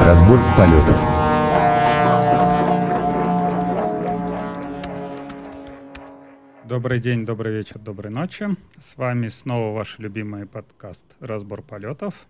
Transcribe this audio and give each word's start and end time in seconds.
Разбор 0.00 0.38
полетов. 0.56 0.96
Добрый 6.64 7.00
день, 7.00 7.26
добрый 7.26 7.52
вечер, 7.52 7.78
доброй 7.78 8.10
ночи. 8.10 8.46
С 8.78 8.96
вами 8.96 9.28
снова 9.28 9.76
ваш 9.76 9.98
любимый 9.98 10.46
подкаст 10.46 11.04
«Разбор 11.20 11.62
полетов». 11.62 12.26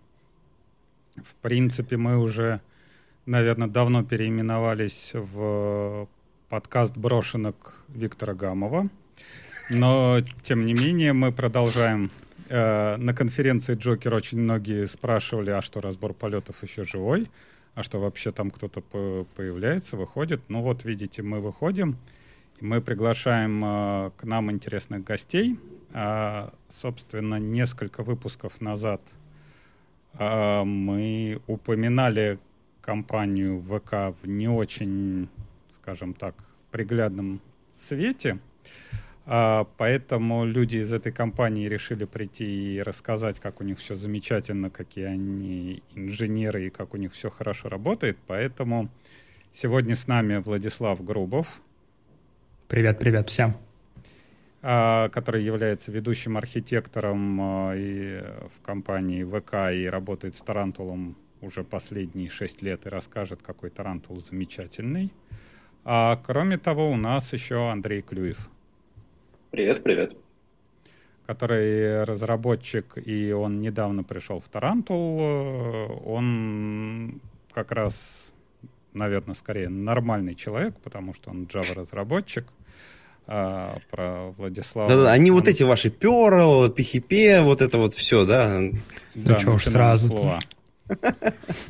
В 1.15 1.35
принципе, 1.41 1.97
мы 1.97 2.17
уже, 2.17 2.59
наверное, 3.25 3.67
давно 3.67 4.03
переименовались 4.03 5.11
в 5.13 6.07
подкаст 6.49 6.97
брошенок 6.97 7.85
Виктора 7.87 8.33
Гамова. 8.33 8.89
Но, 9.69 10.17
тем 10.41 10.65
не 10.65 10.73
менее, 10.73 11.13
мы 11.13 11.31
продолжаем. 11.31 12.09
Э, 12.49 12.97
на 12.97 13.13
конференции 13.13 13.75
Джокер 13.75 14.15
очень 14.15 14.39
многие 14.39 14.87
спрашивали, 14.87 15.51
а 15.51 15.61
что 15.61 15.81
разбор 15.81 16.13
полетов 16.13 16.63
еще 16.63 16.83
живой? 16.83 17.29
А 17.79 17.83
что 17.83 17.97
вообще 18.01 18.33
там 18.33 18.51
кто-то 18.51 18.81
появляется, 18.81 19.95
выходит? 19.95 20.41
Ну 20.49 20.61
вот, 20.61 20.83
видите, 20.83 21.21
мы 21.21 21.39
выходим, 21.39 21.95
мы 22.59 22.81
приглашаем 22.81 23.63
э, 23.63 24.11
к 24.17 24.25
нам 24.25 24.51
интересных 24.51 25.05
гостей. 25.05 25.57
А, 25.93 26.51
собственно, 26.67 27.35
несколько 27.39 28.03
выпусков 28.03 28.59
назад 28.59 29.01
а, 30.11 30.65
мы 30.65 31.39
упоминали 31.47 32.37
компанию 32.81 33.61
ВК 33.61 34.13
в 34.21 34.27
не 34.27 34.49
очень, 34.49 35.29
скажем 35.71 36.13
так, 36.13 36.35
приглядном 36.71 37.39
свете. 37.71 38.39
А, 39.31 39.67
поэтому 39.77 40.43
люди 40.43 40.77
из 40.77 40.91
этой 40.91 41.11
компании 41.11 41.67
решили 41.67 42.05
прийти 42.05 42.77
и 42.77 42.81
рассказать, 42.81 43.39
как 43.39 43.61
у 43.61 43.63
них 43.63 43.77
все 43.77 43.95
замечательно, 43.95 44.71
какие 44.71 45.05
они 45.05 45.83
инженеры 45.93 46.65
и 46.65 46.69
как 46.71 46.95
у 46.95 46.97
них 46.97 47.13
все 47.13 47.29
хорошо 47.29 47.69
работает. 47.69 48.17
Поэтому 48.25 48.89
сегодня 49.51 49.95
с 49.95 50.07
нами 50.07 50.37
Владислав 50.37 51.03
Грубов. 51.03 51.61
Привет, 52.67 52.97
привет 52.97 53.29
всем. 53.29 53.55
А, 54.63 55.09
который 55.09 55.43
является 55.43 55.91
ведущим 55.91 56.35
архитектором 56.35 57.39
а, 57.39 57.73
и 57.75 58.23
в 58.57 58.65
компании 58.65 59.23
ВК 59.23 59.71
и 59.71 59.85
работает 59.85 60.33
с 60.33 60.41
Тарантулом 60.41 61.15
уже 61.41 61.63
последние 61.63 62.29
шесть 62.29 62.63
лет 62.63 62.87
и 62.87 62.89
расскажет, 62.89 63.43
какой 63.43 63.69
Тарантул 63.69 64.19
замечательный. 64.21 65.13
А 65.85 66.19
кроме 66.25 66.57
того, 66.57 66.89
у 66.89 66.97
нас 66.97 67.31
еще 67.31 67.69
Андрей 67.69 68.01
Клюев. 68.01 68.49
Привет, 69.51 69.83
привет. 69.83 70.15
Который 71.25 72.03
разработчик, 72.03 72.97
и 73.03 73.31
он 73.31 73.61
недавно 73.61 74.03
пришел 74.03 74.39
в 74.39 74.47
Тарантул. 74.47 75.19
Он 76.05 77.19
как 77.51 77.71
раз, 77.71 78.31
наверное, 78.93 79.33
скорее 79.33 79.69
нормальный 79.69 80.35
человек, 80.35 80.75
потому 80.83 81.15
что 81.15 81.31
он 81.31 81.45
Java-разработчик. 81.45 82.45
А, 83.25 83.77
про 83.91 84.31
Владислава. 84.37 84.89
Да-да, 84.89 85.11
они 85.11 85.31
он... 85.31 85.37
вот 85.37 85.47
эти 85.47 85.63
ваши 85.63 85.89
Perl, 85.89 86.73
PHP, 86.75 87.43
вот 87.43 87.61
это 87.61 87.77
вот 87.77 87.93
все, 87.93 88.25
да? 88.25 88.59
Да, 89.13 89.33
ну, 89.33 89.39
что 89.39 89.51
уж 89.51 89.65
сразу. 89.65 90.07
Слова. 90.07 90.39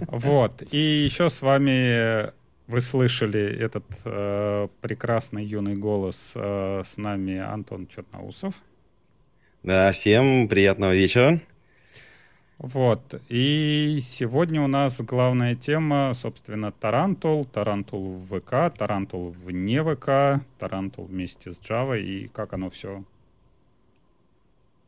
Вот. 0.07 0.63
И 0.71 0.77
еще 0.77 1.29
с 1.29 1.41
вами 1.41 2.31
вы 2.69 2.81
слышали 2.81 3.41
этот 3.41 3.83
э, 4.05 4.67
прекрасный 4.81 5.43
юный 5.43 5.75
голос 5.75 6.33
э, 6.35 6.83
с 6.85 6.97
нами 6.97 7.39
Антон 7.39 7.87
Черноусов. 7.87 8.53
Да, 9.63 9.91
всем 9.91 10.47
приятного 10.47 10.93
вечера. 10.93 11.41
Вот. 12.59 13.19
И 13.27 13.97
сегодня 14.01 14.61
у 14.61 14.67
нас 14.67 15.01
главная 15.01 15.55
тема, 15.55 16.11
собственно, 16.13 16.71
Тарантул, 16.71 17.43
Тарантул 17.45 18.17
в 18.19 18.39
ВК, 18.39 18.71
Тарантул 18.77 19.31
вне 19.31 19.83
ВК, 19.83 20.45
Тарантул 20.59 21.05
вместе 21.05 21.51
с 21.51 21.59
Java 21.59 21.99
и 21.99 22.27
как 22.27 22.53
оно 22.53 22.69
все 22.69 23.03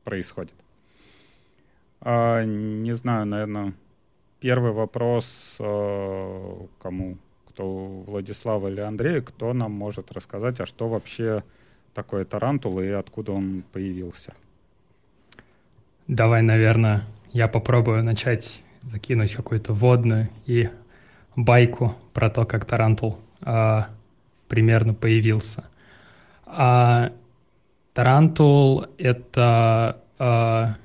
происходит. 0.03 0.53
А, 1.99 2.43
не 2.43 2.93
знаю, 2.93 3.25
наверное, 3.25 3.73
первый 4.39 4.71
вопрос 4.71 5.57
э, 5.59 6.67
кому 6.77 7.17
кто 7.51 8.03
Владислав 8.07 8.63
или 8.65 8.79
Андрей, 8.79 9.21
кто 9.21 9.53
нам 9.53 9.71
может 9.71 10.11
рассказать, 10.11 10.59
а 10.59 10.65
что 10.65 10.87
вообще 10.87 11.43
такое 11.93 12.23
тарантул 12.23 12.79
и 12.79 12.87
откуда 12.87 13.33
он 13.33 13.63
появился? 13.73 14.33
Давай, 16.07 16.41
наверное, 16.41 17.03
я 17.31 17.47
попробую 17.47 18.03
начать 18.03 18.61
закинуть 18.83 19.33
какую-то 19.33 19.73
водную 19.73 20.29
и 20.45 20.69
байку 21.35 21.95
про 22.13 22.29
то, 22.29 22.45
как 22.45 22.65
тарантул 22.65 23.19
а, 23.41 23.89
примерно 24.47 24.93
появился. 24.93 25.65
А, 26.45 27.11
тарантул— 27.93 28.85
это 28.97 30.01
а, 30.19 30.75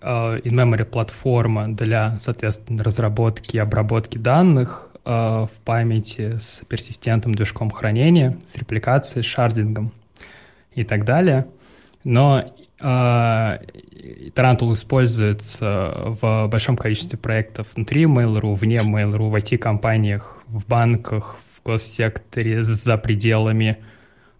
а, 0.00 0.36
in-memory 0.38 0.84
платформа 0.84 1.68
для, 1.68 2.16
соответственно, 2.20 2.84
разработки 2.84 3.56
и 3.56 3.58
обработки 3.58 4.18
данных 4.18 4.91
в 5.04 5.50
памяти 5.64 6.36
с 6.38 6.62
персистентным 6.68 7.34
движком 7.34 7.70
хранения, 7.70 8.38
с 8.44 8.56
репликацией, 8.56 9.22
с 9.22 9.26
шардингом 9.26 9.92
и 10.74 10.84
так 10.84 11.04
далее. 11.04 11.46
Но 12.04 12.44
э, 12.80 13.58
Tarantul 14.34 14.72
используется 14.74 15.92
в 16.20 16.48
большом 16.48 16.76
количестве 16.76 17.18
проектов 17.18 17.68
внутри 17.74 18.04
Mail.ru, 18.04 18.54
вне 18.54 18.78
Mail.ru, 18.78 19.30
в 19.30 19.34
IT-компаниях, 19.34 20.38
в 20.46 20.66
банках, 20.66 21.36
в 21.54 21.62
госсекторе, 21.64 22.62
за 22.62 22.98
пределами 22.98 23.78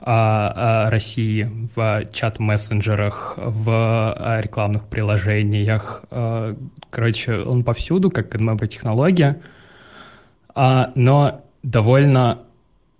а, 0.00 0.86
России, 0.90 1.48
в 1.76 2.06
чат-мессенджерах, 2.12 3.34
в 3.36 4.40
рекламных 4.42 4.88
приложениях. 4.88 6.04
Короче, 6.90 7.36
он 7.36 7.62
повсюду, 7.62 8.10
как 8.10 8.34
технология. 8.66 9.40
А, 10.54 10.92
но 10.94 11.44
довольно, 11.62 12.40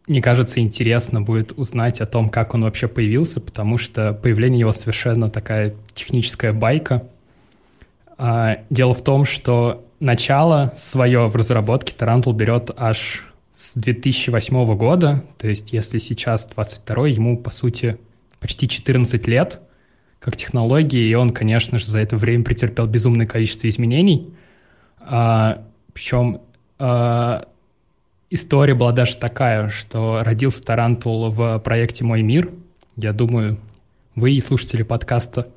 мне 0.07 0.23
кажется, 0.23 0.61
интересно 0.61 1.21
будет 1.21 1.53
узнать 1.53 2.01
о 2.01 2.07
том, 2.07 2.29
как 2.29 2.55
он 2.55 2.65
вообще 2.65 2.89
появился, 2.89 3.41
потому 3.41 3.79
что 3.79 4.15
появление 4.15 4.61
его 4.61 4.73
совершенно 4.73 5.31
такая 5.31 5.75
техническая 5.95 6.53
байка. 6.53 7.05
А, 8.19 8.59
дело 8.71 8.95
в 8.95 9.03
том, 9.03 9.25
что 9.25 9.85
начало 10.01 10.73
свое 10.77 11.29
в 11.29 11.37
разработке 11.37 11.95
Тарантул 11.97 12.33
берет 12.33 12.71
аж 12.77 13.33
с 13.53 13.75
2008 13.75 14.77
года, 14.77 15.25
то 15.39 15.47
есть 15.47 15.73
если 15.73 15.99
сейчас 15.99 16.47
22 16.47 17.09
ему, 17.09 17.39
по 17.39 17.51
сути, 17.51 17.99
почти 18.41 18.69
14 18.69 19.27
лет 19.29 19.61
как 20.19 20.37
технологии, 20.37 21.05
и 21.05 21.15
он, 21.15 21.31
конечно 21.31 21.79
же, 21.79 21.87
за 21.87 21.99
это 21.99 22.17
время 22.17 22.45
претерпел 22.45 22.87
безумное 22.87 23.27
количество 23.27 23.69
изменений. 23.69 24.33
А, 25.01 25.65
причем 25.93 26.41
э, 26.83 27.45
история 28.31 28.75
была 28.75 28.93
даже 28.93 29.17
такая, 29.17 29.69
что 29.69 30.23
родился 30.25 30.63
Тарантул 30.65 31.31
в 31.31 31.59
проекте 31.61 32.05
«Мой 32.05 32.23
мир». 32.23 32.51
Я 32.97 33.13
думаю, 33.13 33.59
вы 34.15 34.33
и 34.33 34.41
слушатели 34.41 34.83
подкаста 34.83 35.49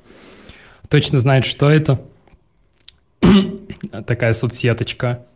точно 0.88 1.20
знают, 1.20 1.44
что 1.44 1.70
это. 1.70 2.00
Такая 4.06 4.34
соцсеточка, 4.34 5.26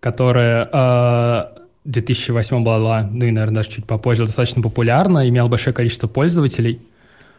которая 0.00 0.64
э, 0.64 1.62
в 1.84 1.90
2008 1.90 2.62
была, 2.62 3.02
ну 3.02 3.24
и, 3.24 3.30
наверное, 3.30 3.56
даже 3.56 3.70
чуть 3.70 3.86
попозже, 3.86 4.24
достаточно 4.24 4.62
популярна, 4.62 5.28
имела 5.28 5.48
большое 5.48 5.74
количество 5.74 6.08
пользователей. 6.08 6.80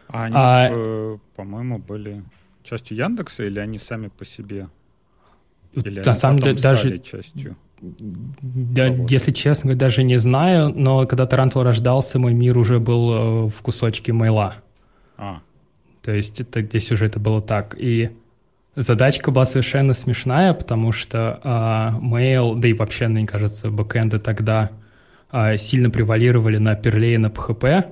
А 0.08 0.24
они, 0.24 0.34
а, 0.36 0.68
э, 0.70 1.18
по-моему, 1.34 1.78
были 1.78 2.22
частью 2.62 2.96
Яндекса 2.96 3.44
или 3.44 3.58
они 3.58 3.78
сами 3.78 4.08
по 4.08 4.24
себе? 4.24 4.68
Или 5.72 6.00
на 6.00 6.14
самом 6.14 6.38
деле 6.40 6.60
даже 6.60 6.98
частью? 6.98 7.56
Да, 8.42 8.86
если 9.08 9.32
честно, 9.32 9.74
даже 9.74 10.02
не 10.02 10.18
знаю, 10.18 10.72
но 10.74 11.06
когда 11.06 11.26
Тарантул 11.26 11.62
рождался, 11.62 12.18
мой 12.18 12.34
мир 12.34 12.56
уже 12.58 12.80
был 12.80 13.12
э, 13.12 13.48
в 13.48 13.62
кусочке 13.62 14.12
Mail'а. 14.12 14.54
А. 15.16 15.40
То 16.02 16.12
есть 16.12 16.40
это, 16.40 16.62
здесь 16.62 16.90
уже 16.92 17.06
это 17.06 17.20
было 17.20 17.40
так. 17.40 17.74
И 17.78 18.10
задачка 18.76 19.30
была 19.30 19.46
совершенно 19.46 19.94
смешная, 19.94 20.52
потому 20.54 20.92
что 20.92 21.40
а, 21.42 21.98
Mail, 22.00 22.56
да 22.56 22.68
и 22.68 22.72
вообще, 22.72 23.08
мне 23.08 23.26
кажется, 23.26 23.70
бэкэнды 23.70 24.18
тогда 24.18 24.70
а, 25.30 25.56
сильно 25.56 25.90
превалировали 25.90 26.58
на 26.58 26.74
Perl'е 26.74 27.14
и 27.14 27.18
на 27.18 27.26
PHP 27.26 27.86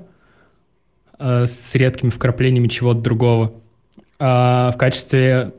а, 1.18 1.46
с 1.46 1.74
редкими 1.74 2.10
вкраплениями 2.10 2.68
чего-то 2.68 3.00
другого. 3.00 3.52
А, 4.18 4.70
в 4.72 4.76
качестве 4.76 5.52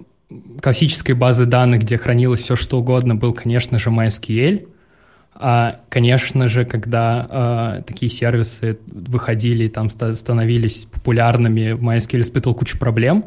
классической 0.62 1.16
базы 1.16 1.46
данных, 1.46 1.82
где 1.82 1.98
хранилось 1.98 2.42
все 2.42 2.56
что 2.56 2.80
угодно, 2.80 3.16
был, 3.16 3.34
конечно 3.34 3.80
же, 3.80 3.90
MySQL. 3.90 4.68
А, 5.36 5.80
конечно 5.90 6.48
же, 6.48 6.66
когда 6.66 7.28
а, 7.30 7.82
такие 7.82 8.12
сервисы 8.12 8.78
выходили, 8.88 9.68
там 9.68 9.90
становились 9.90 10.86
популярными, 10.86 11.74
MySQL 11.74 12.22
испытывал 12.22 12.56
кучу 12.56 12.78
проблем 12.78 13.26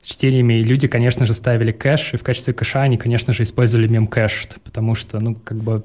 с 0.00 0.06
чтениями, 0.06 0.54
и 0.54 0.62
люди, 0.62 0.86
конечно 0.86 1.26
же, 1.26 1.34
ставили 1.34 1.72
кэш, 1.72 2.14
и 2.14 2.16
в 2.16 2.22
качестве 2.22 2.54
кэша 2.54 2.82
они, 2.82 2.96
конечно 2.98 3.32
же, 3.32 3.42
использовали 3.42 3.88
memcached, 3.88 4.58
потому 4.62 4.94
что, 4.94 5.18
ну, 5.20 5.34
как 5.34 5.56
бы 5.56 5.84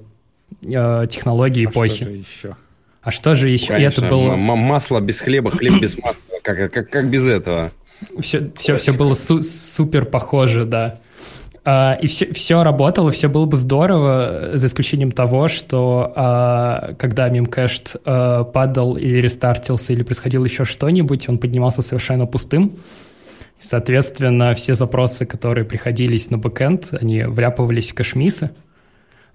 э, 0.64 1.08
технологии 1.10 1.66
а 1.66 1.70
эпохи. 1.70 1.96
Что 1.96 2.06
же 2.06 2.12
еще? 2.12 2.56
А 3.02 3.12
что 3.12 3.34
же 3.36 3.50
еще? 3.50 3.68
Конечно, 3.68 4.02
И 4.02 4.06
это 4.06 4.16
было... 4.16 4.36
масло 4.36 5.00
без 5.00 5.22
хлеба, 5.22 5.50
хлеб 5.52 5.82
без 5.82 5.98
масла. 5.98 6.22
Как, 6.44 6.72
как, 6.72 6.90
как 6.90 7.10
без 7.10 7.28
этого? 7.28 7.72
Все, 8.20 8.52
все, 8.56 8.78
все 8.78 8.94
было 8.94 9.14
су- 9.14 9.44
супер 9.44 10.06
похоже, 10.06 10.66
да. 10.66 11.00
Uh, 11.64 12.00
и 12.02 12.08
все, 12.08 12.34
все 12.34 12.64
работало, 12.64 13.12
все 13.12 13.30
было 13.30 13.46
бы 13.46 13.56
здорово, 13.56 14.52
за 14.56 14.66
исключением 14.66 15.12
того, 15.12 15.48
что 15.48 16.12
uh, 16.16 16.96
когда 16.96 17.30
мемкэшт 17.30 17.98
uh, 18.04 18.52
падал 18.52 18.98
или 18.98 19.22
рестартился, 19.22 19.94
или 19.94 20.02
происходило 20.02 20.44
еще 20.44 20.66
что-нибудь, 20.66 21.30
он 21.30 21.38
поднимался 21.38 21.84
совершенно 21.84 22.26
пустым. 22.26 22.78
Соответственно, 23.60 24.56
все 24.56 24.74
запросы, 24.74 25.28
которые 25.28 25.64
приходились 25.64 26.32
на 26.32 26.40
бэкэнд, 26.40 26.96
они 27.00 27.24
вляпывались 27.26 27.92
в 27.92 27.94
кэшмисы. 27.94 28.50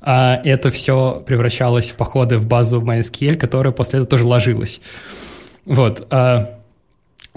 А 0.01 0.41
это 0.45 0.71
все 0.71 1.23
превращалось 1.25 1.91
в 1.91 1.97
походы 1.97 2.39
в 2.39 2.47
базу 2.49 2.81
MySQL, 2.81 3.37
которая 3.37 3.73
после 3.73 4.01
этого 4.01 4.11
тоже 4.11 4.27
ложилась. 4.27 4.81
Вот. 5.65 6.07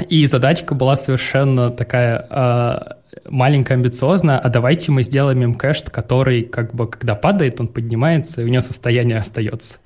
И 0.07 0.25
задачка 0.25 0.75
была 0.75 0.95
совершенно 0.95 1.71
такая 1.71 2.97
маленькая, 3.27 3.73
амбициозная, 3.75 4.37
а 4.39 4.49
давайте 4.49 4.91
мы 4.91 5.03
сделаем 5.03 5.41
им 5.43 5.55
который, 5.55 6.43
как 6.43 6.73
бы, 6.73 6.87
когда 6.87 7.15
падает, 7.15 7.59
он 7.59 7.67
поднимается, 7.67 8.41
и 8.41 8.45
у 8.45 8.47
него 8.47 8.61
состояние 8.61 9.17
остается. 9.17 9.79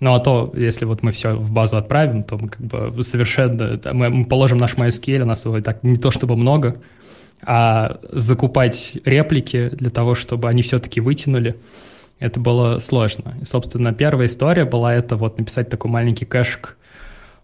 Ну, 0.00 0.14
а 0.14 0.18
то, 0.18 0.50
если 0.56 0.86
вот 0.86 1.02
мы 1.02 1.12
все 1.12 1.34
в 1.34 1.50
базу 1.50 1.76
отправим, 1.76 2.22
то 2.22 2.38
мы 2.38 2.48
как 2.48 2.60
бы 2.60 3.02
совершенно... 3.02 3.78
Мы, 3.92 4.08
мы 4.08 4.24
положим 4.24 4.56
наш 4.58 4.74
MySQL, 4.74 5.22
у 5.22 5.26
нас 5.26 5.44
его 5.44 5.60
так 5.60 5.82
не 5.82 5.96
то 5.96 6.10
чтобы 6.10 6.36
много, 6.36 6.76
а 7.42 7.98
закупать 8.10 8.96
реплики 9.04 9.68
для 9.72 9.90
того, 9.90 10.14
чтобы 10.14 10.48
они 10.48 10.62
все-таки 10.62 11.00
вытянули, 11.00 11.56
это 12.18 12.40
было 12.40 12.78
сложно. 12.78 13.34
И, 13.40 13.44
собственно, 13.44 13.92
первая 13.92 14.26
история 14.26 14.64
была 14.64 14.94
это 14.94 15.16
вот 15.16 15.38
написать 15.38 15.68
такой 15.68 15.90
маленький 15.90 16.24
кэшик 16.24 16.76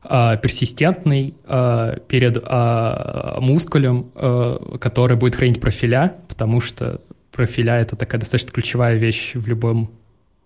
э, 0.08 0.38
персистентный 0.42 1.34
э, 1.44 1.98
перед 2.08 2.38
э, 2.42 3.36
мускулем, 3.40 4.10
который 4.80 5.16
будет 5.16 5.36
хранить 5.36 5.60
профиля, 5.60 6.14
потому 6.28 6.60
что 6.60 7.00
профиля— 7.32 7.74
это 7.80 7.96
такая 7.96 8.20
достаточно 8.20 8.52
ключевая 8.52 8.96
вещь 8.96 9.34
в 9.34 9.46
любом 9.46 9.90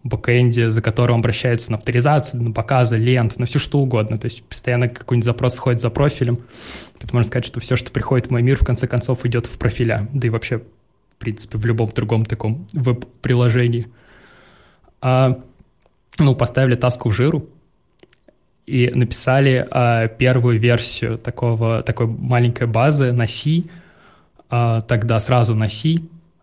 бэкэнде, 0.02 0.70
за 0.70 0.82
которым 0.82 1.18
обращаются 1.18 1.70
на 1.70 1.78
авторизацию, 1.78 2.42
на 2.42 2.52
показы, 2.52 2.96
лент, 2.96 3.38
на 3.38 3.46
все 3.46 3.58
что 3.58 3.78
угодно. 3.80 4.16
То 4.16 4.26
есть 4.26 4.42
постоянно 4.42 4.88
какой-нибудь 4.88 5.24
запрос 5.24 5.54
сходит 5.54 5.80
за 5.80 5.90
профилем. 5.90 6.40
Поэтому 6.94 7.18
можно 7.18 7.28
сказать, 7.28 7.44
что 7.44 7.60
все, 7.60 7.76
что 7.76 7.90
приходит 7.90 8.28
в 8.28 8.30
мой 8.30 8.42
мир, 8.42 8.56
в 8.56 8.64
конце 8.64 8.86
концов 8.86 9.24
идет 9.26 9.46
в 9.46 9.58
профиля. 9.58 10.08
Да 10.12 10.26
и 10.26 10.30
вообще, 10.30 10.58
в 10.58 11.16
принципе, 11.18 11.58
в 11.58 11.66
любом 11.66 11.90
другом 11.90 12.24
таком 12.24 12.66
веб-приложении. 12.72 13.88
А, 15.02 15.40
ну, 16.18 16.34
поставили 16.34 16.76
таску 16.76 17.10
в 17.10 17.12
жиру, 17.12 17.48
и 18.70 18.90
написали 18.94 19.66
э, 19.70 20.08
первую 20.16 20.58
версию 20.58 21.18
такого, 21.18 21.82
такой 21.82 22.06
маленькой 22.06 22.66
базы 22.66 23.12
на 23.12 23.26
C, 23.26 23.64
э, 24.50 24.80
тогда 24.86 25.18
сразу 25.20 25.54
на 25.54 25.68
C, 25.68 25.96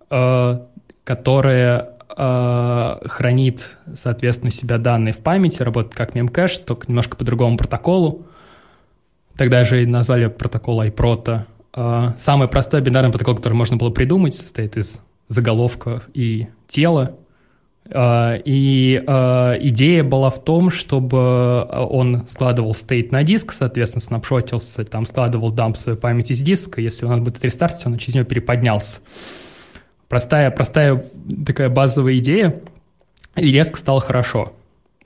э, 0.09 0.59
которая 1.03 1.89
э, 2.17 2.97
хранит, 3.05 3.71
соответственно, 3.93 4.51
себя 4.51 4.77
данные 4.77 5.13
в 5.13 5.19
памяти, 5.19 5.63
работает 5.63 5.95
как 5.95 6.15
мемкэш, 6.15 6.57
только 6.59 6.87
немножко 6.87 7.15
по 7.15 7.23
другому 7.23 7.57
протоколу. 7.57 8.25
Тогда 9.37 9.63
же 9.63 9.83
и 9.83 9.85
назвали 9.85 10.27
протокол 10.27 10.83
iProto. 10.83 11.41
Э, 11.75 12.11
самый 12.17 12.47
простой 12.47 12.81
бинарный 12.81 13.11
протокол, 13.11 13.35
который 13.35 13.53
можно 13.53 13.77
было 13.77 13.91
придумать, 13.91 14.35
состоит 14.35 14.75
из 14.75 14.99
заголовка 15.29 16.01
и 16.13 16.47
тела, 16.67 17.15
и 17.89 19.03
а, 19.07 19.57
идея 19.59 20.03
была 20.03 20.29
в 20.29 20.43
том, 20.43 20.69
чтобы 20.69 21.63
он 21.71 22.27
складывал 22.27 22.73
стейт 22.73 23.11
на 23.11 23.23
диск, 23.23 23.53
соответственно, 23.53 24.01
снапшотился, 24.01 24.83
там 24.83 25.05
складывал 25.05 25.51
дамп 25.51 25.77
свою 25.77 25.97
память 25.97 26.31
из 26.31 26.41
диска, 26.41 26.81
если 26.81 27.05
он 27.05 27.23
будет 27.23 27.43
рестартить, 27.43 27.85
он 27.85 27.97
через 27.97 28.15
него 28.15 28.25
переподнялся. 28.25 28.99
Простая, 30.09 30.51
простая 30.51 31.05
такая 31.45 31.69
базовая 31.69 32.17
идея, 32.17 32.61
и 33.35 33.51
резко 33.51 33.77
стало 33.77 34.01
хорошо, 34.01 34.53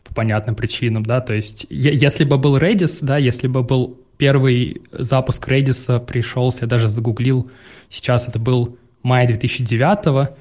по 0.03 0.13
понятным 0.15 0.55
причинам, 0.55 1.05
да, 1.05 1.21
то 1.21 1.33
есть 1.33 1.67
если 1.69 2.23
бы 2.23 2.37
был 2.37 2.57
Redis, 2.57 2.99
да, 3.01 3.17
если 3.17 3.47
бы 3.47 3.63
был 3.63 3.99
первый 4.17 4.81
запуск 4.91 5.47
Redis 5.47 6.03
пришелся, 6.05 6.61
я 6.61 6.67
даже 6.67 6.89
загуглил, 6.89 7.51
сейчас 7.89 8.27
это 8.27 8.39
был 8.39 8.77
май 9.03 9.27
2009 9.27 10.31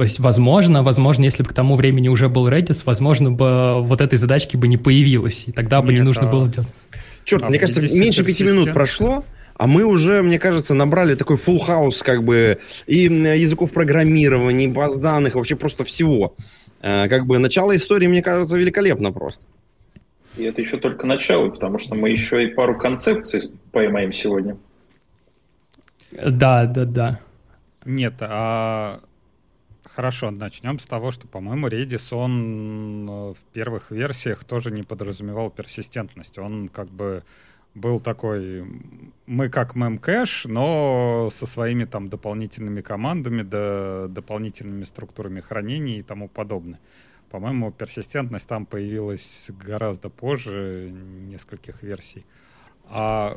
то 0.00 0.04
есть, 0.04 0.18
возможно, 0.18 0.82
возможно, 0.82 1.24
если 1.24 1.42
бы 1.42 1.50
к 1.50 1.52
тому 1.52 1.76
времени 1.76 2.08
уже 2.08 2.30
был 2.30 2.48
Redis, 2.48 2.84
возможно 2.86 3.30
бы 3.30 3.82
вот 3.82 4.00
этой 4.00 4.16
задачки 4.16 4.56
бы 4.56 4.66
не 4.66 4.78
появилось, 4.78 5.46
и 5.46 5.52
тогда 5.52 5.82
бы 5.82 5.92
Нет, 5.92 6.00
не 6.00 6.04
нужно 6.06 6.26
а... 6.26 6.32
было 6.32 6.48
делать. 6.48 6.70
Черт, 7.24 7.42
а 7.42 7.50
мне 7.50 7.58
кажется, 7.58 7.82
меньше 7.82 8.24
пяти 8.24 8.44
минут 8.44 8.72
прошло, 8.72 9.26
а 9.56 9.66
мы 9.66 9.84
уже, 9.84 10.22
мне 10.22 10.38
кажется, 10.38 10.72
набрали 10.72 11.16
такой 11.16 11.36
full 11.36 11.60
house 11.68 12.02
как 12.02 12.24
бы 12.24 12.60
и 12.86 12.96
языков 12.96 13.72
программирования, 13.72 14.64
и 14.64 14.68
баз 14.68 14.96
данных, 14.96 15.34
вообще 15.34 15.54
просто 15.54 15.84
всего. 15.84 16.34
Э, 16.80 17.06
как 17.06 17.26
бы 17.26 17.38
начало 17.38 17.76
истории, 17.76 18.06
мне 18.06 18.22
кажется, 18.22 18.56
великолепно 18.56 19.12
просто. 19.12 19.44
И 20.38 20.44
это 20.44 20.62
еще 20.62 20.78
только 20.78 21.06
начало, 21.06 21.50
потому 21.50 21.78
что 21.78 21.94
мы 21.94 22.08
еще 22.08 22.42
и 22.42 22.46
пару 22.46 22.78
концепций 22.78 23.52
поймаем 23.70 24.14
сегодня. 24.14 24.56
Да, 26.10 26.64
да, 26.64 26.86
да. 26.86 27.20
Нет, 27.84 28.14
а 28.20 29.00
Хорошо, 30.00 30.30
начнем 30.30 30.78
с 30.78 30.86
того, 30.86 31.10
что, 31.10 31.28
по-моему, 31.28 31.68
Redis, 31.68 32.14
он 32.14 33.06
э, 33.06 33.34
в 33.34 33.52
первых 33.52 33.90
версиях 33.90 34.44
тоже 34.44 34.70
не 34.70 34.82
подразумевал 34.82 35.50
персистентность. 35.50 36.38
Он 36.38 36.68
как 36.68 36.88
бы 36.88 37.22
был 37.74 38.00
такой, 38.00 38.64
мы 39.26 39.50
как 39.50 39.76
memcache, 39.76 40.48
но 40.48 41.28
со 41.30 41.44
своими 41.44 41.84
там 41.84 42.08
дополнительными 42.08 42.80
командами, 42.80 43.42
да, 43.42 44.06
дополнительными 44.08 44.84
структурами 44.84 45.40
хранения 45.40 45.98
и 45.98 46.02
тому 46.02 46.30
подобное. 46.30 46.80
По-моему, 47.30 47.70
персистентность 47.70 48.48
там 48.48 48.64
появилась 48.64 49.50
гораздо 49.50 50.08
позже 50.08 50.90
нескольких 51.28 51.82
версий. 51.82 52.24
А 52.88 53.36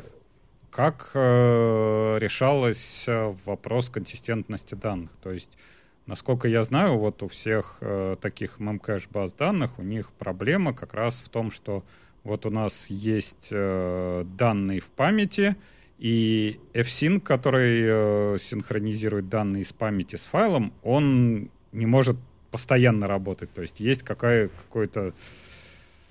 как 0.70 1.10
э, 1.12 2.16
решалась 2.18 3.04
э, 3.06 3.34
вопрос 3.44 3.90
консистентности 3.90 4.74
данных? 4.74 5.10
То 5.22 5.30
есть 5.30 5.58
Насколько 6.06 6.48
я 6.48 6.62
знаю, 6.64 6.98
вот 6.98 7.22
у 7.22 7.28
всех 7.28 7.78
э, 7.80 8.16
таких 8.20 8.58
memcache 8.58 9.06
баз 9.10 9.32
данных, 9.32 9.78
у 9.78 9.82
них 9.82 10.12
проблема 10.12 10.74
как 10.74 10.92
раз 10.92 11.22
в 11.24 11.28
том, 11.30 11.50
что 11.50 11.82
вот 12.24 12.44
у 12.44 12.50
нас 12.50 12.88
есть 12.88 13.48
э, 13.50 14.24
данные 14.36 14.80
в 14.80 14.88
памяти, 14.88 15.56
и 15.98 16.58
FSync, 16.74 17.20
который 17.20 17.80
э, 17.82 18.36
синхронизирует 18.38 19.28
данные 19.28 19.62
из 19.62 19.72
памяти 19.72 20.16
с 20.16 20.26
файлом, 20.26 20.72
он 20.82 21.48
не 21.72 21.86
может 21.86 22.16
постоянно 22.50 23.06
работать. 23.06 23.52
То 23.54 23.62
есть 23.62 23.80
есть 23.80 24.02
какая, 24.02 24.48
какой-то 24.48 25.12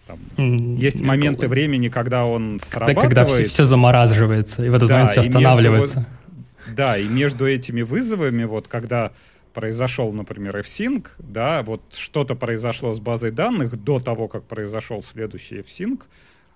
там, 0.07 0.19
mm, 0.37 0.75
есть 0.77 0.97
нет, 0.97 1.05
моменты 1.05 1.47
времени, 1.47 1.89
когда 1.89 2.25
он 2.25 2.59
срабатывает. 2.59 3.01
Когда 3.01 3.25
все, 3.25 3.45
все 3.45 3.63
замораживается, 3.65 4.65
и 4.65 4.69
в 4.69 4.73
этот 4.73 4.89
да, 4.89 4.95
момент 4.95 5.11
все 5.11 5.21
останавливается. 5.21 5.99
Между, 5.99 6.75
да, 6.75 6.97
и 6.97 7.07
между 7.07 7.47
этими 7.47 7.81
вызовами, 7.81 8.43
вот 8.43 8.67
когда 8.67 9.11
произошел, 9.53 10.11
например, 10.11 10.57
F-Sync, 10.57 11.07
да, 11.19 11.63
вот 11.63 11.81
что-то 11.93 12.35
произошло 12.35 12.93
с 12.93 12.99
базой 12.99 13.31
данных 13.31 13.81
до 13.83 13.99
того, 13.99 14.27
как 14.27 14.43
произошел 14.43 15.01
следующий 15.03 15.59
F-Sync, 15.59 16.03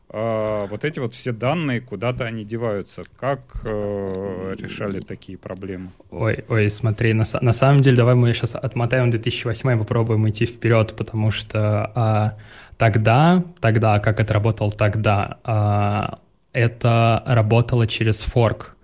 э, 0.09 0.67
вот 0.69 0.83
эти 0.83 0.99
вот 0.99 1.13
все 1.13 1.31
данные, 1.31 1.81
куда-то 1.81 2.25
они 2.25 2.43
деваются. 2.43 3.03
Как 3.19 3.41
э, 3.65 4.55
решали 4.59 4.99
такие 4.99 5.37
проблемы? 5.37 5.91
Ой, 6.11 6.43
ой, 6.49 6.69
смотри, 6.69 7.13
на, 7.13 7.25
на 7.41 7.53
самом 7.53 7.81
деле, 7.81 7.97
давай 7.97 8.15
мы 8.15 8.33
сейчас 8.33 8.55
отмотаем 8.55 9.09
2008 9.09 9.71
и 9.71 9.77
попробуем 9.77 10.27
идти 10.29 10.45
вперед, 10.45 10.95
потому 10.97 11.31
что 11.31 11.91
э, 11.95 12.41
тогда, 12.77 13.43
тогда, 13.59 13.99
как 13.99 14.19
это 14.19 14.33
работало 14.33 14.71
тогда, 14.71 15.37
э, 15.43 16.15
это 16.53 17.23
работало 17.25 17.85
через 17.85 18.21
форк, 18.21 18.76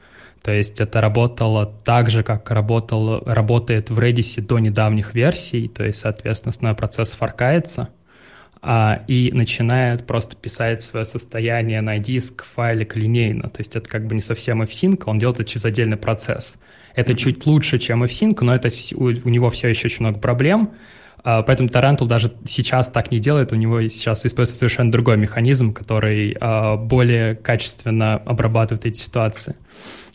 то 0.44 0.52
есть 0.52 0.82
это 0.82 1.00
работало 1.00 1.66
так 1.66 2.10
же, 2.10 2.22
как 2.22 2.52
работал, 2.52 3.24
работает 3.26 3.90
в 3.90 3.98
Redis 3.98 4.42
до 4.42 4.60
недавних 4.60 5.14
версий, 5.14 5.70
то 5.70 5.86
есть, 5.86 6.02
соответственно, 6.02 6.50
основной 6.50 6.76
процесс 6.76 7.12
форкается 7.12 7.90
а, 8.62 9.04
и 9.08 9.32
начинает 9.32 10.06
просто 10.06 10.36
писать 10.36 10.82
свое 10.82 11.06
состояние 11.06 11.80
на 11.80 11.98
диск, 11.98 12.44
файлик 12.44 12.98
линейно. 12.98 13.50
То 13.50 13.62
есть 13.62 13.78
это 13.78 13.90
как 13.90 14.06
бы 14.06 14.16
не 14.16 14.22
совсем 14.22 14.62
f-sync, 14.62 15.04
он 15.06 15.18
делает 15.18 15.40
это 15.40 15.50
через 15.50 15.64
отдельный 15.64 15.98
процесс. 15.98 16.58
Это 16.94 17.16
чуть 17.16 17.46
лучше, 17.46 17.80
чем 17.80 18.04
f-sync, 18.04 18.40
но 18.42 18.54
это, 18.54 18.70
у, 18.96 19.06
у 19.06 19.30
него 19.30 19.50
все 19.50 19.70
еще 19.70 19.88
очень 19.88 20.02
много 20.02 20.20
проблем, 20.20 20.74
а, 21.24 21.42
Поэтому 21.42 21.70
Tarantul 21.70 22.08
даже 22.08 22.34
сейчас 22.46 22.90
так 22.90 23.12
не 23.12 23.20
делает, 23.20 23.54
у 23.54 23.56
него 23.56 23.82
сейчас 23.88 24.26
используется 24.26 24.60
совершенно 24.60 24.92
другой 24.92 25.16
механизм, 25.16 25.72
который 25.72 26.36
а, 26.40 26.76
более 26.76 27.36
качественно 27.36 28.16
обрабатывает 28.16 28.86
эти 28.86 28.98
ситуации. 28.98 29.56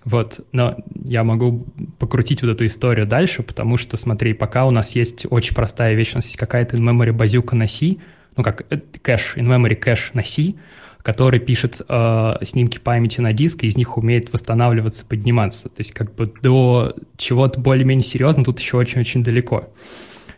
Вот, 0.08 0.40
но 0.52 0.74
я 1.04 1.22
могу 1.22 1.66
покрутить 1.98 2.40
вот 2.40 2.50
эту 2.52 2.64
историю 2.64 3.06
дальше, 3.06 3.42
потому 3.42 3.76
что, 3.76 3.98
смотри, 3.98 4.32
пока 4.32 4.64
у 4.64 4.70
нас 4.70 4.96
есть 4.96 5.26
очень 5.28 5.54
простая 5.54 5.92
вещь, 5.92 6.14
у 6.14 6.16
нас 6.16 6.24
есть 6.24 6.38
какая-то 6.38 6.76
in-memory 6.78 7.12
базюка 7.12 7.54
на 7.54 7.68
C, 7.68 7.96
ну 8.34 8.42
как 8.42 8.64
э, 8.70 8.78
кэш, 9.02 9.36
in-memory 9.36 9.74
кэш 9.74 10.12
на 10.14 10.22
C, 10.22 10.54
который 11.02 11.40
пишет 11.40 11.82
э, 11.86 12.36
снимки 12.40 12.78
памяти 12.78 13.20
на 13.20 13.34
диск, 13.34 13.64
и 13.64 13.66
из 13.66 13.76
них 13.76 13.98
умеет 13.98 14.32
восстанавливаться, 14.32 15.04
подниматься. 15.04 15.68
То 15.68 15.80
есть 15.80 15.92
как 15.92 16.14
бы 16.14 16.32
до 16.40 16.94
чего-то 17.18 17.60
более-менее 17.60 18.02
серьезно 18.02 18.44
тут 18.44 18.60
еще 18.60 18.78
очень-очень 18.78 19.22
далеко. 19.22 19.68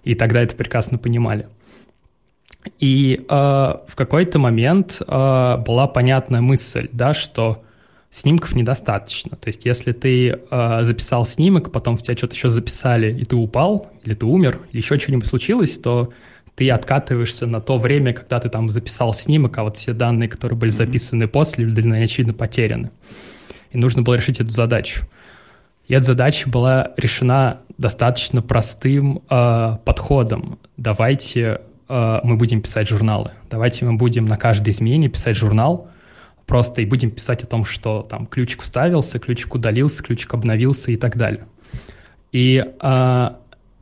И 0.02 0.16
тогда 0.16 0.42
это 0.42 0.56
прекрасно 0.56 0.98
понимали. 0.98 1.46
И 2.80 3.20
э, 3.20 3.32
в 3.32 3.94
какой-то 3.94 4.40
момент 4.40 5.00
э, 5.00 5.56
была 5.64 5.86
понятная 5.86 6.40
мысль, 6.40 6.88
да, 6.90 7.14
что 7.14 7.62
снимков 8.10 8.54
недостаточно. 8.54 9.36
То 9.36 9.48
есть 9.48 9.64
если 9.64 9.92
ты 9.92 10.40
э, 10.50 10.80
записал 10.82 11.26
снимок, 11.26 11.70
потом 11.70 11.96
в 11.96 12.02
тебя 12.02 12.16
что-то 12.16 12.34
еще 12.34 12.50
записали, 12.50 13.12
и 13.12 13.24
ты 13.24 13.36
упал, 13.36 13.90
или 14.04 14.14
ты 14.14 14.26
умер, 14.26 14.60
или 14.72 14.80
еще 14.80 14.98
что-нибудь 14.98 15.26
случилось, 15.26 15.78
то 15.78 16.10
ты 16.56 16.70
откатываешься 16.70 17.46
на 17.46 17.60
то 17.60 17.78
время, 17.78 18.12
когда 18.12 18.40
ты 18.40 18.48
там 18.48 18.68
записал 18.68 19.14
снимок, 19.14 19.56
а 19.58 19.62
вот 19.62 19.76
все 19.76 19.92
данные, 19.92 20.28
которые 20.28 20.58
были 20.58 20.70
записаны 20.70 21.28
после, 21.28 21.64
или, 21.64 22.02
очевидно, 22.02 22.34
потеряны. 22.34 22.90
И 23.70 23.78
нужно 23.78 24.02
было 24.02 24.14
решить 24.14 24.40
эту 24.40 24.50
задачу. 24.50 25.06
И 25.86 25.94
эта 25.94 26.04
задача 26.04 26.48
была 26.48 26.90
решена 26.96 27.60
достаточно 27.78 28.42
простым 28.42 29.22
э, 29.30 29.76
подходом. 29.84 30.58
Давайте 30.76 31.60
э, 31.88 32.20
мы 32.24 32.36
будем 32.36 32.60
писать 32.60 32.88
журналы. 32.88 33.30
Давайте 33.48 33.84
мы 33.84 33.94
будем 33.94 34.24
на 34.24 34.36
каждой 34.36 34.70
измене 34.70 35.08
писать 35.08 35.36
журнал, 35.36 35.88
просто 36.50 36.83
и 36.83 36.85
будем 36.85 37.12
писать 37.12 37.45
о 37.45 37.47
том, 37.47 37.64
что 37.64 38.02
там 38.02 38.26
ключик 38.26 38.62
вставился, 38.62 39.21
ключик 39.21 39.54
удалился, 39.54 40.02
ключик 40.02 40.35
обновился 40.35 40.90
и 40.90 40.97
так 40.97 41.16
далее. 41.16 41.47
И 42.33 42.64
э, 42.83 43.30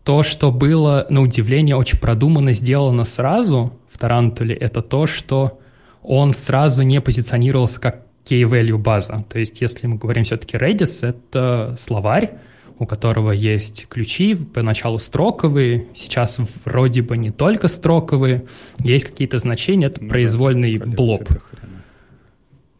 то, 0.04 0.22
что 0.22 0.52
было, 0.52 1.06
на 1.08 1.22
удивление, 1.22 1.76
очень 1.76 1.98
продуманно 1.98 2.52
сделано 2.52 3.04
сразу 3.04 3.72
в 3.90 3.96
Тарантуле, 3.96 4.54
это 4.54 4.82
то, 4.82 5.06
что 5.06 5.58
он 6.02 6.34
сразу 6.34 6.82
не 6.82 7.00
позиционировался 7.00 7.80
как 7.80 8.02
key-value 8.26 8.76
база. 8.76 9.24
То 9.30 9.38
есть, 9.38 9.62
если 9.62 9.86
мы 9.86 9.96
говорим 9.96 10.24
все-таки 10.24 10.58
Redis, 10.58 11.08
это 11.08 11.74
словарь, 11.80 12.32
у 12.78 12.84
которого 12.84 13.32
есть 13.32 13.86
ключи, 13.88 14.34
поначалу 14.34 14.98
строковые, 14.98 15.86
сейчас 15.94 16.38
вроде 16.66 17.00
бы 17.00 17.16
не 17.16 17.30
только 17.30 17.66
строковые, 17.66 18.44
есть 18.78 19.06
какие-то 19.06 19.38
значения, 19.38 19.86
это 19.86 20.02
ну, 20.02 20.10
произвольный 20.10 20.76
да, 20.76 20.84
блоб. 20.84 21.30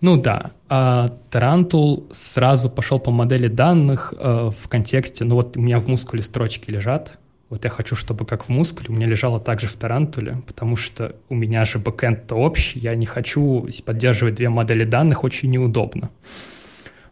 Ну 0.00 0.16
да, 0.16 0.52
а 0.68 1.08
Тарантул 1.30 2.06
сразу 2.12 2.70
пошел 2.70 3.00
по 3.00 3.10
модели 3.10 3.48
данных 3.48 4.14
э, 4.16 4.50
в 4.56 4.68
контексте, 4.68 5.24
ну 5.24 5.34
вот 5.34 5.56
у 5.56 5.60
меня 5.60 5.80
в 5.80 5.88
мускуле 5.88 6.22
строчки 6.22 6.70
лежат, 6.70 7.18
вот 7.50 7.64
я 7.64 7.70
хочу, 7.70 7.96
чтобы 7.96 8.26
как 8.26 8.44
в 8.44 8.48
мускуле 8.50 8.90
у 8.90 8.92
меня 8.92 9.06
лежало 9.06 9.40
также 9.40 9.66
в 9.66 9.72
Тарантуле, 9.72 10.42
потому 10.46 10.76
что 10.76 11.16
у 11.28 11.34
меня 11.34 11.64
же 11.64 11.78
бэкэнд-то 11.78 12.36
общий, 12.36 12.78
я 12.78 12.94
не 12.94 13.06
хочу 13.06 13.68
поддерживать 13.84 14.34
две 14.34 14.50
модели 14.50 14.84
данных, 14.84 15.24
очень 15.24 15.50
неудобно. 15.50 16.10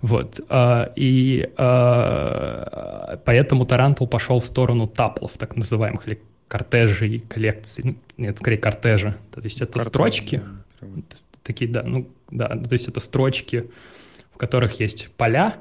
Вот. 0.02 0.40
А, 0.50 0.92
и 0.94 1.50
а, 1.56 3.18
поэтому 3.24 3.64
Тарантул 3.64 4.06
пошел 4.06 4.40
в 4.40 4.46
сторону 4.46 4.86
таплов, 4.86 5.32
так 5.38 5.56
называемых, 5.56 6.06
или 6.06 6.20
кортежей, 6.48 7.20
коллекций. 7.20 7.84
Ну, 7.84 7.96
нет, 8.18 8.38
скорее 8.38 8.58
кортежа. 8.58 9.16
То 9.34 9.40
есть 9.40 9.62
это 9.62 9.72
Кортеж, 9.72 9.88
строчки. 9.88 10.42
Такие, 11.46 11.70
да, 11.70 11.82
ну, 11.82 12.08
да, 12.30 12.48
то 12.48 12.72
есть 12.72 12.88
это 12.88 13.00
строчки, 13.00 13.70
в 14.32 14.38
которых 14.38 14.80
есть 14.80 15.08
поля, 15.16 15.56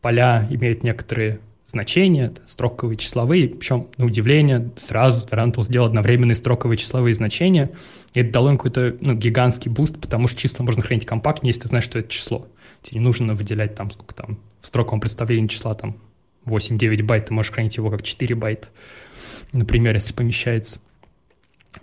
поля 0.00 0.46
имеют 0.50 0.82
некоторые 0.82 1.40
значения, 1.68 2.32
строковые 2.46 2.96
числовые, 2.96 3.48
причем, 3.48 3.88
на 3.98 4.06
удивление, 4.06 4.70
сразу 4.76 5.26
Тарантул 5.26 5.62
сделал 5.64 5.86
одновременные 5.86 6.34
строковые 6.34 6.78
числовые 6.78 7.14
значения, 7.14 7.70
и 8.14 8.20
это 8.20 8.32
дало 8.32 8.50
им 8.50 8.56
какой-то 8.56 8.96
ну, 9.00 9.14
гигантский 9.14 9.70
буст, 9.70 10.00
потому 10.00 10.28
что 10.28 10.40
числа 10.40 10.64
можно 10.64 10.82
хранить 10.82 11.04
компактнее, 11.04 11.50
если 11.50 11.62
ты 11.62 11.68
знаешь, 11.68 11.84
что 11.84 11.98
это 11.98 12.08
число. 12.08 12.48
Тебе 12.82 13.00
не 13.00 13.04
нужно 13.04 13.34
выделять 13.34 13.74
там, 13.74 13.90
сколько 13.90 14.14
там, 14.14 14.38
в 14.62 14.66
строковом 14.66 15.00
представлении 15.00 15.46
числа 15.46 15.74
там 15.74 15.98
8-9 16.46 17.02
байт, 17.02 17.26
ты 17.26 17.34
можешь 17.34 17.52
хранить 17.52 17.76
его 17.76 17.90
как 17.90 18.02
4 18.02 18.34
байта, 18.34 18.68
например, 19.52 19.94
если 19.94 20.14
помещается. 20.14 20.78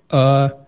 А, 0.09 0.64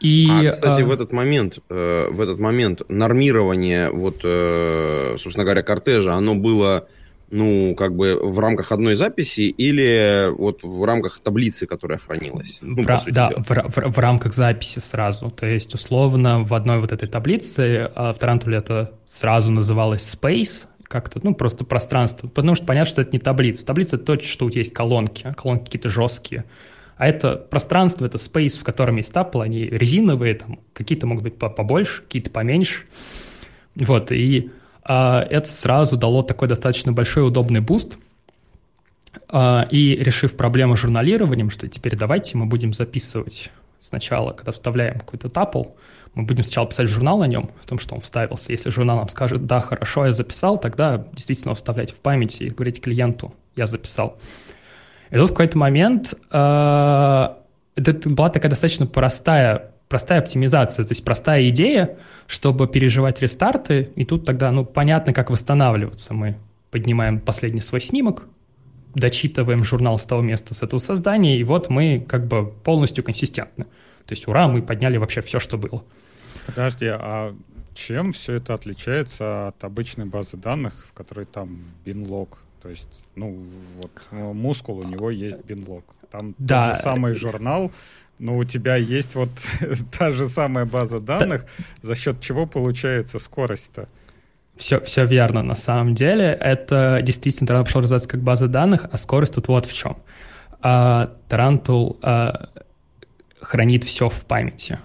и, 0.00 0.28
а, 0.30 0.50
кстати, 0.50 0.82
а... 0.82 0.84
в 0.84 0.90
этот 0.90 1.12
момент, 1.12 1.58
э, 1.70 2.08
в 2.10 2.20
этот 2.20 2.38
момент 2.38 2.82
нормирование, 2.88 3.90
вот, 3.90 4.20
э, 4.22 5.16
собственно 5.18 5.44
говоря, 5.44 5.62
кортежа, 5.62 6.14
оно 6.14 6.34
было 6.34 6.86
ну, 7.30 7.74
как 7.74 7.96
бы 7.96 8.16
в 8.22 8.38
рамках 8.38 8.70
одной 8.70 8.94
записи 8.94 9.40
или 9.40 10.30
вот 10.36 10.62
в 10.62 10.84
рамках 10.84 11.18
таблицы, 11.18 11.66
которая 11.66 11.98
хранилась? 11.98 12.58
Ну, 12.60 12.82
в, 12.84 12.86
да, 13.10 13.30
в, 13.36 13.48
в, 13.48 13.92
в 13.92 13.98
рамках 13.98 14.34
записи 14.34 14.78
сразу. 14.78 15.30
То 15.30 15.46
есть, 15.46 15.74
условно, 15.74 16.44
в 16.44 16.54
одной 16.54 16.78
вот 16.78 16.92
этой 16.92 17.08
таблице, 17.08 17.90
а 17.94 18.12
в 18.12 18.18
Тарантуле 18.18 18.58
это 18.58 18.92
сразу 19.04 19.50
называлось 19.50 20.02
space, 20.14 20.66
как-то, 20.84 21.18
ну, 21.24 21.34
просто 21.34 21.64
пространство. 21.64 22.28
Потому 22.28 22.54
что 22.54 22.66
понятно, 22.66 22.90
что 22.90 23.02
это 23.02 23.10
не 23.10 23.18
таблица. 23.18 23.66
Таблица— 23.66 23.96
это 23.96 24.04
то, 24.04 24.20
что 24.20 24.46
у 24.46 24.50
тебя 24.50 24.60
есть 24.60 24.72
колонки, 24.72 25.34
колонки 25.36 25.64
какие-то 25.64 25.88
жесткие. 25.88 26.44
А 27.04 27.06
это 27.06 27.36
пространство, 27.36 28.06
это 28.06 28.16
space, 28.16 28.58
в 28.58 28.64
котором 28.64 28.96
есть 28.96 29.12
тапл, 29.12 29.42
они 29.42 29.66
резиновые, 29.66 30.36
там, 30.36 30.58
какие-то 30.72 31.06
могут 31.06 31.22
быть 31.22 31.36
побольше, 31.36 32.00
какие-то 32.00 32.30
поменьше. 32.30 32.84
Вот, 33.74 34.10
и 34.10 34.50
а, 34.82 35.22
это 35.28 35.46
сразу 35.46 35.98
дало 35.98 36.22
такой 36.22 36.48
достаточно 36.48 36.92
большой 36.92 37.28
удобный 37.28 37.60
буст. 37.60 37.98
А, 39.28 39.68
и 39.70 39.96
решив 39.96 40.34
проблему 40.34 40.78
с 40.78 40.80
журналированием, 40.80 41.50
что 41.50 41.68
теперь 41.68 41.94
давайте 41.94 42.38
мы 42.38 42.46
будем 42.46 42.72
записывать 42.72 43.50
сначала, 43.80 44.32
когда 44.32 44.52
вставляем 44.52 44.98
какой-то 44.98 45.28
тапл, 45.28 45.64
мы 46.14 46.22
будем 46.22 46.42
сначала 46.42 46.66
писать 46.66 46.88
журнал 46.88 47.20
о 47.20 47.26
нем, 47.26 47.50
о 47.62 47.68
том, 47.68 47.78
что 47.78 47.96
он 47.96 48.00
вставился. 48.00 48.50
Если 48.50 48.70
журнал 48.70 48.96
нам 48.96 49.10
скажет, 49.10 49.44
да, 49.44 49.60
хорошо, 49.60 50.06
я 50.06 50.14
записал, 50.14 50.58
тогда 50.58 51.04
действительно 51.12 51.54
вставлять 51.54 51.90
в 51.90 52.00
память 52.00 52.40
и 52.40 52.48
говорить 52.48 52.80
клиенту, 52.80 53.34
я 53.56 53.66
записал. 53.66 54.16
И 55.10 55.16
тут 55.16 55.30
в 55.30 55.32
какой-то 55.32 55.58
момент 55.58 56.14
э, 56.30 57.28
это 57.76 58.08
была 58.08 58.30
такая 58.30 58.50
достаточно 58.50 58.86
простая 58.86 59.70
простая 59.88 60.20
оптимизация, 60.20 60.84
то 60.84 60.90
есть 60.90 61.04
простая 61.04 61.48
идея, 61.50 61.96
чтобы 62.26 62.66
переживать 62.66 63.20
рестарты, 63.20 63.90
и 63.94 64.04
тут 64.04 64.24
тогда, 64.24 64.50
ну, 64.50 64.64
понятно, 64.64 65.12
как 65.12 65.30
восстанавливаться. 65.30 66.14
Мы 66.14 66.36
поднимаем 66.70 67.20
последний 67.20 67.60
свой 67.60 67.80
снимок, 67.80 68.24
дочитываем 68.94 69.62
журнал 69.62 69.98
с 69.98 70.04
того 70.04 70.22
места, 70.22 70.54
с 70.54 70.62
этого 70.62 70.80
создания, 70.80 71.38
и 71.38 71.44
вот 71.44 71.70
мы 71.70 72.04
как 72.08 72.26
бы 72.26 72.46
полностью 72.64 73.04
консистентны. 73.04 73.64
То 74.06 74.12
есть, 74.12 74.26
ура, 74.26 74.48
мы 74.48 74.62
подняли 74.62 74.96
вообще 74.96 75.22
все, 75.22 75.38
что 75.38 75.58
было. 75.58 75.84
Подожди, 76.46 76.86
а 76.90 77.34
чем 77.74 78.12
все 78.12 78.34
это 78.34 78.54
отличается 78.54 79.48
от 79.48 79.62
обычной 79.64 80.06
базы 80.06 80.36
данных, 80.36 80.74
в 80.88 80.92
которой 80.92 81.26
там 81.26 81.64
бинлог? 81.84 82.38
То 82.64 82.70
есть, 82.70 83.04
ну, 83.14 83.46
вот 83.76 84.34
MySQL, 84.34 84.78
у 84.78 84.84
него 84.84 85.10
есть 85.10 85.44
binlog. 85.44 85.84
Там 86.10 86.34
да. 86.38 86.68
тот 86.68 86.76
же 86.76 86.82
самый 86.82 87.12
журнал, 87.12 87.70
но 88.18 88.38
у 88.38 88.44
тебя 88.44 88.76
есть 88.76 89.16
вот 89.16 89.28
та 89.98 90.10
же 90.10 90.26
самая 90.28 90.64
база 90.64 90.98
данных, 90.98 91.42
да. 91.42 91.64
за 91.82 91.94
счет 91.94 92.22
чего 92.22 92.46
получается 92.46 93.18
скорость-то? 93.18 93.86
Все, 94.56 94.80
все 94.80 95.04
верно. 95.04 95.42
На 95.42 95.56
самом 95.56 95.94
деле 95.94 96.38
это 96.40 97.00
действительно 97.02 97.46
тогда 97.46 97.64
пошел 97.64 97.82
развиваться 97.82 98.08
как 98.08 98.22
база 98.22 98.48
данных, 98.48 98.86
а 98.90 98.96
скорость 98.96 99.34
тут 99.34 99.48
вот 99.48 99.66
в 99.66 99.74
чем. 99.74 99.98
А, 100.62 101.14
Тарантул 101.28 101.98
а, 102.00 102.48
хранит 103.42 103.84
все 103.84 104.08
в 104.08 104.24
памяти. 104.24 104.78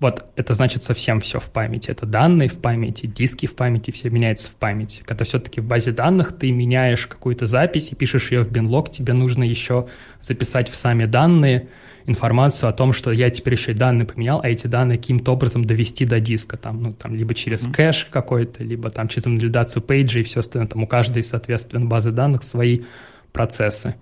Вот 0.00 0.24
это 0.34 0.54
значит 0.54 0.82
совсем 0.82 1.20
все 1.20 1.38
в 1.38 1.50
памяти. 1.50 1.90
Это 1.90 2.06
данные 2.06 2.48
в 2.48 2.58
памяти, 2.58 3.06
диски 3.06 3.46
в 3.46 3.54
памяти, 3.54 3.90
все 3.90 4.08
меняется 4.08 4.48
в 4.48 4.56
памяти. 4.56 5.02
Когда 5.04 5.26
все-таки 5.26 5.60
в 5.60 5.64
базе 5.64 5.92
данных 5.92 6.36
ты 6.36 6.50
меняешь 6.50 7.06
какую-то 7.06 7.46
запись 7.46 7.92
и 7.92 7.94
пишешь 7.94 8.32
ее 8.32 8.42
в 8.42 8.50
binlog, 8.50 8.90
тебе 8.90 9.12
нужно 9.12 9.44
еще 9.44 9.88
записать 10.22 10.70
в 10.70 10.74
сами 10.74 11.04
данные, 11.04 11.68
информацию 12.06 12.70
о 12.70 12.72
том, 12.72 12.94
что 12.94 13.12
я 13.12 13.28
теперь 13.28 13.54
еще 13.54 13.72
и 13.72 13.74
данные 13.74 14.06
поменял, 14.06 14.40
а 14.42 14.48
эти 14.48 14.66
данные 14.66 14.96
каким-то 14.96 15.32
образом 15.32 15.66
довести 15.66 16.06
до 16.06 16.18
диска, 16.18 16.56
там, 16.56 16.82
ну, 16.82 16.92
там, 16.94 17.14
либо 17.14 17.34
через 17.34 17.66
mm-hmm. 17.66 17.74
кэш 17.74 18.08
какой-то, 18.10 18.64
либо 18.64 18.88
там 18.88 19.06
через 19.06 19.26
валидацию 19.26 19.82
пейджа 19.82 20.20
и 20.20 20.22
все 20.22 20.40
остальное, 20.40 20.68
там 20.68 20.82
у 20.82 20.86
каждой, 20.86 21.22
соответственно, 21.22 21.84
базы 21.86 22.10
данных 22.10 22.42
свои 22.42 22.80
процессы. 23.32 23.94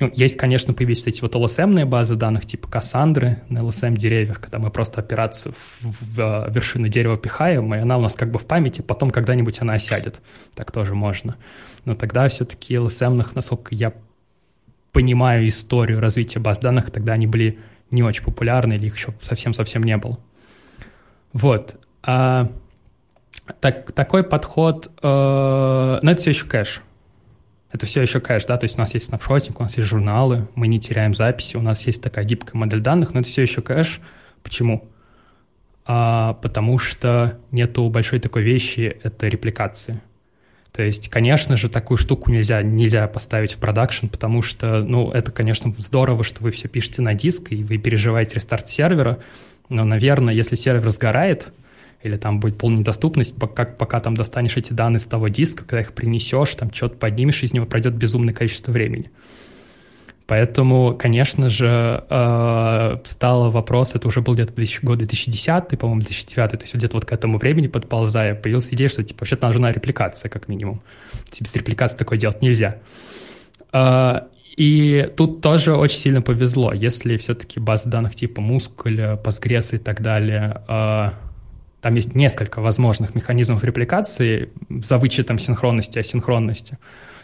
Ну, 0.00 0.10
есть, 0.14 0.38
конечно, 0.38 0.72
появились 0.72 1.06
эти 1.06 1.20
вот 1.20 1.34
LSM-ные 1.34 1.84
базы 1.84 2.16
данных, 2.16 2.46
типа 2.46 2.68
Кассандры 2.68 3.42
на 3.50 3.58
LSM-деревьях, 3.58 4.40
когда 4.40 4.58
мы 4.58 4.70
просто 4.70 5.00
операцию 5.00 5.54
в, 5.80 6.16
в 6.16 6.50
вершину 6.50 6.88
дерева 6.88 7.18
пихаем, 7.18 7.74
и 7.74 7.78
она 7.78 7.98
у 7.98 8.00
нас 8.00 8.14
как 8.14 8.30
бы 8.30 8.38
в 8.38 8.46
памяти, 8.46 8.80
потом 8.80 9.10
когда-нибудь 9.10 9.60
она 9.60 9.74
осядет. 9.74 10.22
Так 10.54 10.72
тоже 10.72 10.94
можно. 10.94 11.36
Но 11.84 11.94
тогда 11.94 12.28
все-таки 12.28 12.74
LSM-ных, 12.74 13.34
насколько 13.34 13.74
я 13.74 13.92
понимаю 14.92 15.46
историю 15.46 16.00
развития 16.00 16.40
баз 16.40 16.58
данных, 16.58 16.90
тогда 16.90 17.12
они 17.12 17.26
были 17.26 17.58
не 17.90 18.02
очень 18.02 18.24
популярны 18.24 18.74
или 18.74 18.86
их 18.86 18.96
еще 18.96 19.12
совсем-совсем 19.20 19.82
не 19.82 19.98
было. 19.98 20.18
Вот. 21.34 21.76
А, 22.02 22.50
так, 23.60 23.92
такой 23.92 24.24
подход, 24.24 24.90
э, 25.02 25.98
но 26.02 26.10
это 26.10 26.20
все 26.20 26.30
еще 26.30 26.46
кэш. 26.46 26.82
Это 27.72 27.86
все 27.86 28.02
еще 28.02 28.20
кэш, 28.20 28.46
да, 28.46 28.56
то 28.56 28.64
есть 28.64 28.76
у 28.76 28.78
нас 28.78 28.94
есть 28.94 29.06
снапшотинг, 29.06 29.60
у 29.60 29.62
нас 29.62 29.76
есть 29.76 29.88
журналы, 29.88 30.48
мы 30.56 30.66
не 30.66 30.80
теряем 30.80 31.14
записи, 31.14 31.56
у 31.56 31.62
нас 31.62 31.86
есть 31.86 32.02
такая 32.02 32.24
гибкая 32.24 32.58
модель 32.58 32.80
данных, 32.80 33.14
но 33.14 33.20
это 33.20 33.28
все 33.28 33.42
еще 33.42 33.62
кэш, 33.62 34.00
Почему? 34.42 34.88
А, 35.86 36.34
потому 36.34 36.78
что 36.78 37.38
нету 37.50 37.88
большой 37.88 38.18
такой 38.18 38.42
вещи— 38.42 38.98
это 39.02 39.28
репликации. 39.28 40.00
То 40.72 40.82
есть, 40.82 41.08
конечно 41.08 41.56
же, 41.56 41.68
такую 41.68 41.98
штуку 41.98 42.30
нельзя, 42.30 42.62
нельзя 42.62 43.08
поставить 43.08 43.52
в 43.52 43.58
продакшн, 43.58 44.06
потому 44.06 44.40
что, 44.40 44.82
ну, 44.82 45.10
это, 45.10 45.32
конечно, 45.32 45.74
здорово, 45.76 46.22
что 46.22 46.42
вы 46.44 46.52
все 46.52 46.68
пишете 46.68 47.02
на 47.02 47.14
диск, 47.14 47.50
и 47.50 47.64
вы 47.64 47.78
переживаете 47.78 48.36
рестарт 48.36 48.68
сервера, 48.68 49.18
но, 49.68 49.84
наверное, 49.84 50.32
если 50.32 50.54
сервер 50.54 50.90
сгорает, 50.90 51.52
или 52.02 52.16
там 52.16 52.40
будет 52.40 52.56
полная 52.56 52.78
недоступность, 52.78 53.36
пока, 53.36 53.64
пока 53.64 54.00
там 54.00 54.16
достанешь 54.16 54.56
эти 54.56 54.72
данные 54.72 55.00
с 55.00 55.06
того 55.06 55.28
диска, 55.28 55.64
когда 55.64 55.80
их 55.80 55.92
принесешь, 55.92 56.54
там 56.54 56.72
что-то 56.72 56.96
поднимешь 56.96 57.42
из 57.42 57.52
него, 57.52 57.66
пройдет 57.66 57.94
безумное 57.94 58.32
количество 58.32 58.72
времени. 58.72 59.10
Поэтому, 60.26 60.96
конечно 60.96 61.48
же, 61.48 62.04
э, 62.08 62.96
стало 63.04 63.50
вопрос, 63.50 63.96
это 63.96 64.06
уже 64.06 64.20
был 64.20 64.34
где-то 64.34 64.52
год 64.82 64.98
2010, 64.98 65.76
по-моему, 65.76 66.02
2009, 66.02 66.50
то 66.50 66.58
есть 66.60 66.72
где-то 66.72 66.96
вот 66.96 67.04
к 67.04 67.12
этому 67.12 67.36
времени 67.36 67.66
подползая, 67.66 68.36
появилась 68.36 68.72
идея, 68.72 68.88
что 68.88 69.02
типа 69.02 69.22
вообще-то 69.22 69.48
нужна 69.48 69.72
репликация, 69.72 70.28
как 70.28 70.46
минимум. 70.46 70.82
Типа 71.30 71.48
с 71.48 71.56
репликацией 71.56 71.98
такое 71.98 72.16
делать 72.16 72.42
нельзя. 72.42 72.78
Э, 73.72 74.20
и 74.56 75.10
тут 75.16 75.40
тоже 75.40 75.74
очень 75.74 75.98
сильно 75.98 76.22
повезло, 76.22 76.72
если 76.72 77.16
все-таки 77.16 77.58
базы 77.58 77.88
данных 77.88 78.14
типа 78.14 78.40
Muscle, 78.40 79.20
Postgres 79.20 79.74
и 79.74 79.78
так 79.78 80.00
далее, 80.00 80.62
э, 80.68 81.10
там 81.80 81.94
есть 81.94 82.14
несколько 82.14 82.60
возможных 82.60 83.14
механизмов 83.14 83.64
репликации 83.64 84.50
за 84.68 84.98
вычетом 84.98 85.38
синхронности 85.38 85.98
и 85.98 86.00
асинхронности, 86.00 86.78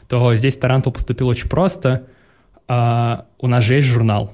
то 0.09 0.35
здесь 0.37 0.59
Tarantul 0.59 0.93
поступил 0.93 1.29
очень 1.29 1.49
просто– 1.49 2.07
а, 2.69 3.27
у 3.39 3.49
нас 3.49 3.65
же 3.65 3.75
есть 3.75 3.89
журнал. 3.89 4.33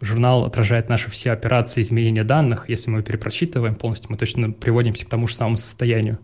Журнал 0.00 0.44
отражает 0.44 0.88
наши 0.88 1.10
все 1.10 1.32
операции 1.32 1.82
изменения 1.82 2.24
данных. 2.24 2.68
Если 2.68 2.90
мы 2.90 3.02
перепрочитываем 3.02 3.74
полностью, 3.74 4.10
мы 4.10 4.16
точно 4.16 4.50
приводимся 4.50 5.06
к 5.06 5.08
тому 5.08 5.26
же 5.26 5.34
самому 5.34 5.56
состоянию. 5.56 6.18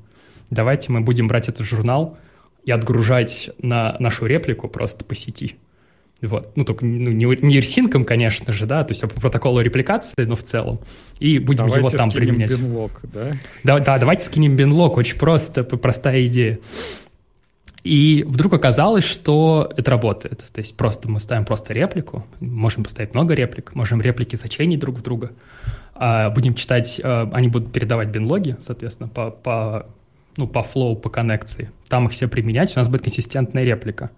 Давайте 0.50 0.92
мы 0.92 1.00
будем 1.00 1.28
брать 1.28 1.48
этот 1.48 1.66
журнал 1.66 2.18
и 2.64 2.70
отгружать 2.70 3.50
на 3.58 3.96
нашу 3.98 4.26
реплику 4.26 4.68
просто 4.68 5.04
по 5.04 5.14
сети. 5.14 5.56
Вот. 6.22 6.56
Ну, 6.56 6.64
только 6.64 6.84
ну, 6.84 7.10
не, 7.10 7.24
не 7.24 7.56
ирсинком, 7.56 8.04
конечно 8.04 8.52
же, 8.52 8.66
да, 8.66 8.84
то 8.84 8.92
есть 8.92 9.02
по 9.02 9.08
протоколу 9.08 9.60
репликации, 9.60 10.24
но 10.24 10.36
в 10.36 10.42
целом. 10.42 10.78
И 11.18 11.40
будем 11.40 11.66
давайте 11.66 11.78
его 11.78 11.90
там 11.90 12.10
применять. 12.10 12.56
Бинлог, 12.56 13.00
да? 13.02 13.32
да? 13.64 13.78
Да, 13.80 13.98
давайте 13.98 14.24
скинем 14.24 14.54
бинлог, 14.54 14.96
очень 14.96 15.18
просто, 15.18 15.64
простая 15.64 16.26
идея. 16.26 16.60
И 17.82 18.24
вдруг 18.28 18.52
оказалось, 18.52 19.04
что 19.04 19.72
это 19.76 19.90
работает. 19.90 20.44
То 20.52 20.60
есть 20.60 20.76
просто 20.76 21.08
мы 21.08 21.18
ставим 21.18 21.44
просто 21.44 21.74
реплику, 21.74 22.24
можем 22.38 22.84
поставить 22.84 23.14
много 23.14 23.34
реплик, 23.34 23.74
можем 23.74 24.00
реплики 24.00 24.36
заченить 24.36 24.78
друг 24.78 24.98
в 24.98 25.02
друга. 25.02 25.32
А 25.94 26.30
будем 26.30 26.54
читать, 26.54 27.00
а, 27.02 27.28
они 27.32 27.48
будут 27.48 27.72
передавать 27.72 28.08
бинлоги, 28.08 28.56
соответственно, 28.62 29.08
по, 29.08 29.30
по, 29.30 29.86
ну, 30.36 30.46
по 30.46 30.62
флоу, 30.62 30.94
по 30.94 31.10
коннекции. 31.10 31.70
Там 31.88 32.06
их 32.06 32.12
все 32.12 32.28
применять, 32.28 32.74
у 32.76 32.78
нас 32.78 32.88
будет 32.88 33.02
консистентная 33.02 33.64
реплика. 33.64 34.10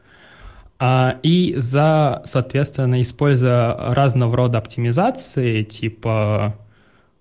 А, 0.79 1.19
и 1.23 1.55
за, 1.57 2.23
соответственно, 2.25 3.01
используя 3.01 3.95
разного 3.95 4.37
рода 4.37 4.59
оптимизации, 4.59 5.63
типа 5.63 6.57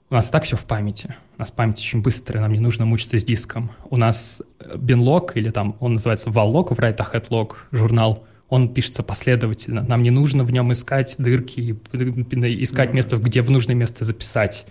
у 0.09 0.15
нас 0.15 0.29
так 0.29 0.43
все 0.43 0.55
в 0.55 0.65
памяти. 0.65 1.15
У 1.37 1.41
нас 1.41 1.49
память 1.49 1.77
очень 1.77 2.01
быстрая, 2.01 2.41
нам 2.41 2.51
не 2.53 2.59
нужно 2.59 2.85
мучиться 2.85 3.19
с 3.19 3.25
диском. 3.25 3.71
У 3.89 3.97
нас 3.97 4.41
бинлог, 4.75 5.35
или 5.35 5.49
там 5.49 5.75
он 5.79 5.93
называется 5.93 6.29
валлог 6.29 6.71
в 6.71 6.79
Write 6.79 6.97
Ahead 6.97 7.29
Log, 7.29 7.53
журнал, 7.71 8.23
он 8.49 8.71
пишется 8.71 9.01
последовательно. 9.01 9.83
Нам 9.87 10.03
не 10.03 10.11
нужно 10.11 10.43
в 10.43 10.51
нем 10.51 10.71
искать 10.71 11.15
дырки, 11.17 11.75
искать 11.91 12.93
место, 12.93 13.17
где 13.17 13.41
в 13.41 13.49
нужное 13.49 13.75
место 13.75 14.05
записать. 14.05 14.67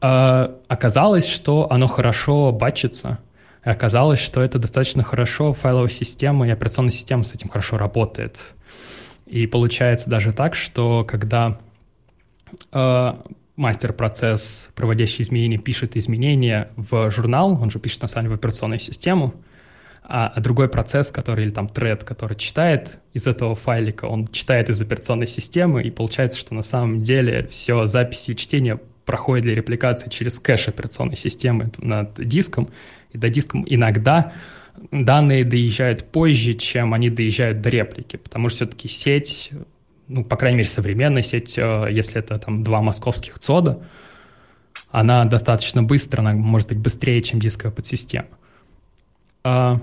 А, 0.00 0.56
оказалось, 0.68 1.28
что 1.28 1.70
оно 1.70 1.86
хорошо 1.86 2.50
батчится. 2.50 3.18
Оказалось, 3.68 4.18
что 4.18 4.40
это 4.40 4.58
достаточно 4.58 5.02
хорошо 5.02 5.52
файловая 5.52 5.90
система 5.90 6.48
и 6.48 6.50
операционная 6.50 6.90
система 6.90 7.22
с 7.22 7.34
этим 7.34 7.50
хорошо 7.50 7.76
работает. 7.76 8.38
И 9.26 9.46
получается 9.46 10.08
даже 10.08 10.32
так, 10.32 10.54
что 10.54 11.04
когда 11.06 11.58
а, 12.72 13.22
мастер-процесс, 13.56 14.70
проводящий 14.74 15.22
изменения, 15.22 15.58
пишет 15.58 15.98
изменения 15.98 16.70
в 16.76 17.10
журнал, 17.10 17.60
он 17.60 17.68
же 17.68 17.78
пишет 17.78 18.00
на 18.00 18.08
самом 18.08 18.24
деле 18.24 18.36
в 18.36 18.38
операционную 18.38 18.78
систему, 18.78 19.34
а, 20.02 20.32
а 20.34 20.40
другой 20.40 20.70
процесс, 20.70 21.10
который, 21.10 21.44
или 21.44 21.50
там 21.50 21.68
тред, 21.68 22.04
который 22.04 22.38
читает 22.38 23.00
из 23.12 23.26
этого 23.26 23.54
файлика, 23.54 24.06
он 24.06 24.28
читает 24.28 24.70
из 24.70 24.80
операционной 24.80 25.26
системы, 25.26 25.82
и 25.82 25.90
получается, 25.90 26.38
что 26.38 26.54
на 26.54 26.62
самом 26.62 27.02
деле 27.02 27.46
все 27.48 27.86
записи 27.86 28.30
и 28.30 28.36
чтение 28.36 28.80
проходит 29.04 29.44
для 29.44 29.54
репликации 29.54 30.08
через 30.08 30.38
кэш 30.38 30.68
операционной 30.68 31.16
системы 31.16 31.70
над 31.76 32.14
диском, 32.26 32.70
и 33.12 33.18
до 33.18 33.28
диска 33.28 33.58
иногда 33.66 34.32
данные 34.90 35.44
доезжают 35.44 36.10
позже, 36.10 36.54
чем 36.54 36.94
они 36.94 37.10
доезжают 37.10 37.60
до 37.60 37.70
реплики, 37.70 38.16
потому 38.16 38.48
что 38.48 38.58
все-таки 38.58 38.88
сеть 38.88 39.52
ну, 40.08 40.24
по 40.24 40.36
крайней 40.36 40.58
мере, 40.58 40.68
современная 40.68 41.22
сеть, 41.22 41.58
э, 41.58 41.88
если 41.90 42.18
это 42.18 42.38
там 42.38 42.64
два 42.64 42.80
московских 42.80 43.38
ЦОДа, 43.38 43.80
она 44.90 45.24
достаточно 45.26 45.82
быстро, 45.82 46.20
она 46.20 46.32
может 46.32 46.68
быть 46.68 46.78
быстрее, 46.78 47.22
чем 47.22 47.40
дисковая 47.40 47.74
подсистема. 47.74 48.28
А, 49.44 49.80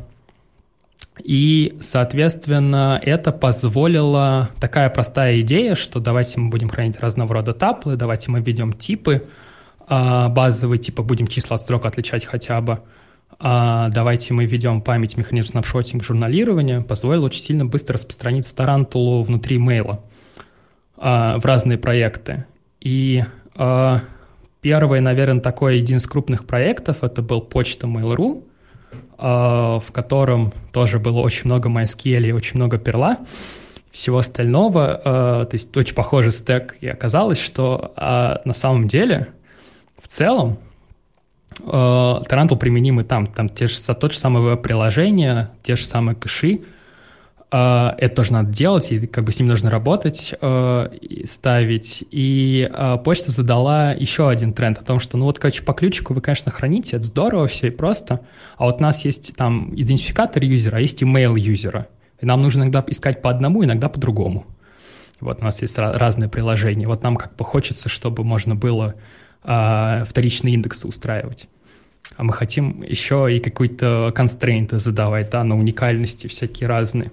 и, 1.23 1.77
соответственно, 1.79 2.99
это 3.01 3.31
позволило 3.31 4.49
такая 4.59 4.89
простая 4.89 5.41
идея, 5.41 5.75
что 5.75 5.99
давайте 5.99 6.39
мы 6.39 6.49
будем 6.49 6.69
хранить 6.69 6.99
разного 6.99 7.35
рода 7.35 7.53
таплы, 7.53 7.95
давайте 7.95 8.31
мы 8.31 8.41
введем 8.41 8.73
типы, 8.73 9.27
а, 9.87 10.29
базовые 10.29 10.79
типы 10.79 11.03
будем 11.03 11.27
числа 11.27 11.57
от 11.57 11.61
строка 11.61 11.89
отличать 11.89 12.25
хотя 12.25 12.59
бы, 12.61 12.79
а 13.39 13.89
давайте 13.89 14.33
мы 14.33 14.45
введем 14.45 14.81
память 14.81 15.17
механизм 15.17 15.49
снапшотинг 15.49 16.03
журналирования, 16.03 16.81
позволил 16.81 17.23
очень 17.25 17.41
сильно 17.41 17.65
быстро 17.65 17.95
распространить 17.95 18.53
тарантулу 18.55 19.23
внутри 19.23 19.57
мейла 19.57 20.01
а, 20.97 21.37
в 21.39 21.45
разные 21.45 21.77
проекты. 21.77 22.45
И 22.79 23.23
а, 23.55 24.01
первый, 24.61 25.01
наверное, 25.01 25.41
такой 25.41 25.79
один 25.79 25.97
из 25.97 26.07
крупных 26.07 26.45
проектов, 26.45 27.03
это 27.03 27.21
был 27.21 27.41
почта 27.41 27.87
Mail.ru, 27.87 28.43
а, 29.17 29.79
в 29.79 29.91
котором 29.91 30.53
тоже 30.71 30.99
было 30.99 31.19
очень 31.19 31.45
много 31.45 31.69
MySQL 31.69 32.27
и 32.27 32.31
очень 32.31 32.57
много 32.57 32.77
перла 32.77 33.17
всего 33.95 34.17
остального, 34.17 35.01
а, 35.05 35.45
то 35.45 35.55
есть 35.55 35.75
очень 35.77 35.95
похожий 35.95 36.33
стек, 36.33 36.75
и 36.81 36.87
оказалось, 36.87 37.39
что 37.39 37.93
а, 37.95 38.41
на 38.43 38.53
самом 38.53 38.89
деле 38.89 39.29
в 40.01 40.09
целом 40.09 40.59
Тарантул 41.57 42.57
применим 42.57 42.99
и 42.99 43.03
там, 43.03 43.27
там 43.27 43.47
те 43.47 43.67
же, 43.67 43.77
тот 43.81 44.11
же 44.11 44.19
самое 44.19 44.45
веб-приложение, 44.45 45.51
те 45.63 45.75
же 45.75 45.85
самые 45.85 46.15
кэши, 46.15 46.61
а, 47.57 47.95
это 47.97 48.15
тоже 48.15 48.33
надо 48.33 48.51
делать, 48.51 48.91
и 48.91 49.07
как 49.07 49.23
бы 49.23 49.31
с 49.31 49.39
ним 49.39 49.47
нужно 49.47 49.71
работать, 49.71 50.33
э, 50.41 50.89
ставить. 51.25 52.03
И 52.11 52.69
э, 52.69 52.97
почта 53.03 53.31
задала 53.31 53.93
еще 53.93 54.27
один 54.27 54.51
тренд 54.51 54.77
о 54.79 54.83
том, 54.83 54.99
что, 54.99 55.15
ну 55.15 55.23
вот, 55.23 55.39
короче, 55.39 55.63
по 55.63 55.71
ключику 55.71 56.13
вы, 56.13 56.19
конечно, 56.19 56.51
храните, 56.51 56.97
это 56.97 57.05
здорово, 57.05 57.47
все 57.47 57.67
и 57.67 57.69
просто, 57.69 58.19
а 58.57 58.65
вот 58.65 58.79
у 58.79 58.83
нас 58.83 59.05
есть 59.05 59.37
там 59.37 59.73
идентификатор 59.73 60.43
юзера, 60.43 60.75
а 60.75 60.79
есть 60.81 61.01
email 61.01 61.39
юзера. 61.39 61.87
И 62.19 62.25
нам 62.25 62.41
нужно 62.41 62.63
иногда 62.63 62.83
искать 62.87 63.21
по 63.21 63.29
одному, 63.29 63.63
иногда 63.63 63.87
по 63.87 64.01
другому. 64.01 64.45
Вот 65.21 65.39
у 65.39 65.43
нас 65.45 65.61
есть 65.61 65.77
разные 65.77 66.27
приложения. 66.27 66.87
Вот 66.87 67.03
нам 67.03 67.15
как 67.15 67.37
бы 67.37 67.45
хочется, 67.45 67.87
чтобы 67.87 68.25
можно 68.25 68.55
было 68.55 68.95
э, 69.45 70.03
вторичные 70.05 70.55
индексы 70.55 70.87
устраивать. 70.87 71.47
А 72.17 72.23
мы 72.23 72.33
хотим 72.33 72.81
еще 72.81 73.27
и 73.35 73.39
какой-то 73.39 74.11
констрейнты 74.15 74.79
задавать, 74.79 75.29
да, 75.29 75.43
на 75.43 75.57
уникальности 75.57 76.27
всякие 76.27 76.67
разные. 76.67 77.11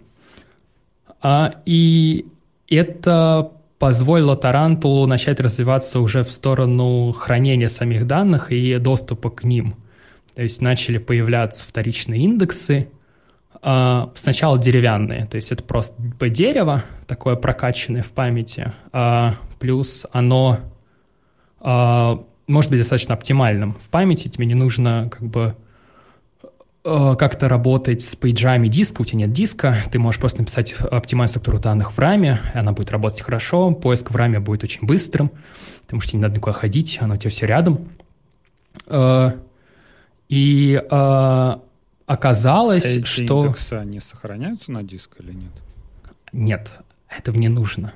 А, 1.21 1.55
и 1.67 2.27
это 2.69 3.53
позволило 3.79 4.37
Тарантулу 4.37 5.07
начать 5.07 5.41
развиваться 5.41 5.99
уже 6.01 6.23
в 6.23 6.31
сторону 6.31 7.13
хранения 7.13 7.69
самих 7.69 8.07
данных 8.07 8.53
и 8.53 8.79
доступа 8.79 9.31
к 9.31 9.45
ним. 9.45 9.75
То 10.35 10.43
есть 10.43 10.63
начали 10.63 10.99
появляться 10.99 11.67
вторичные 11.67 12.23
индексы, 12.23 12.89
а, 13.61 14.11
сначала 14.15 14.59
деревянные, 14.59 15.27
то 15.27 15.37
есть 15.37 15.53
это 15.53 15.63
просто 15.63 15.95
дерево, 16.21 16.85
такое 17.07 17.37
прокачанное 17.37 18.03
в 18.03 18.11
памяти, 18.11 18.73
а, 18.93 19.35
плюс 19.61 20.07
оно 20.13 20.59
может 21.63 22.71
быть 22.71 22.81
достаточно 22.81 23.15
оптимальным 23.15 23.75
в 23.75 23.89
памяти, 23.89 24.29
тебе 24.29 24.47
не 24.47 24.55
нужно 24.55 25.09
как 25.11 25.23
бы 25.23 25.55
Э, 26.85 27.15
как-то 27.17 27.49
работать 27.49 28.03
с 28.03 28.17
пейджами 28.17 28.67
диска, 28.67 29.03
у 29.03 29.05
тебя 29.05 29.21
нет 29.21 29.33
диска, 29.33 29.77
ты 29.93 30.01
можешь 30.01 30.21
просто 30.21 30.41
написать 30.41 30.73
оптимальную 30.73 31.29
структуру 31.29 31.61
данных 31.61 31.93
в 31.93 31.99
раме, 32.01 32.41
и 32.55 32.59
она 32.59 32.73
будет 32.73 32.91
работать 32.91 33.21
хорошо, 33.21 33.71
поиск 33.71 34.11
в 34.11 34.17
раме 34.17 34.41
будет 34.41 34.65
очень 34.65 34.85
быстрым, 34.85 35.31
потому 35.83 36.01
что 36.01 36.11
тебе 36.11 36.19
не 36.19 36.23
надо 36.23 36.35
никуда 36.37 36.53
ходить, 36.53 36.99
оно 37.01 37.15
у 37.15 37.17
тебя 37.17 37.31
все 37.31 37.47
рядом. 37.47 37.89
Э, 38.89 39.31
и 40.29 40.83
оказалось, 42.07 42.85
Эти 42.85 43.05
что... 43.05 43.45
индексы, 43.45 43.75
они 43.75 44.01
сохраняются 44.01 44.73
на 44.73 44.83
диск 44.83 45.11
или 45.21 45.33
нет? 45.33 45.53
Нет, 46.33 46.73
этого 47.17 47.37
не 47.37 47.49
нужно. 47.49 47.93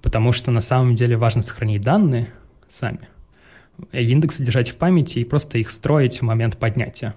Потому 0.00 0.32
что 0.32 0.50
на 0.50 0.62
самом 0.62 0.94
деле 0.94 1.18
важно 1.18 1.42
сохранить 1.42 1.82
данные 1.82 2.32
сами. 2.68 3.08
индексы 3.92 4.44
держать 4.44 4.70
в 4.70 4.76
памяти 4.76 5.20
и 5.20 5.24
просто 5.24 5.58
их 5.58 5.70
строить 5.70 6.20
в 6.20 6.22
момент 6.22 6.56
поднятия. 6.58 7.14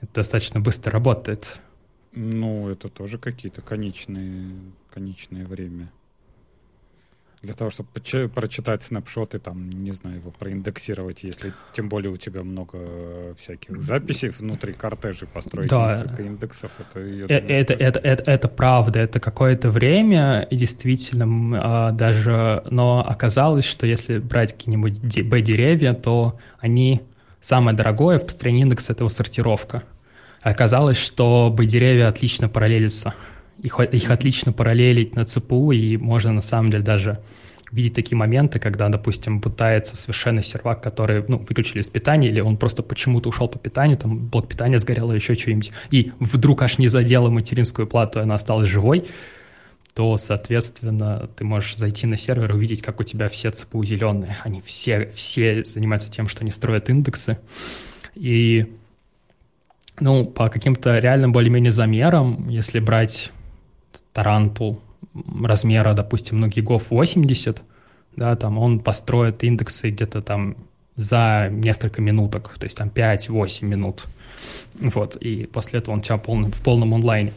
Это 0.00 0.14
достаточно 0.14 0.60
быстро 0.60 0.92
работает. 0.92 1.60
Ну, 2.12 2.68
это 2.68 2.88
тоже 2.88 3.18
какие-то 3.18 3.62
конечные, 3.62 4.54
конечное 4.92 5.46
время 5.46 5.90
для 7.42 7.54
того, 7.54 7.70
чтобы 7.70 7.88
прочитать 8.28 8.82
снапшоты, 8.82 9.40
там, 9.40 9.68
не 9.68 9.90
знаю, 9.90 10.16
его 10.18 10.30
проиндексировать, 10.30 11.24
если 11.24 11.52
тем 11.72 11.88
более 11.88 12.12
у 12.12 12.16
тебя 12.16 12.44
много 12.44 13.34
всяких 13.36 13.80
записей 13.80 14.28
внутри 14.28 14.72
кортежей, 14.72 15.26
построить 15.26 15.68
да. 15.68 15.92
несколько 15.92 16.22
индексов, 16.22 16.70
это, 16.78 17.00
э, 17.00 17.26
думаю, 17.26 17.26
это, 17.28 17.72
это, 17.72 17.98
это, 17.98 18.30
это 18.30 18.48
правда, 18.48 19.00
это 19.00 19.18
какое-то 19.18 19.70
время, 19.70 20.46
и 20.50 20.56
действительно, 20.56 21.60
а, 21.60 21.90
даже, 21.90 22.62
но 22.70 23.04
оказалось, 23.04 23.64
что 23.64 23.88
если 23.88 24.18
брать 24.18 24.52
какие-нибудь 24.52 25.24
B-деревья, 25.24 25.94
то 25.94 26.38
они, 26.60 27.02
самое 27.40 27.76
дорогое 27.76 28.20
в 28.20 28.26
построении 28.26 28.62
индекса— 28.62 28.92
это 28.94 29.02
его 29.02 29.08
сортировка. 29.08 29.82
Оказалось, 30.42 30.96
что 30.96 31.52
B-деревья 31.56 32.06
отлично 32.06 32.48
параллелятся 32.48 33.14
их, 33.62 33.78
их 33.80 34.10
отлично 34.10 34.52
параллелить 34.52 35.14
на 35.14 35.24
ЦПУ, 35.24 35.72
и 35.72 35.96
можно 35.96 36.32
на 36.32 36.40
самом 36.40 36.70
деле 36.70 36.82
даже 36.82 37.20
видеть 37.70 37.94
такие 37.94 38.16
моменты, 38.16 38.58
когда, 38.58 38.88
допустим, 38.88 39.40
пытается 39.40 39.96
совершенно 39.96 40.42
сервак, 40.42 40.82
который, 40.82 41.24
ну, 41.26 41.38
выключили 41.38 41.80
из 41.80 41.88
питания, 41.88 42.28
или 42.28 42.40
он 42.40 42.58
просто 42.58 42.82
почему-то 42.82 43.30
ушел 43.30 43.48
по 43.48 43.58
питанию, 43.58 43.96
там 43.96 44.28
блок 44.28 44.48
питания 44.48 44.78
сгорел 44.78 45.10
или 45.10 45.18
еще 45.18 45.34
что-нибудь, 45.34 45.72
и 45.90 46.12
вдруг 46.20 46.60
аж 46.62 46.78
не 46.78 46.88
задела 46.88 47.30
материнскую 47.30 47.86
плату, 47.86 48.18
и 48.18 48.22
она 48.22 48.34
осталась 48.34 48.68
живой, 48.68 49.06
то, 49.94 50.16
соответственно, 50.16 51.30
ты 51.36 51.44
можешь 51.44 51.76
зайти 51.76 52.06
на 52.06 52.16
сервер 52.16 52.52
и 52.52 52.54
увидеть, 52.54 52.82
как 52.82 53.00
у 53.00 53.04
тебя 53.04 53.28
все 53.28 53.50
ЦПУ 53.50 53.84
зеленые. 53.84 54.36
Они 54.42 54.62
все, 54.62 55.10
все 55.14 55.64
занимаются 55.64 56.10
тем, 56.10 56.28
что 56.28 56.42
они 56.42 56.50
строят 56.50 56.88
индексы. 56.88 57.38
И, 58.14 58.74
ну, 60.00 60.24
по 60.24 60.48
каким-то 60.48 60.98
реальным 60.98 61.32
более-менее 61.32 61.72
замерам, 61.72 62.48
если 62.48 62.80
брать 62.80 63.32
тарантул 64.12 64.80
размера, 65.42 65.94
допустим, 65.94 66.40
ну, 66.40 66.46
гигов 66.48 66.90
80, 66.90 67.62
да, 68.16 68.36
там 68.36 68.58
он 68.58 68.80
построит 68.80 69.42
индексы 69.44 69.90
где-то 69.90 70.22
там 70.22 70.56
за 70.96 71.48
несколько 71.50 72.02
минуток, 72.02 72.54
то 72.58 72.64
есть 72.64 72.76
там 72.76 72.88
5-8 72.88 73.64
минут. 73.64 74.04
Вот, 74.74 75.16
и 75.16 75.46
после 75.46 75.78
этого 75.78 75.94
он 75.94 76.00
у 76.00 76.02
тебя 76.02 76.18
полный, 76.18 76.50
в 76.50 76.62
полном 76.62 76.94
онлайне. 76.94 77.32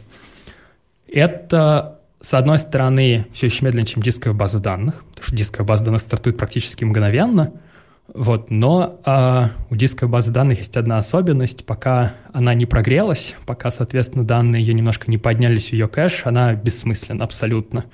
Это, 1.08 2.00
с 2.20 2.34
одной 2.34 2.60
стороны, 2.60 3.28
все 3.34 3.48
еще 3.48 3.66
медленнее, 3.66 3.88
чем 3.88 4.04
дисковая 4.04 4.38
база 4.38 4.60
данных, 4.60 5.04
потому 5.10 5.24
что 5.28 5.36
дисковая 5.36 5.68
база 5.68 5.86
данных 5.86 6.02
стартует 6.02 6.38
практически 6.38 6.84
мгновенно– 6.84 7.54
вот, 8.14 8.52
но 8.52 9.02
э, 9.04 9.48
у 9.70 9.76
дисковой 9.76 10.12
базы 10.12 10.32
данных 10.32 10.60
есть 10.60 10.78
одна 10.78 11.00
особенность. 11.00 11.66
Пока 11.66 12.14
она 12.32 12.54
не 12.54 12.66
прогрелась, 12.66 13.36
пока, 13.46 13.72
соответственно, 13.72 14.24
данные 14.24 14.64
ее 14.64 14.74
немножко 14.74 15.10
не 15.10 15.18
поднялись 15.18 15.70
в 15.70 15.74
ее 15.74 15.88
кэш, 15.88 16.22
она 16.26 16.54
бессмысленна 16.54 17.24
абсолютно. 17.24 17.86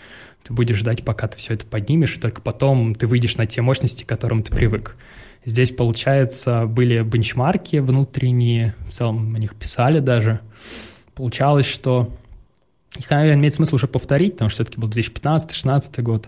Ты 0.44 0.54
будешь 0.54 0.78
ждать, 0.78 1.06
пока 1.06 1.28
ты 1.28 1.38
все 1.38 1.54
это 1.54 1.66
поднимешь, 1.66 2.18
и 2.18 2.20
только 2.20 2.42
потом 2.42 2.94
ты 2.94 3.08
выйдешь 3.08 3.38
на 3.38 3.46
те 3.46 3.62
мощности, 3.62 4.04
к 4.04 4.08
которым 4.08 4.44
ты 4.44 4.52
привык. 4.54 4.98
Здесь, 5.46 5.72
получается, 5.72 6.66
были 6.66 7.02
бенчмарки 7.02 7.78
внутренние, 7.78 8.76
в 8.88 8.92
целом 8.92 9.34
о 9.34 9.40
них 9.40 9.56
писали 9.56 10.00
даже. 10.00 10.42
Получалось, 11.16 11.66
что 11.66 12.16
их, 12.98 13.10
наверное, 13.10 13.40
имеет 13.40 13.56
смысл 13.56 13.76
уже 13.76 13.88
повторить, 13.88 14.34
потому 14.34 14.50
что 14.50 14.64
все-таки 14.64 14.80
был 14.80 14.90
2015-2016 14.90 16.02
год. 16.02 16.28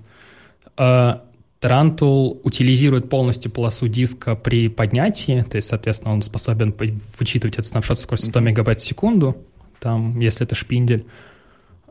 Tarantul 1.63 2.41
утилизирует 2.43 3.09
полностью 3.09 3.49
полосу 3.51 3.87
диска 3.87 4.35
при 4.35 4.67
поднятии, 4.67 5.45
то 5.49 5.55
есть, 5.55 5.69
соответственно, 5.69 6.13
он 6.13 6.21
способен 6.21 6.75
вычитывать 7.17 7.55
этот 7.55 7.67
снапшот 7.67 7.97
со 7.97 8.03
скоростью 8.03 8.31
100 8.31 8.39
мегабайт 8.41 8.81
в 8.81 8.85
секунду, 8.85 9.37
там, 9.79 10.19
если 10.19 10.45
это 10.45 10.55
шпиндель. 10.55 11.05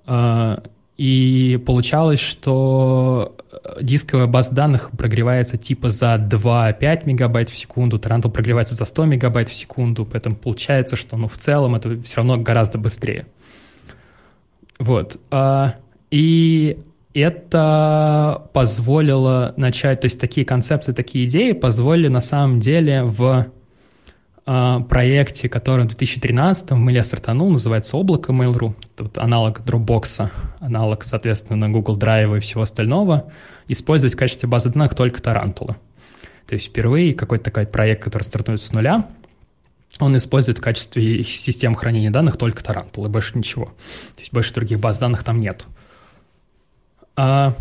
А, 0.07 0.63
и 0.99 1.59
получалось, 1.65 2.21
что 2.21 3.35
дисковая 3.81 4.27
база 4.27 4.55
данных 4.55 4.91
прогревается 4.91 5.57
типа 5.57 5.91
за 5.91 6.17
2,5 6.17 7.07
мегабайт 7.07 7.49
в 7.49 7.57
секунду, 7.57 7.97
Tarantul 7.97 8.31
прогревается 8.31 8.75
за 8.75 8.85
100 8.85 9.07
мегабайт 9.07 9.49
в 9.49 9.55
секунду, 9.55 10.05
поэтому 10.05 10.37
получается, 10.37 10.97
что 10.97 11.17
ну, 11.17 11.29
в 11.29 11.39
целом 11.39 11.75
это 11.75 12.01
все 12.03 12.17
равно 12.17 12.37
гораздо 12.37 12.77
быстрее. 12.77 13.27
Вот. 14.79 15.19
А, 15.31 15.77
и 16.11 16.79
это 17.15 18.49
позволило 18.53 19.55
начать, 19.57 20.01
то 20.01 20.07
есть 20.07 20.21
такие 20.21 20.47
концепции, 20.47 20.93
такие 20.93 21.27
идеи 21.27 21.53
позволили 21.53 22.09
на 22.09 22.21
самом 22.21 22.61
деле 22.61 23.03
в 23.05 23.47
э, 24.47 24.79
проекте, 24.89 25.49
который 25.49 25.85
в 25.85 25.89
2013 25.89 26.71
в 26.71 26.77
Мэле 26.77 27.05
стартанул, 27.05 27.51
называется 27.51 27.97
«Облако 27.97 28.33
Mail.ru», 28.33 28.75
вот 28.99 29.19
аналог 29.19 29.61
Dropbox, 29.61 30.31
аналог, 30.61 31.05
соответственно, 31.05 31.69
Google 31.69 31.99
Drive 31.99 32.37
и 32.37 32.41
всего 32.41 32.63
остального, 32.63 33.31
использовать 33.69 34.15
в 34.15 34.19
качестве 34.19 34.49
базы 34.49 34.71
данных 34.71 34.95
только 34.95 35.21
тарантулы. 35.21 35.77
То 36.47 36.55
есть 36.55 36.69
впервые 36.69 37.15
какой-то 37.15 37.45
такой 37.45 37.67
проект, 37.67 38.03
который 38.03 38.25
стартует 38.25 38.61
с 38.61 38.73
нуля, 38.73 39.09
он 40.01 40.17
использует 40.17 40.59
в 40.59 40.61
качестве 40.63 41.23
систем 41.23 41.75
хранения 41.75 42.11
данных 42.11 42.37
только 42.37 42.65
тарантулы, 42.65 43.09
больше 43.09 43.37
ничего. 43.37 43.67
То 44.15 44.21
есть 44.21 44.33
больше 44.33 44.55
других 44.55 44.81
баз 44.81 44.99
данных 44.99 45.23
там 45.25 45.41
нет. 45.41 45.65
А, 47.17 47.55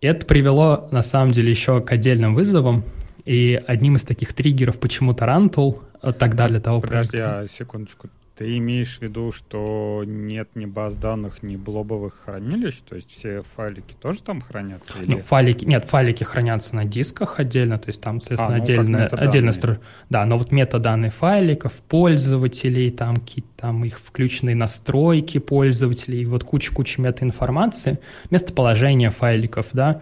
это 0.00 0.26
привело, 0.26 0.88
на 0.90 1.02
самом 1.02 1.32
деле, 1.32 1.50
еще 1.50 1.80
к 1.80 1.92
отдельным 1.92 2.34
вызовам. 2.34 2.84
И 3.24 3.60
одним 3.66 3.96
из 3.96 4.04
таких 4.04 4.32
триггеров, 4.32 4.78
почему 4.78 5.12
Тарантул, 5.12 5.82
тогда 6.18 6.48
для 6.48 6.60
того 6.60 6.80
Подожди, 6.80 7.18
проекта... 7.18 7.40
а 7.40 7.48
секундочку. 7.48 8.08
Ты 8.38 8.56
имеешь 8.58 8.98
в 8.98 9.02
виду, 9.02 9.32
что 9.32 10.04
нет 10.06 10.50
ни 10.54 10.64
баз 10.64 10.94
данных, 10.94 11.42
ни 11.42 11.56
блобовых 11.56 12.22
хранилищ? 12.24 12.76
То 12.88 12.94
есть 12.94 13.10
все 13.10 13.42
файлики 13.42 13.94
тоже 14.00 14.22
там 14.22 14.40
хранятся? 14.40 14.92
Или... 15.02 15.16
Ну, 15.16 15.22
файлики, 15.22 15.64
нет, 15.64 15.84
файлики 15.84 16.22
хранятся 16.22 16.76
на 16.76 16.84
дисках 16.84 17.40
отдельно, 17.40 17.80
то 17.80 17.88
есть 17.88 18.00
там, 18.00 18.20
соответственно, 18.20 18.54
а, 18.54 18.58
ну, 18.58 18.62
отдельно, 18.62 19.06
отдельно 19.06 19.52
стро... 19.52 19.78
Да, 20.08 20.24
но 20.24 20.38
вот 20.38 20.52
метаданные 20.52 21.10
файликов, 21.10 21.72
пользователей, 21.88 22.92
там 22.92 23.16
какие-то 23.16 23.48
там 23.56 23.84
их 23.84 23.98
включенные 23.98 24.54
настройки 24.54 25.38
пользователей, 25.38 26.24
вот 26.24 26.44
куча-куча 26.44 27.00
метаинформации, 27.00 27.98
местоположение 28.30 29.10
файликов, 29.10 29.66
да, 29.72 30.00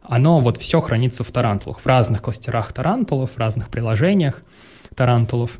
оно 0.00 0.40
вот 0.40 0.56
все 0.56 0.80
хранится 0.80 1.24
в 1.24 1.30
тарантулах, 1.30 1.80
в 1.80 1.86
разных 1.86 2.22
кластерах 2.22 2.72
тарантулов, 2.72 3.32
в 3.32 3.38
разных 3.38 3.68
приложениях 3.68 4.40
тарантулов. 4.94 5.58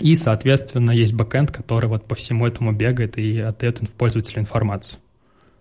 И, 0.00 0.16
соответственно, 0.16 0.90
есть 0.90 1.14
бэкэнд, 1.14 1.50
который 1.50 1.86
вот 1.86 2.04
по 2.04 2.14
всему 2.14 2.46
этому 2.46 2.72
бегает 2.72 3.18
и 3.18 3.40
отдает 3.40 3.80
пользователю 3.96 4.40
информацию. 4.40 5.00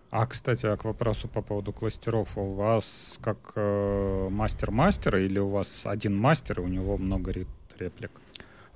А, 0.10 0.26
кстати, 0.26 0.66
а 0.66 0.78
к 0.78 0.86
вопросу 0.86 1.28
по 1.28 1.42
поводу 1.42 1.74
кластеров. 1.74 2.30
У 2.38 2.54
вас 2.54 3.20
как 3.22 3.38
э, 3.56 4.28
мастер-мастер 4.30 5.18
или 5.18 5.40
у 5.40 5.50
вас 5.50 5.82
один 5.86 6.16
мастер, 6.16 6.60
и 6.60 6.64
у 6.64 6.68
него 6.68 6.98
много 6.98 7.34
реплик? 7.78 8.12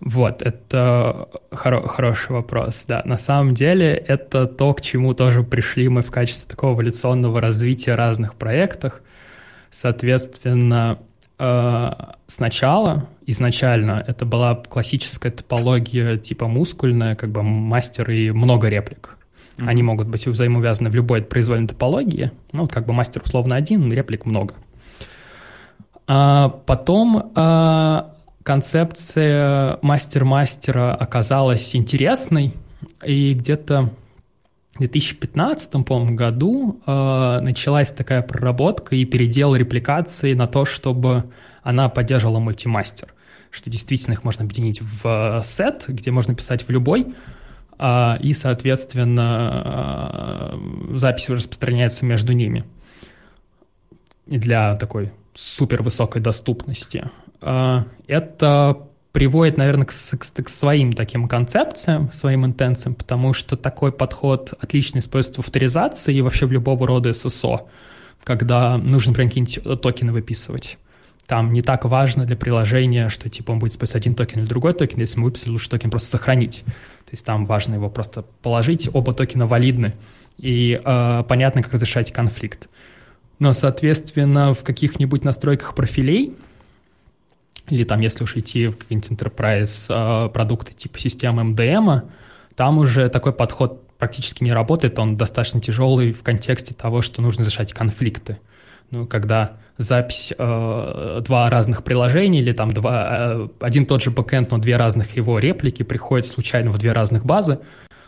Вот, 0.02 0.42
это 0.42 1.30
хоро- 1.52 1.88
хороший 1.88 2.32
вопрос, 2.32 2.86
да. 2.88 3.04
На 3.06 3.18
самом 3.18 3.54
деле 3.54 3.94
это 3.94 4.48
то, 4.48 4.74
к 4.74 4.82
чему 4.82 5.14
тоже 5.14 5.44
пришли 5.44 5.88
мы 5.90 6.02
в 6.02 6.10
качестве 6.10 6.50
такого 6.50 6.74
эволюционного 6.74 7.40
развития 7.40 7.96
разных 7.96 8.36
проектах. 8.36 9.02
Соответственно, 9.70 11.00
сначала 12.28 13.08
изначально 13.26 14.04
это 14.06 14.26
была 14.26 14.56
классическая 14.56 15.32
топология 15.32 16.18
типа 16.18 16.48
мускульная, 16.48 17.16
как 17.16 17.32
бы 17.32 17.42
мастер 17.44 18.10
и 18.12 18.32
много 18.32 18.68
реплик. 18.68 19.18
Mm-hmm. 19.58 19.68
Они 19.68 19.84
могут 19.84 20.08
быть 20.08 20.26
взаимовязаны 20.28 20.90
в 20.90 20.96
любой 20.96 21.22
произвольной 21.22 21.68
топологии. 21.68 22.32
Ну, 22.52 22.68
как 22.68 22.86
бы 22.86 22.94
мастер 22.94 23.22
условно 23.24 23.56
один, 23.56 23.92
реплик 23.92 24.26
много. 24.26 24.54
А 26.08 26.50
потом 26.66 27.32
а, 27.36 28.16
концепция 28.44 29.78
мастер-мастера 29.82 30.94
оказалась 30.96 31.76
интересной, 31.76 32.54
и 33.06 33.34
где-то 33.34 33.90
2015, 34.82 35.86
по-моему, 35.86 36.16
году 36.16 36.82
э, 36.86 37.40
началась 37.42 37.92
такая 37.92 38.22
проработка 38.22 38.96
и 38.96 39.06
передел 39.06 39.56
репликации 39.56 40.34
на 40.34 40.48
то, 40.48 40.66
чтобы 40.66 41.24
она 41.64 41.90
поддерживала 41.90 42.40
мультимастер, 42.40 43.14
что 43.50 43.70
действительно 43.70 44.14
их 44.14 44.24
можно 44.24 44.44
объединить 44.44 44.82
в 44.82 45.06
э, 45.06 45.42
сет, 45.46 45.86
где 45.88 46.12
можно 46.12 46.36
писать 46.36 46.68
в 46.68 46.70
любой, 46.70 47.14
а, 47.84 48.20
и, 48.22 48.34
соответственно, 48.34 50.52
э, 50.54 50.98
запись 50.98 51.30
распространяется 51.30 52.06
между 52.06 52.34
ними 52.34 52.64
для 54.28 54.76
такой 54.76 55.12
супер 55.34 55.82
высокой 55.82 56.22
доступности. 56.22 57.10
А, 57.42 57.86
это 58.06 58.88
приводит, 59.12 59.58
наверное, 59.58 59.86
к, 59.86 59.92
к, 59.92 60.44
к 60.44 60.50
своим 60.50 60.94
таким 60.94 61.28
концепциям, 61.28 62.12
своим 62.12 62.46
интенциям, 62.46 62.96
потому 62.96 63.34
что 63.34 63.58
такой 63.58 63.92
подход 63.92 64.54
отлично 64.60 65.00
используется 65.00 65.42
в 65.42 65.46
авторизации 65.46 66.16
и 66.16 66.22
вообще 66.22 66.46
в 66.46 66.52
любого 66.52 66.88
рода 66.88 67.12
SSO, 67.14 67.68
когда 68.24 68.78
нужно, 68.78 69.12
например, 69.12 69.30
какие-нибудь 69.30 69.82
токены 69.82 70.14
выписывать 70.14 70.78
там 71.32 71.54
не 71.54 71.62
так 71.62 71.86
важно 71.86 72.26
для 72.26 72.36
приложения, 72.36 73.08
что 73.08 73.30
типа 73.30 73.52
он 73.52 73.60
будет 73.60 73.72
использовать 73.72 74.02
один 74.02 74.16
токен 74.16 74.42
или 74.42 74.48
другой 74.48 74.74
токен, 74.74 75.00
если 75.00 75.18
мы 75.18 75.28
выписали 75.28 75.52
лучше 75.52 75.70
токен 75.70 75.90
просто 75.90 76.10
сохранить. 76.10 76.66
То 76.66 77.12
есть 77.12 77.26
там 77.26 77.46
важно 77.46 77.76
его 77.76 77.90
просто 77.90 78.26
положить, 78.42 78.90
оба 78.92 79.14
токена 79.14 79.46
валидны, 79.46 79.94
и 80.38 80.82
э, 80.84 81.24
понятно, 81.30 81.64
как 81.64 81.72
разрешать 81.72 82.12
конфликт. 82.12 82.68
Но, 83.40 83.54
соответственно, 83.54 84.54
в 84.54 84.64
каких-нибудь 84.64 85.24
настройках 85.24 85.74
профилей, 85.74 86.34
или 87.72 87.84
там, 87.84 88.02
если 88.02 88.24
уж 88.24 88.36
идти 88.36 88.68
в 88.68 88.78
какие-нибудь 88.78 89.12
enterprise 89.12 89.88
э, 89.90 90.30
продукты 90.30 90.74
типа 90.74 91.00
системы 91.00 91.44
MDM, 91.52 92.04
там 92.56 92.78
уже 92.78 93.10
такой 93.10 93.34
подход 93.34 93.88
практически 93.98 94.44
не 94.44 94.52
работает, 94.52 95.00
он 95.00 95.16
достаточно 95.16 95.62
тяжелый 95.62 96.12
в 96.12 96.24
контексте 96.24 96.74
того, 96.74 97.02
что 97.02 97.22
нужно 97.22 97.44
решать 97.44 97.74
конфликты. 97.74 98.40
Ну, 98.90 99.08
когда 99.08 99.58
запись 99.78 100.34
э, 100.38 101.22
два 101.26 101.50
разных 101.50 101.84
приложения 101.84 102.40
или 102.40 102.52
там 102.52 102.72
два, 102.72 103.08
э, 103.10 103.48
один 103.62 103.86
тот 103.86 104.04
же 104.04 104.12
бэкэнд, 104.12 104.52
но 104.52 104.58
две 104.58 104.76
разных 104.76 105.16
его 105.16 105.40
реплики 105.40 105.84
приходят 105.84 106.26
случайно 106.26 106.72
в 106.72 106.78
две 106.78 106.92
разных 106.92 107.26
базы, 107.26 107.60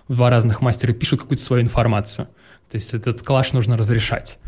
в 0.08 0.16
два 0.16 0.30
разных 0.30 0.62
мастера 0.62 0.92
и 0.92 0.96
пишут 0.96 1.22
какую-то 1.22 1.44
свою 1.44 1.64
информацию. 1.64 2.28
То 2.70 2.76
есть 2.76 2.94
этот 2.94 3.22
клаш 3.22 3.54
нужно 3.54 3.78
разрешать. 3.78 4.40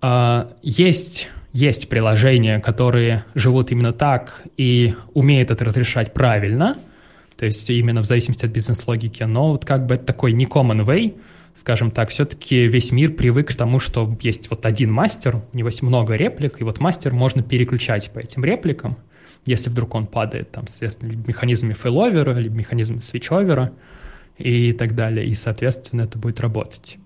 Э, 0.00 0.48
есть, 0.62 1.28
есть 1.52 1.88
приложения, 1.88 2.60
которые 2.60 3.24
живут 3.34 3.70
именно 3.70 3.92
так 3.92 4.42
и 4.56 4.94
умеют 5.14 5.50
это 5.50 5.64
разрешать 5.64 6.14
правильно, 6.14 6.76
то 7.36 7.46
есть 7.46 7.68
именно 7.70 8.02
в 8.02 8.06
зависимости 8.06 8.46
от 8.46 8.52
бизнес-логики, 8.52 9.22
но 9.24 9.52
вот 9.52 9.64
как 9.64 9.86
бы 9.86 9.96
это 9.96 10.04
такой 10.04 10.32
не 10.32 10.46
common 10.46 10.84
way– 10.84 11.14
скажем 11.54 11.90
так, 11.90 12.10
все-таки 12.10 12.66
весь 12.66 12.92
мир 12.92 13.12
привык 13.12 13.48
к 13.48 13.54
тому, 13.54 13.78
что 13.78 14.16
есть 14.20 14.50
вот 14.50 14.64
один 14.66 14.90
мастер, 14.92 15.42
у 15.52 15.56
него 15.56 15.68
есть 15.68 15.82
много 15.82 16.14
реплик, 16.14 16.60
и 16.60 16.64
вот 16.64 16.80
мастер 16.80 17.12
можно 17.12 17.42
переключать 17.42 18.10
по 18.12 18.20
этим 18.20 18.44
репликам, 18.44 18.96
если 19.44 19.70
вдруг 19.70 19.94
он 19.94 20.06
падает, 20.06 20.50
там, 20.50 20.66
соответственно, 20.66 21.12
механизмами 21.26 21.74
фейловера, 21.74 22.38
либо 22.38 22.54
механизмами 22.54 23.00
свечовера 23.00 23.72
и 24.38 24.72
так 24.72 24.94
далее, 24.94 25.26
и, 25.26 25.34
соответственно, 25.34 26.02
это 26.02 26.18
будет 26.18 26.40
работать. 26.40 26.98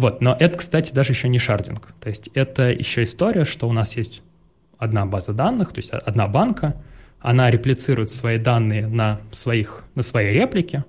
Вот, 0.00 0.22
но 0.22 0.34
это, 0.40 0.56
кстати, 0.56 0.94
даже 0.94 1.12
еще 1.12 1.28
не 1.28 1.38
шардинг. 1.38 1.92
То 2.00 2.08
есть 2.08 2.30
это 2.32 2.70
еще 2.70 3.02
история, 3.02 3.44
что 3.44 3.68
у 3.68 3.72
нас 3.72 3.98
есть 3.98 4.22
одна 4.78 5.04
база 5.04 5.34
данных, 5.34 5.74
то 5.74 5.78
есть 5.78 5.90
одна 5.90 6.26
банка, 6.26 6.82
она 7.20 7.50
реплицирует 7.50 8.10
свои 8.10 8.38
данные 8.38 8.86
на, 8.86 9.20
своих, 9.30 9.84
на 9.94 10.02
своей 10.02 10.30
реплике, 10.30 10.86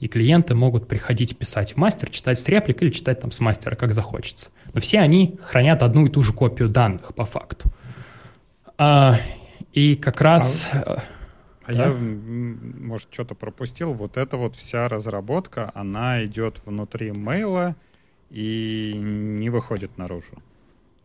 и 0.00 0.06
клиенты 0.06 0.54
могут 0.54 0.86
приходить 0.86 1.38
писать 1.38 1.72
в 1.72 1.76
мастер, 1.78 2.10
читать 2.10 2.38
с 2.38 2.46
реплик 2.46 2.82
или 2.82 2.90
читать 2.90 3.20
там 3.20 3.30
с 3.30 3.40
мастера, 3.40 3.74
как 3.74 3.94
захочется. 3.94 4.50
Но 4.74 4.82
все 4.82 5.00
они 5.00 5.38
хранят 5.40 5.82
одну 5.82 6.04
и 6.04 6.10
ту 6.10 6.22
же 6.22 6.34
копию 6.34 6.68
данных 6.68 7.14
по 7.14 7.24
факту. 7.24 7.72
А, 8.76 9.16
и 9.72 9.96
как 9.96 10.20
раз... 10.20 10.68
А, 10.74 10.76
э, 10.76 11.00
а 11.64 11.72
да? 11.72 11.86
я, 11.86 11.94
может, 11.94 13.08
что-то 13.10 13.34
пропустил. 13.34 13.94
Вот 13.94 14.18
эта 14.18 14.36
вот 14.36 14.56
вся 14.56 14.88
разработка, 14.88 15.70
она 15.74 16.22
идет 16.22 16.60
внутри 16.66 17.12
мейла 17.12 17.76
и 18.32 18.94
не 18.96 19.50
выходит 19.50 19.98
наружу. 19.98 20.32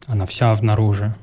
Она 0.06 0.26
вся 0.26 0.56
внаружи. 0.56 1.14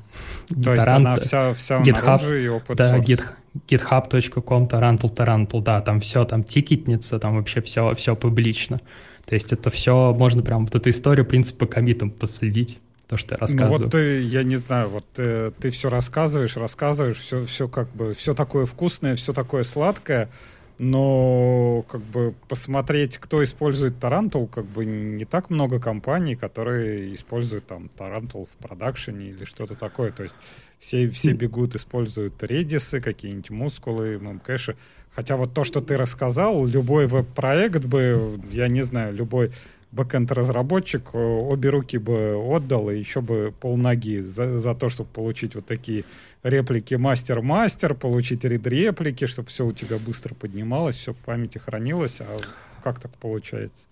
То 0.63 0.73
есть 0.73 0.87
она 0.87 1.15
вся, 1.15 1.53
вся 1.53 1.81
GitHub, 1.81 2.01
внаружи 2.01 2.43
и 2.43 2.47
open 2.47 2.75
Да, 2.75 2.97
source. 2.97 3.23
github.com, 3.67 4.67
tarantul, 4.67 5.13
tarantul, 5.13 5.61
да, 5.63 5.81
там 5.81 5.99
все, 5.99 6.25
там 6.25 6.43
тикетница, 6.43 7.19
там 7.19 7.35
вообще 7.35 7.61
все, 7.61 7.95
все 7.95 8.15
публично. 8.15 8.79
То 9.25 9.33
есть 9.33 9.51
это 9.51 9.69
все, 9.71 10.13
можно 10.13 10.43
прям 10.43 10.65
вот 10.65 10.75
эту 10.75 10.89
историю, 10.91 11.25
принцип 11.25 11.57
по 11.57 11.65
комитам 11.65 12.11
последить 12.11 12.79
то, 13.07 13.17
что 13.17 13.35
я 13.35 13.39
рассказываю. 13.39 13.77
Ну 13.77 13.83
вот 13.85 13.91
ты, 13.91 14.21
я 14.21 14.43
не 14.43 14.57
знаю, 14.57 14.89
вот 14.89 15.05
ты, 15.13 15.21
э, 15.23 15.51
ты 15.59 15.71
все 15.71 15.89
рассказываешь, 15.89 16.55
рассказываешь, 16.57 17.17
все, 17.17 17.45
все 17.45 17.67
как 17.67 17.89
бы, 17.95 18.13
все 18.13 18.33
такое 18.33 18.65
вкусное, 18.65 19.15
все 19.15 19.33
такое 19.33 19.63
сладкое, 19.63 20.29
но 20.77 21.85
как 21.87 22.01
бы 22.01 22.33
посмотреть, 22.47 23.17
кто 23.17 23.43
использует 23.43 23.99
Тарантул, 23.99 24.47
как 24.47 24.65
бы 24.65 24.85
не 24.85 25.25
так 25.25 25.49
много 25.49 25.79
компаний, 25.79 26.35
которые 26.35 27.13
используют 27.13 27.65
там 27.67 27.89
Тарантул 27.89 28.47
в 28.51 28.63
продакшене 28.63 29.29
или 29.29 29.45
что-то 29.45 29.75
такое. 29.75 30.11
То 30.11 30.23
есть 30.23 30.35
все, 30.77 31.09
все 31.09 31.33
бегут, 31.33 31.75
используют 31.75 32.43
Redis'ы, 32.43 32.99
какие-нибудь 32.99 33.49
MySQL'ы, 33.51 34.19
memcache'и. 34.19 34.75
Хотя 35.15 35.37
вот 35.37 35.53
то, 35.53 35.63
что 35.63 35.79
ты 35.79 35.95
рассказал, 35.95 36.65
любой 36.65 37.07
веб-проект 37.07 37.85
бы, 37.85 38.37
я 38.51 38.67
не 38.67 38.81
знаю, 38.81 39.13
любой 39.13 39.51
бэкэнд-разработчик 39.95 41.11
э, 41.13 41.17
обе 41.17 41.69
руки 41.69 41.97
бы 41.97 42.35
отдал 42.35 42.89
и 42.89 42.97
еще 42.97 43.21
бы 43.21 43.53
пол 43.59 43.86
ноги 43.86 44.21
за, 44.21 44.59
за 44.59 44.75
то, 44.75 44.89
чтобы 44.89 45.09
получить 45.09 45.55
вот 45.55 45.65
такие 45.65 46.03
реплики 46.45 46.95
мастер-мастер, 46.95 47.95
получить 47.95 48.45
рид-реплики, 48.45 49.25
чтобы 49.25 49.49
все 49.49 49.65
у 49.65 49.71
тебя 49.71 49.97
быстро 49.97 50.35
поднималось, 50.35 50.95
все 50.95 51.13
в 51.13 51.17
памяти 51.17 51.57
хранилось. 51.57 52.21
А 52.21 52.37
как 52.83 52.99
так 52.99 53.11
получается? 53.17 53.87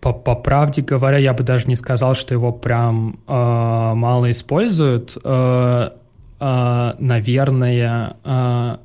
По, 0.00 0.12
по 0.12 0.34
правде 0.34 0.82
говоря, 0.82 1.18
я 1.18 1.34
бы 1.34 1.44
даже 1.44 1.68
не 1.68 1.76
сказал, 1.76 2.14
что 2.14 2.34
его 2.34 2.52
прям 2.52 3.20
э, 3.28 3.32
мало 3.32 4.30
используют. 4.30 5.16
Э, 5.22 5.90
э, 6.40 6.92
наверное, 6.98 8.16
э, 8.24 8.76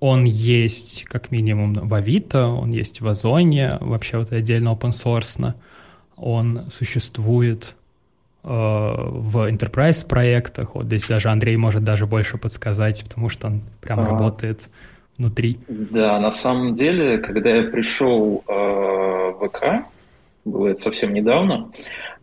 он 0.00 0.24
есть 0.24 1.04
как 1.04 1.30
минимум 1.30 1.72
в 1.74 1.94
Авито, 1.94 2.48
он 2.48 2.72
есть 2.72 3.00
в 3.00 3.06
Озоне, 3.06 3.78
вообще 3.80 4.18
вот 4.18 4.32
отдельно 4.32 4.70
open 4.70 4.90
source 4.90 5.54
он 6.16 6.70
существует 6.70 7.74
в 8.44 9.48
enterprise 9.48 10.06
проектах. 10.06 10.74
Вот 10.74 10.84
здесь 10.84 11.06
даже 11.06 11.30
Андрей 11.30 11.56
может 11.56 11.82
даже 11.82 12.06
больше 12.06 12.36
подсказать, 12.36 13.02
потому 13.02 13.30
что 13.30 13.46
он 13.46 13.62
прям 13.80 14.00
а, 14.00 14.06
работает 14.06 14.68
внутри. 15.16 15.58
Да, 15.68 16.20
на 16.20 16.30
самом 16.30 16.74
деле, 16.74 17.18
когда 17.18 17.50
я 17.50 17.62
пришел 17.64 18.44
э, 18.46 18.52
в 18.52 19.48
ВК, 19.48 19.86
было 20.44 20.68
это 20.68 20.80
совсем 20.80 21.14
недавно, 21.14 21.70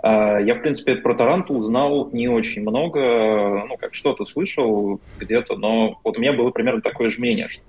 э, 0.04 0.08
я, 0.46 0.54
в 0.54 0.62
принципе, 0.62 0.96
про 0.96 1.16
Тарантул 1.16 1.60
знал 1.60 2.10
не 2.12 2.28
очень 2.28 2.62
много, 2.62 3.66
ну, 3.68 3.78
как 3.78 3.94
что-то 3.94 4.26
слышал 4.26 5.00
где-то, 5.20 5.56
но 5.56 6.00
вот 6.04 6.18
у 6.18 6.22
меня 6.22 6.34
было 6.34 6.52
примерно 6.52 6.82
такое 6.82 7.10
же 7.10 7.20
мнение, 7.20 7.50
что, 7.50 7.64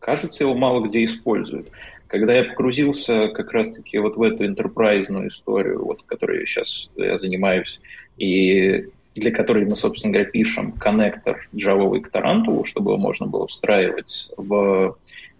кажется, 0.00 0.44
его 0.44 0.54
мало 0.54 0.86
где 0.86 1.04
используют. 1.04 1.68
Когда 2.08 2.34
я 2.34 2.44
погрузился 2.44 3.28
как 3.28 3.52
раз-таки 3.52 3.98
вот 3.98 4.16
в 4.16 4.22
эту 4.22 4.46
enterprise'ную 4.46 5.28
историю, 5.28 5.84
вот, 5.84 6.02
которой 6.02 6.46
сейчас 6.46 6.88
я 6.96 7.16
занимаюсь, 7.18 7.80
и 8.16 8.88
для 9.14 9.30
которой 9.30 9.64
мы, 9.64 9.76
собственно 9.76 10.12
говоря, 10.12 10.30
пишем 10.30 10.72
коннектор 10.72 11.48
Java 11.54 11.98
к 12.00 12.08
Тарантулу, 12.10 12.64
чтобы 12.64 12.92
его 12.92 12.98
можно 12.98 13.26
было 13.26 13.46
встраивать 13.46 14.30
в 14.36 14.96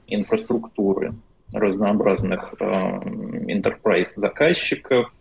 инфраструктуры 0.06 1.14
разнообразных 1.54 2.54
э, 2.58 2.64
enterprise 2.64 4.14
заказчиков, 4.16 5.12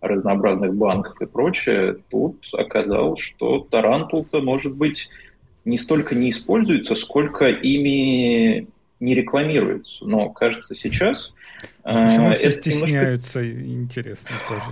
разнообразных 0.00 0.74
банков 0.74 1.20
и 1.22 1.26
прочее, 1.26 1.98
тут 2.10 2.36
оказалось, 2.52 3.20
что 3.20 3.66
Тарантул-то, 3.70 4.40
может 4.40 4.74
быть, 4.74 5.08
не 5.64 5.78
столько 5.78 6.16
не 6.16 6.30
используется, 6.30 6.96
сколько 6.96 7.48
ими 7.48 8.66
не 9.02 9.14
рекламируется. 9.14 10.04
Но, 10.06 10.30
кажется, 10.30 10.74
сейчас... 10.74 11.34
А 11.84 12.08
почему 12.08 12.30
э, 12.30 12.34
все 12.34 12.50
стесняются, 12.52 13.42
немножко... 13.42 13.68
интересно 13.68 14.36
тоже. 14.48 14.64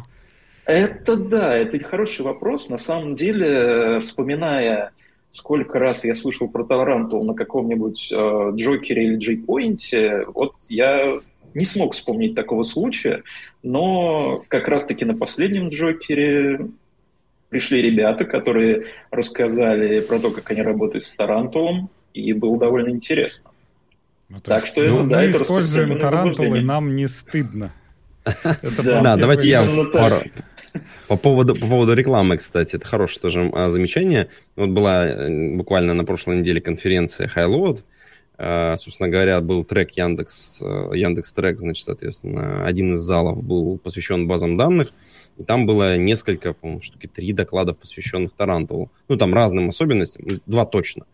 Это 0.65 1.17
да, 1.17 1.57
это 1.57 1.79
хороший 1.85 2.23
вопрос. 2.23 2.69
На 2.69 2.79
самом 2.79 3.15
деле, 3.15 4.01
вспоминая, 4.01 4.93
сколько 5.29 5.79
раз 5.79 6.05
я 6.05 6.15
слышал 6.15 6.49
про 6.49 6.65
Тарантул 6.65 7.25
на 7.25 7.35
каком-нибудь 7.35 8.13
э, 8.13 8.51
Joker'е 8.55 9.05
или 9.05 9.17
JPoint'е, 9.17 10.27
вот 10.29 10.55
я 10.69 11.19
не 11.55 11.65
смог 11.65 11.95
вспомнить 11.95 12.37
такого 12.37 12.63
случая, 12.63 13.25
но 13.65 14.45
как 14.47 14.69
раз-таки 14.69 15.05
на 15.05 15.17
последнем 15.17 15.69
Joker'е 15.69 16.69
пришли 17.49 17.83
ребята, 17.83 18.25
которые 18.25 18.85
рассказали 19.11 20.01
про 20.01 20.21
то, 20.21 20.31
как 20.31 20.49
они 20.53 20.63
работают 20.63 21.05
с 21.05 21.15
Тарантулом, 21.15 21.91
и 22.15 22.33
было 22.33 22.57
довольно 22.59 22.91
интересно. 22.91 23.50
Ну, 24.31 24.41
так 24.41 24.65
что 24.65 24.81
ну, 24.83 25.09
да, 25.09 25.19
мы 25.19 25.31
используем 25.33 25.99
тарантулы, 25.99 26.61
нам 26.61 26.95
не 26.95 27.09
стыдно. 27.09 27.73
Да, 28.85 29.17
давайте 29.17 29.49
я. 29.49 29.67
По 31.09 31.17
поводу, 31.17 31.57
по 31.57 31.67
поводу 31.67 31.95
рекламы, 31.95 32.37
кстати, 32.37 32.77
это 32.77 32.87
хорошее 32.87 33.21
тоже 33.21 33.51
а, 33.53 33.69
замечание. 33.69 34.29
Вот 34.55 34.69
была 34.69 35.05
э, 35.05 35.57
буквально 35.57 35.95
на 35.95 36.05
прошлой 36.05 36.37
неделе 36.37 36.61
конференция 36.61 37.29
Highload. 37.35 37.83
А, 38.39 38.77
собственно 38.77 39.09
говоря, 39.09 39.41
был 39.41 39.65
трек 39.65 39.91
Яндекс, 39.91 40.63
э, 40.63 40.91
Яндекс 40.95 41.33
трек, 41.33 41.59
значит, 41.59 41.85
соответственно, 41.85 42.65
один 42.65 42.93
из 42.93 43.01
залов 43.01 43.43
был 43.43 43.79
посвящен 43.79 44.29
базам 44.29 44.57
данных. 44.57 44.93
И 45.39 45.43
там 45.43 45.67
было 45.67 45.97
несколько, 45.97 46.53
по-моему, 46.53 46.83
штуки 46.83 47.09
три 47.09 47.33
докладов, 47.33 47.79
посвященных 47.79 48.33
Тарантулу. 48.35 48.93
Ну, 49.09 49.17
там 49.17 49.35
разным 49.35 49.71
особенностям, 49.71 50.41
два 50.47 50.67
точно. 50.67 51.07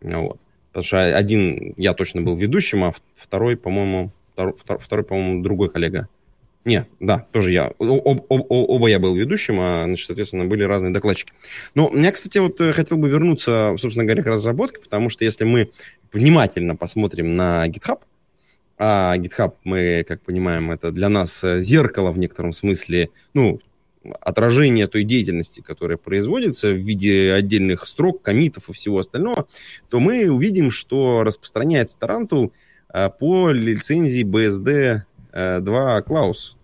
Вот. 0.00 0.40
Потому 0.68 0.84
что 0.84 1.16
один 1.16 1.74
я 1.76 1.94
точно 1.94 2.22
был 2.22 2.36
ведущим, 2.36 2.84
а 2.84 2.92
второй, 3.16 3.56
по-моему, 3.56 4.12
второй, 4.32 4.54
второй 4.56 5.04
по-моему, 5.04 5.42
другой 5.42 5.70
коллега. 5.70 6.08
Не, 6.64 6.86
да, 7.00 7.26
тоже 7.32 7.52
я. 7.52 7.72
Об, 7.78 8.20
об, 8.28 8.46
оба 8.50 8.88
я 8.88 8.98
был 8.98 9.14
ведущим, 9.14 9.58
а, 9.58 9.84
значит, 9.86 10.06
соответственно, 10.06 10.44
были 10.44 10.64
разные 10.64 10.92
докладчики. 10.92 11.32
Но 11.74 11.90
я, 11.94 12.12
кстати, 12.12 12.36
вот 12.38 12.60
э, 12.60 12.72
хотел 12.72 12.98
бы 12.98 13.08
вернуться, 13.08 13.74
собственно 13.78 14.04
говоря, 14.04 14.22
к 14.22 14.26
разработке, 14.26 14.78
потому 14.78 15.08
что 15.08 15.24
если 15.24 15.44
мы 15.44 15.70
внимательно 16.12 16.76
посмотрим 16.76 17.36
на 17.36 17.66
GitHub, 17.68 18.00
а 18.76 19.16
GitHub, 19.16 19.54
мы, 19.64 20.04
как 20.06 20.20
понимаем, 20.20 20.70
это 20.70 20.92
для 20.92 21.08
нас 21.08 21.42
э, 21.42 21.60
зеркало 21.60 22.12
в 22.12 22.18
некотором 22.18 22.52
смысле, 22.52 23.10
ну, 23.32 23.60
отражение 24.20 24.86
той 24.86 25.04
деятельности, 25.04 25.60
которая 25.60 25.96
производится 25.96 26.70
в 26.70 26.76
виде 26.76 27.32
отдельных 27.32 27.86
строк, 27.86 28.22
комитов 28.22 28.68
и 28.68 28.72
всего 28.72 28.98
остального, 28.98 29.46
то 29.88 30.00
мы 30.00 30.30
увидим, 30.30 30.70
что 30.70 31.22
распространяется 31.24 31.98
Tarantul 32.00 32.52
э, 32.92 33.10
по 33.10 33.50
лицензии 33.50 34.24
BSD 34.24 35.02
2 35.32 36.00
Klaus. 36.02 36.54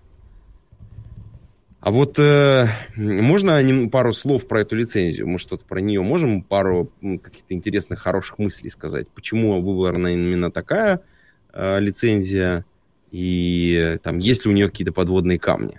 А 1.85 1.90
вот 1.90 2.18
э, 2.18 2.66
можно 2.97 3.61
пару 3.90 4.14
слов 4.14 4.49
про 4.49 4.62
эту 4.62 4.75
лицензию? 4.75 5.29
Мы 5.29 5.38
что-то 5.38 5.66
про 5.66 5.83
нее 5.83 6.01
можем 6.01 6.40
пару 6.42 6.90
каких-то 7.03 7.53
интересных, 7.53 8.01
хороших 8.01 8.38
мыслей 8.38 8.70
сказать? 8.70 9.11
Почему 9.11 9.61
выбрана 9.61 10.09
именно 10.09 10.51
такая 10.51 11.03
э, 11.53 11.81
лицензия? 11.81 12.64
И 13.11 13.99
там 14.03 14.18
есть 14.18 14.47
ли 14.47 14.51
у 14.51 14.55
нее 14.55 14.70
какие-то 14.70 14.94
подводные 14.94 15.38
камни? 15.38 15.79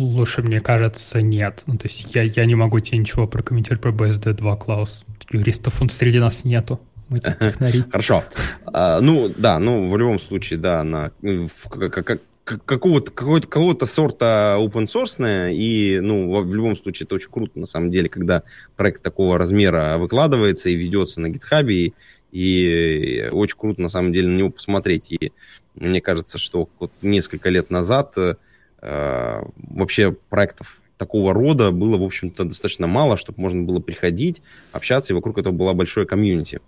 Слушай, 0.00 0.44
мне 0.44 0.60
кажется, 0.60 1.20
нет. 1.20 1.62
Ну, 1.66 1.76
то 1.76 1.86
есть 1.86 2.14
я, 2.14 2.22
я 2.22 2.46
не 2.46 2.54
могу 2.54 2.80
тебе 2.80 2.96
ничего 2.98 3.26
прокомментировать 3.26 3.82
про 3.82 3.92
BSD 3.92 4.32
2, 4.32 4.56
Клаус. 4.56 5.04
Юристов 5.30 5.82
среди 5.90 6.18
нас 6.18 6.44
нету. 6.44 6.80
Мы 7.10 7.18
технари. 7.18 7.84
Хорошо. 7.90 8.24
А, 8.64 9.00
ну, 9.00 9.28
да, 9.36 9.58
ну, 9.58 9.90
в 9.90 9.98
любом 9.98 10.18
случае, 10.18 10.58
да, 10.58 10.80
она 10.80 11.10
какого-то 12.44 13.10
какого-то 13.12 13.46
какого-то 13.46 13.86
сорта 13.86 14.56
open 14.58 14.86
source 14.86 15.52
и 15.52 16.00
ну 16.00 16.42
в 16.42 16.52
любом 16.52 16.76
случае 16.76 17.04
это 17.04 17.14
очень 17.14 17.30
круто 17.30 17.60
на 17.60 17.66
самом 17.66 17.92
деле 17.92 18.08
когда 18.08 18.42
проект 18.76 19.02
такого 19.02 19.38
размера 19.38 19.98
выкладывается 19.98 20.68
и 20.68 20.74
ведется 20.74 21.20
на 21.20 21.28
GitHub 21.28 21.70
и, 21.70 21.94
и 22.32 23.28
очень 23.30 23.56
круто 23.56 23.80
на 23.80 23.88
самом 23.88 24.12
деле 24.12 24.28
на 24.28 24.36
него 24.36 24.50
посмотреть 24.50 25.12
и 25.12 25.32
мне 25.76 26.00
кажется 26.00 26.38
что 26.38 26.68
вот 26.80 26.90
несколько 27.02 27.50
лет 27.50 27.70
назад 27.70 28.14
э, 28.16 28.34
вообще 28.82 30.12
проектов 30.30 30.80
такого 30.96 31.32
рода 31.32 31.70
было, 31.70 31.96
в 31.96 32.02
общем-то, 32.02 32.44
достаточно 32.44 32.86
мало, 32.86 33.16
чтобы 33.16 33.40
можно 33.40 33.62
было 33.62 33.80
приходить, 33.80 34.42
общаться, 34.72 35.12
и 35.12 35.16
вокруг 35.16 35.38
этого 35.38 35.52
была 35.52 35.72
большое 35.72 36.06
комьюнити. 36.06 36.60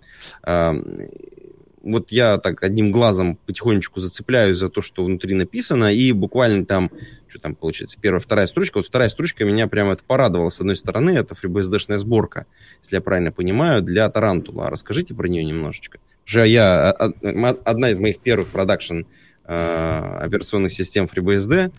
Вот 1.83 2.13
я 2.13 2.37
так 2.37 2.63
одним 2.63 2.91
глазом 2.91 3.35
потихонечку 3.45 3.99
зацепляюсь 3.99 4.57
за 4.57 4.69
то, 4.69 4.81
что 4.81 5.03
внутри 5.03 5.35
написано, 5.35 5.93
и 5.93 6.13
буквально 6.13 6.65
там, 6.65 6.89
что 7.27 7.39
там 7.39 7.55
получается, 7.55 7.97
первая, 7.99 8.21
вторая 8.21 8.47
строчка, 8.47 8.77
вот 8.77 8.87
вторая 8.87 9.09
строчка 9.09 9.43
меня 9.43 9.67
прямо 9.67 9.91
это 9.91 10.03
порадовала. 10.07 10.49
С 10.49 10.61
одной 10.61 10.77
стороны, 10.77 11.09
это 11.11 11.35
FreeBSD-шная 11.35 11.97
сборка, 11.97 12.45
если 12.81 12.95
я 12.95 13.01
правильно 13.01 13.33
понимаю, 13.33 13.81
для 13.81 14.09
Тарантула. 14.09 14.69
Расскажите 14.69 15.13
про 15.13 15.27
нее 15.27 15.43
немножечко. 15.43 15.99
Уже 16.25 16.47
я, 16.47 16.89
а, 16.89 17.11
а, 17.21 17.57
одна 17.65 17.89
из 17.89 17.99
моих 17.99 18.19
первых 18.19 18.47
продакшн 18.47 19.01
э, 19.43 20.17
операционных 20.21 20.71
систем 20.71 21.09
FreeBSD, 21.13 21.73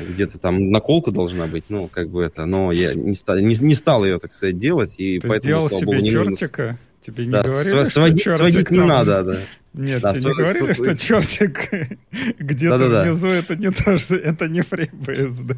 где-то 0.00 0.38
там 0.38 0.70
наколка 0.70 1.10
должна 1.10 1.46
быть, 1.46 1.64
ну, 1.68 1.88
как 1.88 2.08
бы 2.08 2.22
это, 2.22 2.46
но 2.46 2.72
я 2.72 2.94
не 2.94 3.14
стал, 3.14 3.38
не, 3.38 3.54
не 3.54 3.74
стал 3.74 4.04
ее, 4.04 4.18
так 4.18 4.32
сказать, 4.32 4.58
делать, 4.58 4.96
и 4.98 5.18
Ты 5.18 5.28
поэтому, 5.28 5.68
сделал 5.68 5.70
себе 5.70 5.98
богу, 5.98 6.06
чертика? 6.06 6.62
Нужно... 6.62 6.78
Тебе 7.00 7.26
не 7.26 7.32
да, 7.32 7.42
говорили, 7.42 7.74
св- 7.74 7.92
сводить, 7.92 8.20
что 8.22 8.36
сводить 8.36 8.70
не 8.70 8.78
там... 8.78 8.88
надо, 8.88 9.22
да. 9.22 9.38
Нет, 9.74 10.00
да, 10.00 10.12
тебе 10.12 10.20
св- 10.22 10.30
не 10.30 10.42
говорили, 10.44 10.72
св- 10.72 10.76
что 10.76 10.96
чертик 10.96 11.70
где-то 12.38 12.78
да, 12.78 12.88
да, 12.88 13.02
внизу, 13.04 13.28
да. 13.28 13.34
это 13.34 13.56
не 13.56 13.70
то, 13.70 13.98
что 13.98 14.14
это 14.14 14.48
не 14.48 14.60
FreeBSD. 14.60 15.56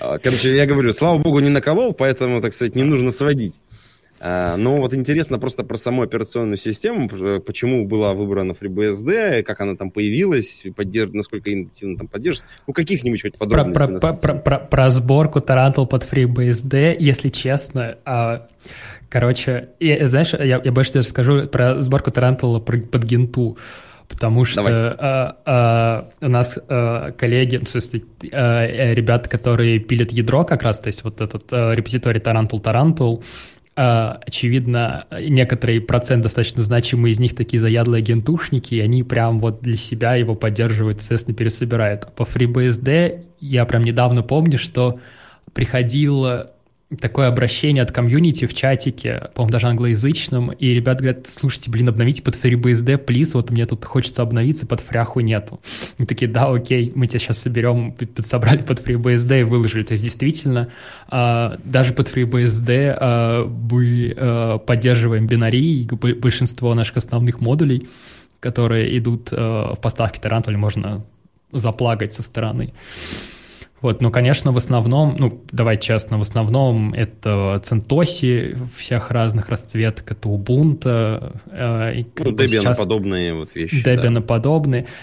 А, 0.00 0.18
короче, 0.18 0.54
я 0.54 0.66
говорю, 0.66 0.92
слава 0.92 1.18
богу, 1.18 1.40
не 1.40 1.50
наколол, 1.50 1.92
поэтому, 1.92 2.40
так 2.40 2.52
сказать, 2.52 2.74
не 2.74 2.82
нужно 2.82 3.10
сводить. 3.10 3.54
А, 4.24 4.56
но 4.56 4.76
вот 4.76 4.94
интересно 4.94 5.40
просто 5.40 5.64
про 5.64 5.76
саму 5.76 6.02
операционную 6.02 6.56
систему, 6.56 7.08
почему 7.40 7.88
была 7.88 8.14
выбрана 8.14 8.52
FreeBSD, 8.52 9.42
как 9.42 9.60
она 9.60 9.74
там 9.74 9.90
появилась, 9.90 10.64
поддерж... 10.76 11.10
насколько 11.12 11.52
интенсивно 11.52 11.98
там 11.98 12.06
поддерживается. 12.06 12.54
Ну, 12.68 12.72
каких-нибудь 12.72 13.20
хоть 13.20 13.36
подробностей. 13.36 13.98
Про, 13.98 14.12
про, 14.12 14.14
про, 14.14 14.34
про, 14.34 14.58
про 14.60 14.90
сборку 14.90 15.40
Tarantul 15.40 15.88
под 15.88 16.08
FreeBSD, 16.08 16.98
если 17.00 17.30
честно, 17.30 17.98
а, 18.04 18.46
короче, 19.08 19.70
и, 19.80 20.04
знаешь, 20.04 20.34
я, 20.34 20.60
я 20.62 20.70
больше 20.72 20.92
даже 20.92 21.08
скажу 21.08 21.48
про 21.48 21.80
сборку 21.80 22.10
Tarantul 22.10 22.60
под 22.60 23.02
генту 23.02 23.58
потому 24.08 24.44
что 24.44 24.62
а, 24.62 25.36
а, 25.46 26.08
у 26.20 26.28
нас 26.28 26.58
а, 26.68 27.10
коллеги, 27.12 27.56
ну, 27.56 27.64
в 27.64 27.68
смысле, 27.68 28.02
а, 28.30 28.92
ребята, 28.92 29.28
которые 29.28 29.80
пилят 29.80 30.12
ядро 30.12 30.44
как 30.44 30.62
раз, 30.62 30.78
то 30.78 30.88
есть 30.88 31.02
вот 31.02 31.20
этот 31.20 31.50
а, 31.50 31.72
репозиторий 31.72 32.20
Tarantul 32.20 32.62
Tarantul, 32.62 33.24
очевидно, 33.74 35.06
некоторый 35.20 35.80
процент 35.80 36.22
достаточно 36.22 36.62
значимый 36.62 37.10
из 37.10 37.18
них 37.18 37.34
такие 37.34 37.60
заядлые 37.60 38.00
агентушники, 38.00 38.74
и 38.74 38.80
они 38.80 39.02
прям 39.02 39.40
вот 39.40 39.62
для 39.62 39.76
себя 39.76 40.14
его 40.14 40.34
поддерживают, 40.34 41.00
естественно, 41.00 41.34
пересобирают. 41.34 42.12
По 42.14 42.22
FreeBSD 42.22 43.24
я 43.40 43.64
прям 43.64 43.82
недавно 43.82 44.22
помню, 44.22 44.58
что 44.58 45.00
приходило 45.52 46.51
такое 47.00 47.28
обращение 47.28 47.82
от 47.82 47.92
комьюнити 47.92 48.46
в 48.46 48.54
чатике, 48.54 49.30
по-моему, 49.34 49.52
даже 49.52 49.66
англоязычном, 49.68 50.50
и 50.50 50.68
ребята 50.74 51.02
говорят, 51.02 51.26
слушайте, 51.28 51.70
блин, 51.70 51.88
обновите 51.88 52.22
под 52.22 52.36
FreeBSD, 52.36 52.98
плиз, 52.98 53.34
вот 53.34 53.50
мне 53.50 53.66
тут 53.66 53.84
хочется 53.84 54.22
обновиться, 54.22 54.66
под 54.66 54.80
фряху 54.80 55.20
нету. 55.20 55.60
И 55.98 56.04
такие, 56.04 56.30
да, 56.30 56.48
окей, 56.48 56.92
мы 56.94 57.06
тебя 57.06 57.18
сейчас 57.18 57.38
соберем, 57.38 57.92
подсобрали 57.92 58.58
под 58.62 58.80
FreeBSD 58.80 59.40
и 59.40 59.44
выложили. 59.44 59.82
То 59.82 59.92
есть 59.92 60.04
действительно, 60.04 60.68
а, 61.08 61.58
даже 61.64 61.92
под 61.94 62.08
FreeBSD 62.08 62.96
а, 62.98 63.46
мы 63.46 64.14
а, 64.16 64.58
поддерживаем 64.58 65.26
бинарии, 65.26 65.88
большинство 66.14 66.74
наших 66.74 66.98
основных 66.98 67.40
модулей, 67.40 67.88
которые 68.40 68.98
идут 68.98 69.30
в 69.30 69.78
поставке 69.80 70.20
Tarantul, 70.20 70.56
можно 70.56 71.04
заплагать 71.52 72.12
со 72.12 72.22
стороны. 72.22 72.72
Вот, 73.82 74.00
ну, 74.00 74.10
конечно, 74.12 74.52
в 74.52 74.56
основном, 74.56 75.16
ну, 75.18 75.42
давай 75.50 75.76
честно, 75.76 76.16
в 76.16 76.22
основном 76.22 76.94
это 76.94 77.60
Центоси 77.64 78.56
всех 78.76 79.10
разных 79.10 79.48
расцветок, 79.48 80.12
это 80.12 80.28
Ubuntu. 80.28 81.36
Э, 81.50 82.04
ну, 82.18 82.74
подобные 82.78 83.34
вот 83.34 83.54
вещи. 83.56 83.84
Debian 83.84 84.14
да. 84.14 84.20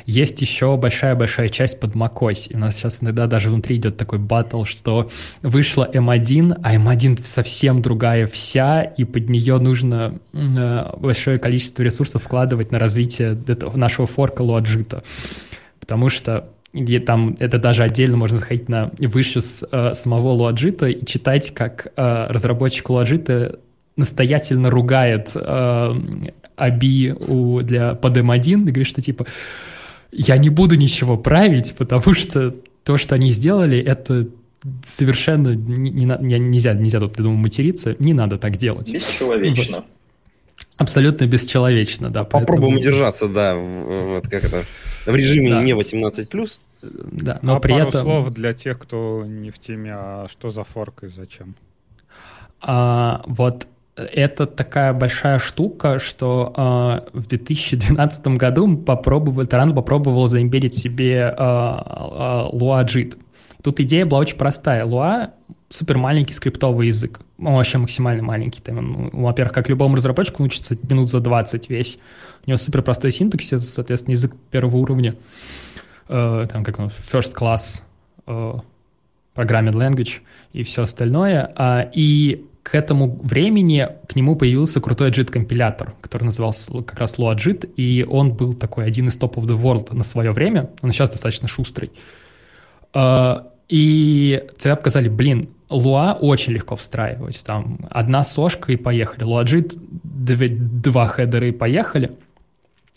Есть 0.05 0.41
еще 0.41 0.77
большая-большая 0.77 1.49
часть 1.49 1.79
под 1.81 1.93
macOS. 1.93 2.47
И 2.49 2.55
у 2.55 2.59
нас 2.59 2.77
сейчас 2.77 3.03
иногда 3.03 3.27
даже 3.27 3.49
внутри 3.49 3.75
идет 3.75 3.97
такой 3.97 4.17
батл, 4.19 4.63
что 4.63 5.09
вышла 5.41 5.89
M1, 5.91 6.61
а 6.63 6.75
M1 6.75 7.19
совсем 7.25 7.81
другая 7.81 8.27
вся, 8.27 8.81
и 8.81 9.03
под 9.03 9.29
нее 9.29 9.57
нужно 9.57 10.19
э, 10.31 10.91
большое 10.97 11.37
количество 11.37 11.83
ресурсов 11.83 12.23
вкладывать 12.23 12.71
на 12.71 12.79
развитие 12.79 13.37
этого, 13.47 13.75
нашего 13.75 14.07
форка 14.07 14.43
Loajit. 14.43 15.03
Потому 15.81 16.09
что 16.09 16.49
где 16.73 16.99
там 16.99 17.35
это 17.39 17.57
даже 17.57 17.83
отдельно 17.83 18.17
можно 18.17 18.37
заходить 18.37 18.69
на 18.69 18.91
выше 18.99 19.41
с 19.41 19.67
э, 19.71 19.93
самого 19.93 20.29
Луаджита 20.29 20.87
и 20.87 21.05
читать, 21.05 21.53
как 21.53 21.91
э, 21.95 22.27
разработчик 22.29 22.89
Луаджита 22.89 23.59
настоятельно 23.95 24.69
ругает 24.69 25.31
э, 25.35 25.95
Аби 26.55 27.11
у, 27.11 27.61
для 27.61 27.95
под 27.95 28.17
M1 28.17 28.53
и 28.53 28.57
говорит, 28.57 28.87
что 28.87 29.01
типа 29.01 29.25
я 30.11 30.37
не 30.37 30.49
буду 30.49 30.75
ничего 30.75 31.17
править, 31.17 31.75
потому 31.77 32.13
что 32.13 32.55
то, 32.83 32.97
что 32.97 33.15
они 33.15 33.31
сделали, 33.31 33.79
это 33.79 34.27
совершенно 34.85 35.55
не, 35.55 36.05
не, 36.05 36.39
нельзя, 36.39 36.73
нельзя 36.73 36.99
тут, 36.99 37.17
я 37.17 37.23
думаю, 37.23 37.39
материться, 37.39 37.95
не 37.99 38.13
надо 38.13 38.37
так 38.37 38.57
делать. 38.57 38.91
Бесчеловечно. 38.91 39.77
Вот. 39.77 39.85
Абсолютно 40.79 41.25
бесчеловечно, 41.25 42.09
да. 42.09 42.23
Попробуем 42.23 42.73
поэтому... 42.73 42.79
удержаться, 42.79 43.27
да, 43.27 43.53
вот 43.55 44.23
как 44.29 44.45
это, 44.45 44.63
в 45.05 45.15
режиме 45.15 45.51
да. 45.51 45.61
не 45.61 45.73
18+. 45.73 46.59
Да, 46.81 47.39
но 47.41 47.57
а 47.57 47.59
при 47.59 47.73
пару 47.73 47.89
этом... 47.89 48.01
слов 48.03 48.29
для 48.29 48.53
тех, 48.53 48.79
кто 48.79 49.25
не 49.25 49.51
в 49.51 49.59
теме, 49.59 49.91
а 49.93 50.27
что 50.31 50.49
за 50.51 50.63
форк 50.63 51.03
и 51.03 51.07
зачем? 51.09 51.55
А, 52.61 53.23
вот 53.27 53.67
это 53.97 54.45
такая 54.45 54.93
большая 54.93 55.39
штука, 55.39 55.99
что 55.99 57.01
э, 57.13 57.19
в 57.19 57.27
2012 57.27 58.27
году 58.27 58.77
попробовал, 58.77 59.45
Таран 59.45 59.75
попробовал 59.75 60.27
заимбедить 60.27 60.73
себе 60.73 61.17
э, 61.17 61.23
э, 61.27 61.33
Lua 61.37 62.85
JIT. 62.85 63.17
Тут 63.61 63.81
идея 63.81 64.05
была 64.05 64.21
очень 64.21 64.37
простая. 64.37 64.85
Lua 64.85 65.31
супер 65.69 65.97
маленький 65.97 66.33
скриптовый 66.33 66.87
язык. 66.87 67.19
Он 67.37 67.53
вообще 67.53 67.77
максимально 67.77 68.23
маленький. 68.23 68.61
Там, 68.61 69.09
ну, 69.13 69.23
во-первых, 69.25 69.53
как 69.53 69.69
любому 69.69 69.95
разработчику, 69.95 70.43
он 70.43 70.47
учится 70.47 70.77
минут 70.89 71.09
за 71.09 71.19
20 71.19 71.69
весь. 71.69 71.99
У 72.45 72.49
него 72.49 72.57
супер 72.57 72.81
простой 72.81 73.11
синтаксис, 73.11 73.71
соответственно, 73.71 74.13
язык 74.13 74.35
первого 74.51 74.77
уровня. 74.77 75.15
Э, 76.07 76.47
там 76.51 76.63
как 76.63 76.79
ну, 76.79 76.87
first 76.87 77.35
class 77.37 77.83
э, 78.25 78.53
programming 79.35 79.73
language 79.73 80.21
и 80.53 80.63
все 80.63 80.83
остальное. 80.83 81.53
А, 81.55 81.89
и 81.93 82.45
к 82.63 82.75
этому 82.75 83.19
времени 83.23 83.87
к 84.07 84.15
нему 84.15 84.35
появился 84.35 84.81
крутой 84.81 85.11
JIT-компилятор, 85.11 85.93
который 86.01 86.23
назывался 86.23 86.71
как 86.83 86.99
раз 86.99 87.17
LuaJIT, 87.17 87.73
и 87.75 88.05
он 88.07 88.33
был 88.33 88.53
такой 88.53 88.85
один 88.85 89.07
из 89.07 89.17
топ 89.17 89.37
of 89.37 89.45
the 89.45 89.59
world 89.59 89.93
на 89.93 90.03
свое 90.03 90.31
время, 90.31 90.69
он 90.81 90.91
сейчас 90.91 91.11
достаточно 91.11 91.47
шустрый. 91.47 91.91
А, 92.93 93.47
и 93.69 94.43
тогда 94.57 94.75
показали, 94.75 95.09
блин, 95.09 95.49
Lua 95.69 96.13
очень 96.13 96.53
легко 96.53 96.75
встраивать. 96.75 97.43
Там 97.45 97.79
одна 97.89 98.23
so-шка 98.23 98.71
и 98.71 98.75
поехали. 98.75 99.25
LuaJIT, 99.25 99.77
два 100.81 101.07
header 101.07 101.42
а 101.42 101.47
и 101.47 101.51
поехали. 101.51 102.11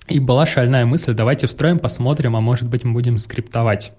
И 0.08 0.18
была 0.18 0.46
шальная 0.46 0.84
мысль, 0.84 1.14
давайте 1.14 1.46
встроим, 1.46 1.78
посмотрим, 1.78 2.34
а 2.34 2.40
может 2.40 2.68
быть 2.68 2.82
мы 2.84 2.92
будем 2.92 3.18
скриптовать. 3.18 3.92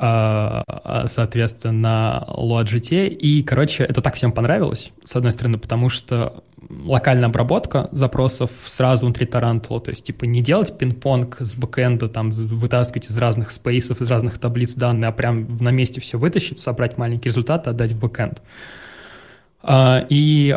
А, 0.00 0.62
а, 0.66 1.06
соответственно, 1.08 2.24
LuaJIT. 2.28 3.08
И, 3.08 3.42
короче, 3.42 3.82
это 3.82 4.00
так 4.00 4.14
всем 4.14 4.30
понравилось, 4.30 4.92
с 5.02 5.16
одной 5.16 5.32
стороны, 5.32 5.58
потому 5.58 5.88
что 5.88 6.44
локальная 6.68 7.28
обработка 7.28 7.88
запросов 7.92 8.50
сразу 8.64 9.06
внутри 9.06 9.26
Тарантула, 9.26 9.80
то 9.80 9.90
есть, 9.90 10.04
типа, 10.04 10.24
не 10.24 10.42
делать 10.42 10.76
пинг-понг 10.76 11.38
с 11.40 11.54
бэкэнда, 11.54 12.08
там, 12.08 12.30
вытаскивать 12.30 13.10
из 13.10 13.18
разных 13.18 13.50
спейсов, 13.50 14.00
из 14.00 14.10
разных 14.10 14.38
таблиц 14.38 14.74
данные, 14.74 15.08
а 15.08 15.12
прям 15.12 15.56
на 15.58 15.70
месте 15.70 16.00
все 16.00 16.18
вытащить, 16.18 16.58
собрать 16.58 16.98
маленький 16.98 17.28
результат 17.28 17.68
отдать 17.68 17.92
в 17.92 17.98
бэкэнд. 17.98 18.42
А, 19.62 20.04
и 20.08 20.56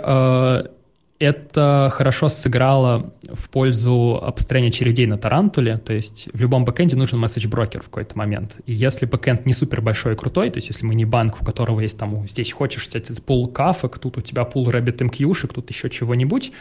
это 1.22 1.90
хорошо 1.94 2.30
сыграло 2.30 3.14
в 3.32 3.52
пользу 3.52 4.20
построения 4.36 4.72
очередей 4.72 5.06
на 5.06 5.20
Тарантуле, 5.20 5.78
то 5.78 5.94
есть 5.94 6.28
в 6.34 6.40
любом 6.40 6.66
бэкэнде 6.66 6.96
нужен 6.96 7.20
message 7.20 7.54
broker 7.54 7.84
в 7.84 7.86
какой-то 7.86 8.18
момент. 8.18 8.56
И 8.66 8.74
если 8.74 9.06
бэкэнд 9.06 9.46
не 9.46 9.54
супер 9.54 9.82
большой 9.82 10.14
и 10.14 10.16
крутой, 10.16 10.50
то 10.50 10.58
есть 10.58 10.70
если 10.70 10.84
мы 10.84 10.96
не 10.96 11.06
банк, 11.06 11.40
у 11.40 11.46
которого 11.46 11.82
есть 11.82 12.00
там, 12.00 12.28
здесь, 12.28 12.52
хочешь, 12.52 12.82
кстати, 12.82 13.14
пул 13.22 13.48
Kafk 13.48 13.77
ек, 13.77 14.00
тут 14.00 14.18
у 14.18 14.22
тебя 14.22 14.46
пул 14.46 14.68
RabbitMQ 14.68 15.17
-шек, 15.17 15.54
тут 15.54 15.70
еще 15.70 15.92
чего-нибудь, 15.92 16.52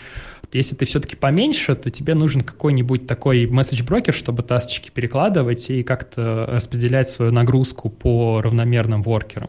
если 0.52 0.74
ты 0.74 0.84
все-таки 0.84 1.16
поменьше, 1.16 1.74
то 1.74 1.90
тебе 1.90 2.12
нужен 2.14 2.42
какой-нибудь 2.42 3.06
такой 3.06 3.46
message 3.46 3.79
broker, 3.79 4.12
чтобы 4.12 4.42
тасочки 4.42 4.90
перекладывать 4.90 5.70
и 5.70 5.82
как-то 5.82 6.44
распределять 6.46 7.08
свою 7.08 7.32
нагрузку 7.32 7.88
по 7.88 8.42
равномерным 8.42 9.00
воркерам. 9.00 9.48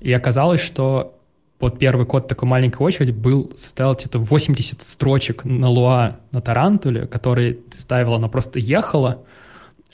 И 0.00 0.12
оказалось, 0.12 0.60
что 0.60 1.18
вот 1.64 1.78
первый 1.78 2.04
код 2.04 2.28
такой 2.28 2.46
маленькой 2.46 2.82
очереди 2.82 3.10
был, 3.10 3.52
состоял 3.56 3.94
где-то 3.94 4.18
80 4.18 4.82
строчек 4.82 5.44
на 5.44 5.68
Луа 5.68 6.20
на 6.30 6.40
Тарантуле, 6.40 7.06
которые 7.06 7.54
ты 7.54 7.78
ставила, 7.78 8.16
она 8.16 8.28
просто 8.28 8.58
ехала 8.58 9.22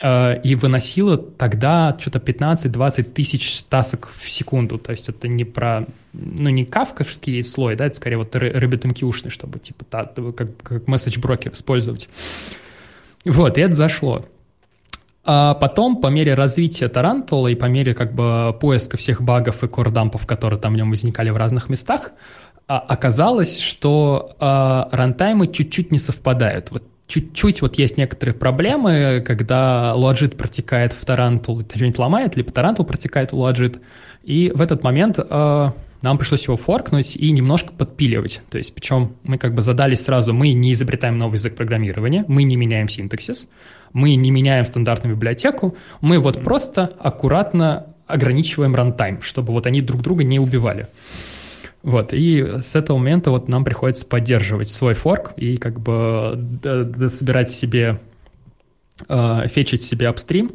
э, 0.01 0.41
и 0.41 0.55
выносила 0.55 1.17
тогда 1.17 1.97
что-то 1.97 2.19
15-20 2.19 3.03
тысяч 3.03 3.63
тасок 3.63 4.09
в 4.13 4.29
секунду. 4.29 4.77
То 4.79 4.91
есть 4.91 5.07
это 5.07 5.29
не 5.29 5.45
про, 5.45 5.85
ну 6.11 6.49
не 6.49 6.65
кавковский 6.65 7.41
слой, 7.41 7.77
да, 7.77 7.85
это 7.85 7.95
скорее 7.95 8.17
вот 8.17 8.35
RabbitMQ-шный, 8.35 9.29
чтобы 9.29 9.59
типа 9.59 9.85
та, 9.85 10.05
как, 10.05 10.57
как 10.61 10.87
месседж-брокер 10.87 11.53
использовать. 11.53 12.09
Вот, 13.23 13.57
и 13.57 13.61
это 13.61 13.73
зашло. 13.73 14.25
А 15.23 15.53
потом, 15.53 16.01
по 16.01 16.07
мере 16.07 16.33
развития 16.33 16.87
Тарантула 16.87 17.49
и 17.49 17.55
по 17.55 17.65
мере 17.65 17.93
как 17.93 18.13
бы 18.13 18.55
поиска 18.59 18.97
всех 18.97 19.21
багов 19.21 19.63
и 19.63 19.67
core 19.67 19.88
dump 19.88 20.09
ов, 20.09 20.25
которые 20.25 20.59
там 20.59 20.73
в 20.73 20.77
нем 20.77 20.89
возникали 20.89 21.29
в 21.29 21.37
разных 21.37 21.69
местах, 21.69 22.11
а, 22.67 22.79
оказалось, 22.79 23.59
что 23.59 24.35
а, 24.39 24.89
runtime 24.91 25.40
ы 25.40 25.47
чуть-чуть 25.47 25.91
не 25.91 25.99
совпадают. 25.99 26.71
Вот 26.71 26.83
чуть-чуть 27.11 27.61
вот 27.61 27.77
есть 27.77 27.97
некоторые 27.97 28.33
проблемы, 28.33 29.21
когда 29.25 29.93
LuaJIT 29.95 30.37
протекает 30.37 30.93
в 30.93 31.05
Тарантул, 31.05 31.59
что-нибудь 31.61 31.99
ломает, 31.99 32.35
либо 32.35 32.51
Тарантул 32.51 32.85
протекает 32.85 33.33
в 33.33 33.37
LuaJIT, 33.37 33.79
и 34.23 34.51
в 34.55 34.61
этот 34.61 34.81
момент 34.83 35.19
э, 35.19 35.71
нам 36.01 36.17
пришлось 36.17 36.45
его 36.45 36.55
форкнуть 36.55 37.15
и 37.17 37.31
немножко 37.31 37.73
подпиливать. 37.73 38.41
То 38.49 38.57
есть, 38.57 38.73
причем 38.73 39.15
мы 39.23 39.37
как 39.37 39.53
бы 39.53 39.61
задались 39.61 40.03
сразу, 40.03 40.33
мы 40.33 40.53
не 40.53 40.71
изобретаем 40.71 41.17
новый 41.17 41.35
язык 41.35 41.55
программирования, 41.55 42.23
мы 42.27 42.43
не 42.43 42.55
меняем 42.55 42.87
синтаксис, 42.87 43.49
мы 43.93 44.15
не 44.15 44.31
меняем 44.31 44.65
стандартную 44.65 45.15
библиотеку, 45.15 45.75
мы 46.01 46.19
вот 46.19 46.43
просто 46.43 46.91
аккуратно 46.99 47.87
ограничиваем 48.07 48.75
runtime, 48.75 49.21
чтобы 49.21 49.53
вот 49.53 49.65
они 49.65 49.81
друг 49.81 50.01
друга 50.01 50.23
не 50.23 50.39
убивали. 50.39 50.87
Вот, 51.83 52.13
и 52.13 52.59
с 52.61 52.75
этого 52.75 52.97
момента 52.97 53.31
вот 53.31 53.47
нам 53.47 53.63
приходится 53.63 54.05
поддерживать 54.05 54.69
свой 54.69 54.93
форк 54.93 55.33
и 55.35 55.57
как 55.57 55.79
бы 55.79 56.39
собирать 57.17 57.49
себе, 57.49 57.99
э, 59.09 59.47
fetch 59.47 59.68
ить 59.68 59.81
себе 59.81 60.07
upstream. 60.07 60.51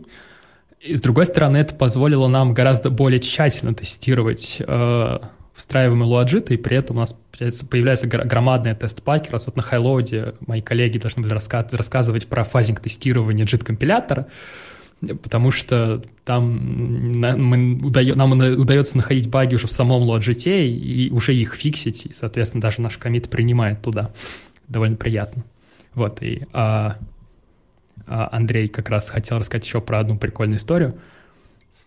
И 0.80 0.94
с 0.94 1.00
другой 1.00 1.26
стороны, 1.26 1.56
это 1.56 1.74
позволило 1.74 2.28
нам 2.28 2.54
гораздо 2.54 2.90
более 2.90 3.18
тщательно 3.18 3.74
тестировать 3.74 4.58
э, 4.60 5.18
встраиваемый 5.56 6.06
LuaJIT, 6.06 6.50
и 6.50 6.58
при 6.58 6.76
этом 6.76 6.98
у 6.98 7.00
нас 7.00 7.18
появляется 7.70 8.06
громадный 8.06 8.74
test 8.74 8.97
pack, 8.97 9.24
и 9.24 9.30
раз 9.30 9.46
вот 9.46 9.56
на 9.56 9.62
HighLoad 9.62 10.26
е 10.26 10.34
мои 10.46 10.60
коллеги 10.60 10.98
должны 10.98 11.22
были 11.22 11.32
рассказывать 11.32 12.26
про 12.26 12.44
fuzzing-тестирование 12.44 13.46
JIT 13.46 13.60
-компилятора, 13.60 14.26
потому 15.22 15.50
что 15.50 16.02
там 16.24 17.12
нам, 17.12 17.84
удается 17.84 18.98
находить 18.98 19.30
баги 19.30 19.54
уже 19.54 19.66
в 19.66 19.72
самом 19.72 20.08
LoadJT 20.08 20.66
и 20.68 21.10
уже 21.10 21.34
их 21.34 21.54
фиксить, 21.54 22.06
и, 22.06 22.12
соответственно, 22.12 22.60
даже 22.60 22.82
наш 22.82 22.98
комит 22.98 23.30
принимает 23.30 23.80
туда. 23.80 24.12
Довольно 24.68 24.96
приятно. 24.96 25.42
Вот, 25.94 26.22
и 26.22 26.42
а, 26.52 26.98
а 28.06 28.28
Андрей 28.30 28.68
как 28.68 28.90
раз 28.90 29.08
хотел 29.08 29.38
рассказать 29.38 29.64
еще 29.64 29.80
про 29.80 30.00
одну 30.00 30.18
прикольную 30.18 30.58
историю– 30.58 30.98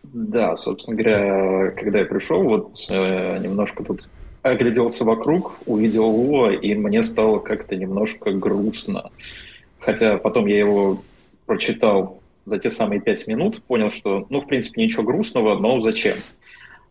да, 0.04 0.56
собственно 0.56 0.98
говоря, 0.98 1.72
когда 1.72 2.00
я 2.00 2.06
пришел, 2.06 2.44
вот 2.44 2.86
э, 2.90 3.40
немножко 3.40 3.84
тут 3.84 4.10
огляделся 4.42 5.04
вокруг, 5.04 5.60
увидел 5.66 6.06
Луа, 6.06 6.54
и 6.54 6.74
мне 6.74 7.04
стало 7.04 7.40
как-то 7.40 7.76
немножко 7.76 8.32
грустно. 8.32 9.12
Хотя 9.80 10.18
потом 10.18 10.48
я 10.48 10.60
его 10.60 11.04
прочитал 11.46 12.22
за 12.46 12.58
те 12.58 12.70
самые 12.70 13.02
пять 13.02 13.28
минут, 13.28 13.62
понял, 13.64 13.92
что, 13.92 14.26
ну, 14.30 14.42
в 14.42 14.48
принципе, 14.48 14.84
ничего 14.84 15.04
грустного, 15.04 15.58
но 15.60 15.80
зачем? 15.82 16.18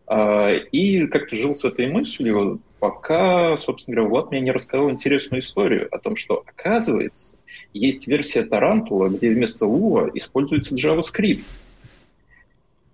А, 0.07 0.51
и 0.51 1.05
как-то 1.07 1.35
жил 1.35 1.53
с 1.53 1.65
этой 1.65 1.87
мыслью, 1.87 2.59
пока, 2.79 3.57
собственно 3.57 3.95
говоря, 3.95 4.09
Влад 4.09 4.31
мне 4.31 4.41
не 4.41 4.51
рассказал 4.51 4.89
интересную 4.89 5.41
историю 5.41 5.87
о 5.91 5.99
том, 5.99 6.15
что, 6.15 6.43
оказывается, 6.45 7.37
есть 7.73 8.07
версия 8.07 8.43
Тарантула, 8.43 9.09
где 9.09 9.29
вместо 9.29 9.65
Lua 9.65 10.09
используется 10.13 10.75
JavaScript. 10.75 11.41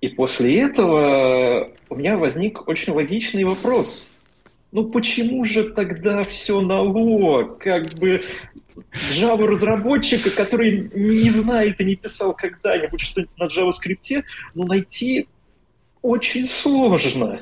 И 0.01 0.09
после 0.09 0.61
этого 0.61 1.71
у 1.89 1.95
меня 1.95 2.17
возник 2.17 2.67
очень 2.67 2.93
логичный 2.93 3.43
вопрос. 3.43 4.05
Ну 4.71 4.83
почему 4.89 5.45
же 5.45 5.71
тогда 5.71 6.23
все 6.23 6.59
на 6.61 6.81
Lua? 6.81 7.43
Как 7.43 7.85
бы 7.93 8.21
Java 9.11 9.45
разработчика, 9.45 10.29
который 10.29 10.91
не 10.93 11.29
знает 11.29 11.79
и 11.79 11.85
не 11.85 11.95
писал 11.95 12.33
когда-нибудь 12.33 12.99
что-нибудь 12.99 13.37
на 13.37 13.45
JavaScript, 13.45 14.23
ну 14.53 14.65
найти 14.65 15.27
очень 16.01 16.45
сложно. 16.45 17.41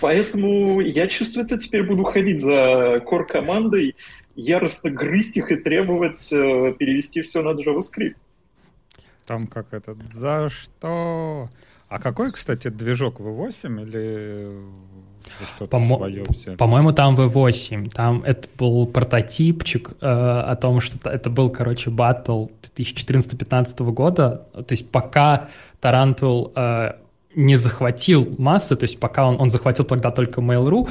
Поэтому 0.00 0.80
я, 0.80 1.06
чувствуется, 1.06 1.56
теперь 1.56 1.82
буду 1.82 2.04
ходить 2.04 2.40
за 2.40 2.96
core 2.96 3.24
командой, 3.24 3.96
яростно 4.36 4.90
грызть 4.90 5.36
их 5.38 5.50
и 5.50 5.56
требовать 5.56 6.32
э, 6.32 6.74
перевести 6.78 7.22
все 7.22 7.42
на 7.42 7.58
JavaScript. 7.58 8.16
Там 9.26 9.46
как 9.46 9.72
это, 9.72 9.96
за 10.10 10.48
что? 10.50 11.48
А 11.88 11.98
какой, 11.98 12.32
кстати, 12.32 12.68
движок 12.68 13.20
V8 13.20 13.82
или 13.82 14.60
что-то 15.54 15.78
По 15.78 15.80
свое 15.80 16.24
все? 16.32 16.56
По-моему, 16.56 16.92
там 16.92 17.14
V8. 17.16 17.90
Там 17.90 18.22
это 18.24 18.48
был 18.58 18.86
прототипчик 18.86 19.92
э, 20.00 20.06
о 20.06 20.54
том, 20.56 20.80
что 20.80 21.08
это 21.08 21.30
был, 21.30 21.50
короче, 21.50 21.90
батл 21.90 22.48
2014-2015 22.76 23.90
года. 23.92 24.46
То 24.52 24.72
есть 24.72 24.90
пока 24.90 25.48
Тарантул 25.80 26.52
э, 26.54 26.92
не 27.34 27.56
захватил 27.56 28.34
массы, 28.38 28.76
то 28.76 28.84
есть 28.84 29.00
пока 29.00 29.26
он, 29.26 29.40
он 29.40 29.50
захватил 29.50 29.84
тогда 29.84 30.10
только 30.10 30.40
Mail.ru, 30.40 30.88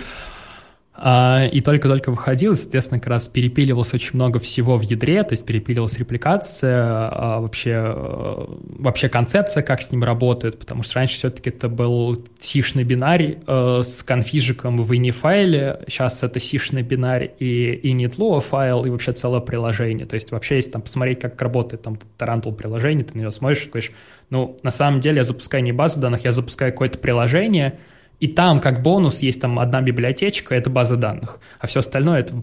и 0.99 1.61
только-только 1.61 2.09
выходил, 2.09 2.55
соответственно, 2.55 2.99
как 2.99 3.09
раз 3.09 3.27
перепиливалось 3.27 3.93
очень 3.93 4.11
много 4.13 4.39
всего 4.39 4.77
в 4.77 4.81
ядре, 4.81 5.21
то 5.23 5.33
есть 5.33 5.45
перепиливалась 5.45 5.99
репликация, 5.99 7.09
а, 7.11 7.39
вообще, 7.39 7.93
э, 7.95 8.45
вообще 8.79 9.07
концепция, 9.07 9.61
как 9.61 9.81
с 9.81 9.91
ним 9.91 10.03
работает, 10.03 10.57
потому 10.57 10.81
что 10.81 10.95
раньше 10.95 11.17
все-таки 11.17 11.51
это 11.51 11.69
был 11.69 12.25
сишный 12.39 12.83
бинарь 12.83 13.37
э, 13.45 13.81
с 13.83 14.01
конфижиком 14.01 14.81
в 14.81 14.91
ini 14.91 15.11
файле, 15.11 15.81
сейчас 15.87 16.23
это 16.23 16.39
сишный 16.39 16.81
бинарь 16.81 17.31
и 17.37 17.79
init 17.83 18.41
файл, 18.41 18.83
и 18.83 18.89
вообще 18.89 19.11
целое 19.11 19.41
приложение. 19.41 20.07
То 20.07 20.15
есть 20.15 20.31
вообще, 20.31 20.55
если 20.55 20.71
там 20.71 20.81
посмотреть, 20.81 21.19
как 21.19 21.39
работает 21.39 21.83
там 21.83 21.99
Tarantool 22.17 22.55
приложение, 22.55 23.05
ты 23.05 23.13
на 23.15 23.21
него 23.21 23.31
смотришь 23.31 23.65
и 23.65 23.69
говоришь, 23.69 23.91
ну, 24.31 24.57
на 24.63 24.71
самом 24.71 24.99
деле 24.99 25.17
я 25.17 25.23
запускаю 25.23 25.63
не 25.63 25.73
базу 25.73 25.99
данных, 25.99 26.25
я 26.25 26.31
запускаю 26.31 26.71
какое-то 26.71 26.97
приложение, 26.97 27.77
и 28.20 28.28
там 28.28 28.59
как 28.59 28.82
бонус 28.82 29.20
есть 29.20 29.41
там 29.41 29.59
одна 29.59 29.82
библиотечка, 29.82 30.55
это 30.55 30.70
база 30.70 30.97
данных, 30.97 31.39
а 31.59 31.68
все 31.68 31.82
остальное 31.82 32.20
это 32.22 32.34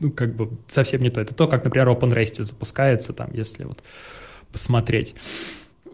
ну, 0.00 0.12
как 0.12 0.34
бы 0.34 0.50
совсем 0.68 1.00
не 1.02 1.10
то. 1.10 1.20
Это 1.20 1.34
то, 1.34 1.48
как, 1.48 1.64
например, 1.64 1.88
OpenResty 1.88 2.42
запускается, 2.42 3.12
там, 3.12 3.30
если 3.32 3.64
вот 3.64 3.82
посмотреть. 4.52 5.14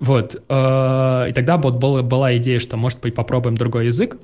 Вот. 0.00 0.42
Э, 0.48 1.26
и 1.30 1.32
тогда 1.32 1.56
вот 1.56 1.76
была, 1.76 2.02
была 2.02 2.36
идея, 2.36 2.58
что, 2.58 2.76
может 2.76 3.00
быть, 3.00 3.14
попробуем 3.14 3.56
другой 3.56 3.86
язык. 3.86 4.16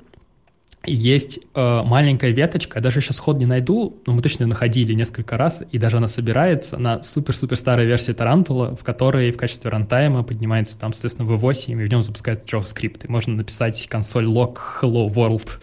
Есть 0.85 1.39
э, 1.53 1.81
маленькая 1.83 2.31
веточка, 2.31 2.79
я 2.79 2.81
даже 2.81 3.01
сейчас, 3.01 3.19
вот, 3.19 3.37
не 3.37 3.45
найду, 3.45 4.01
но 4.05 4.13
мы 4.13 4.21
точно 4.21 4.47
находили 4.47 4.93
несколько 4.93 5.37
раз, 5.37 5.61
и 5.71 5.77
даже 5.77 5.97
она 5.97 6.07
собирается 6.07 6.77
на 6.77 7.03
супер-супер 7.03 7.57
старой 7.57 7.85
версии 7.85 8.13
Тарантула, 8.13 8.75
в 8.75 8.83
которой 8.83 9.31
в 9.31 9.37
качестве 9.37 9.69
runtime 9.69 10.16
а 10.16 10.23
поднимается 10.23 10.79
там, 10.79 10.93
соответственно, 10.93 11.27
V8, 11.27 11.71
и 11.73 11.85
в 11.87 11.89
нем 11.89 12.01
запускается 12.01 12.45
JavaScript, 12.45 13.05
и 13.05 13.11
можно 13.11 13.35
написать 13.35 13.87
console 13.87 14.25
log 14.25 14.57
hello 14.81 15.11
world. 15.11 15.49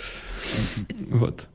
Вот. 1.10 1.48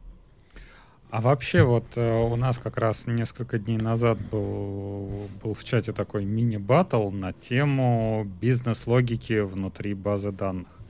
А 1.12 1.20
вообще 1.20 1.64
вот 1.64 1.86
э, 1.96 2.24
у 2.24 2.36
нас 2.38 2.58
как 2.58 2.78
раз 2.78 3.06
несколько 3.06 3.60
дней 3.60 3.78
назад 3.78 4.18
был, 4.32 5.30
был 5.44 5.54
в 5.54 5.64
чате 5.64 5.92
такой 5.92 6.24
мини-баттл 6.24 7.12
на 7.12 7.34
тему 7.34 8.26
бизнес-логики 8.42 9.42
внутри 9.42 9.94
базы 9.94 10.32
данных. 10.32 10.81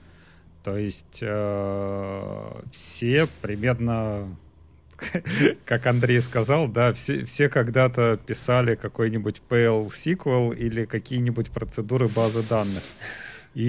То 0.62 0.76
есть 0.76 1.18
э, 1.20 2.60
все 2.70 3.28
примерно, 3.40 4.36
как 5.64 5.86
Андрей 5.86 6.20
сказал, 6.20 6.68
да, 6.68 6.92
все, 6.92 7.24
все 7.24 7.48
когда-то 7.48 8.18
писали 8.24 8.76
какой-нибудь 8.76 9.42
PL 9.48 9.86
SQL 9.86 10.56
или 10.56 10.84
какие-нибудь 10.84 11.50
процедуры 11.50 12.08
базы 12.08 12.42
данных. 12.42 12.82
И 13.54 13.64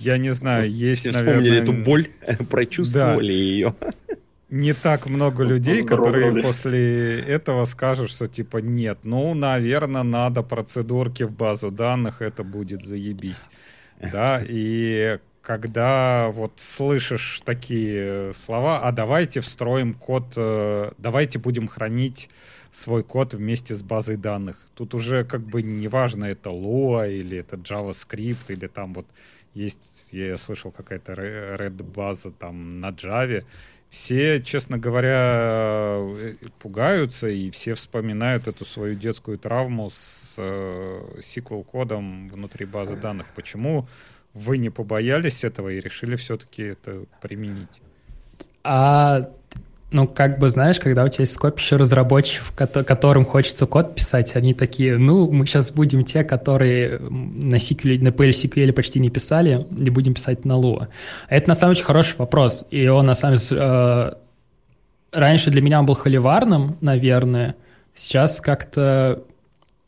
я 0.00 0.18
не 0.18 0.30
знаю, 0.30 0.70
есть, 0.70 1.02
Все 1.02 1.12
наверное... 1.12 1.34
вспомнили 1.34 1.62
эту 1.62 1.72
боль, 1.72 2.08
прочувствовали 2.50 3.28
да. 3.28 3.32
ее 3.32 3.74
не 4.50 4.72
так 4.72 5.06
много 5.06 5.44
людей, 5.44 5.84
которые 5.84 6.42
после 6.42 7.20
этого 7.20 7.64
скажут, 7.66 8.10
что 8.10 8.26
типа 8.26 8.58
нет, 8.58 9.00
ну, 9.04 9.34
наверное, 9.34 10.02
надо 10.02 10.42
процедурки 10.42 11.24
в 11.24 11.32
базу 11.32 11.70
данных, 11.70 12.22
это 12.22 12.44
будет 12.44 12.82
заебись. 12.82 13.42
Да, 14.00 14.42
и 14.46 15.18
когда 15.48 16.28
вот 16.30 16.52
слышишь 16.56 17.40
такие 17.42 18.34
слова, 18.34 18.80
а 18.82 18.92
давайте 18.92 19.40
встроим 19.40 19.94
код, 19.94 20.34
э, 20.36 20.90
давайте 20.98 21.38
будем 21.38 21.68
хранить 21.68 22.28
свой 22.70 23.02
код 23.02 23.32
вместе 23.32 23.74
с 23.74 23.82
базой 23.82 24.18
данных. 24.18 24.68
Тут 24.74 24.92
уже 24.92 25.24
как 25.24 25.40
бы 25.40 25.62
неважно, 25.62 26.26
это 26.26 26.50
Lua 26.50 27.10
или 27.10 27.38
это 27.38 27.56
JavaScript, 27.56 28.44
или 28.48 28.66
там 28.66 28.92
вот 28.92 29.06
есть, 29.54 30.08
я 30.12 30.36
слышал, 30.36 30.70
какая-то 30.70 31.12
Red 31.12 31.82
база 31.82 32.30
там 32.30 32.80
на 32.80 32.90
Java, 32.90 33.42
все, 33.88 34.42
честно 34.42 34.76
говоря, 34.76 35.96
э, 35.98 36.34
пугаются, 36.58 37.26
и 37.28 37.50
все 37.50 37.72
вспоминают 37.72 38.48
эту 38.48 38.66
свою 38.66 38.96
детскую 38.96 39.38
травму 39.38 39.88
с 39.88 40.34
э, 40.36 41.20
SQL-кодом 41.20 42.28
внутри 42.28 42.66
базы 42.66 42.96
данных. 42.96 43.28
Почему 43.34 43.88
вы 44.38 44.58
не 44.58 44.70
побоялись 44.70 45.44
этого 45.44 45.68
и 45.68 45.80
решили 45.80 46.16
все-таки 46.16 46.62
это 46.62 47.04
применить? 47.20 47.82
А 48.64 49.30
ну, 49.90 50.06
как 50.06 50.38
бы, 50.38 50.50
знаешь, 50.50 50.78
когда 50.78 51.04
у 51.04 51.08
тебя 51.08 51.22
есть 51.22 51.32
скопище 51.32 51.76
разработчиков, 51.76 52.52
которым 52.52 53.24
хочется 53.24 53.66
код 53.66 53.94
писать, 53.94 54.36
они 54.36 54.52
такие, 54.52 54.98
ну, 54.98 55.30
мы 55.30 55.46
сейчас 55.46 55.70
будем 55.70 56.04
те, 56.04 56.24
которые 56.24 56.98
на 56.98 57.56
SQL, 57.56 58.02
на 58.02 58.08
PLSQL 58.08 58.72
почти 58.72 59.00
не 59.00 59.08
писали, 59.08 59.66
и 59.78 59.88
будем 59.88 60.12
писать 60.12 60.44
на 60.44 60.52
Lua. 60.52 60.88
Это, 61.30 61.48
на 61.48 61.54
самом 61.54 61.72
деле, 61.72 61.80
очень 61.80 61.86
хороший 61.86 62.16
вопрос. 62.18 62.66
И 62.70 62.86
он, 62.86 63.06
на 63.06 63.14
самом 63.14 63.38
деле, 63.38 63.60
э, 63.62 64.12
раньше 65.12 65.50
для 65.50 65.62
меня 65.62 65.80
он 65.80 65.86
был 65.86 65.94
холиварным, 65.94 66.76
наверное. 66.82 67.56
Сейчас 67.94 68.42
как-то 68.42 69.22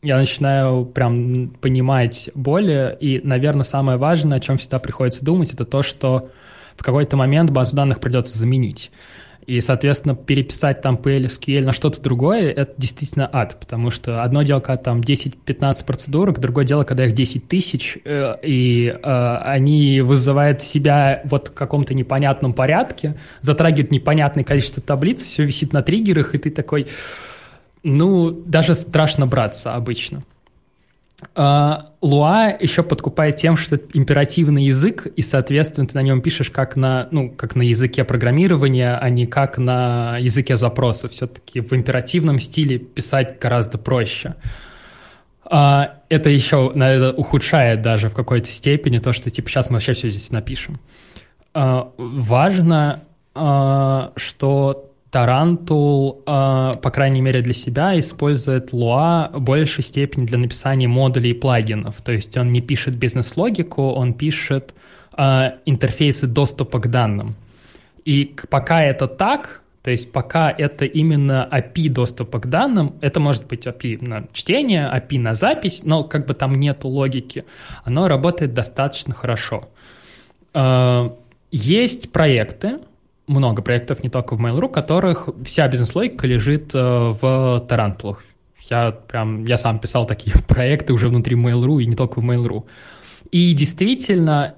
я 0.01 0.17
начинаю 0.17 0.85
прям 0.85 1.49
понимать 1.61 2.29
более. 2.33 2.97
И, 2.99 3.21
наверное, 3.23 3.63
самое 3.63 3.97
важное, 3.97 4.37
о 4.37 4.41
чем 4.41 4.57
всегда 4.57 4.79
приходится 4.79 5.23
думать, 5.23 5.53
это 5.53 5.65
то, 5.65 5.83
что 5.83 6.29
в 6.75 6.83
какой-то 6.83 7.17
момент 7.17 7.51
базу 7.51 7.75
данных 7.75 7.99
придется 7.99 8.37
заменить. 8.37 8.91
И, 9.45 9.59
соответственно, 9.59 10.15
переписать 10.15 10.81
там 10.81 10.95
PL, 10.95 11.25
SQL 11.25 11.65
на 11.65 11.73
что-то 11.73 12.01
другое, 12.01 12.51
это 12.51 12.73
действительно 12.77 13.29
ад, 13.31 13.59
потому 13.59 13.89
что 13.89 14.23
одно 14.23 14.43
дело, 14.43 14.59
когда 14.59 14.77
там 14.77 15.01
10-15 15.01 15.85
процедурок, 15.85 16.39
другое 16.39 16.63
дело, 16.63 16.83
когда 16.83 17.05
их 17.05 17.13
10 17.13 17.47
тысяч, 17.47 17.97
э, 18.05 18.35
и 18.43 18.95
э, 18.95 19.37
они 19.43 20.01
вызывают 20.01 20.61
себя 20.61 21.21
вот 21.25 21.49
в 21.49 21.53
каком-то 21.53 21.95
непонятном 21.95 22.53
порядке, 22.53 23.19
затрагивают 23.41 23.91
непонятное 23.91 24.43
количество 24.43 24.81
таблиц, 24.81 25.21
все 25.23 25.43
висит 25.43 25.73
на 25.73 25.81
триггерах, 25.81 26.35
и 26.35 26.37
ты 26.37 26.51
такой, 26.51 26.87
ну, 27.83 28.31
даже 28.31 28.75
страшно 28.75 29.27
браться 29.27 29.75
обычно. 29.75 30.23
А, 31.35 31.91
Луа 32.01 32.49
еще 32.49 32.83
подкупает 32.83 33.35
тем, 33.35 33.55
что 33.55 33.79
императивный 33.93 34.65
язык, 34.65 35.07
и, 35.15 35.21
соответственно, 35.21 35.87
ты 35.87 35.95
на 35.95 36.01
нем 36.01 36.21
пишешь 36.21 36.49
как 36.49 36.75
на, 36.75 37.07
ну, 37.11 37.29
как 37.29 37.55
на 37.55 37.61
языке 37.61 38.03
программирования, 38.03 38.97
а 38.97 39.09
не 39.09 39.27
как 39.27 39.57
на 39.57 40.17
языке 40.17 40.55
запроса. 40.57 41.09
Все-таки 41.09 41.61
в 41.61 41.73
императивном 41.73 42.39
стиле 42.39 42.79
писать 42.79 43.37
гораздо 43.39 43.77
проще. 43.77 44.35
А, 45.45 45.99
это 46.09 46.29
еще, 46.29 46.71
наверное, 46.73 47.13
ухудшает 47.13 47.81
даже 47.81 48.09
в 48.09 48.13
какой-то 48.13 48.47
степени 48.47 48.97
то, 48.97 49.13
что, 49.13 49.29
типа, 49.29 49.49
сейчас 49.49 49.69
мы 49.69 49.75
вообще 49.75 49.93
все 49.93 50.09
здесь 50.09 50.31
напишем. 50.31 50.79
А, 51.53 51.91
важно, 51.97 53.03
что 53.33 54.90
Тарантул, 55.11 56.23
э, 56.25 56.71
по 56.81 56.89
крайней 56.89 57.21
мере 57.21 57.41
для 57.41 57.53
себя, 57.53 57.99
использует 57.99 58.71
Lua 58.71 59.29
в 59.33 59.41
большей 59.41 59.83
степени 59.83 60.25
для 60.25 60.37
написания 60.37 60.87
модулей 60.87 61.31
и 61.31 61.33
плагинов. 61.33 62.01
То 62.01 62.13
есть 62.13 62.37
он 62.37 62.53
не 62.53 62.61
пишет 62.61 62.95
бизнес-логику, 62.95 63.91
он 63.91 64.13
пишет 64.13 64.73
э, 65.17 65.51
интерфейсы 65.65 66.27
доступа 66.27 66.79
к 66.79 66.89
данным. 66.89 67.35
И 68.05 68.35
пока 68.49 68.83
это 68.83 69.07
так, 69.07 69.61
то 69.83 69.91
есть 69.91 70.13
пока 70.13 70.49
это 70.49 70.85
именно 70.85 71.47
API 71.51 71.89
доступа 71.89 72.39
к 72.39 72.47
данным, 72.47 72.95
это 73.01 73.19
может 73.19 73.47
быть 73.47 73.67
API 73.67 74.07
на 74.07 74.27
чтение, 74.31 74.89
API 74.93 75.19
на 75.19 75.33
запись, 75.33 75.83
но 75.83 76.05
как 76.05 76.25
бы 76.25 76.33
там 76.33 76.53
нету 76.53 76.87
логики, 76.87 77.43
оно 77.83 78.07
работает 78.07 78.53
достаточно 78.53 79.13
хорошо. 79.13 79.67
Э, 80.53 81.09
есть 81.51 82.13
проекты, 82.13 82.79
много 83.31 83.61
проектов, 83.61 84.03
не 84.03 84.09
только 84.09 84.35
в 84.35 84.41
Mail.ru, 84.41 84.69
которых 84.69 85.29
вся 85.43 85.67
бизнес-логика 85.67 86.27
лежит 86.27 86.71
э, 86.73 87.13
в 87.21 87.65
Тарантулах. 87.67 88.23
Я 88.69 88.91
прям, 88.91 89.45
я 89.45 89.57
сам 89.57 89.79
писал 89.79 90.05
такие 90.05 90.35
проекты 90.47 90.93
уже 90.93 91.09
внутри 91.09 91.35
Mail.ru 91.35 91.81
и 91.81 91.85
не 91.85 91.95
только 91.95 92.19
в 92.19 92.25
Mail.ru. 92.25 92.65
И 93.31 93.53
действительно 93.53 94.55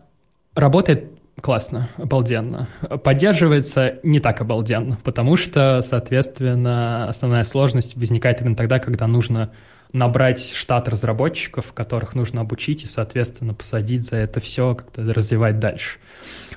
работает 0.55 1.11
классно, 1.41 1.89
обалденно. 1.97 2.67
Поддерживается 3.03 3.99
не 4.03 4.19
так 4.19 4.41
обалденно, 4.41 4.97
потому 5.03 5.35
что, 5.35 5.81
соответственно, 5.81 7.07
основная 7.07 7.43
сложность 7.43 7.95
возникает 7.95 8.41
именно 8.41 8.55
тогда, 8.55 8.79
когда 8.79 9.07
нужно 9.07 9.51
набрать 9.93 10.43
штат 10.43 10.89
разработчиков, 10.89 11.71
которых 11.71 12.15
нужно 12.15 12.41
обучить 12.41 12.83
и, 12.83 12.87
соответственно, 12.87 13.53
посадить 13.53 14.05
за 14.05 14.17
это 14.17 14.39
все, 14.39 14.75
как-то 14.75 15.01
развивать 15.13 15.59
дальше. 15.59 15.99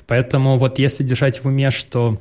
Поэтому 0.07 0.59
вот 0.59 0.79
если 0.79 1.05
держать 1.05 1.45
в 1.45 1.47
уме, 1.47 1.71
что 1.71 2.19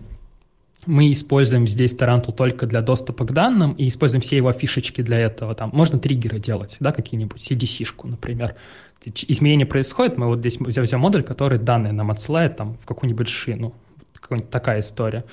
мы 0.86 1.12
используем 1.12 1.68
здесь 1.68 1.96
Тарантул 1.96 2.34
только 2.34 2.66
для 2.68 2.82
доступа 2.82 3.26
к 3.26 3.32
данным 3.32 3.74
и 3.74 3.88
используем 3.88 4.22
все 4.22 4.38
его 4.38 4.52
фишечки 4.52 5.02
для 5.02 5.20
этого. 5.20 5.56
Там 5.56 5.72
можно 5.74 6.00
триггеры 6.00 6.40
делать, 6.40 6.78
да, 6.80 6.92
какие-нибудь, 6.92 7.40
CDC 7.40 7.62
-шку, 7.62 8.08
например. 8.08 8.56
Изменение 9.04 9.66
происходит, 9.66 10.18
мы 10.18 10.28
вот 10.28 10.40
здесь 10.40 10.60
взял 10.60 11.00
модуль, 11.00 11.24
который 11.24 11.60
данные 11.60 11.94
нам 11.94 12.12
отсылает 12.12 12.58
там 12.58 12.78
в 12.78 12.86
какую-нибудь 12.86 13.28
шину. 13.28 13.74
Какая-нибудь 14.14 14.50
такая 14.50 14.82
история. 14.82 15.26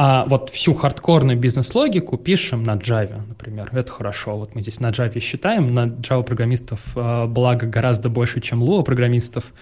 А 0.00 0.26
вот 0.26 0.50
всю 0.50 0.74
хардкорную 0.74 1.36
бизнес-логику 1.36 2.18
пишем 2.18 2.62
на 2.62 2.76
Java, 2.76 3.26
например. 3.26 3.68
Это 3.72 3.90
хорошо. 3.90 4.38
Вот 4.38 4.54
мы 4.54 4.62
здесь 4.62 4.78
на 4.78 4.90
Java 4.90 5.18
считаем. 5.18 5.74
На 5.74 5.86
Java 5.86 6.22
программистов 6.22 6.80
э, 6.94 7.26
благо 7.26 7.66
гораздо 7.66 8.08
больше, 8.08 8.40
чем 8.40 8.62
Lua 8.62 8.84
программистов 8.84 9.52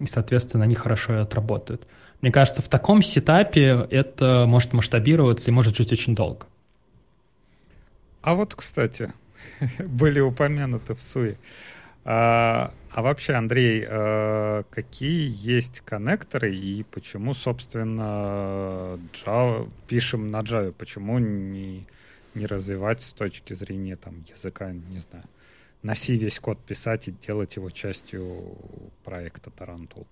и, 0.00 0.06
соответственно, 0.06 0.64
они 0.64 0.74
хорошо 0.74 1.20
отработают. 1.20 1.86
Мне 2.22 2.32
кажется, 2.32 2.60
в 2.60 2.66
таком 2.66 3.04
сетапе 3.04 3.86
это 3.88 4.46
может 4.48 4.72
масштабироваться 4.72 5.52
и 5.52 5.54
может 5.54 5.76
жить 5.76 5.92
очень 5.92 6.16
долго. 6.16 6.46
А 8.20 8.34
вот, 8.34 8.56
кстати, 8.56 9.12
были 9.78 10.18
упомянуты 10.18 10.96
в 10.96 11.00
СУИ. 11.00 11.38
А, 12.04 12.72
а 12.90 13.02
вообще, 13.02 13.34
Андрей, 13.34 13.84
а, 13.86 14.64
какие 14.70 15.32
есть 15.36 15.80
коннекторы 15.80 16.54
и 16.54 16.84
почему, 16.84 17.34
собственно, 17.34 18.98
Java, 19.12 19.68
пишем 19.86 20.30
на 20.30 20.40
Java? 20.40 20.72
Почему 20.72 21.18
не, 21.18 21.86
не 22.34 22.46
развивать 22.46 23.00
с 23.00 23.12
точки 23.12 23.52
зрения 23.52 23.96
там, 23.96 24.24
языка, 24.28 24.72
не 24.72 25.00
знаю, 25.00 25.24
на 25.82 25.94
C 25.94 26.16
весь 26.16 26.40
код 26.40 26.58
писать 26.58 27.08
и 27.08 27.12
делать 27.12 27.56
его 27.56 27.70
частью 27.70 28.56
проекта 29.04 29.50
Tarantool, 29.50 30.06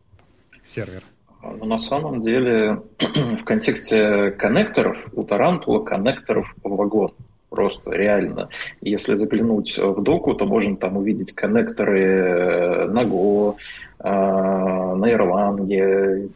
сервер? 0.64 1.02
Ну, 1.42 1.64
на 1.64 1.78
самом 1.78 2.22
деле, 2.22 2.82
в 3.38 3.44
контексте 3.44 4.32
коннекторов, 4.32 5.08
у 5.12 5.22
Тарантула 5.22 5.84
коннекторов 5.84 6.54
вагон. 6.62 7.12
Просто 7.56 7.90
реально. 7.90 8.48
Если 8.82 9.14
заглянуть 9.14 9.78
в 9.78 10.02
доку, 10.02 10.34
то 10.34 10.44
можно 10.46 10.76
там 10.76 10.98
увидеть 10.98 11.32
коннекторы 11.32 12.86
на 12.86 13.02
Go, 13.02 13.56
э, 13.98 14.08
на 14.08 15.10
Erlang, 15.10 16.30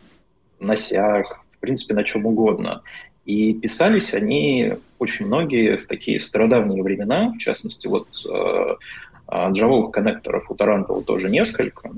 на 0.58 0.76
Сях, 0.76 1.40
принципе, 1.60 1.94
на 1.94 2.04
чем 2.04 2.26
угодно. 2.26 2.82
И 3.24 3.54
писались 3.54 4.14
они 4.14 4.74
очень 4.98 5.26
многие 5.26 5.76
в 5.76 5.86
такие 5.86 6.18
стародавние 6.18 6.82
времена, 6.82 7.32
в 7.32 7.38
частности, 7.38 7.86
вот 7.86 8.08
э, 8.28 8.76
джавовых 9.52 9.92
коннекторов 9.92 10.50
у 10.50 10.54
Тарантула 10.54 11.02
тоже 11.02 11.30
несколько, 11.30 11.92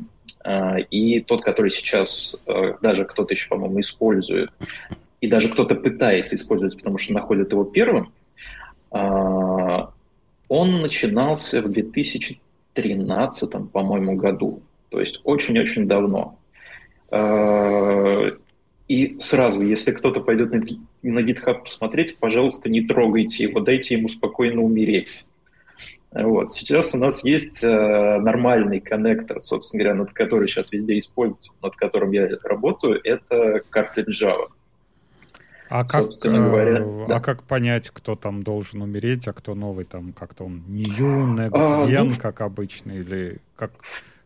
э, 0.45 0.81
и 0.91 1.21
тот, 1.21 1.43
который 1.43 1.71
сейчас 1.71 2.37
э, 2.47 2.75
даже 2.83 3.05
кто-то 3.05 3.33
еще, 3.33 3.49
по-моему, 3.49 3.81
использует, 3.81 4.51
и 5.21 5.29
даже 5.29 5.49
кто-то 5.49 5.75
пытается 5.77 6.35
использовать, 6.35 6.77
потому 6.77 6.99
что 6.99 7.13
находит 7.15 7.53
его 7.53 7.65
первым, 7.65 8.07
э, 8.07 8.22
он 8.93 10.83
начинался 10.83 11.63
в 11.63 11.71
2013, 11.71 13.51
по-моему, 13.73 14.17
году, 14.17 14.63
то 14.91 15.01
есть 15.01 15.21
очень-очень 15.25 15.89
давно. 15.89 16.39
Э, 17.11 18.33
и 18.89 19.17
сразу, 19.21 19.63
если 19.63 19.93
кто-то 19.93 20.21
пойдет 20.21 20.53
на, 21.03 21.19
GitHub 21.21 21.63
посмотреть, 21.63 22.19
пожалуйста, 22.19 22.69
не 22.69 22.83
трогайте 22.83 23.45
его, 23.45 23.61
дайте 23.61 23.95
ему 23.95 24.09
спокойно 24.09 24.61
умереть. 24.61 25.25
Вот. 26.11 26.51
Сейчас 26.53 26.95
у 26.95 26.99
нас 26.99 27.25
есть 27.25 27.65
э, 27.65 28.19
нормальный 28.21 28.81
коннектор, 28.81 29.41
собственно 29.41 29.85
говоря, 29.85 29.99
над 30.01 30.13
который 30.13 30.47
сейчас 30.47 30.71
везде 30.73 30.99
используется, 30.99 31.53
над 31.63 31.75
которым 31.77 32.13
я 32.13 32.29
работаю, 32.43 33.01
это 33.03 33.63
картридж 33.71 34.23
Java. 34.23 34.49
А 35.75 35.87
как, 35.87 36.11
говоря, 36.23 36.81
э, 36.81 37.05
да. 37.09 37.17
а 37.17 37.21
как 37.21 37.45
понять, 37.45 37.89
кто 37.89 38.15
там 38.15 38.43
должен 38.43 38.83
умереть, 38.83 39.27
а 39.27 39.33
кто 39.33 39.55
новый, 39.55 39.87
там 39.87 40.13
как-то 40.13 40.45
он 40.45 40.63
new, 40.69 41.35
next 41.35 41.53
а, 41.55 41.87
ну, 42.05 42.13
как 42.19 42.43
обычно, 42.43 42.93
или 42.93 43.39
как... 43.57 43.73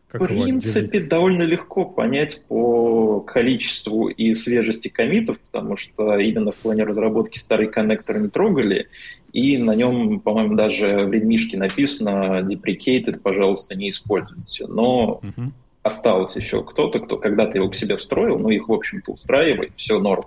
Как 0.09 0.23
в 0.23 0.25
принципе, 0.25 0.99
довольно 1.01 1.43
легко 1.43 1.85
понять 1.85 2.41
по 2.47 3.21
количеству 3.21 4.09
и 4.09 4.33
свежести 4.33 4.89
комитов, 4.89 5.37
потому 5.39 5.77
что 5.77 6.17
именно 6.17 6.51
в 6.51 6.55
плане 6.57 6.83
разработки 6.83 7.37
старый 7.37 7.67
коннектор 7.67 8.17
не 8.19 8.27
трогали, 8.27 8.87
и 9.31 9.57
на 9.57 9.73
нем, 9.73 10.19
по-моему, 10.19 10.55
даже 10.55 11.05
в 11.05 11.13
редмишке 11.13 11.57
написано 11.57 12.41
deprecated, 12.41 13.19
пожалуйста, 13.21 13.75
не 13.75 13.87
используйте. 13.89 14.65
Но 14.67 15.21
uh-huh. 15.23 15.51
осталось 15.83 16.35
еще 16.35 16.63
кто-то, 16.63 16.99
кто 16.99 17.17
когда-то 17.17 17.57
его 17.57 17.69
к 17.69 17.75
себе 17.75 17.95
встроил, 17.95 18.37
ну, 18.37 18.49
их, 18.49 18.67
в 18.67 18.73
общем-то, 18.73 19.13
устраивает, 19.13 19.71
все 19.77 19.99
норм. 19.99 20.25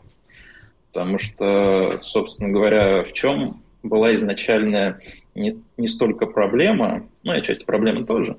Потому 0.92 1.18
что, 1.18 2.00
собственно 2.02 2.50
говоря, 2.50 3.04
в 3.04 3.12
чем 3.12 3.62
была 3.82 4.14
изначальная 4.14 5.00
не, 5.34 5.56
не 5.76 5.88
столько 5.88 6.26
проблема, 6.26 7.08
ну 7.22 7.32
и 7.32 7.38
отчасти 7.38 7.64
проблема 7.64 8.04
тоже, 8.04 8.36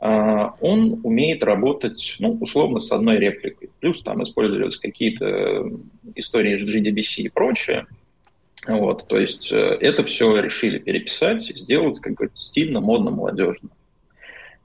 а, 0.00 0.54
он 0.60 1.00
умеет 1.02 1.42
работать, 1.42 2.16
ну, 2.20 2.36
условно, 2.40 2.78
с 2.78 2.92
одной 2.92 3.18
репликой. 3.18 3.70
Плюс 3.80 4.02
там 4.02 4.22
использовались 4.22 4.76
какие-то 4.76 5.70
истории 6.14 6.56
с 6.56 6.62
GDBC 6.62 7.22
и 7.24 7.28
прочее. 7.28 7.86
Вот, 8.66 9.06
то 9.08 9.16
есть 9.16 9.52
э, 9.52 9.56
это 9.56 10.02
все 10.02 10.40
решили 10.40 10.78
переписать, 10.78 11.42
сделать 11.42 12.00
как 12.00 12.14
бы 12.14 12.30
стильно, 12.34 12.80
модно, 12.80 13.10
молодежно. 13.10 13.70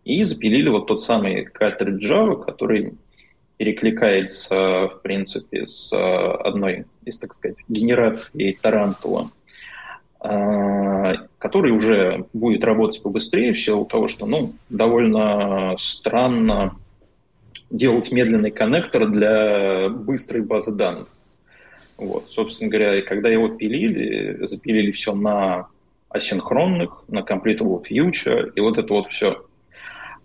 И 0.04 0.24
запилили 0.24 0.68
вот 0.70 0.88
тот 0.88 1.00
самый 1.00 1.46
картридж 1.46 2.12
Java, 2.12 2.44
который 2.44 2.96
перекликается, 3.64 4.90
в 4.90 5.00
принципе, 5.02 5.66
с 5.66 5.94
одной 5.94 6.86
из, 7.06 7.18
так 7.18 7.34
сказать, 7.34 7.64
генераций 7.70 8.60
Тарантула. 8.62 9.32
А, 10.20 11.14
который 11.38 11.72
уже 11.72 12.26
будет 12.34 12.66
работать 12.66 13.02
побыстрее 13.02 13.54
в 13.54 13.60
силу 13.60 13.86
того, 13.86 14.10
что 14.10 14.26
ну, 14.26 14.54
довольно 14.70 15.76
странно 15.78 16.76
делать 17.70 18.12
медленный 18.12 18.52
коннектор 18.52 19.08
для 19.08 19.88
быстрой 19.88 20.42
базы 20.42 20.74
данных. 20.74 21.08
Вот, 21.96 22.28
собственно 22.30 22.70
говоря, 22.70 23.02
когда 23.02 23.30
его 23.30 23.48
пилили, 23.48 24.46
запилили 24.46 24.92
все 24.92 25.16
на 25.16 25.68
асинхронных, 26.10 27.06
на 27.08 27.20
completable 27.20 27.82
future, 27.82 28.52
и 28.56 28.60
вот 28.60 28.78
это 28.78 28.94
вот 28.94 29.08
все. 29.08 29.46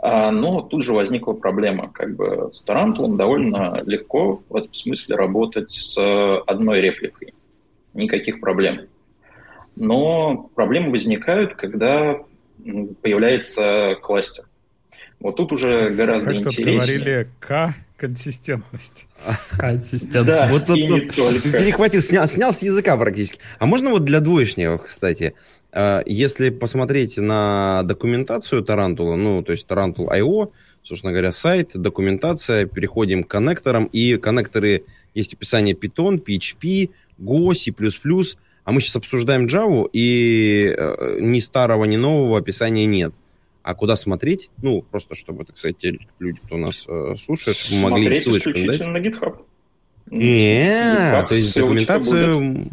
А, 0.01 0.31
но 0.31 0.63
тут 0.63 0.85
же 0.85 0.93
возникла 0.93 1.33
проблема. 1.33 1.91
Как 1.91 2.15
бы 2.15 2.49
с 2.51 2.63
Тарантулом 2.63 3.17
довольно 3.17 3.83
легко 3.85 4.43
в 4.49 4.57
этом 4.57 4.73
смысле 4.73 5.17
работать 5.17 5.71
с 5.71 5.99
одной 6.47 6.81
репликой. 6.81 7.35
Никаких 7.95 8.41
проблем. 8.41 8.83
Но 9.75 10.51
проблемы 10.55 10.91
возникают, 10.91 11.55
когда 11.55 12.21
появляется 13.03 13.97
кластер. 14.03 14.45
Вот 15.21 15.37
тут 15.37 15.53
уже 15.53 15.89
гораздо 15.91 16.31
как 16.31 16.41
интереснее. 16.41 16.79
Как 16.79 16.87
говорили, 16.87 17.29
К 17.41 17.75
консистентность. 17.99 19.07
Консистентность. 19.59 20.27
Да, 20.27 20.49
вот, 20.49 20.69
вот, 20.69 21.17
вот, 21.17 21.43
перехватил, 21.43 22.01
снял, 22.01 22.27
снял 22.29 22.55
с 22.55 22.63
языка 22.63 22.97
практически. 22.97 23.41
А 23.59 23.67
можно 23.67 23.91
вот 23.91 24.05
для 24.05 24.21
двоечников, 24.21 24.85
кстати, 24.85 25.35
а, 25.73 26.03
если 26.07 26.51
посмотреть 26.51 27.19
на 27.19 27.83
документацию 27.83 28.63
Тарантула, 28.63 29.17
ну, 29.17 29.43
то 29.43 29.53
есть 29.53 29.67
Tarantool 29.66 30.09
IO, 30.17 30.53
собственно 30.83 31.13
говоря, 31.13 31.33
сайт, 31.33 31.73
документация, 31.75 32.67
переходим 32.67 33.25
к 33.25 33.29
коннекторам, 33.29 33.87
и 33.87 34.17
коннекторы 34.17 34.85
есть 35.15 35.35
описание 35.35 35.75
Python, 35.75 36.25
PHP, 36.25 36.91
Go, 37.19 37.55
C++, 37.55 37.73
а 38.65 38.73
мы 38.73 38.81
сейчас 38.81 38.97
обсуждаем 38.97 39.47
Java, 39.47 39.89
и 39.93 40.75
э, 40.77 41.19
ни 41.21 41.41
старого, 41.41 41.85
ни 41.85 41.97
нового 41.97 42.39
описания 42.39 42.87
нет. 42.87 43.13
А 43.69 43.75
куда 43.75 43.97
смотреть? 43.97 44.49
Ну, 44.62 44.81
просто 44.81 45.14
чтобы, 45.14 45.45
так 45.45 45.59
сказать, 45.59 45.77
те 45.77 45.99
люди, 46.19 46.41
кто 46.43 46.57
нас 46.57 46.87
э, 46.89 47.16
слушает, 47.23 47.55
чтобы 47.55 47.91
могли 47.91 48.19
ссылочку 48.19 48.51
дать. 48.55 48.81
на 48.81 48.97
GitHub. 48.97 49.43
Не, 50.07 51.23
то 51.29 51.35
есть 51.35 51.55
документацию 51.55 52.71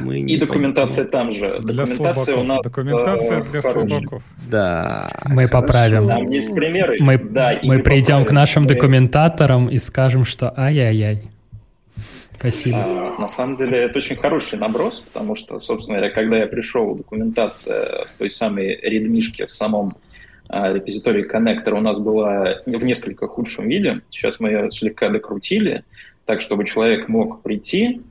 мы 0.00 0.20
не 0.20 0.32
И 0.32 0.36
документация 0.38 1.04
там 1.04 1.34
же. 1.34 1.58
Для 1.60 1.84
документация 1.84 2.36
у 2.36 2.44
нас 2.44 2.62
Документация 2.62 3.40
э, 3.40 3.44
для 3.44 3.60
слабаков. 3.60 4.22
Да. 4.48 5.10
Мы 5.26 5.48
поправим. 5.48 6.08
Там 6.08 6.26
есть 6.28 6.54
примеры. 6.54 6.96
Мы, 6.98 7.18
да, 7.18 7.58
мы 7.62 7.80
придем 7.80 8.24
к 8.24 8.32
нашим 8.32 8.64
документаторам 8.64 9.68
и 9.68 9.78
скажем, 9.78 10.24
что 10.24 10.58
ай-яй-яй. 10.58 11.28
Спасибо. 12.38 12.78
А, 12.78 13.20
на 13.20 13.28
самом 13.28 13.56
деле 13.56 13.82
это 13.82 13.98
очень 13.98 14.16
хороший 14.16 14.58
наброс, 14.58 15.04
потому 15.12 15.36
что, 15.36 15.60
собственно 15.60 15.98
говоря, 15.98 16.14
когда 16.14 16.38
я 16.38 16.46
пришел, 16.46 16.94
документация 16.96 18.06
в 18.06 18.18
той 18.18 18.30
самой 18.30 18.80
редмишке, 18.80 19.46
в 19.46 19.50
самом 19.50 19.96
а, 20.52 20.70
репозитории 20.70 21.22
коннектора 21.22 21.76
у 21.76 21.80
нас 21.80 21.98
была 21.98 22.60
в 22.66 22.84
несколько 22.84 23.26
худшем 23.26 23.68
виде. 23.68 24.02
Сейчас 24.10 24.38
мы 24.38 24.50
ее 24.50 24.70
слегка 24.70 25.08
докрутили, 25.08 25.84
так, 26.26 26.42
чтобы 26.42 26.66
человек 26.66 27.08
мог 27.08 27.42
прийти, 27.42 28.02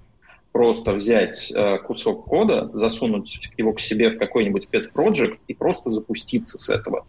просто 0.52 0.94
взять 0.94 1.52
э, 1.52 1.78
кусок 1.78 2.26
кода, 2.26 2.72
засунуть 2.74 3.52
его 3.58 3.74
к 3.74 3.80
себе 3.80 4.10
в 4.10 4.18
какой-нибудь 4.18 4.70
pet 4.72 4.92
project 4.92 5.38
и 5.48 5.54
просто 5.54 5.92
запуститься 5.92 6.58
с 6.58 6.70
этого. 6.70 7.06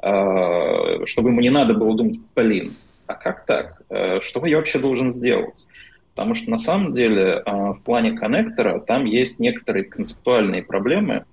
Э, 0.00 1.04
чтобы 1.04 1.30
ему 1.30 1.40
не 1.40 1.50
надо 1.50 1.74
было 1.74 1.96
думать, 1.96 2.20
блин, 2.36 2.72
а 3.06 3.14
как 3.14 3.44
так? 3.44 3.82
Что 4.20 4.46
я 4.46 4.56
вообще 4.56 4.78
должен 4.78 5.10
сделать? 5.10 5.66
Потому 6.14 6.34
что 6.34 6.50
на 6.50 6.58
самом 6.58 6.92
деле 6.92 7.42
а, 7.44 7.74
в 7.74 7.82
плане 7.82 8.12
коннектора 8.12 8.80
там 8.80 9.04
есть 9.04 9.38
некоторые 9.38 9.84
концептуальные 9.84 10.62
проблемы, 10.62 11.14
а, 11.16 11.24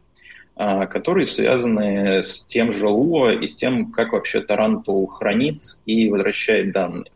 которые 0.56 1.26
связаны 1.26 2.22
с 2.22 2.44
тем 2.46 2.72
же 2.72 2.86
Lua 2.86 3.40
и 3.40 3.48
с 3.48 3.56
тем, 3.56 3.92
как 3.92 4.14
вообще 4.14 4.40
Tarantul 4.42 5.08
хранит 5.08 5.62
и 5.86 6.10
возвращает 6.10 6.72
данные. 6.72 7.12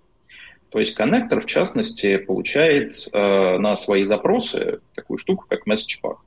То 0.70 0.80
есть 0.80 0.96
коннектор, 0.96 1.40
в 1.42 1.46
частности, 1.46 2.18
получает 2.18 3.08
а, 3.14 3.58
на 3.58 3.76
свои 3.76 4.04
запросы 4.04 4.80
такую 4.94 5.18
штуку, 5.18 5.46
как 5.48 5.68
message 5.68 6.02
path. 6.04 6.18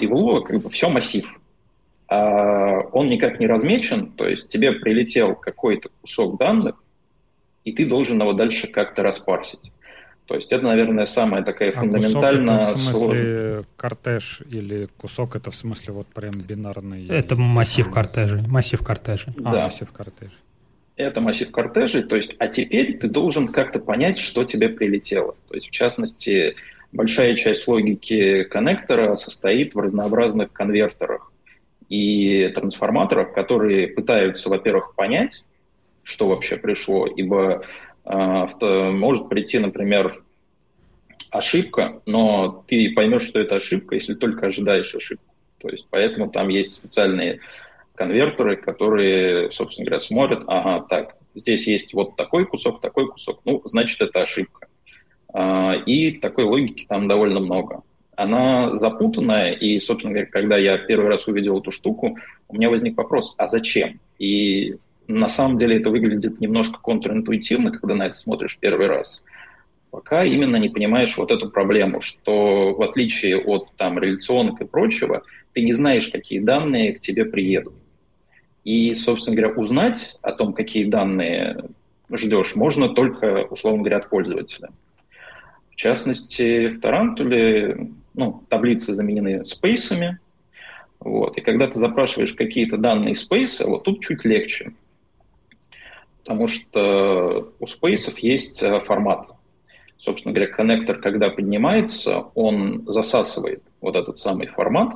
И 0.00 0.06
в 0.06 0.12
Lua 0.12 0.42
как 0.42 0.60
бы 0.60 0.68
все 0.68 0.88
массив. 0.88 1.26
Он 2.08 3.06
никак 3.06 3.40
не 3.40 3.46
размечен, 3.46 4.12
то 4.12 4.28
есть 4.28 4.48
тебе 4.48 4.72
прилетел 4.72 5.34
какой-то 5.34 5.88
кусок 6.02 6.36
данных, 6.36 6.82
и 7.64 7.72
ты 7.72 7.86
должен 7.86 8.20
его 8.20 8.34
дальше 8.34 8.66
как-то 8.66 9.02
распарсить. 9.02 9.72
То 10.32 10.36
есть 10.36 10.50
это, 10.50 10.64
наверное, 10.64 11.04
самая 11.04 11.42
такая 11.42 11.72
а 11.72 11.80
фундаментальная... 11.80 12.58
Кусок 12.58 12.70
это 12.70 12.74
в 12.74 12.78
смысле 12.78 13.64
кортеж 13.76 14.42
или 14.50 14.88
кусок 14.96 15.36
это 15.36 15.50
в 15.50 15.54
смысле 15.54 15.92
вот 15.92 16.06
прям 16.06 16.32
бинарный? 16.32 17.06
Это 17.06 17.36
массив 17.36 17.90
кортежей. 17.90 18.40
Массив 18.48 18.82
кортежей. 18.82 19.34
А, 19.44 19.52
да. 19.52 19.64
массив 19.64 19.92
кортежей. 19.92 20.38
Это 20.96 21.20
массив 21.20 21.50
кортежей, 21.50 22.04
то 22.04 22.16
есть, 22.16 22.34
а 22.38 22.46
теперь 22.46 22.96
ты 22.96 23.08
должен 23.08 23.48
как-то 23.48 23.78
понять, 23.78 24.16
что 24.16 24.44
тебе 24.44 24.70
прилетело. 24.70 25.36
То 25.50 25.54
есть, 25.54 25.68
в 25.68 25.70
частности, 25.70 26.56
большая 26.92 27.34
часть 27.34 27.68
логики 27.68 28.44
коннектора 28.44 29.14
состоит 29.16 29.74
в 29.74 29.80
разнообразных 29.80 30.50
конвертерах 30.50 31.30
и 31.90 32.48
трансформаторах, 32.54 33.34
которые 33.34 33.88
пытаются, 33.88 34.48
во-первых, 34.48 34.94
понять, 34.94 35.44
что 36.02 36.28
вообще 36.28 36.56
пришло, 36.56 37.06
ибо 37.06 37.66
может 38.04 39.28
прийти, 39.28 39.58
например, 39.58 40.22
ошибка, 41.30 42.02
но 42.06 42.64
ты 42.66 42.92
поймешь, 42.94 43.22
что 43.22 43.40
это 43.40 43.56
ошибка, 43.56 43.94
если 43.94 44.14
только 44.14 44.46
ожидаешь 44.46 44.94
ошибку. 44.94 45.32
То 45.58 45.68
есть 45.68 45.86
поэтому 45.90 46.30
там 46.30 46.48
есть 46.48 46.72
специальные 46.74 47.40
конвертеры, 47.94 48.56
которые, 48.56 49.50
собственно 49.50 49.86
говоря, 49.86 50.00
смотрят, 50.00 50.44
ага, 50.46 50.84
так, 50.88 51.16
здесь 51.34 51.66
есть 51.66 51.94
вот 51.94 52.16
такой 52.16 52.46
кусок, 52.46 52.80
такой 52.80 53.08
кусок, 53.10 53.40
ну, 53.44 53.62
значит, 53.64 54.00
это 54.00 54.22
ошибка. 54.22 54.66
А, 55.32 55.74
и 55.74 56.12
такой 56.12 56.44
логики 56.44 56.84
там 56.86 57.08
довольно 57.08 57.40
много. 57.40 57.82
Она 58.16 58.76
запутанная, 58.76 59.52
и, 59.52 59.80
собственно 59.80 60.12
говоря, 60.12 60.30
когда 60.30 60.58
я 60.58 60.76
первый 60.76 61.08
раз 61.08 61.26
увидел 61.28 61.58
эту 61.60 61.70
штуку, 61.70 62.18
у 62.48 62.54
меня 62.54 62.68
возник 62.68 62.96
вопрос, 62.96 63.34
а 63.38 63.46
зачем? 63.46 64.00
И 64.18 64.76
на 65.08 65.28
самом 65.28 65.56
деле 65.56 65.78
это 65.78 65.90
выглядит 65.90 66.40
немножко 66.40 66.78
контринтуитивно, 66.80 67.70
когда 67.70 67.94
на 67.94 68.06
это 68.06 68.16
смотришь 68.16 68.58
первый 68.58 68.86
раз, 68.86 69.22
пока 69.90 70.24
именно 70.24 70.56
не 70.56 70.68
понимаешь 70.68 71.16
вот 71.16 71.30
эту 71.30 71.50
проблему, 71.50 72.00
что 72.00 72.74
в 72.74 72.82
отличие 72.82 73.38
от 73.38 73.68
там, 73.76 73.98
реляционок 73.98 74.60
и 74.60 74.64
прочего, 74.64 75.22
ты 75.52 75.62
не 75.62 75.72
знаешь, 75.72 76.08
какие 76.08 76.40
данные 76.40 76.92
к 76.94 76.98
тебе 76.98 77.24
приедут. 77.24 77.74
И, 78.64 78.94
собственно 78.94 79.36
говоря, 79.36 79.54
узнать 79.54 80.16
о 80.22 80.32
том, 80.32 80.52
какие 80.52 80.84
данные 80.84 81.64
ждешь, 82.10 82.54
можно 82.54 82.88
только, 82.88 83.44
условно 83.50 83.80
говоря, 83.80 83.98
от 83.98 84.08
пользователя. 84.08 84.70
В 85.70 85.76
частности, 85.76 86.68
в 86.68 86.80
Тарантуле 86.80 87.90
ну, 88.14 88.42
таблицы 88.48 88.94
заменены 88.94 89.44
спейсами, 89.44 90.18
вот, 91.00 91.36
и 91.36 91.40
когда 91.40 91.66
ты 91.66 91.78
запрашиваешь 91.78 92.34
какие-то 92.34 92.76
данные 92.76 93.14
спейса, 93.14 93.66
вот 93.66 93.84
тут 93.84 94.00
чуть 94.00 94.24
легче, 94.24 94.72
потому 96.22 96.46
что 96.46 97.52
у 97.58 97.66
спейсов 97.66 98.18
есть 98.18 98.62
э, 98.62 98.80
формат. 98.80 99.32
Собственно 99.98 100.34
говоря, 100.34 100.52
коннектор, 100.52 100.98
когда 100.98 101.30
поднимается, 101.30 102.26
он 102.34 102.84
засасывает 102.86 103.62
вот 103.80 103.96
этот 103.96 104.18
самый 104.18 104.46
формат 104.46 104.94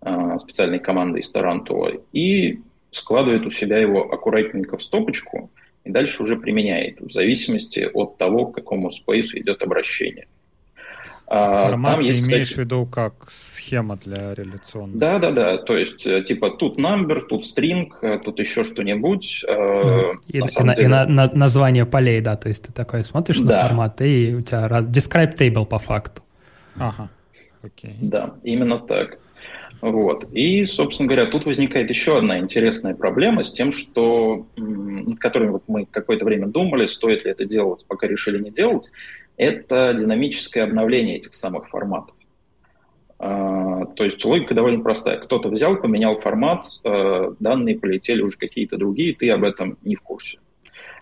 э, 0.00 0.38
специальной 0.38 0.78
команды 0.78 1.20
из 1.20 1.30
Тарантула 1.30 1.92
и 2.12 2.60
складывает 2.90 3.44
у 3.46 3.50
себя 3.50 3.78
его 3.78 4.10
аккуратненько 4.10 4.78
в 4.78 4.82
стопочку 4.82 5.50
и 5.84 5.90
дальше 5.90 6.22
уже 6.22 6.36
применяет 6.36 7.00
в 7.00 7.10
зависимости 7.10 7.88
от 7.92 8.16
того, 8.16 8.46
к 8.46 8.54
какому 8.54 8.90
спейсу 8.90 9.38
идет 9.38 9.62
обращение. 9.62 10.28
А, 11.30 11.66
Формат 11.66 11.96
Там 11.96 12.00
ты 12.00 12.10
есть, 12.10 12.20
имеешь 12.26 12.48
кстати... 12.48 12.54
в 12.54 12.64
виду 12.64 12.86
как 12.86 13.30
схема 13.30 13.96
для 13.96 14.34
реляционной? 14.34 14.98
Да, 14.98 15.18
да, 15.18 15.30
да. 15.30 15.58
То 15.58 15.76
есть, 15.76 16.06
э, 16.06 16.22
типа, 16.22 16.50
тут 16.52 16.80
number, 16.80 17.20
тут 17.20 17.42
string, 17.42 17.90
э, 18.00 18.18
тут 18.18 18.38
еще 18.38 18.64
что-нибудь. 18.64 19.44
Ну, 19.46 20.12
и, 20.26 20.38
на, 20.38 20.46
и, 20.46 20.74
деле... 20.74 20.84
и 20.84 20.86
на, 20.86 21.04
на, 21.04 21.30
название 21.34 21.84
полей, 21.84 22.22
да. 22.22 22.36
То 22.36 22.48
есть 22.48 22.66
ты 22.66 22.72
такой 22.72 23.04
смотришь 23.04 23.40
да. 23.40 23.44
на 23.44 23.68
формат, 23.68 24.00
и 24.00 24.36
у 24.36 24.40
тебя 24.40 24.68
describe 24.80 25.36
table 25.36 25.66
по 25.66 25.78
факту. 25.78 26.22
Ага. 26.76 27.10
Окей. 27.62 27.96
Да, 28.00 28.34
именно 28.42 28.78
так. 28.78 29.18
Вот. 29.82 30.24
И, 30.32 30.64
собственно 30.64 31.08
говоря, 31.08 31.26
тут 31.26 31.44
возникает 31.44 31.90
еще 31.90 32.16
одна 32.16 32.38
интересная 32.38 32.94
проблема 32.94 33.42
с 33.42 33.52
тем, 33.52 33.70
что, 33.70 34.46
над 34.56 35.18
которой 35.18 35.50
вот 35.50 35.64
мы 35.68 35.84
какое-то 35.84 36.24
время 36.24 36.46
думали, 36.46 36.86
стоит 36.86 37.24
ли 37.24 37.30
это 37.30 37.44
делать, 37.44 37.84
пока 37.86 38.06
решили 38.06 38.42
не 38.42 38.50
делать 38.50 38.90
это 39.38 39.94
динамическое 39.94 40.64
обновление 40.64 41.16
этих 41.16 41.32
самых 41.32 41.68
форматов. 41.68 42.14
А, 43.18 43.86
то 43.86 44.04
есть 44.04 44.24
логика 44.24 44.54
довольно 44.54 44.82
простая. 44.82 45.18
Кто-то 45.18 45.48
взял, 45.48 45.76
поменял 45.76 46.16
формат, 46.16 46.66
а, 46.84 47.34
данные 47.40 47.78
полетели 47.78 48.20
уже 48.20 48.36
какие-то 48.36 48.76
другие, 48.76 49.14
ты 49.14 49.30
об 49.30 49.44
этом 49.44 49.78
не 49.82 49.96
в 49.96 50.02
курсе. 50.02 50.38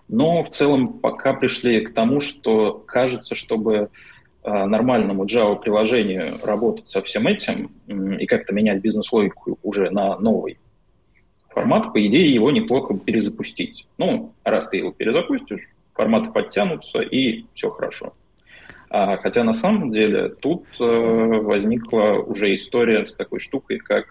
Но 0.07 0.43
в 0.43 0.49
целом 0.49 0.99
пока 0.99 1.33
пришли 1.33 1.81
к 1.81 1.93
тому, 1.93 2.21
что 2.21 2.73
кажется, 2.87 3.35
чтобы 3.35 3.89
а, 4.43 4.65
нормальному 4.65 5.25
Java-приложению 5.25 6.39
работать 6.43 6.87
со 6.87 7.01
всем 7.01 7.27
этим 7.27 7.71
и 7.87 8.25
как-то 8.25 8.53
менять 8.53 8.81
бизнес-логику 8.81 9.59
уже 9.61 9.89
на 9.89 10.17
новый 10.19 10.57
формат, 11.57 11.91
по 11.91 12.05
идее, 12.05 12.31
его 12.31 12.51
неплохо 12.51 12.95
перезапустить. 12.95 13.87
Ну, 13.97 14.33
раз 14.43 14.69
ты 14.69 14.77
его 14.77 14.91
перезапустишь, 14.91 15.67
форматы 15.95 16.29
подтянутся, 16.29 16.99
и 16.99 17.45
все 17.55 17.71
хорошо. 17.71 18.13
А, 18.89 19.17
хотя 19.17 19.43
на 19.43 19.53
самом 19.53 19.91
деле 19.91 20.29
тут 20.29 20.65
э, 20.79 20.83
возникла 20.83 22.23
уже 22.25 22.55
история 22.55 23.05
с 23.05 23.13
такой 23.13 23.39
штукой, 23.39 23.79
как 23.79 24.05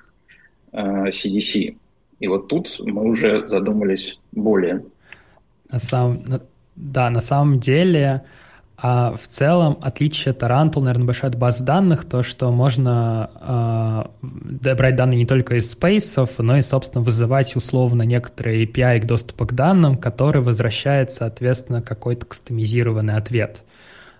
э, 0.73 1.09
CDC. 1.09 1.77
И 2.21 2.29
вот 2.29 2.49
тут 2.49 2.79
мы 2.81 3.05
уже 3.05 3.47
задумались 3.47 4.19
более. 4.33 4.85
На 5.71 5.79
самом, 5.79 6.25
да, 6.77 7.11
на 7.11 7.21
самом 7.21 7.59
деле 7.59 8.23
а 8.79 9.15
в 9.17 9.27
целом 9.27 9.79
отличие 9.81 10.35
Tarantul, 10.35 10.83
наверное, 10.83 11.07
большая 11.07 11.31
от 11.31 11.39
баз 11.39 11.61
данных, 11.61 12.05
то, 12.05 12.23
что 12.23 12.51
можно 12.51 14.11
э, 14.21 14.75
брать 14.75 14.97
данные 14.97 15.19
не 15.19 15.25
только 15.25 15.57
из 15.57 15.71
спейсов, 15.71 16.39
но 16.39 16.59
и, 16.59 16.63
собственно, 16.63 17.03
вызывать 17.03 17.57
условно 17.57 18.03
некоторые 18.03 18.67
API 18.67 19.01
к 19.01 19.07
доступу 19.07 19.47
к 19.47 19.55
данным, 19.55 19.97
который 19.97 20.43
возвращает, 20.43 21.11
соответственно, 21.11 21.81
какой-то 21.81 22.27
кастомизированный 22.27 23.15
ответ. 23.15 23.65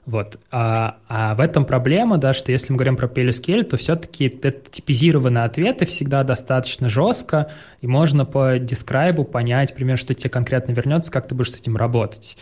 Вот. 0.07 0.39
А, 0.53 0.99
а 1.09 1.35
в 1.35 1.41
этом 1.41 1.65
проблема, 1.65 2.17
да, 2.17 2.33
что 2.33 2.53
если 2.53 2.73
мы 2.73 2.79
говорим 2.79 2.97
про 2.97 3.09
PLSQL, 3.09 3.65
то 3.65 3.77
все-таки 3.77 4.27
это 4.27 4.53
типизированные 4.53 5.45
ответы 5.45 5.85
всегда 5.85 6.23
достаточно 6.23 6.89
жестко, 6.89 7.51
и 7.81 7.89
можно 7.89 8.25
по 8.25 8.59
дескрайбу 8.59 9.25
понять, 9.25 9.75
примерно, 9.75 9.99
что 9.99 10.15
тебе 10.15 10.31
конкретно 10.31 10.73
вернется, 10.73 11.11
как 11.11 11.27
ты 11.27 11.35
будешь 11.35 11.51
с 11.51 11.61
этим 11.61 11.77
работать. 11.77 12.37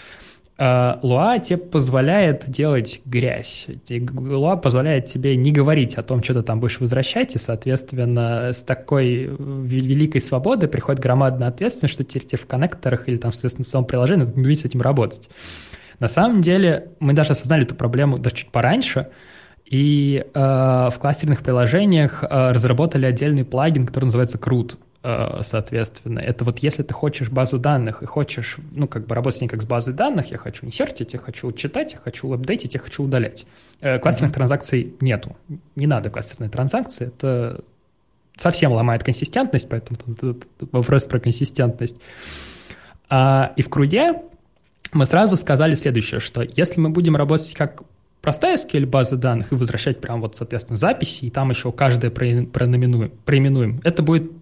А, 0.57 1.01
Луа 1.03 1.39
тебе 1.39 1.57
позволяет 1.57 2.45
делать 2.49 3.01
грязь. 3.07 3.67
Луа 4.13 4.57
позволяет 4.57 5.07
тебе 5.07 5.35
не 5.35 5.51
говорить 5.51 5.97
о 5.97 6.03
том, 6.03 6.23
что 6.23 6.35
ты 6.35 6.43
там 6.43 6.61
будешь 6.61 6.79
возвращать, 6.81 7.35
и, 7.35 7.39
соответственно, 7.39 8.53
с 8.53 8.63
такой 8.63 9.35
великой 9.39 10.21
свободой 10.21 10.69
приходит 10.69 11.01
громадная 11.01 11.49
ответственность, 11.49 11.95
что 11.95 12.05
теперь 12.05 12.27
тебе 12.27 12.39
в 12.39 12.47
коннекторах 12.47 13.09
или 13.09 13.17
там, 13.17 13.33
соответственно, 13.33 13.65
в 13.65 13.69
своем 13.69 13.87
приложении 13.87 14.25
надо 14.25 14.55
с 14.55 14.65
этим 14.67 14.83
работать. 14.83 15.31
На 16.05 16.09
самом 16.09 16.43
деле 16.43 16.89
мы 17.01 17.15
даже 17.15 17.33
осознали 17.33 17.63
эту 17.63 17.75
проблему 17.75 18.19
даже 18.19 18.37
чуть 18.37 18.51
пораньше, 18.51 19.09
и 19.65 20.23
э, 20.35 20.39
в 20.39 20.99
кластерных 21.01 21.41
приложениях 21.41 22.23
э, 22.23 22.53
разработали 22.53 23.07
отдельный 23.07 23.43
плагин, 23.47 23.87
который 23.87 24.05
называется 24.05 24.37
Крут. 24.37 24.77
Э, 25.03 25.41
соответственно, 25.41 26.19
это 26.19 26.45
вот 26.45 26.59
если 26.59 26.83
ты 26.83 26.93
хочешь 26.93 27.31
базу 27.31 27.59
данных 27.59 28.03
и 28.03 28.05
хочешь, 28.05 28.59
ну, 28.73 28.87
как 28.87 29.07
бы 29.07 29.15
работать 29.15 29.39
с 29.39 29.41
ней 29.41 29.49
как 29.49 29.63
с 29.63 29.65
базой 29.65 29.95
данных, 29.95 30.31
я 30.31 30.37
хочу 30.37 30.67
инсертить, 30.67 31.15
я 31.15 31.19
хочу 31.19 31.51
читать, 31.53 31.95
я 31.95 31.99
хочу 31.99 32.31
апдейтить, 32.31 32.75
я 32.75 32.81
хочу 32.81 33.03
удалять. 33.03 33.47
Э, 33.81 33.99
кластерных 33.99 34.33
mm-hmm. 34.33 34.35
транзакций 34.35 34.95
нету. 35.01 35.39
Не 35.75 35.87
надо 35.87 36.11
кластерные 36.11 36.51
транзакции, 36.51 37.07
это 37.07 37.63
совсем 38.37 38.73
ломает 38.73 39.03
консистентность, 39.03 39.71
поэтому 39.71 39.99
вопрос 40.71 41.07
про 41.07 41.19
консистентность. 41.19 41.97
А, 43.09 43.55
и 43.57 43.63
в 43.63 43.71
Круде 43.71 44.21
мы 44.95 45.07
сразу 45.07 45.37
сказали 45.37 45.75
следующее, 45.75 46.21
что 46.21 46.43
если 46.43 46.81
мы 46.81 46.89
будем 46.89 47.17
работать 47.17 47.55
как 47.55 47.83
простая 48.23 48.57
SQL 48.57 48.87
база 48.87 49.17
данных 49.17 49.53
и 49.53 49.55
возвращать 49.55 50.01
прям 50.01 50.21
вот, 50.21 50.37
соответственно, 50.37 50.77
записи, 50.77 51.27
и 51.27 51.31
там 51.31 51.51
еще 51.51 51.71
каждое 51.73 52.11
проименуем, 52.11 53.13
проименуем, 53.25 53.81
это 53.85 54.03
будет 54.03 54.33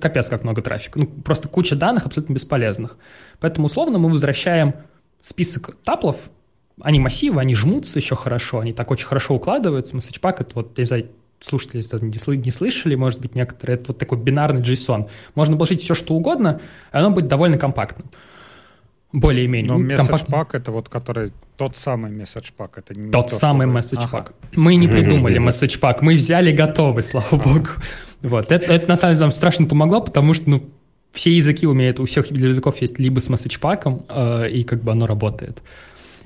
капец 0.00 0.28
как 0.28 0.44
много 0.44 0.62
трафика. 0.62 0.98
Ну, 0.98 1.06
просто 1.06 1.48
куча 1.48 1.74
данных 1.74 2.06
абсолютно 2.06 2.34
бесполезных. 2.34 2.96
Поэтому 3.40 3.66
условно 3.66 3.98
мы 3.98 4.10
возвращаем 4.10 4.74
список 5.20 5.76
таплов, 5.82 6.30
они 6.80 7.00
массивы, 7.00 7.40
они 7.40 7.54
жмутся 7.54 7.98
еще 7.98 8.16
хорошо, 8.16 8.60
они 8.60 8.72
так 8.72 8.90
очень 8.90 9.06
хорошо 9.06 9.34
укладываются. 9.34 9.96
Message 9.96 10.20
это 10.22 10.54
вот, 10.54 10.76
не 10.78 10.84
знаю, 10.84 11.08
слушатели 11.40 11.82
не 12.36 12.50
слышали, 12.50 12.94
может 12.94 13.20
быть, 13.20 13.34
некоторые, 13.34 13.76
это 13.76 13.88
вот 13.88 13.98
такой 13.98 14.18
бинарный 14.18 14.60
JSON. 14.60 15.08
Можно 15.34 15.56
положить 15.56 15.82
все, 15.82 15.94
что 15.94 16.14
угодно, 16.14 16.60
и 16.92 16.96
оно 16.96 17.10
будет 17.10 17.28
довольно 17.28 17.58
компактным 17.58 18.10
более-менее. 19.20 19.72
Но 19.72 19.80
message 19.80 20.26
pack 20.26 20.48
это 20.52 20.72
вот 20.72 20.88
который 20.88 21.32
тот 21.56 21.76
самый 21.76 22.10
message 22.10 22.52
pack, 22.56 22.70
это 22.76 22.94
не 22.94 23.10
тот, 23.10 23.28
тот 23.28 23.38
самый 23.38 23.66
message 23.66 24.04
ага. 24.04 24.18
pack. 24.18 24.32
Мы 24.54 24.76
не 24.76 24.88
придумали 24.88 25.40
message 25.40 25.80
pack, 25.80 25.98
мы 26.02 26.14
взяли 26.14 26.52
готовый, 26.52 27.02
слава 27.02 27.36
богу. 27.36 27.68
Вот 28.22 28.52
это, 28.52 28.72
это 28.72 28.88
на 28.88 28.96
самом 28.96 29.14
деле 29.14 29.24
нам 29.24 29.30
страшно 29.30 29.66
помогло, 29.66 30.00
потому 30.00 30.34
что 30.34 30.50
ну 30.50 30.62
все 31.12 31.34
языки 31.34 31.66
умеют, 31.66 31.98
у 31.98 32.04
всех 32.04 32.30
языков 32.30 32.80
есть 32.80 32.98
либо 32.98 33.20
с 33.20 33.30
message 33.30 33.58
pack, 33.60 34.04
э, 34.08 34.50
и 34.50 34.64
как 34.64 34.82
бы 34.82 34.92
оно 34.92 35.06
работает. 35.06 35.62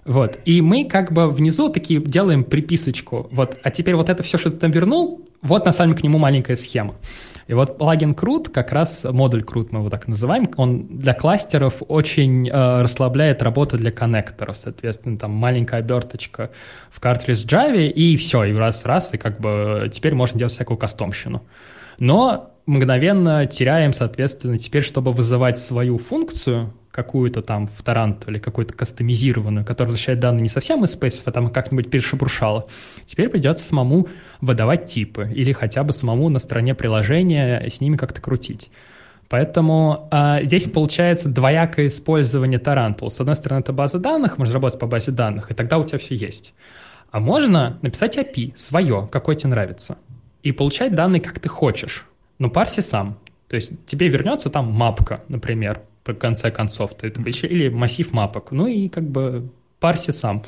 Вот. 0.04 0.38
И 0.44 0.60
мы 0.60 0.84
как 0.84 1.12
бы 1.12 1.30
внизу 1.30 1.68
такие 1.68 2.00
делаем 2.00 2.42
приписочку. 2.42 3.28
Вот. 3.30 3.56
А 3.62 3.70
теперь 3.70 3.94
вот 3.94 4.08
это 4.08 4.22
все, 4.22 4.38
что 4.38 4.50
ты 4.50 4.56
там 4.56 4.70
вернул, 4.70 5.28
вот 5.42 5.64
на 5.64 5.72
самом 5.72 5.92
деле 5.92 6.00
к 6.00 6.04
нему 6.04 6.18
маленькая 6.18 6.56
схема. 6.56 6.96
И 7.50 7.52
вот 7.52 7.78
плагин 7.78 8.14
Крут, 8.14 8.48
как 8.48 8.70
раз 8.70 9.02
модуль 9.02 9.42
Крут 9.42 9.72
мы 9.72 9.80
его 9.80 9.90
так 9.90 10.06
называем, 10.06 10.48
он 10.56 10.86
для 10.86 11.14
кластеров 11.14 11.82
очень 11.88 12.48
э, 12.48 12.82
расслабляет 12.82 13.42
работу 13.42 13.76
для 13.76 13.90
коннекторов. 13.90 14.56
Соответственно, 14.56 15.18
там 15.18 15.32
маленькая 15.32 15.80
оберточка 15.80 16.52
в 16.92 17.00
картридж 17.00 17.44
Java, 17.46 17.88
и 17.88 18.16
все, 18.16 18.44
и 18.44 18.52
раз-раз, 18.54 19.14
и 19.14 19.18
как 19.18 19.40
бы 19.40 19.90
теперь 19.92 20.14
можно 20.14 20.38
делать 20.38 20.52
всякую 20.52 20.78
кастомщину. 20.78 21.42
Но 21.98 22.54
мгновенно 22.66 23.44
теряем, 23.46 23.92
соответственно, 23.94 24.56
теперь, 24.56 24.84
чтобы 24.84 25.12
вызывать 25.12 25.58
свою 25.58 25.98
функцию, 25.98 26.72
какую-то 26.90 27.42
там 27.42 27.68
в 27.68 27.82
Таранту 27.82 28.30
или 28.30 28.38
какую-то 28.38 28.74
кастомизированную, 28.74 29.64
которая 29.64 29.88
возвращает 29.88 30.20
данные 30.20 30.42
не 30.42 30.48
совсем 30.48 30.84
из 30.84 30.96
Space, 30.96 31.22
а 31.24 31.32
там 31.32 31.50
как-нибудь 31.50 31.90
перешебуршала, 31.90 32.66
теперь 33.06 33.28
придется 33.28 33.64
самому 33.64 34.08
выдавать 34.40 34.86
типы 34.86 35.30
или 35.32 35.52
хотя 35.52 35.84
бы 35.84 35.92
самому 35.92 36.28
на 36.28 36.38
стороне 36.38 36.74
приложения 36.74 37.68
с 37.68 37.80
ними 37.80 37.96
как-то 37.96 38.20
крутить. 38.20 38.70
Поэтому 39.28 40.08
э, 40.10 40.40
здесь 40.42 40.68
получается 40.68 41.28
двоякое 41.28 41.86
использование 41.86 42.58
Tarantul. 42.58 43.10
С 43.10 43.20
одной 43.20 43.36
стороны, 43.36 43.60
это 43.60 43.72
база 43.72 44.00
данных, 44.00 44.38
можно 44.38 44.54
работать 44.54 44.80
по 44.80 44.86
базе 44.86 45.12
данных, 45.12 45.52
и 45.52 45.54
тогда 45.54 45.78
у 45.78 45.84
тебя 45.84 45.98
все 45.98 46.16
есть. 46.16 46.52
А 47.12 47.20
можно 47.20 47.78
написать 47.82 48.18
API 48.18 48.56
свое, 48.56 49.08
какой 49.10 49.36
тебе 49.36 49.50
нравится, 49.50 49.98
и 50.42 50.50
получать 50.50 50.96
данные, 50.96 51.20
как 51.20 51.38
ты 51.38 51.48
хочешь. 51.48 52.06
Но 52.40 52.50
парси 52.50 52.80
сам. 52.80 53.18
То 53.50 53.56
есть 53.56 53.72
тебе 53.84 54.06
вернется 54.06 54.48
там 54.48 54.70
мапка, 54.70 55.24
например, 55.26 55.82
в 56.04 56.14
конце 56.14 56.52
концов, 56.52 56.94
ты, 56.94 57.08
или 57.08 57.68
массив 57.68 58.12
мапок. 58.12 58.52
Ну 58.52 58.68
и 58.68 58.88
как 58.88 59.10
бы 59.10 59.50
парси 59.80 60.12
сам. 60.12 60.44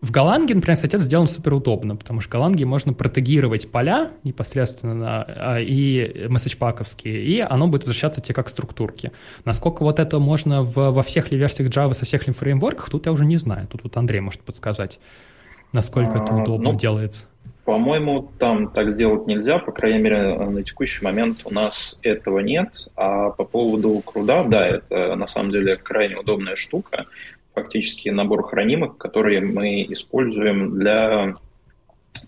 В 0.00 0.10
Голландии, 0.10 0.54
например, 0.54 0.74
кстати, 0.76 0.96
это 0.96 1.04
сделано 1.04 1.28
супер 1.28 1.52
удобно, 1.52 1.94
потому 1.94 2.20
что 2.20 2.30
в 2.30 2.32
Голландии 2.32 2.64
можно 2.64 2.94
протегировать 2.94 3.70
поля 3.70 4.10
непосредственно 4.24 5.24
а, 5.28 5.60
и 5.60 6.26
месседжпаковские, 6.28 7.22
и 7.22 7.38
оно 7.38 7.68
будет 7.68 7.82
возвращаться 7.82 8.20
тебе 8.22 8.34
как 8.34 8.48
структурки. 8.48 9.12
Насколько 9.44 9.82
вот 9.84 10.00
это 10.00 10.18
можно 10.18 10.62
в, 10.64 10.74
во 10.74 11.02
всех 11.02 11.30
ли 11.30 11.38
версиях 11.38 11.68
Java, 11.68 11.92
со 11.92 12.06
всех 12.06 12.26
ли 12.26 12.32
фреймворках, 12.32 12.88
тут 12.90 13.06
я 13.06 13.12
уже 13.12 13.26
не 13.26 13.36
знаю. 13.36 13.68
Тут 13.68 13.84
вот 13.84 13.96
Андрей 13.96 14.20
может 14.20 14.40
подсказать, 14.40 14.98
насколько 15.70 16.18
а, 16.18 16.24
это 16.24 16.34
удобно 16.34 16.72
ну, 16.72 16.78
делается. 16.78 17.26
По-моему, 17.64 18.30
там 18.38 18.72
так 18.72 18.90
сделать 18.90 19.26
нельзя, 19.26 19.58
по 19.58 19.70
крайней 19.70 20.00
мере, 20.00 20.34
на 20.34 20.62
текущий 20.64 21.04
момент 21.04 21.42
у 21.44 21.54
нас 21.54 21.96
этого 22.02 22.40
нет. 22.40 22.88
А 22.96 23.30
по 23.30 23.44
поводу 23.44 24.00
круда, 24.04 24.42
да, 24.44 24.66
это 24.66 25.14
на 25.14 25.26
самом 25.26 25.52
деле 25.52 25.76
крайне 25.76 26.16
удобная 26.16 26.56
штука 26.56 27.06
фактически 27.54 28.08
набор 28.08 28.44
хранимых, 28.44 28.96
которые 28.96 29.40
мы 29.40 29.82
используем 29.88 30.78
для 30.78 31.34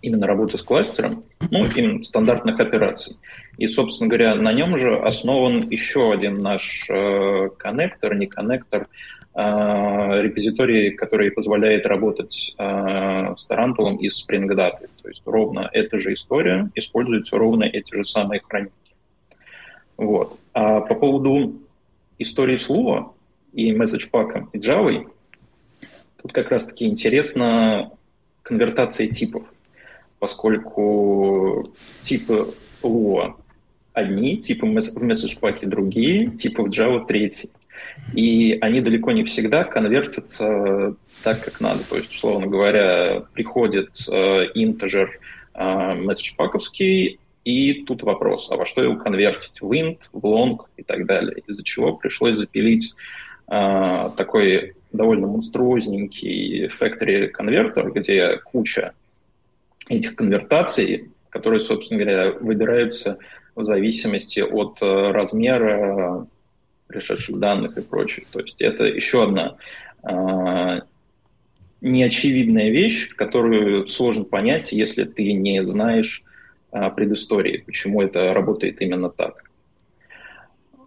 именно 0.03 0.26
работы 0.26 0.59
с 0.59 0.62
кластером, 0.62 1.24
ну, 1.51 1.64
именно 1.74 2.03
стандартных 2.03 2.61
операций. 2.61 3.16
И, 3.57 3.66
собственно 3.66 4.09
говоря, 4.09 4.35
на 4.35 4.53
нем 4.53 4.78
же 4.78 4.99
основан 4.99 5.61
еще 5.70 6.12
один 6.12 6.35
наш 6.35 6.87
э, 6.91 7.49
коннектор, 7.57 8.14
не 8.14 8.26
коннектор, 8.26 8.89
репозиторий, 9.37 10.93
который 10.93 11.30
позволяет 11.30 11.87
работать 11.87 12.55
э, 12.57 13.35
с 13.37 13.47
Тарантулом 13.47 13.97
из 13.97 14.24
Spring 14.24 14.47
Data. 14.47 14.89
То 15.03 15.09
есть 15.09 15.22
ровно 15.24 15.68
эта 15.72 15.99
же 15.99 16.12
история, 16.12 16.70
используются 16.74 17.37
ровно 17.37 17.64
эти 17.64 17.95
же 17.95 18.05
самые 18.05 18.41
хранимки. 18.41 18.72
Вот. 19.97 20.39
А 20.53 20.80
по 20.80 20.95
поводу 20.95 21.55
истории 22.18 22.57
с 22.59 22.70
Lua 22.70 23.11
и 23.53 23.72
message 23.72 24.09
pack 24.12 24.47
и 24.53 24.59
Java, 24.59 25.05
Тут 26.24 26.32
как 26.32 26.51
раз-таки 26.51 26.87
интересна 26.87 27.91
конвертация 28.43 29.09
типов, 29.09 29.43
поскольку 30.18 31.70
типы 32.01 32.55
Lua 32.82 33.35
одни, 33.93 34.39
типы 34.39 34.66
в 34.66 34.70
message 34.70 35.39
паке 35.39 35.66
другие, 35.66 36.30
типы 36.30 36.62
в 36.62 36.68
Java 36.68 37.05
третьи. 37.07 37.51
И 38.14 38.59
они 38.61 38.81
далеко 38.81 39.12
не 39.12 39.25
всегда 39.25 39.64
конвертятся 39.64 40.95
так, 41.22 41.43
как 41.45 41.61
надо. 41.61 41.81
То 41.89 41.97
есть, 41.97 42.12
условно 42.12 42.47
говоря, 42.47 43.25
приходит 43.33 43.97
э, 44.09 44.47
integer 44.55 45.09
э, 45.55 45.61
message 45.61 46.37
паковский, 46.37 47.18
и 47.45 47.85
тут 47.85 48.03
вопрос, 48.03 48.51
а 48.51 48.57
во 48.57 48.64
что 48.64 48.83
его 48.83 48.97
конвертить? 48.97 49.61
В 49.61 49.70
int, 49.72 49.99
в 50.12 50.25
long 50.25 50.59
и 50.77 50.83
так 50.83 51.07
далее. 51.07 51.43
Из-за 51.47 51.62
чего 51.62 51.95
пришлось 51.95 52.37
запилить 52.37 52.95
э, 53.49 54.11
такой 54.16 54.75
довольно 54.93 55.27
монструозненький 55.27 56.68
factory 56.68 57.29
конвертер, 57.29 57.91
где 57.91 58.39
куча 58.39 58.93
этих 59.89 60.14
конвертаций, 60.14 61.11
которые, 61.29 61.61
собственно 61.61 62.03
говоря, 62.03 62.33
выбираются 62.33 63.18
в 63.55 63.64
зависимости 63.64 64.41
от 64.41 64.79
э, 64.81 65.11
размера 65.12 66.27
пришедших 66.87 67.39
данных 67.39 67.76
и 67.78 67.82
прочее. 67.82 68.26
То 68.30 68.41
есть 68.41 68.61
это 68.61 68.85
еще 68.85 69.24
одна 69.24 69.57
э, 70.03 70.80
неочевидная 71.80 72.70
вещь, 72.70 73.14
которую 73.14 73.87
сложно 73.87 74.24
понять, 74.24 74.72
если 74.72 75.05
ты 75.05 75.32
не 75.32 75.62
знаешь 75.64 76.22
э, 76.72 76.91
предыстории, 76.91 77.59
почему 77.59 78.03
это 78.03 78.32
работает 78.35 78.80
именно 78.80 79.11
так. 79.11 79.45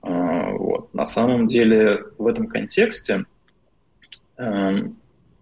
Э, 0.03 0.51
вот. 0.51 0.93
На 0.93 1.05
самом 1.05 1.47
деле 1.47 2.03
в 2.17 2.27
этом 2.27 2.47
контексте 2.47 3.25
Эм, 4.37 4.97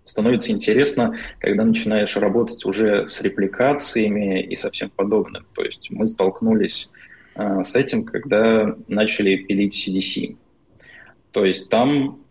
становится 0.05 0.51
интересно, 0.51 1.15
когда 1.39 1.65
начинаешь 1.65 2.15
работать 2.15 2.63
уже 2.65 3.07
с 3.07 3.21
репликациями 3.21 4.41
и 4.41 4.55
со 4.55 4.71
всем 4.71 4.89
подобным. 4.89 5.45
То 5.53 5.63
есть 5.63 5.89
мы 5.91 6.07
столкнулись 6.07 6.89
э, 7.35 7.63
с 7.63 7.75
этим, 7.75 8.05
когда 8.05 8.75
начали 8.87 9.35
пилить 9.35 9.75
CDC. 9.75 10.37
То 11.35 11.43
есть 11.43 11.67
там 11.67 12.21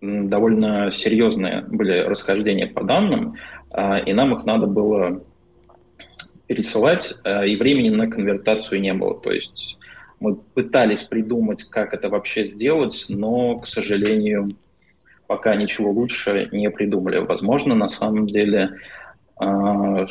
довольно 0.00 0.90
серьезные 0.90 1.64
были 1.68 2.00
расхождения 2.00 2.66
по 2.66 2.82
данным, 2.82 3.36
э, 3.72 4.02
и 4.06 4.12
нам 4.12 4.34
их 4.34 4.44
надо 4.44 4.66
было 4.66 5.22
пересылать, 6.48 7.14
э, 7.22 7.46
и 7.46 7.54
времени 7.54 7.90
на 7.90 8.10
конвертацию 8.10 8.80
не 8.80 8.92
было. 8.92 9.20
То 9.20 9.30
есть 9.30 9.78
мы 10.18 10.34
пытались 10.34 11.02
придумать, 11.02 11.62
как 11.62 11.94
это 11.94 12.08
вообще 12.08 12.44
сделать, 12.44 13.06
но, 13.08 13.58
к 13.58 13.68
сожалению, 13.68 14.48
пока 15.28 15.54
ничего 15.54 15.92
лучше 15.92 16.48
не 16.50 16.70
придумали. 16.70 17.18
Возможно, 17.18 17.76
на 17.76 17.86
самом 17.86 18.26
деле 18.26 18.78
э, 19.40 20.06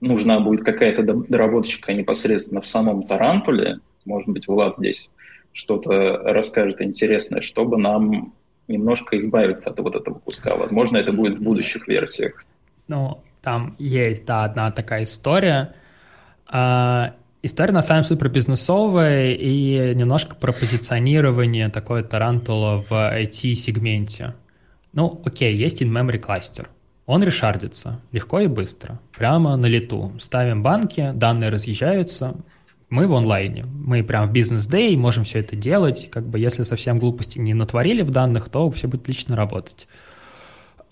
нужна 0.00 0.40
будет 0.40 0.64
какая-то 0.64 1.02
доработочка 1.02 1.92
непосредственно 1.92 2.62
в 2.62 2.66
самом 2.66 3.02
Тарантуле. 3.02 3.80
Может 4.06 4.30
быть, 4.30 4.48
Влад 4.48 4.74
здесь 4.74 5.10
что-то 5.56 6.18
расскажет 6.18 6.82
интересное, 6.82 7.40
чтобы 7.40 7.78
нам 7.78 8.34
немножко 8.68 9.16
избавиться 9.16 9.70
от 9.70 9.80
вот 9.80 9.96
этого 9.96 10.18
куска. 10.18 10.54
Возможно, 10.54 10.98
это 10.98 11.12
будет 11.12 11.38
в 11.38 11.42
будущих 11.42 11.88
версиях. 11.88 12.44
Ну, 12.88 13.22
там 13.42 13.74
есть, 13.78 14.26
да, 14.26 14.44
одна 14.44 14.70
такая 14.70 15.04
история. 15.04 15.74
А, 16.46 17.14
история 17.42 17.72
на 17.72 17.80
самом 17.80 18.02
деле 18.02 18.18
про 18.18 18.28
бизнесовая 18.28 19.32
и 19.32 19.94
немножко 19.94 20.36
про 20.36 20.52
позиционирование 20.52 21.70
такое 21.70 22.02
Тарантула 22.02 22.84
в 22.86 22.92
IT-сегменте. 22.92 24.34
Ну, 24.92 25.22
окей, 25.24 25.56
есть 25.56 25.80
in-memory 25.80 26.18
кластер. 26.18 26.68
Он 27.06 27.22
решардится 27.22 28.00
легко 28.12 28.40
и 28.40 28.46
быстро, 28.46 29.00
прямо 29.16 29.56
на 29.56 29.66
лету. 29.66 30.12
Ставим 30.18 30.62
банки, 30.62 31.12
данные 31.14 31.48
разъезжаются, 31.48 32.34
мы 32.88 33.08
в 33.08 33.14
онлайне, 33.14 33.64
мы 33.64 34.04
прям 34.04 34.28
в 34.28 34.32
business 34.32 34.78
day 34.78 34.96
можем 34.96 35.24
все 35.24 35.40
это 35.40 35.56
делать, 35.56 36.08
как 36.10 36.26
бы 36.26 36.38
если 36.38 36.62
совсем 36.62 36.98
глупости 36.98 37.38
не 37.38 37.52
натворили 37.52 38.02
в 38.02 38.10
данных, 38.10 38.48
то 38.48 38.70
все 38.70 38.86
будет 38.86 39.02
отлично 39.02 39.34
работать. 39.34 39.88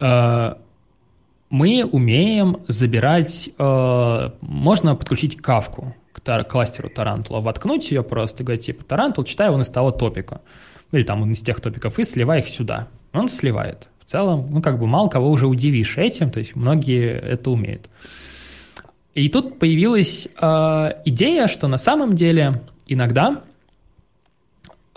Э, 0.01 0.55
мы 1.51 1.85
умеем 1.85 2.59
забирать, 2.67 3.51
э, 3.57 4.31
можно 4.41 4.97
подключить 4.97 5.37
Кафку 5.37 5.95
к 6.13 6.45
кластеру 6.45 6.89
Тарантула, 6.89 7.41
воткнуть 7.41 7.91
ее 7.91 8.03
просто, 8.03 8.43
говорить, 8.43 8.67
типа, 8.67 8.85
Тарантул, 8.85 9.25
читай 9.25 9.51
он 9.51 9.63
из 9.63 9.69
того 9.69 9.93
топика, 9.93 10.41
или 10.91 11.05
там 11.05 11.23
он 11.23 11.31
из 11.31 11.41
тех 11.41 11.61
топиков, 11.61 11.99
и 11.99 12.05
сливай 12.05 12.41
их 12.41 12.49
сюда. 12.49 12.89
Он 13.13 13.29
сливает 13.29 13.89
в 14.05 14.11
целом, 14.11 14.45
ну, 14.51 14.61
как 14.61 14.79
бы 14.79 14.87
мало 14.87 15.09
кого 15.09 15.31
уже 15.31 15.47
удивишь 15.47 15.97
этим, 15.97 16.31
то 16.31 16.39
есть 16.39 16.57
многие 16.57 17.13
это 17.13 17.51
умеют. 17.51 17.89
И 19.15 19.29
тут 19.29 19.59
появилась 19.59 20.29
э, 20.41 20.91
идея, 21.05 21.47
что 21.47 21.69
на 21.69 21.79
самом 21.79 22.15
деле 22.15 22.63
иногда, 22.89 23.43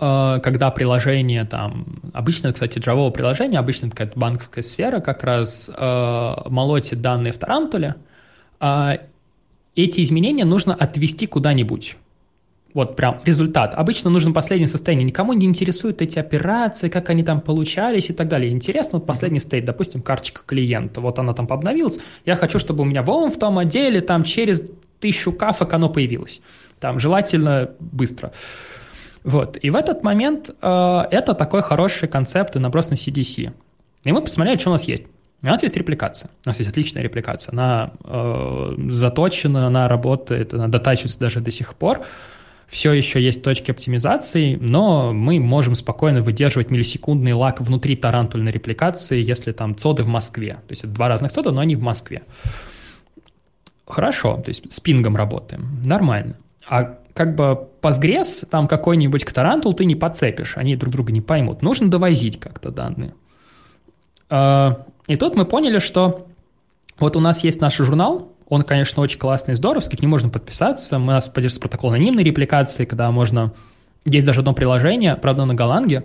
э, 0.00 0.40
когда 0.42 0.70
приложение 0.70 1.44
там, 1.44 2.00
обычно, 2.12 2.52
кстати, 2.52 2.78
Java 2.78 3.10
приложение, 3.12 3.60
обычно 3.60 3.90
такая 3.90 4.10
банковская 4.14 4.62
сфера 4.62 4.98
как 5.00 5.22
раз 5.22 5.70
э, 5.72 6.34
молотит 6.46 7.00
данные 7.00 7.32
в 7.32 7.38
Тарантуле, 7.38 7.94
э, 8.60 8.98
эти 9.76 10.02
изменения 10.02 10.44
нужно 10.44 10.74
отвести 10.74 11.28
куда-нибудь. 11.28 11.96
Вот 12.78 12.94
прям 12.94 13.20
результат. 13.24 13.74
Обычно 13.74 14.08
нужно 14.08 14.32
последнее 14.32 14.68
состояние. 14.68 15.04
Никому 15.04 15.32
не 15.32 15.46
интересуют 15.46 16.00
эти 16.00 16.20
операции, 16.20 16.88
как 16.88 17.10
они 17.10 17.24
там 17.24 17.40
получались 17.40 18.08
и 18.08 18.12
так 18.12 18.28
далее. 18.28 18.52
Интересно, 18.52 19.00
вот 19.00 19.06
последний 19.06 19.40
стейт, 19.40 19.64
допустим, 19.64 20.00
карточка 20.00 20.42
клиента. 20.46 21.00
Вот 21.00 21.18
она 21.18 21.34
там 21.34 21.48
обновилась. 21.50 21.98
Я 22.24 22.36
хочу, 22.36 22.60
чтобы 22.60 22.82
у 22.82 22.84
меня 22.84 23.02
вон 23.02 23.32
в 23.32 23.36
том 23.36 23.58
отделе 23.58 24.00
там 24.00 24.22
через 24.22 24.70
тысячу 25.00 25.32
кафок 25.32 25.72
оно 25.72 25.88
появилось. 25.88 26.40
Там 26.78 27.00
желательно 27.00 27.70
быстро. 27.80 28.30
Вот. 29.24 29.58
И 29.60 29.70
в 29.70 29.74
этот 29.74 30.04
момент 30.04 30.50
э, 30.62 31.02
это 31.10 31.34
такой 31.34 31.62
хороший 31.62 32.06
концепт 32.06 32.54
и 32.54 32.60
наброс 32.60 32.90
на 32.90 32.94
CDC. 32.94 33.50
И 34.04 34.12
мы 34.12 34.20
посмотрели, 34.20 34.56
что 34.56 34.70
у 34.70 34.74
нас 34.74 34.84
есть. 34.84 35.02
У 35.42 35.46
нас 35.46 35.64
есть 35.64 35.76
репликация. 35.76 36.30
У 36.46 36.48
нас 36.48 36.60
есть 36.60 36.70
отличная 36.70 37.02
репликация. 37.02 37.50
Она 37.50 37.90
э, 38.04 38.74
заточена, 38.88 39.66
она 39.66 39.88
работает, 39.88 40.54
она 40.54 40.68
дотачивается 40.68 41.18
даже 41.18 41.40
до 41.40 41.50
сих 41.50 41.74
пор 41.74 42.06
все 42.68 42.92
еще 42.92 43.20
есть 43.20 43.42
точки 43.42 43.70
оптимизации, 43.70 44.56
но 44.56 45.12
мы 45.14 45.40
можем 45.40 45.74
спокойно 45.74 46.22
выдерживать 46.22 46.70
миллисекундный 46.70 47.32
лаг 47.32 47.62
внутри 47.62 47.96
тарантульной 47.96 48.52
репликации, 48.52 49.22
если 49.22 49.52
там 49.52 49.76
цоды 49.76 50.02
в 50.02 50.08
Москве. 50.08 50.54
То 50.66 50.72
есть 50.72 50.84
это 50.84 50.92
два 50.92 51.08
разных 51.08 51.32
цода, 51.32 51.50
но 51.50 51.60
они 51.60 51.74
в 51.76 51.80
Москве. 51.80 52.22
Хорошо, 53.86 54.36
то 54.36 54.50
есть 54.50 54.70
с 54.70 54.80
пингом 54.80 55.16
работаем, 55.16 55.82
нормально. 55.82 56.36
А 56.68 56.98
как 57.14 57.34
бы 57.34 57.68
Postgres, 57.80 58.46
там 58.46 58.68
какой-нибудь 58.68 59.24
к 59.24 59.32
Тарантул 59.32 59.72
ты 59.72 59.86
не 59.86 59.96
подцепишь, 59.96 60.58
они 60.58 60.76
друг 60.76 60.92
друга 60.92 61.10
не 61.10 61.22
поймут. 61.22 61.62
Нужно 61.62 61.90
довозить 61.90 62.38
как-то 62.38 62.70
данные. 62.70 63.14
А, 64.28 64.84
и 65.06 65.16
тут 65.16 65.34
мы 65.36 65.46
поняли, 65.46 65.78
что 65.78 66.28
вот 66.98 67.16
у 67.16 67.20
нас 67.20 67.42
есть 67.44 67.62
наш 67.62 67.78
журнал, 67.78 68.30
он, 68.48 68.62
конечно, 68.62 69.02
очень 69.02 69.18
классный 69.18 69.54
и 69.54 69.56
здоровский, 69.56 69.98
к 69.98 70.02
нему 70.02 70.12
можно 70.12 70.30
подписаться. 70.30 70.96
У 70.96 71.00
нас 71.00 71.28
поддерживается 71.28 71.60
протокол 71.60 71.90
анонимной 71.90 72.24
репликации, 72.24 72.84
когда 72.84 73.10
можно... 73.10 73.52
Есть 74.04 74.24
даже 74.24 74.40
одно 74.40 74.54
приложение, 74.54 75.16
правда, 75.16 75.44
на 75.44 75.54
Голанге, 75.54 76.04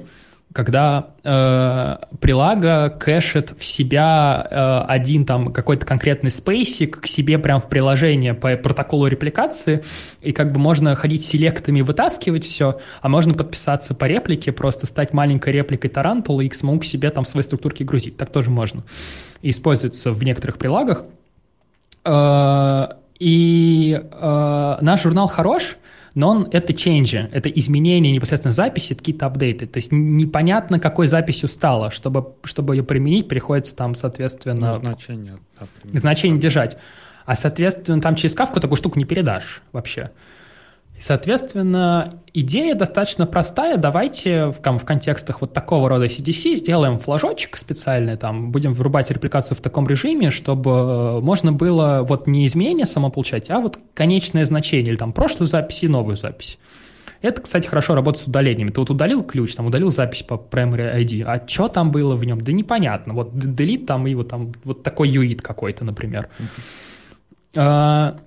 когда 0.54 1.08
э, 1.24 1.98
прилага 2.20 2.90
кэшит 2.90 3.54
в 3.58 3.66
себя 3.66 4.46
э, 4.50 4.92
один 4.92 5.26
там 5.26 5.54
какой-то 5.54 5.86
конкретный 5.86 6.32
спейсик 6.32 7.02
к 7.02 7.08
себе 7.08 7.40
прям 7.40 7.62
в 7.62 7.70
приложение 7.70 8.34
по 8.34 8.56
протоколу 8.58 9.08
репликации, 9.08 9.84
и 10.22 10.32
как 10.32 10.52
бы 10.52 10.60
можно 10.60 10.96
ходить 10.96 11.26
селектами 11.26 11.82
вытаскивать 11.82 12.46
все, 12.46 12.80
а 13.02 13.10
можно 13.10 13.34
подписаться 13.34 13.96
по 13.96 14.06
реплике, 14.06 14.52
просто 14.52 14.86
стать 14.86 15.14
маленькой 15.14 15.54
репликой 15.54 15.90
тарантула 15.90 16.42
и 16.42 16.50
XMU 16.50 16.80
к 16.80 16.86
себе 16.86 17.10
там 17.10 17.24
в 17.24 17.28
свои 17.28 17.44
структурки 17.44 17.84
грузить. 17.84 18.18
Так 18.18 18.30
тоже 18.30 18.50
можно. 18.50 18.84
И 19.42 19.50
используется 19.50 20.12
в 20.12 20.24
некоторых 20.24 20.58
прилагах. 20.58 21.04
Э, 22.06 22.88
и 23.20 24.02
э, 24.02 24.78
наш 24.82 25.04
журнал 25.04 25.28
хорош, 25.28 25.78
но 26.16 26.30
он 26.30 26.48
это 26.52 26.74
change, 26.74 27.30
это 27.32 27.50
изменение 27.50 28.12
непосредственно 28.12 28.52
записи, 28.52 28.94
какие-то 28.94 29.26
апдейты. 29.26 29.66
То 29.66 29.78
есть 29.78 29.92
непонятно, 29.92 30.80
какой 30.80 31.08
записью 31.08 31.50
стало. 31.50 31.90
Чтобы, 31.90 32.34
чтобы 32.44 32.76
ее 32.76 32.84
применить, 32.84 33.28
приходится 33.28 33.76
там, 33.76 33.96
соответственно... 33.96 34.74
Ну, 34.74 34.80
значение. 34.80 35.38
Да, 35.60 35.68
значение 35.94 36.40
держать. 36.40 36.78
А, 37.26 37.36
соответственно, 37.36 38.02
там 38.02 38.16
через 38.16 38.36
кавку 38.36 38.60
такую 38.60 38.78
штуку 38.78 39.00
не 39.00 39.06
передашь 39.06 39.62
вообще. 39.72 40.12
Соответственно, 41.00 42.22
идея 42.34 42.76
достаточно 42.76 43.26
простая. 43.26 43.78
Давайте 43.78 44.48
в, 44.48 44.56
там, 44.60 44.80
в 44.80 44.86
контекстах 44.86 45.42
вот 45.42 45.54
такого 45.54 45.90
рода 45.90 46.06
CDC 46.06 46.56
сделаем 46.56 47.00
флажочек 47.00 47.58
специальный, 47.58 48.16
там, 48.16 48.52
будем 48.52 48.74
врубать 48.74 49.12
репликацию 49.12 49.58
в 49.58 49.62
таком 49.62 49.88
режиме, 49.88 50.32
чтобы 50.32 50.72
э, 50.72 51.20
можно 51.20 51.52
было 51.52 52.06
вот 52.08 52.28
не 52.28 52.46
изменение 52.46 52.86
само 52.86 53.10
получать, 53.10 53.50
а 53.50 53.60
вот 53.60 53.80
конечное 53.94 54.46
значение, 54.46 54.92
или 54.92 54.98
там 54.98 55.14
прошлую 55.14 55.48
запись 55.48 55.84
и 55.84 55.88
новую 55.88 56.16
запись. 56.16 56.58
Это, 57.22 57.42
кстати, 57.42 57.68
хорошо 57.68 57.96
работает 57.96 58.26
с 58.26 58.28
удалениями. 58.28 58.70
Ты 58.70 58.82
вот 58.82 58.90
удалил 58.90 59.24
ключ, 59.24 59.56
там 59.56 59.66
удалил 59.66 59.92
запись 59.92 60.24
по 60.24 60.34
primary 60.34 60.94
ID, 61.04 61.24
а 61.24 61.46
что 61.48 61.70
там 61.70 61.92
было 61.92 62.16
в 62.16 62.26
нем? 62.26 62.40
Да 62.42 62.52
непонятно. 62.52 63.14
Вот 63.14 63.32
delete 63.34 63.86
там 63.86 64.08
и 64.08 64.14
вот 64.14 64.28
там 64.28 64.52
вот 64.66 64.84
такой 64.84 65.08
юит 65.10 65.42
какой-то, 65.42 65.86
например. 65.86 66.28
Uh-huh. 67.54 68.20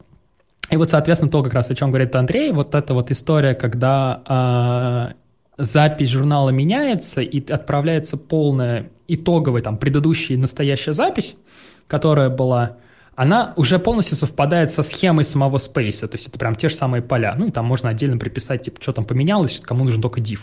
И 0.71 0.77
вот, 0.77 0.89
соответственно, 0.91 1.31
то, 1.31 1.43
как 1.43 1.55
раз 1.55 1.71
о 1.71 1.75
чем 1.75 1.91
говорит 1.91 2.15
Андрей, 2.17 2.53
вот 2.53 2.75
эта 2.75 2.93
вот 2.95 3.11
история, 3.11 3.55
когда 3.55 5.15
э, 5.59 5.63
запись 5.63 6.11
журнала 6.11 6.51
меняется 6.51 7.21
и 7.21 7.51
отправляется 7.51 8.17
полная 8.17 8.91
итоговая, 9.09 9.63
там, 9.63 9.79
предыдущая 9.79 10.37
и 10.37 10.41
настоящая 10.41 10.93
запись, 10.93 11.37
которая 11.87 12.31
была, 12.31 12.79
она 13.15 13.55
уже 13.57 13.79
полностью 13.79 14.17
совпадает 14.17 14.71
со 14.71 14.83
схемой 14.83 15.25
самого 15.25 15.59
спейса, 15.59 16.09
то 16.09 16.17
есть 16.17 16.29
это 16.29 16.39
прям 16.39 16.55
те 16.55 16.69
же 16.69 16.75
самые 16.75 17.03
поля. 17.03 17.35
Ну 17.39 17.47
и 17.47 17.51
там 17.51 17.65
можно 17.65 17.89
отдельно 17.89 18.19
приписать, 18.19 18.63
типа, 18.63 18.83
что 18.83 18.93
там 18.93 19.05
поменялось, 19.05 19.61
кому 19.61 19.85
нужен 19.85 20.03
только 20.03 20.21
div. 20.21 20.41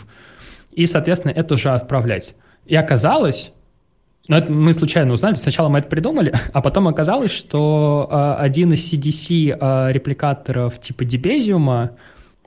И, 0.72 0.86
соответственно, 0.86 1.32
это 1.32 1.54
уже 1.54 1.70
отправлять. 1.70 2.34
И 2.66 2.74
оказалось, 2.74 3.52
но 4.26 4.38
это 4.38 4.50
мы 4.50 4.72
случайно 4.72 5.12
узнали. 5.12 5.34
Сначала 5.34 5.68
мы 5.68 5.80
это 5.80 5.88
придумали, 5.88 6.32
а 6.52 6.62
потом 6.62 6.88
оказалось, 6.88 7.30
что 7.30 8.08
э, 8.10 8.42
один 8.42 8.72
из 8.72 8.92
CDC 8.92 9.56
э, 9.60 9.92
репликаторов 9.92 10.80
типа 10.80 11.02
Debezium 11.02 11.90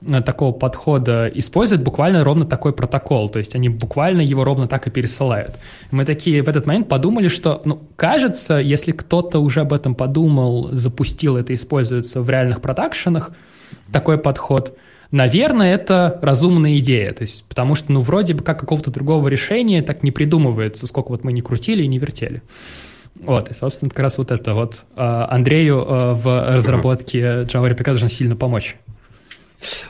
э, 0.04 0.22
такого 0.22 0.52
подхода 0.52 1.28
использует 1.28 1.82
буквально 1.82 2.24
ровно 2.24 2.46
такой 2.46 2.72
протокол. 2.72 3.28
То 3.28 3.38
есть 3.38 3.54
они 3.54 3.68
буквально 3.68 4.22
его 4.22 4.42
ровно 4.42 4.66
так 4.66 4.88
и 4.88 4.90
пересылают. 4.90 5.54
Мы 5.92 6.04
такие 6.04 6.42
в 6.42 6.48
этот 6.48 6.66
момент 6.66 6.88
подумали, 6.88 7.28
что, 7.28 7.62
ну, 7.64 7.80
кажется, 7.94 8.58
если 8.58 8.90
кто-то 8.90 9.38
уже 9.38 9.60
об 9.60 9.72
этом 9.72 9.94
подумал, 9.94 10.70
запустил 10.72 11.36
это, 11.36 11.54
используется 11.54 12.22
в 12.22 12.28
реальных 12.28 12.60
продакшенах, 12.60 13.30
такой 13.92 14.18
подход– 14.18 14.76
Наверное, 15.10 15.74
это 15.74 16.18
разумная 16.20 16.76
идея, 16.78 17.12
то 17.12 17.22
есть, 17.22 17.44
потому 17.48 17.74
что, 17.74 17.90
ну, 17.92 18.02
вроде 18.02 18.34
бы 18.34 18.44
как 18.44 18.60
какого-то 18.60 18.90
другого 18.90 19.28
решения 19.28 19.82
так 19.82 20.02
не 20.02 20.10
придумывается, 20.10 20.86
сколько 20.86 21.08
вот 21.08 21.24
мы 21.24 21.32
не 21.32 21.40
крутили 21.40 21.82
и 21.82 21.86
не 21.86 21.98
вертели. 21.98 22.42
Вот, 23.18 23.50
и, 23.50 23.54
собственно, 23.54 23.88
как 23.88 24.00
раз 24.00 24.18
вот 24.18 24.30
это 24.30 24.54
вот 24.54 24.84
а, 24.94 25.26
Андрею 25.30 25.84
а, 25.86 26.14
в 26.14 26.54
разработке 26.54 27.20
Java 27.20 27.70
RPK 27.70 27.84
должен 27.84 28.10
сильно 28.10 28.36
помочь. 28.36 28.76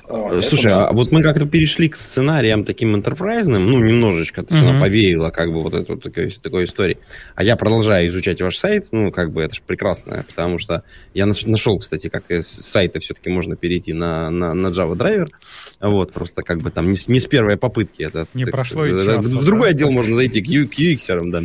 А, 0.09 0.41
Слушай, 0.43 0.73
а 0.73 0.93
вот 0.93 1.13
мы 1.13 1.23
как-то 1.23 1.47
перешли 1.47 1.89
к 1.89 1.97
сценариям 1.97 2.65
таким 2.65 2.95
интерпрайзным, 2.95 3.67
ну, 3.67 3.79
немножечко, 3.79 4.43
то 4.43 4.55
есть 4.55 4.67
uh-huh. 4.67 4.71
она 4.71 4.81
повеяла 4.81 5.31
как 5.31 5.53
бы 5.53 5.63
вот 5.63 5.75
эту 5.75 5.95
вот 5.95 6.03
такой, 6.03 6.31
такой 6.31 6.65
истории. 6.65 6.99
А 7.35 7.45
я 7.45 7.57
продолжаю 7.57 8.09
изучать 8.09 8.41
ваш 8.41 8.57
сайт, 8.57 8.89
ну, 8.93 9.13
как 9.13 9.33
бы 9.33 9.43
это 9.43 9.55
же 9.55 9.61
прекрасно, 9.67 10.25
потому 10.27 10.59
что 10.59 10.83
я 11.15 11.27
нашел, 11.27 11.79
кстати, 11.79 12.09
как 12.09 12.31
с 12.31 12.47
сайта 12.47 13.01
все-таки 13.01 13.29
можно 13.29 13.57
перейти 13.57 13.93
на, 13.93 14.31
на, 14.31 14.55
на 14.55 14.69
Java 14.69 14.97
драйвер, 14.97 15.29
вот, 15.81 16.13
просто 16.13 16.43
как 16.43 16.61
бы 16.61 16.71
там 16.71 16.91
не, 16.91 16.99
не 17.07 17.21
с 17.21 17.27
первой 17.27 17.57
попытки. 17.57 18.03
Это, 18.03 18.27
не 18.35 18.45
так, 18.45 18.53
прошло 18.53 18.87
и 18.87 18.91
часа, 18.91 19.21
В 19.21 19.45
другой 19.45 19.71
отдел 19.71 19.91
можно 19.91 20.15
зайти, 20.17 20.41
к, 20.41 20.47
к 20.47 20.79
UX, 20.79 21.21
да. 21.31 21.43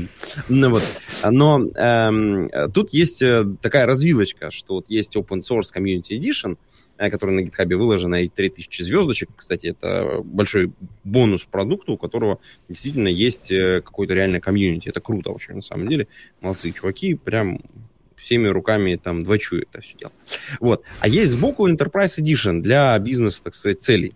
Ну, 0.49 0.69
вот. 0.69 0.83
Но 1.29 1.65
эм, 1.75 2.49
тут 2.73 2.93
есть 2.93 3.21
э, 3.21 3.43
такая 3.61 3.85
развилочка, 3.85 4.51
что 4.51 4.75
вот 4.75 4.89
есть 4.89 5.15
Open 5.15 5.39
Source 5.39 5.69
Community 5.75 6.11
Edition, 6.11 6.57
Э, 6.97 7.09
который 7.09 7.31
на 7.31 7.39
GitHub 7.39 7.75
выложена, 7.75 8.23
и 8.23 8.29
3000 8.29 8.83
звездочек. 8.83 9.29
Кстати, 9.35 9.67
это 9.67 10.21
большой 10.23 10.71
бонус 11.03 11.43
продукту, 11.43 11.93
у 11.93 11.97
которого 11.97 12.39
действительно 12.69 13.07
есть 13.07 13.51
э, 13.51 13.81
какой-то 13.81 14.13
реальный 14.13 14.39
комьюнити. 14.39 14.89
Это 14.89 15.01
круто 15.01 15.31
вообще, 15.31 15.53
на 15.53 15.63
самом 15.63 15.87
деле. 15.87 16.07
Молодцы 16.39 16.71
чуваки, 16.71 17.15
прям 17.15 17.59
всеми 18.15 18.47
руками 18.47 18.95
там 18.95 19.23
двочу 19.23 19.57
это 19.57 19.81
все 19.81 19.97
дело. 19.97 20.11
Вот. 20.59 20.83
А 20.99 21.07
есть 21.07 21.31
сбоку 21.31 21.67
Enterprise 21.67 22.19
Edition 22.19 22.61
для 22.61 22.97
бизнеса, 22.99 23.43
так 23.43 23.55
сказать, 23.55 23.81
целей. 23.81 24.13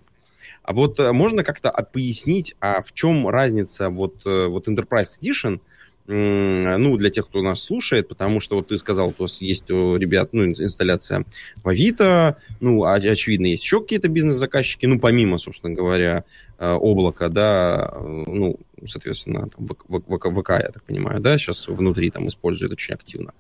А 0.61 0.73
вот 0.73 0.99
э, 0.99 1.11
можно 1.13 1.43
как-то 1.43 1.71
пояснить, 1.91 2.55
а 2.59 2.84
в 2.84 2.93
чем 2.93 3.28
разница 3.28 3.89
вот, 3.89 4.23
вот 4.23 4.67
Enterprise 4.67 5.19
Edition– 5.19 5.61
ну, 6.07 6.97
для 6.97 7.09
тех, 7.09 7.27
кто 7.27 7.41
нас 7.41 7.61
слушает, 7.61 8.07
потому 8.07 8.39
что 8.39 8.55
вот 8.55 8.69
ты 8.69 8.77
сказал, 8.77 9.11
нас 9.11 9.41
есть 9.41 9.69
у 9.71 9.97
ребят, 9.97 10.29
ну, 10.31 10.45
инсталляция 10.45 11.25
в 11.63 11.67
Авито, 11.67 12.37
ну, 12.61 12.83
очевидно, 12.83 13.47
есть 13.47 13.63
еще 13.63 13.81
какие-то 13.81 14.07
бизнес-заказчики, 14.07 14.85
ну, 14.85 14.99
помимо, 14.99 15.37
собственно 15.37 15.73
говоря, 15.73 16.23
э, 16.59 16.73
облака, 16.73 17.27
да, 17.27 17.91
э, 17.93 18.23
ну, 18.27 18.57
соответственно, 18.85 19.49
там, 19.49 19.67
ВК, 19.67 20.27
ВК, 20.31 20.49
я 20.51 20.71
так 20.71 20.83
понимаю, 20.83 21.19
да, 21.19 21.37
сейчас 21.37 21.67
внутри 21.67 22.09
там 22.09 22.27
используют 22.27 22.73
очень 22.73 22.93
активно. 22.93 23.33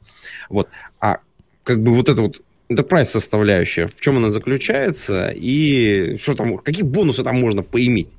Вот. 0.49 0.67
А 0.99 1.19
как 1.63 1.81
бы 1.81 1.93
вот 1.93 2.09
это 2.09 2.21
вот 2.21 2.41
enterprise 2.69 3.05
составляющая, 3.05 3.87
в 3.87 3.99
чем 3.99 4.17
она 4.17 4.29
заключается 4.29 5.29
и 5.33 6.17
что 6.17 6.35
там, 6.35 6.57
какие 6.57 6.83
бонусы 6.83 7.23
там 7.23 7.39
можно 7.39 7.63
поиметь? 7.63 8.15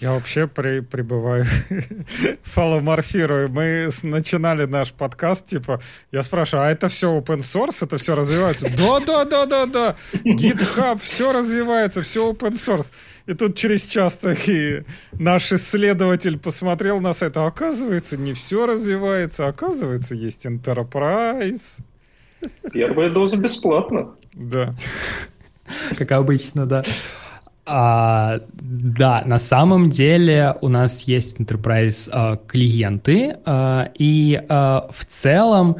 Я 0.00 0.12
вообще 0.12 0.46
при, 0.46 0.80
прибываю, 0.80 1.44
фаломорфирую. 2.42 3.50
Мы 3.50 3.90
начинали 4.02 4.64
наш 4.64 4.94
подкаст, 4.94 5.46
типа, 5.46 5.80
я 6.10 6.22
спрашиваю, 6.22 6.66
а 6.66 6.70
это 6.70 6.88
все 6.88 7.18
open 7.18 7.40
source, 7.40 7.84
это 7.84 7.98
все 7.98 8.14
развивается? 8.14 8.66
Да, 8.78 9.00
да, 9.00 9.24
да, 9.26 9.46
да, 9.46 9.66
да. 9.66 9.96
GitHub, 10.24 10.98
все 11.00 11.32
развивается, 11.32 12.00
все 12.00 12.32
open 12.32 12.52
source. 12.52 12.90
И 13.26 13.34
тут 13.34 13.56
через 13.56 13.84
час 13.84 14.16
таки 14.16 14.84
наш 15.12 15.52
исследователь 15.52 16.38
посмотрел 16.38 17.00
на 17.00 17.12
сайт, 17.12 17.36
а 17.36 17.46
оказывается, 17.46 18.16
не 18.16 18.32
все 18.32 18.64
развивается, 18.64 19.48
оказывается, 19.48 20.14
есть 20.14 20.46
Enterprise. 20.46 21.80
Первая 22.72 23.10
доза 23.10 23.36
бесплатно. 23.36 24.14
Да. 24.32 24.74
Как 25.98 26.10
обычно, 26.12 26.64
да. 26.64 26.84
А, 27.72 28.40
да, 28.50 29.22
на 29.26 29.38
самом 29.38 29.90
деле 29.90 30.56
у 30.60 30.68
нас 30.68 31.02
есть 31.02 31.38
enterprise 31.38 32.08
а, 32.12 32.36
клиенты, 32.36 33.36
а, 33.44 33.90
и 33.96 34.42
а, 34.48 34.88
в 34.92 35.04
целом 35.04 35.76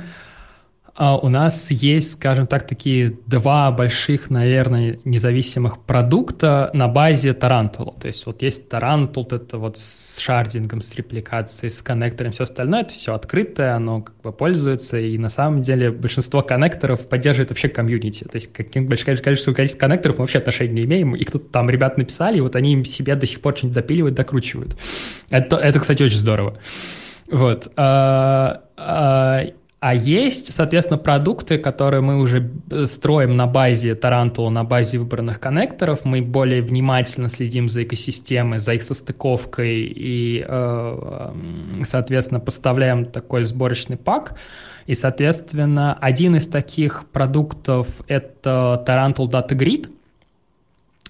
у 1.00 1.28
нас 1.30 1.70
есть, 1.70 2.12
скажем 2.12 2.46
так, 2.46 2.66
такие 2.66 3.16
два 3.26 3.70
больших, 3.70 4.28
наверное, 4.28 4.98
независимых 5.04 5.78
продукта 5.78 6.70
на 6.74 6.88
базе 6.88 7.32
Тарантула. 7.32 7.94
То 7.98 8.06
есть 8.06 8.26
вот 8.26 8.42
есть 8.42 8.68
Тарантул, 8.68 9.26
это 9.30 9.56
вот 9.56 9.78
с 9.78 10.18
шардингом, 10.18 10.82
с 10.82 10.94
репликацией, 10.94 11.70
с 11.70 11.80
коннектором, 11.80 12.32
все 12.32 12.42
остальное, 12.42 12.82
это 12.82 12.92
все 12.92 13.14
открытое, 13.14 13.76
оно 13.76 14.02
как 14.02 14.20
бы 14.20 14.30
пользуется, 14.30 14.98
и 14.98 15.16
на 15.16 15.30
самом 15.30 15.62
деле 15.62 15.90
большинство 15.90 16.42
коннекторов 16.42 17.08
поддерживает 17.08 17.48
вообще 17.48 17.68
комьюнити. 17.68 18.24
То 18.24 18.36
есть 18.36 18.52
каким 18.52 18.86
большое 18.86 19.16
количество, 19.16 19.54
количество 19.54 19.80
коннекторов 19.80 20.18
мы 20.18 20.24
вообще 20.24 20.38
отношения 20.38 20.74
не 20.74 20.82
имеем, 20.82 21.16
их 21.16 21.30
тут 21.30 21.50
там 21.50 21.70
ребят 21.70 21.96
написали, 21.96 22.36
и 22.36 22.40
вот 22.42 22.56
они 22.56 22.74
им 22.74 22.84
себе 22.84 23.14
до 23.14 23.24
сих 23.24 23.40
пор 23.40 23.56
что-нибудь 23.56 23.74
допиливают, 23.74 24.14
докручивают. 24.16 24.76
Это, 25.30 25.56
это 25.56 25.80
кстати, 25.80 26.02
очень 26.02 26.18
здорово. 26.18 26.58
Вот. 27.30 27.72
А, 29.80 29.94
есть, 29.94 30.52
соответственно, 30.52 30.98
продукты, 30.98 31.56
которые 31.56 32.02
мы 32.02 32.20
уже 32.20 32.50
строим 32.84 33.34
на 33.34 33.46
базе 33.46 33.94
Тарантула, 33.94 34.50
на 34.50 34.62
базе 34.62 34.98
выбранных 34.98 35.40
коннекторов. 35.40 36.04
Мы 36.04 36.20
более 36.20 36.60
внимательно 36.60 37.30
следим 37.30 37.66
за 37.70 37.84
экосистемой, 37.84 38.58
за 38.58 38.74
их 38.74 38.82
состыковкой 38.82 39.80
и, 39.84 40.44
э, 40.46 41.32
соответственно, 41.84 42.40
поставляем 42.40 43.06
такой 43.06 43.44
сборочный 43.44 43.96
пак. 43.96 44.34
И, 44.86 44.94
соответственно, 44.94 45.96
один 45.98 46.36
из 46.36 46.46
таких 46.46 47.06
продуктов— 47.10 47.86
это 48.06 48.84
Tarantul 48.86 49.30
Data 49.30 49.56
Grid 49.56 49.88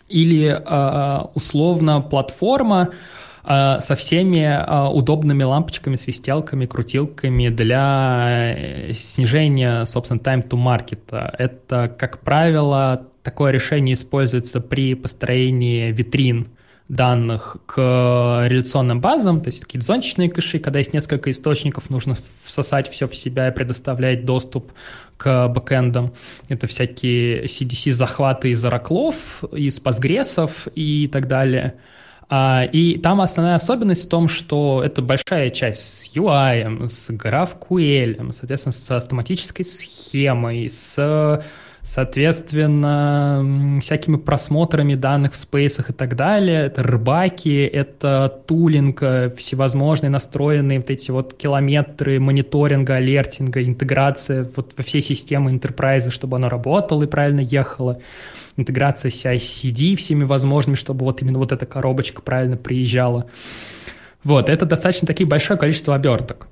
или 0.09 0.47
э, 0.47 1.25
условно 1.35 2.01
платформа, 2.03 2.91
Э, 2.91 3.30
со 3.51 3.97
всеми 3.97 4.45
э, 4.45 4.89
удобными 4.93 5.43
лампочками, 5.43 5.97
свистелками, 5.97 6.67
крутилками 6.67 7.49
для 7.49 8.55
э, 8.57 8.93
снижения, 8.93 9.85
собственно, 9.87 10.19
time 10.19 10.47
to 10.49 10.57
market. 10.57 11.33
Это, 11.37 11.93
как 11.99 12.21
правило, 12.21 13.09
такое 13.25 13.51
решение 13.51 13.95
используется 13.95 14.61
при 14.61 14.95
построении 14.95 15.91
витрин 15.91 16.49
данных 16.89 17.57
к 17.67 18.47
реляционным 18.49 19.01
базам, 19.01 19.41
то 19.41 19.49
есть 19.49 19.61
такие 19.61 19.81
зонтичные 19.81 20.29
кэши, 20.29 20.59
когда 20.59 20.81
есть 20.81 20.93
несколько 20.93 21.31
источников, 21.31 21.89
нужно 21.89 22.17
всосать 22.45 22.89
все 22.89 23.07
в 23.07 23.15
себя 23.15 23.49
и 23.49 23.55
предоставлять 23.55 24.25
доступ 24.25 24.73
к 25.17 25.49
бэкэндам. 25.49 26.13
Это 26.49 26.67
всякие 26.67 27.45
CDC-захваты 27.45 28.51
из 28.51 28.65
ораклов, 28.65 29.43
из 29.53 29.81
постгрессов 29.81 30.69
и 30.75 31.09
так 31.09 31.27
далее– 31.27 31.75
и 32.33 33.01
там 33.03 33.21
основная 33.21 33.57
особенность 33.57 34.07
в 34.07 34.09
том, 34.09 34.29
что 34.29 34.83
это 34.85 35.03
большая 35.03 35.51
часть 35.51 35.81
с 35.81 36.17
UI, 36.17 36.87
с 36.87 37.11
GraphQL, 37.11 38.33
соответственно, 38.33 38.73
с 38.73 38.91
автоматической 38.91 39.65
схемой, 39.65 40.71
с 40.71 41.43
соответственно, 41.83 43.81
всякими 43.81 44.17
просмотрами 44.17 44.95
данных 44.95 45.33
в 45.33 45.37
спейсах 45.37 45.91
и 45.91 45.93
так 45.93 46.17
далее. 46.17 46.67
Это 46.67 46.83
рыбаки, 46.83 47.65
это 47.65 48.43
тулинг, 48.47 49.03
э, 49.03 49.31
всевозможные 49.37 50.11
настроенные 50.11 50.81
вот 50.81 50.91
эти 50.91 51.11
вот 51.11 51.35
километры 51.35 52.21
мониторинга, 52.21 52.97
алертинга, 52.97 53.65
интеграция 53.65 54.49
вот 54.55 54.75
во 54.77 54.85
все 54.85 55.01
системы 55.01 55.51
enterprise, 55.51 56.11
чтобы 56.11 56.37
оно 56.37 56.49
работало 56.49 57.05
и 57.05 57.07
правильно 57.07 57.41
ехало 57.41 58.01
интеграция 58.61 59.11
CI-CD 59.11 59.97
всеми 59.97 60.25
возможными, 60.25 60.77
чтобы 60.77 61.05
вот 61.05 61.23
именно 61.23 61.39
вот 61.39 61.53
эта 61.53 61.67
коробочка 61.67 62.23
правильно 62.23 62.57
приезжала. 62.57 63.27
Вот, 64.23 64.49
это 64.49 64.67
достаточно 64.67 65.07
таки 65.07 65.25
большое 65.25 65.59
количество 65.59 65.95
оберток 65.95 66.47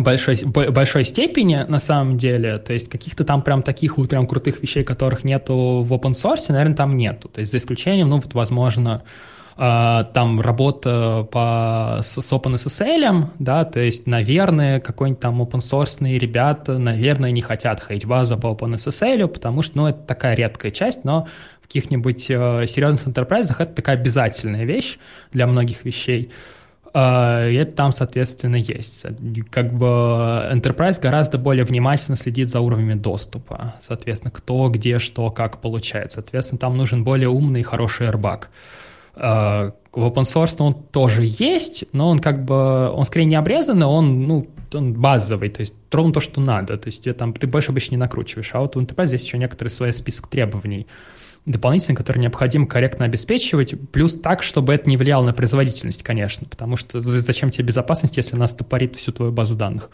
большой, 0.00 0.36
большой 0.44 1.04
степени, 1.04 1.64
на 1.68 1.78
самом 1.78 2.16
деле, 2.16 2.58
то 2.58 2.72
есть 2.72 2.88
каких-то 2.88 3.24
там 3.24 3.42
прям 3.42 3.62
таких 3.62 3.98
вот 3.98 4.08
прям 4.08 4.26
крутых 4.26 4.62
вещей, 4.62 4.84
которых 4.84 5.24
нету 5.24 5.82
в 5.82 5.92
open 5.92 6.12
source, 6.12 6.46
наверное, 6.48 6.76
там 6.76 6.96
нету. 6.96 7.28
То 7.28 7.40
есть 7.40 7.52
за 7.52 7.58
исключением, 7.58 8.08
ну, 8.08 8.16
вот, 8.16 8.32
возможно, 8.34 9.02
там 9.56 10.40
работа 10.40 11.26
по, 11.30 12.00
с, 12.02 12.20
с 12.20 12.32
OpenSSL, 12.32 13.28
да, 13.38 13.64
то 13.64 13.80
есть, 13.80 14.06
наверное, 14.06 14.80
какой-нибудь 14.80 15.20
там 15.20 15.42
open 15.42 15.60
source 15.60 15.98
ребята, 16.18 16.78
наверное, 16.78 17.30
не 17.30 17.42
хотят 17.42 17.80
ходить 17.80 18.06
базу 18.06 18.38
по 18.38 18.48
OpenSSL, 18.48 19.28
потому 19.28 19.62
что, 19.62 19.76
ну, 19.78 19.86
это 19.88 20.00
такая 20.00 20.34
редкая 20.34 20.70
часть, 20.70 21.04
но 21.04 21.26
в 21.60 21.66
каких-нибудь 21.66 22.30
э, 22.30 22.66
серьезных 22.66 23.06
enterprise 23.06 23.54
это 23.58 23.66
такая 23.66 23.96
обязательная 23.96 24.64
вещь 24.64 24.98
для 25.32 25.46
многих 25.46 25.84
вещей. 25.84 26.30
Uh, 26.94 27.50
и 27.50 27.54
это 27.54 27.72
там, 27.72 27.90
соответственно, 27.90 28.56
есть. 28.56 29.06
Как 29.50 29.72
бы 29.72 29.86
Enterprise 30.52 31.00
гораздо 31.00 31.38
более 31.38 31.64
внимательно 31.64 32.18
следит 32.18 32.50
за 32.50 32.60
уровнями 32.60 32.92
доступа. 32.92 33.74
Соответственно, 33.80 34.30
кто, 34.30 34.68
где, 34.68 34.98
что, 34.98 35.30
как 35.30 35.62
получает. 35.62 36.12
Соответственно, 36.12 36.58
там 36.58 36.76
нужен 36.76 37.02
более 37.02 37.30
умный 37.30 37.60
и 37.60 37.62
хороший 37.62 38.08
airbag. 38.08 38.44
Uh, 39.14 39.72
в 39.92 40.04
open 40.04 40.22
source 40.22 40.56
он 40.58 40.72
тоже 40.72 41.22
есть, 41.24 41.84
но 41.92 42.08
он 42.08 42.18
как 42.18 42.44
бы, 42.44 42.88
он 42.90 43.04
скорее 43.04 43.26
не 43.26 43.34
обрезанный, 43.34 43.86
он, 43.86 44.22
ну, 44.22 44.50
он 44.72 44.94
базовый, 44.94 45.50
то 45.50 45.60
есть 45.60 45.74
ровно 45.90 46.14
то, 46.14 46.20
что 46.20 46.40
надо, 46.40 46.78
то 46.78 46.86
есть 46.86 47.06
там, 47.16 47.34
ты 47.34 47.46
больше 47.46 47.72
обычно 47.72 47.96
не 47.96 47.98
накручиваешь, 47.98 48.50
а 48.54 48.60
вот 48.60 48.74
в 48.74 48.78
Enterprise 48.78 49.08
здесь 49.08 49.24
еще 49.24 49.36
некоторые 49.36 49.70
свои 49.70 49.92
список 49.92 50.28
требований 50.28 50.86
дополнительные, 51.44 51.96
которые 51.96 52.22
необходимо 52.22 52.66
корректно 52.66 53.04
обеспечивать, 53.04 53.74
плюс 53.90 54.14
так, 54.14 54.42
чтобы 54.42 54.72
это 54.72 54.88
не 54.88 54.96
влияло 54.96 55.24
на 55.24 55.34
производительность, 55.34 56.02
конечно, 56.02 56.46
потому 56.48 56.76
что 56.76 57.00
зачем 57.00 57.50
тебе 57.50 57.66
безопасность, 57.66 58.16
если 58.16 58.36
она 58.36 58.46
стопорит 58.46 58.96
всю 58.96 59.12
твою 59.12 59.32
базу 59.32 59.54
данных. 59.56 59.90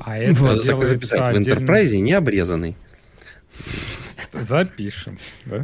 А 0.00 0.16
это 0.16 0.34
вот. 0.34 0.64
так 0.64 0.82
записать 0.84 1.20
отдельно... 1.20 1.60
в 1.60 1.68
Enterprise 1.68 1.96
не 1.98 2.12
обрезанный. 2.12 2.76
Запишем, 4.32 5.18
да? 5.44 5.62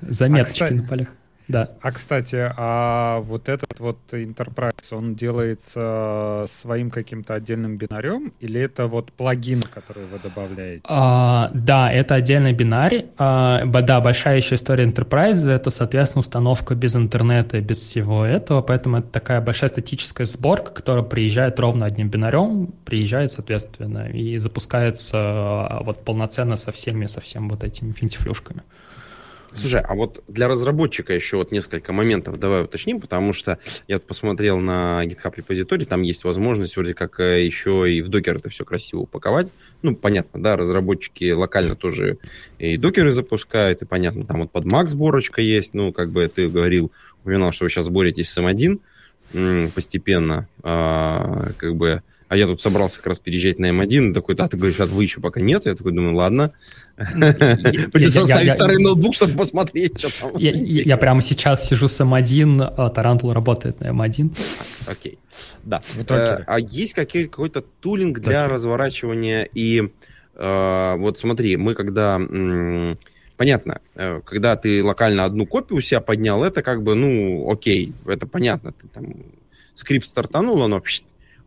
Заметочки 0.00 0.62
а, 0.62 0.66
кстати, 0.66 0.72
на 0.72 0.88
полях. 0.88 1.08
Да. 1.48 1.70
А, 1.80 1.92
кстати, 1.92 2.52
а 2.56 3.20
вот 3.20 3.48
этот 3.48 3.78
вот 3.78 3.98
Enterprise, 4.12 4.92
он 4.92 5.14
делается 5.14 6.46
своим 6.48 6.90
каким-то 6.90 7.34
отдельным 7.34 7.76
бинарем 7.76 8.32
или 8.40 8.60
это 8.60 8.86
вот 8.86 9.12
плагин, 9.12 9.62
который 9.62 10.04
вы 10.06 10.18
добавляете? 10.22 10.82
А, 10.88 11.50
да, 11.52 11.92
это 11.92 12.14
отдельный 12.14 12.52
бинарь. 12.52 13.06
А, 13.18 13.64
да, 13.64 14.00
большая 14.00 14.38
еще 14.38 14.54
история 14.54 14.86
Enterprise— 14.86 15.46
это, 15.50 15.70
соответственно, 15.70 16.20
установка 16.20 16.74
без 16.74 16.96
интернета 16.96 17.58
и 17.58 17.60
без 17.60 17.78
всего 17.78 18.24
этого, 18.24 18.62
поэтому 18.62 18.98
это 18.98 19.08
такая 19.08 19.40
большая 19.40 19.68
статическая 19.68 20.26
сборка, 20.26 20.70
которая 20.72 21.04
приезжает 21.04 21.60
ровно 21.60 21.84
одним 21.84 22.08
бинарем, 22.08 22.72
приезжает, 22.84 23.32
соответственно, 23.32 24.08
и 24.08 24.38
запускается 24.38 25.18
а, 25.18 25.80
вот 25.82 26.04
полноценно 26.04 26.56
со 26.56 26.72
всеми, 26.72 27.06
со 27.06 27.20
всеми 27.20 27.50
вот 27.50 27.64
этими 27.64 27.92
финтифлюшками. 27.92 28.62
Слушай, 29.54 29.82
а 29.82 29.94
вот 29.94 30.22
для 30.26 30.48
разработчика 30.48 31.12
еще 31.12 31.36
вот 31.36 31.52
несколько 31.52 31.92
моментов 31.92 32.38
давай 32.40 32.64
уточним, 32.64 33.00
потому 33.00 33.32
что 33.32 33.58
я 33.86 33.96
вот 33.96 34.06
посмотрел 34.06 34.58
на 34.58 35.04
GitHub 35.06 35.32
репозиторий, 35.36 35.86
там 35.86 36.02
есть 36.02 36.24
возможность 36.24 36.76
вроде 36.76 36.92
как 36.92 37.20
э, 37.20 37.44
еще 37.44 37.90
и 37.90 38.02
в 38.02 38.08
докер 38.08 38.38
это 38.38 38.48
все 38.48 38.64
красиво 38.64 39.00
упаковать. 39.02 39.52
Ну, 39.82 39.94
понятно, 39.94 40.42
да, 40.42 40.56
разработчики 40.56 41.30
локально 41.30 41.76
тоже 41.76 42.18
и 42.58 42.76
докеры 42.76 43.12
запускают, 43.12 43.82
и 43.82 43.86
понятно, 43.86 44.26
там 44.26 44.40
вот 44.40 44.50
под 44.50 44.64
Mac 44.64 44.88
сборочка 44.88 45.40
есть, 45.40 45.72
ну, 45.72 45.92
как 45.92 46.10
бы 46.10 46.26
ты 46.26 46.48
говорил, 46.48 46.90
упоминал, 47.22 47.52
что 47.52 47.64
вы 47.64 47.70
сейчас 47.70 47.88
боретесь 47.88 48.30
с 48.30 48.38
M1 48.38 48.80
постепенно, 49.74 50.48
а, 50.62 51.52
как 51.58 51.76
бы 51.76 52.02
а 52.34 52.36
я 52.36 52.48
тут 52.48 52.60
собрался 52.60 52.96
как 52.96 53.06
раз 53.06 53.20
переезжать 53.20 53.60
на 53.60 53.66
М1, 53.70 54.12
такой, 54.12 54.34
да, 54.34 54.48
ты 54.48 54.56
говоришь, 54.56 54.80
а 54.80 54.86
вы 54.86 55.04
еще 55.04 55.20
пока 55.20 55.40
нет? 55.40 55.66
Я 55.66 55.74
такой 55.76 55.92
думаю, 55.92 56.16
ладно. 56.16 56.50
Придется 56.96 58.22
оставить 58.22 58.52
старый 58.52 58.78
ноутбук, 58.78 59.14
чтобы 59.14 59.34
посмотреть, 59.34 60.00
что 60.00 60.10
там. 60.20 60.36
Я 60.36 60.96
прямо 60.96 61.22
сейчас 61.22 61.68
сижу 61.68 61.86
с 61.86 62.00
М1, 62.00 62.74
а 62.76 62.90
Тарантул 62.90 63.32
работает 63.32 63.80
на 63.80 63.86
М1. 63.86 64.36
Окей, 64.88 65.18
да. 65.62 65.80
Э, 66.08 66.42
а 66.46 66.58
есть 66.58 66.94
какой-то 66.94 67.62
тулинг 67.80 68.18
для 68.18 68.48
разворачивания 68.48 69.48
и 69.54 69.90
э, 70.34 70.94
вот 70.98 71.20
смотри, 71.20 71.56
мы 71.56 71.74
когда 71.76 72.18
понятно, 73.36 73.80
э, 73.94 74.20
когда 74.24 74.56
ты 74.56 74.82
локально 74.82 75.24
одну 75.24 75.46
копию 75.46 75.78
у 75.78 75.80
себя 75.80 76.00
поднял, 76.00 76.42
это 76.42 76.62
как 76.62 76.82
бы, 76.82 76.96
ну, 76.96 77.48
окей, 77.48 77.94
это 78.06 78.26
понятно, 78.26 78.72
ты 78.72 78.88
там 78.88 79.04
скрипт 79.74 80.08
стартанул, 80.08 80.60
оно 80.62 80.80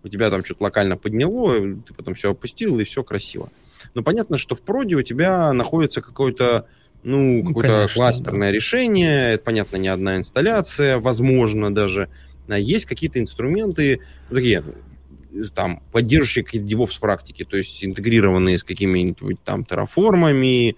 у 0.04 0.10
тебя 0.10 0.30
там 0.30 0.44
что-то 0.44 0.64
локально 0.64 0.98
подняло, 0.98 1.54
ты 1.60 1.94
потом 1.94 2.16
все 2.16 2.32
опустил, 2.32 2.80
и 2.80 2.84
все 2.84 3.04
красиво. 3.04 3.50
Но 3.94 4.04
понятно, 4.04 4.38
что 4.38 4.56
в 4.56 4.62
проде 4.62 4.96
у 4.96 5.02
тебя 5.02 5.52
находится 5.54 6.02
какое-то 6.02 6.68
ну, 7.04 7.44
ну 7.44 7.54
какое-то 7.54 7.94
кластерное 7.94 8.50
да. 8.50 8.56
решение, 8.56 9.34
это, 9.34 9.44
понятно, 9.44 9.78
не 9.78 9.88
одна 9.88 10.18
инсталляция, 10.18 11.00
возможно, 11.00 11.74
даже. 11.74 12.10
А 12.48 12.58
есть 12.58 12.86
какие-то 12.86 13.20
инструменты, 13.20 14.02
ну, 14.30 14.36
такие, 14.36 14.64
там, 15.54 15.82
поддерживающие 15.92 16.44
какие-то 16.46 16.68
DevOps 16.68 17.00
практики, 17.00 17.46
то 17.46 17.58
есть 17.58 17.84
интегрированные 17.84 18.58
с 18.58 18.64
какими-нибудь 18.64 19.42
там 19.44 19.64
терраформами, 19.64 20.72
э, 20.72 20.76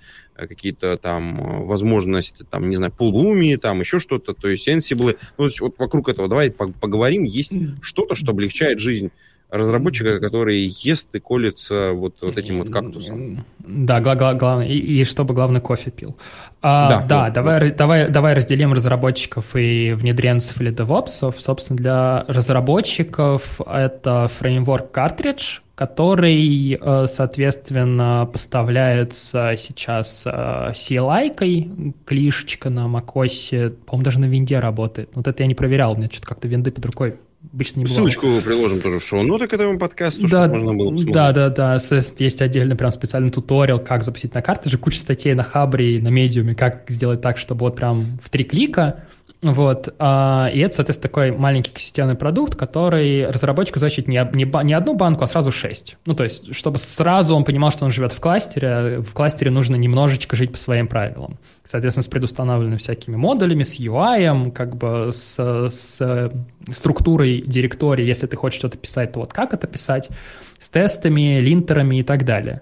какие-то 0.47 0.97
там 0.97 1.39
э, 1.39 1.65
возможности, 1.65 2.45
там, 2.49 2.69
не 2.69 2.75
знаю, 2.75 2.91
пулуми, 2.91 3.55
там 3.55 3.79
еще 3.79 3.99
что-то, 3.99 4.33
то 4.33 4.47
есть 4.47 4.67
Ansible. 4.67 5.17
Ну, 5.37 5.43
то 5.43 5.45
есть 5.45 5.61
вот 5.61 5.75
вокруг 5.77 6.09
этого 6.09 6.27
давай 6.27 6.51
поговорим. 6.51 7.23
Есть 7.23 7.53
что-то, 7.81 8.15
что 8.15 8.31
облегчает 8.31 8.79
жизнь 8.79 9.11
разработчика, 9.49 10.19
который 10.19 10.71
ест 10.83 11.13
и 11.15 11.19
колется 11.19 11.91
вот, 11.93 12.15
вот 12.21 12.37
этим 12.37 12.59
вот 12.59 12.69
кактусом. 12.69 13.45
Да, 13.59 13.99
гла- 13.99 14.15
гла- 14.15 14.33
главное, 14.33 14.67
и, 14.67 14.77
и 14.77 15.03
чтобы, 15.03 15.33
главное, 15.33 15.61
кофе 15.61 15.91
пил. 15.91 16.15
А, 16.61 16.89
да, 16.89 17.05
да 17.07 17.25
вот, 17.25 17.33
давай, 17.33 17.63
вот. 17.63 17.75
давай, 17.75 18.09
давай 18.09 18.33
разделим 18.35 18.73
разработчиков 18.73 19.55
и 19.55 19.93
внедренцев 19.93 20.61
или 20.61 20.71
девопсов. 20.71 21.41
Собственно, 21.41 21.77
для 21.77 22.25
разработчиков 22.27 23.59
это 23.61 24.27
фреймворк 24.27 24.91
картридж, 24.91 25.59
который, 25.73 26.77
э, 26.79 27.07
соответственно, 27.07 28.29
поставляется 28.31 29.55
сейчас 29.57 30.23
э, 30.25 30.71
CLI-кой, 30.73 31.93
CLI 32.05 32.25
шечка 32.25 32.69
на 32.69 32.85
macOS, 32.87 33.69
по-моему, 33.85 34.03
даже 34.03 34.19
на 34.19 34.25
винде 34.25 34.59
работает. 34.59 35.09
Вот 35.15 35.27
это 35.27 35.41
я 35.41 35.47
не 35.47 35.55
проверял, 35.55 35.93
у 35.93 35.95
меня 35.95 36.09
что-то 36.11 36.27
как-то 36.27 36.47
винды 36.47 36.71
под 36.71 36.85
рукой 36.85 37.15
обычно 37.53 37.79
не 37.79 37.85
бывало. 37.85 37.97
Ссылочку 37.97 38.41
приложим 38.43 38.81
тоже 38.81 38.99
в 38.99 39.05
шоу-ноты 39.05 39.47
к 39.47 39.53
этому 39.53 39.79
подкасту, 39.79 40.27
да, 40.27 40.45
чтобы 40.45 40.57
можно 40.59 40.73
было 40.73 40.91
посмотреть. 40.91 41.13
Да, 41.13 41.31
да, 41.31 41.49
да. 41.49 41.79
Есть 42.19 42.41
отдельно 42.41 42.75
прям 42.75 42.91
специальный 42.91 43.29
туториал, 43.29 43.79
как 43.79 44.03
запустить 44.03 44.33
на 44.33 44.41
картридже. 44.41 44.77
Куча 44.77 44.99
статей 44.99 45.33
на 45.33 45.43
Хабре 45.43 45.97
и 45.97 46.01
на 46.01 46.09
Медиуме, 46.09 46.55
как 46.55 46.83
сделать 46.89 47.21
так, 47.21 47.37
чтобы 47.37 47.61
вот 47.61 47.75
прям 47.75 47.99
в 47.99 48.29
три 48.29 48.43
клика 48.43 49.03
вот, 49.41 49.95
а, 49.99 50.49
и 50.53 50.59
это, 50.59 50.75
соответственно, 50.75 51.09
такой 51.09 51.31
маленький 51.31 51.71
системный 51.79 52.15
продукт, 52.15 52.55
который 52.55 53.25
разработчику 53.25 53.79
значит 53.79 54.09
не, 54.09 54.15
не, 54.33 54.65
не 54.65 54.73
одну 54.73 54.95
банку, 54.95 55.23
а 55.23 55.27
сразу 55.27 55.49
шесть. 55.49 55.95
Ну, 56.05 56.13
то 56.13 56.25
есть, 56.25 56.53
чтобы 56.53 56.77
сразу 56.77 57.35
он 57.35 57.45
понимал, 57.45 57.71
что 57.71 57.85
он 57.85 57.91
живет 57.91 58.11
в 58.11 58.19
кластере, 58.19 58.99
в 58.99 59.13
кластере 59.13 59.49
нужно 59.49 59.77
немножечко 59.77 60.35
жить 60.35 60.51
по 60.51 60.57
своим 60.57 60.87
правилам. 60.87 61.39
Соответственно, 61.63 62.03
с 62.03 62.07
предустановленными 62.07 62.77
всякими 62.77 63.15
модулями, 63.15 63.63
с 63.63 63.79
UI, 63.79 64.51
как 64.51 64.75
бы 64.75 65.11
с, 65.13 65.39
с 65.69 66.31
структурой 66.73 67.41
директории, 67.41 68.05
если 68.05 68.27
ты 68.27 68.35
хочешь 68.35 68.59
что-то 68.59 68.77
писать, 68.77 69.13
то 69.13 69.19
вот 69.19 69.31
как 69.31 69.53
это 69.53 69.67
писать, 69.67 70.09
с 70.57 70.67
тестами, 70.67 71.39
линтерами 71.39 71.97
и 71.97 72.03
так 72.03 72.25
далее. 72.25 72.61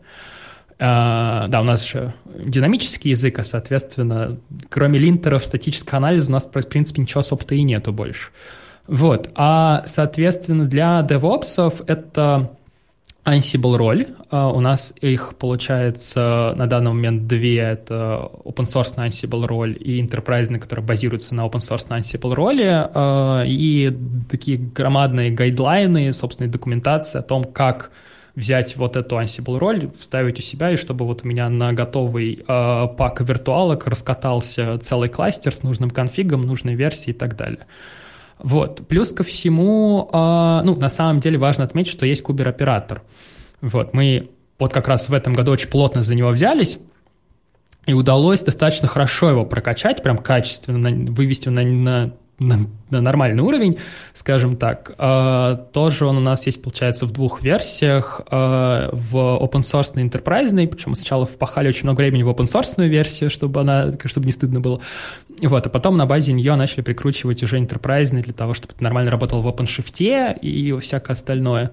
Uh, 0.80 1.48
да, 1.48 1.62
у 1.62 1.64
нас 1.64 1.88
же 1.88 2.14
динамический 2.38 3.10
язык, 3.10 3.40
а, 3.40 3.44
соответственно, 3.44 4.38
кроме 4.70 5.00
линтеров, 5.00 5.44
статического 5.44 5.98
анализа 5.98 6.30
у 6.30 6.34
нас, 6.34 6.46
в 6.46 6.52
принципе, 6.52 7.02
ничего 7.02 7.22
особо-то 7.22 7.56
и 7.56 7.64
нету 7.64 7.92
больше. 7.92 8.30
Вот. 8.88 9.32
А, 9.34 9.82
соответственно, 9.88 10.66
для 10.66 11.02
DevOps 11.02 11.84
это 11.88 12.52
Ansible 13.26 13.76
роль. 13.76 14.08
Uh, 14.30 14.54
у 14.54 14.60
нас 14.62 14.94
их, 15.02 15.36
получается, 15.38 16.54
на 16.56 16.68
данный 16.68 16.92
момент 16.92 17.28
две. 17.28 17.58
Это 17.58 18.30
open 18.46 18.66
source 18.66 18.94
на 18.96 19.08
Ansible 19.08 19.46
роль 19.46 19.76
и 19.78 20.02
enterprise, 20.02 20.56
который 20.60 20.84
базируется 20.84 21.36
на 21.36 21.46
open 21.46 21.60
source 21.60 21.88
на 21.90 21.98
Ansible 22.00 22.34
роли. 22.34 22.66
Uh, 22.66 23.46
и 23.46 23.98
такие 24.30 24.58
громадные 24.58 25.32
гайдлайны, 25.32 26.14
собственно, 26.14 26.50
документация 26.50 27.20
о 27.20 27.24
том, 27.24 27.44
как 27.44 27.92
взять 28.38 28.78
вот 28.78 28.96
эту 28.96 29.16
Ansible 29.16 29.58
роль, 29.58 29.90
вставить 29.98 30.38
у 30.38 30.44
себя, 30.44 30.70
и 30.72 30.76
чтобы 30.78 31.06
вот 31.06 31.24
у 31.24 31.28
меня 31.28 31.50
на 31.50 31.74
готовый 31.74 32.46
э, 32.48 32.88
пак 32.96 33.20
виртуалок 33.20 33.88
раскатался 33.88 34.78
целый 34.78 35.10
кластер 35.10 35.56
с 35.56 35.64
нужным 35.64 35.90
конфигом, 35.90 36.42
нужной 36.44 36.76
версией 36.76 37.16
и 37.16 37.18
так 37.18 37.36
далее. 37.36 37.66
Вот. 38.38 38.88
Плюс 38.88 39.12
ко 39.12 39.24
всему, 39.24 40.08
э, 40.14 40.62
ну, 40.64 40.76
на 40.76 40.88
самом 40.88 41.20
деле 41.20 41.40
важно 41.40 41.64
отметить, 41.64 41.92
что 41.92 42.06
есть 42.06 42.22
кубер-оператор. 42.22 43.02
Вот, 43.62 43.96
мы 43.96 44.30
вот 44.60 44.72
как 44.72 44.88
раз 44.88 45.10
в 45.10 45.14
этом 45.16 45.34
году 45.34 45.52
очень 45.52 45.70
плотно 45.70 46.04
за 46.04 46.14
него 46.14 46.30
взялись, 46.30 46.78
и 47.88 47.94
удалось 47.94 48.42
достаточно 48.42 48.88
хорошо 48.88 49.32
его 49.32 49.46
прокачать, 49.46 50.04
прям 50.04 50.20
качественно, 50.20 51.12
вывести 51.12 51.50
на, 51.50 51.64
на 51.64 52.14
на, 52.40 52.68
нормальный 52.90 53.42
уровень, 53.42 53.78
скажем 54.14 54.58
так. 54.58 54.94
Э, 54.98 55.58
тоже 55.74 56.06
он 56.06 56.18
у 56.18 56.22
нас 56.22 56.46
есть, 56.46 56.62
получается, 56.62 57.06
в 57.06 57.12
двух 57.12 57.42
версиях. 57.42 58.22
Э, 58.30 58.90
в 58.92 59.16
open 59.16 59.62
source 59.62 60.00
и 60.00 60.08
enterprise, 60.08 60.68
причем 60.68 60.96
сначала 60.96 61.26
впахали 61.26 61.68
очень 61.68 61.84
много 61.84 62.02
времени 62.02 62.24
в 62.24 62.30
open 62.30 62.46
source 62.46 62.88
версию, 62.88 63.30
чтобы 63.30 63.62
она, 63.62 63.94
чтобы 64.06 64.28
не 64.28 64.32
стыдно 64.32 64.60
было. 64.60 64.82
Вот, 65.42 65.66
а 65.66 65.70
потом 65.70 65.98
на 65.98 66.06
базе 66.06 66.34
нее 66.34 66.56
начали 66.56 66.82
прикручивать 66.82 67.44
уже 67.44 67.58
enterprise 67.60 68.10
для 68.22 68.34
того, 68.34 68.54
чтобы 68.54 68.74
это 68.74 68.84
нормально 68.84 69.12
работало 69.12 69.42
в 69.42 69.48
OpenShift 69.48 70.40
и 70.42 70.80
всякое 70.80 71.14
остальное. 71.14 71.72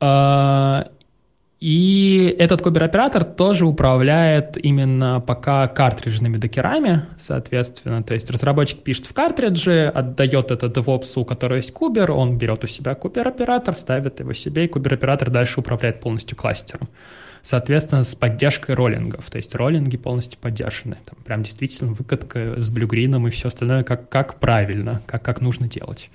Э, 0.00 0.84
и 1.64 2.36
этот 2.38 2.60
кубер-оператор 2.60 3.24
тоже 3.24 3.64
управляет 3.64 4.62
именно 4.62 5.22
пока 5.26 5.66
картриджными 5.66 6.36
докерами, 6.36 7.06
соответственно. 7.16 8.02
То 8.02 8.12
есть 8.12 8.30
разработчик 8.30 8.82
пишет 8.82 9.06
в 9.06 9.14
картридже, 9.14 9.90
отдает 9.94 10.50
это 10.50 10.66
DevOps, 10.66 11.14
у 11.16 11.24
которого 11.24 11.56
есть 11.56 11.72
кубер, 11.72 12.10
он 12.10 12.36
берет 12.36 12.64
у 12.64 12.66
себя 12.66 12.94
кубер-оператор, 12.94 13.74
ставит 13.76 14.20
его 14.20 14.34
себе, 14.34 14.66
и 14.66 14.68
кубер-оператор 14.68 15.30
дальше 15.30 15.60
управляет 15.60 16.00
полностью 16.00 16.36
кластером. 16.36 16.90
Соответственно, 17.40 18.04
с 18.04 18.14
поддержкой 18.14 18.74
роллингов. 18.74 19.30
То 19.30 19.38
есть 19.38 19.54
роллинги 19.54 19.96
полностью 19.96 20.38
поддержаны. 20.38 20.98
Там 21.06 21.18
прям 21.24 21.42
действительно 21.42 21.94
выкатка 21.94 22.60
с 22.60 22.68
блюгрином 22.68 23.26
и 23.26 23.30
все 23.30 23.48
остальное, 23.48 23.84
как, 23.84 24.10
как 24.10 24.38
правильно, 24.38 25.00
как, 25.06 25.22
как 25.22 25.40
нужно 25.40 25.66
делать. 25.66 26.10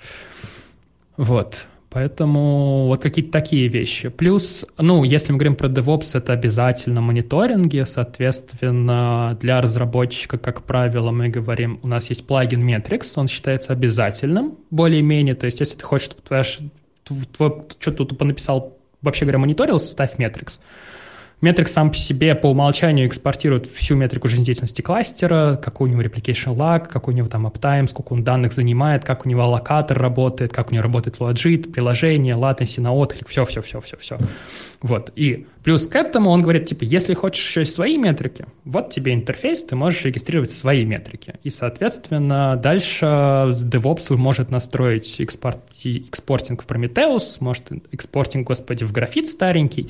Вот. 1.18 1.66
Поэтому 1.92 2.86
вот 2.86 3.02
какие-то 3.02 3.32
такие 3.32 3.68
вещи. 3.68 4.10
Плюс, 4.10 4.64
ну, 4.78 5.04
если 5.04 5.32
мы 5.32 5.40
говорим 5.40 5.56
про 5.56 5.68
DevOps, 5.68 6.16
это 6.16 6.34
обязательно 6.34 7.02
мониторинги, 7.02 7.84
соответственно, 7.88 9.36
для 9.42 9.60
разработчика, 9.60 10.38
как 10.38 10.62
правило, 10.64 11.10
мы 11.10 11.30
говорим, 11.30 11.80
у 11.82 11.88
нас 11.88 12.10
есть 12.10 12.28
плагин 12.28 12.68
Metrics, 12.68 13.14
он 13.16 13.28
считается 13.28 13.74
обязательным, 13.74 14.60
более-менее, 14.70 15.34
то 15.34 15.48
есть 15.48 15.60
если 15.62 15.80
ты 15.80 15.84
хочешь, 15.84 16.06
чтобы 16.06 16.22
твоя, 16.22 16.44
твой, 17.36 17.64
что 17.80 17.92
тут 17.92 18.16
понаписал, 18.20 18.78
вообще 19.02 19.26
говоря, 19.26 19.40
мониторил, 19.40 19.80
ставь 19.80 20.16
Metrics. 20.18 20.60
Метрик 21.42 21.70
сам 21.70 21.92
по 21.92 21.96
себе 21.96 22.36
по 22.36 22.48
умолчанию 22.48 23.08
экспортирует 23.08 23.66
всю 23.68 23.96
метрику 23.96 24.28
жизнедеятельности 24.28 24.82
кластера, 24.82 25.58
какой 25.64 25.90
у 25.90 25.92
него 25.94 26.02
replication 26.02 26.56
lag, 26.56 26.86
какой 26.88 27.14
у 27.14 27.18
него 27.18 27.30
там 27.30 27.48
uptime, 27.48 27.88
сколько 27.88 28.12
он 28.12 28.26
данных 28.26 28.52
занимает, 28.52 29.06
как 29.06 29.26
у 29.26 29.30
него 29.30 29.44
аллокатор 29.44 29.98
работает, 29.98 30.52
как 30.52 30.72
у 30.72 30.74
него 30.74 30.84
работает 30.84 31.22
лоджит, 31.22 31.72
приложение, 31.72 32.36
latency 32.36 32.82
на 32.82 32.94
отклик, 32.94 33.30
все-все-все-все-все. 33.30 34.18
Вот. 34.82 35.14
И 35.16 35.48
плюс 35.64 35.88
к 35.88 35.96
этому 35.96 36.30
он 36.30 36.42
говорит, 36.42 36.66
типа, 36.66 36.84
если 36.84 37.14
хочешь 37.14 37.46
еще 37.46 37.66
свои 37.66 37.98
метрики, 37.98 38.46
вот 38.66 38.92
тебе 38.92 39.14
интерфейс, 39.14 39.64
ты 39.64 39.78
можешь 39.78 40.04
регистрировать 40.04 40.52
свои 40.52 40.86
метрики. 40.86 41.36
И, 41.44 41.50
соответственно, 41.50 42.58
дальше 42.62 43.06
DevOps 43.06 44.16
может 44.16 44.52
настроить 44.52 45.20
экспорт, 45.20 45.60
экспортинг 45.84 46.64
в 46.64 46.68
Prometheus, 46.68 47.38
может 47.40 47.72
экспортинг, 47.92 48.48
господи, 48.48 48.84
в 48.84 48.92
графит 48.92 49.28
старенький, 49.28 49.90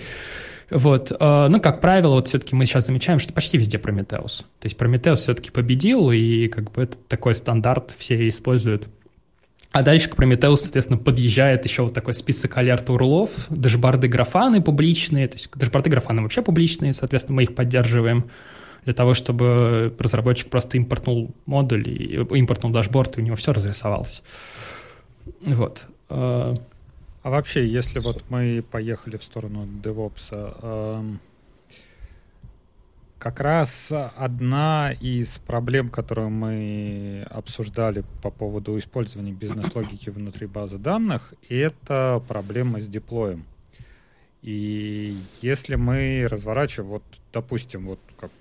вот. 0.69 1.11
Э, 1.19 1.47
ну, 1.49 1.59
как 1.59 1.81
правило, 1.81 2.15
вот 2.15 2.27
все-таки 2.27 2.55
мы 2.55 2.65
сейчас 2.65 2.87
замечаем, 2.87 3.19
что 3.19 3.33
почти 3.33 3.57
везде 3.57 3.77
Прометеус. 3.77 4.45
То 4.59 4.65
есть 4.65 4.77
Прометеус 4.77 5.21
все-таки 5.21 5.51
победил, 5.51 6.11
и 6.11 6.47
как 6.47 6.71
бы 6.71 6.83
это 6.83 6.97
такой 7.07 7.35
стандарт 7.35 7.93
все 7.97 8.27
используют. 8.29 8.87
А 9.71 9.83
дальше 9.83 10.09
к 10.09 10.15
Прометеусу, 10.15 10.63
соответственно, 10.63 10.99
подъезжает 10.99 11.63
еще 11.63 11.83
вот 11.83 11.93
такой 11.93 12.15
список 12.15 12.57
alert 12.57 12.89
rule 12.89 13.12
ов, 13.12 13.29
дашборды 13.49 14.07
Графаны 14.07 14.61
публичные, 14.61 15.27
то 15.27 15.35
есть 15.35 15.49
дашборды 15.53 15.91
Графаны 15.91 16.23
вообще 16.23 16.41
публичные, 16.41 16.93
соответственно, 16.93 17.35
мы 17.35 17.43
их 17.43 17.53
поддерживаем 17.53 18.25
для 18.85 18.93
того, 18.93 19.13
чтобы 19.13 19.93
разработчик 19.99 20.49
просто 20.49 20.77
импортнул 20.77 21.35
модуль, 21.45 21.87
и 21.87 22.15
импортнул 22.15 22.71
дашборд, 22.71 23.17
и 23.17 23.21
у 23.21 23.23
него 23.23 23.35
все 23.35 23.53
разрисовалось. 23.53 24.23
Вот. 25.41 25.85
Э, 27.29 27.31
а 27.31 27.31
вообще, 27.31 27.67
если 27.67 27.99
вот 27.99 28.23
мы 28.29 28.63
поехали 28.71 29.17
в 29.17 29.23
сторону 29.23 29.65
DevOps, 29.65 30.29
э, 30.31 31.17
как 33.19 33.39
раз 33.39 33.91
одна 34.17 34.93
из 35.01 35.37
проблем, 35.37 35.89
которую 35.89 36.29
мы 36.29 37.27
обсуждали 37.29 38.03
по 38.23 38.31
поводу 38.31 38.77
использования 38.79 39.33
бизнес-логики 39.33 40.09
внутри 40.09 40.47
базы 40.47 40.77
данных, 40.77 41.33
это 41.49 42.23
проблема 42.27 42.79
с 42.79 42.87
деплоем. 42.87 43.45
И 44.41 45.17
если 45.41 45.75
мы 45.75 46.25
разворачиваем, 46.29 46.89
вот, 46.89 47.03
допустим, 47.33 47.87
вот 47.87 47.99
как 48.19 48.31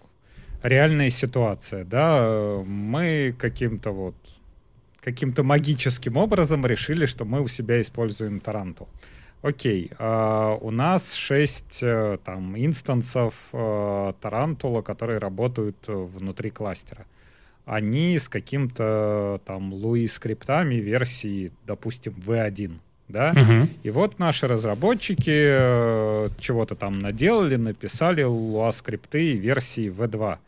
реальная 0.62 1.10
ситуация, 1.10 1.84
да, 1.84 2.62
мы 2.64 3.34
каким-то 3.36 3.90
вот 3.90 4.14
каким-то 5.12 5.42
магическим 5.42 6.16
образом 6.16 6.66
решили, 6.66 7.06
что 7.06 7.24
мы 7.24 7.40
у 7.40 7.48
себя 7.48 7.80
используем 7.80 8.40
Тарантул. 8.40 8.88
Окей, 9.42 9.90
э, 9.98 10.58
у 10.60 10.70
нас 10.70 11.14
6 11.14 11.78
э, 11.82 12.18
там 12.24 12.56
инстансов 12.56 13.34
э, 13.52 14.12
Тарантула, 14.20 14.82
которые 14.82 15.18
работают 15.18 15.76
внутри 15.86 16.50
кластера. 16.50 17.06
Они 17.64 18.18
с 18.18 18.28
каким-то 18.28 19.40
там 19.44 19.72
Lua 19.72 20.06
скриптами 20.08 20.74
версии, 20.74 21.52
допустим, 21.66 22.14
V1, 22.26 22.72
да? 23.08 23.32
Uh-huh. 23.32 23.68
И 23.84 23.90
вот 23.90 24.18
наши 24.18 24.46
разработчики 24.46 25.46
э, 25.48 26.28
чего-то 26.38 26.74
там 26.74 26.98
наделали, 26.98 27.56
написали 27.56 28.24
Lua 28.24 28.72
скрипты 28.72 29.34
версии 29.36 29.90
V2 29.90 30.38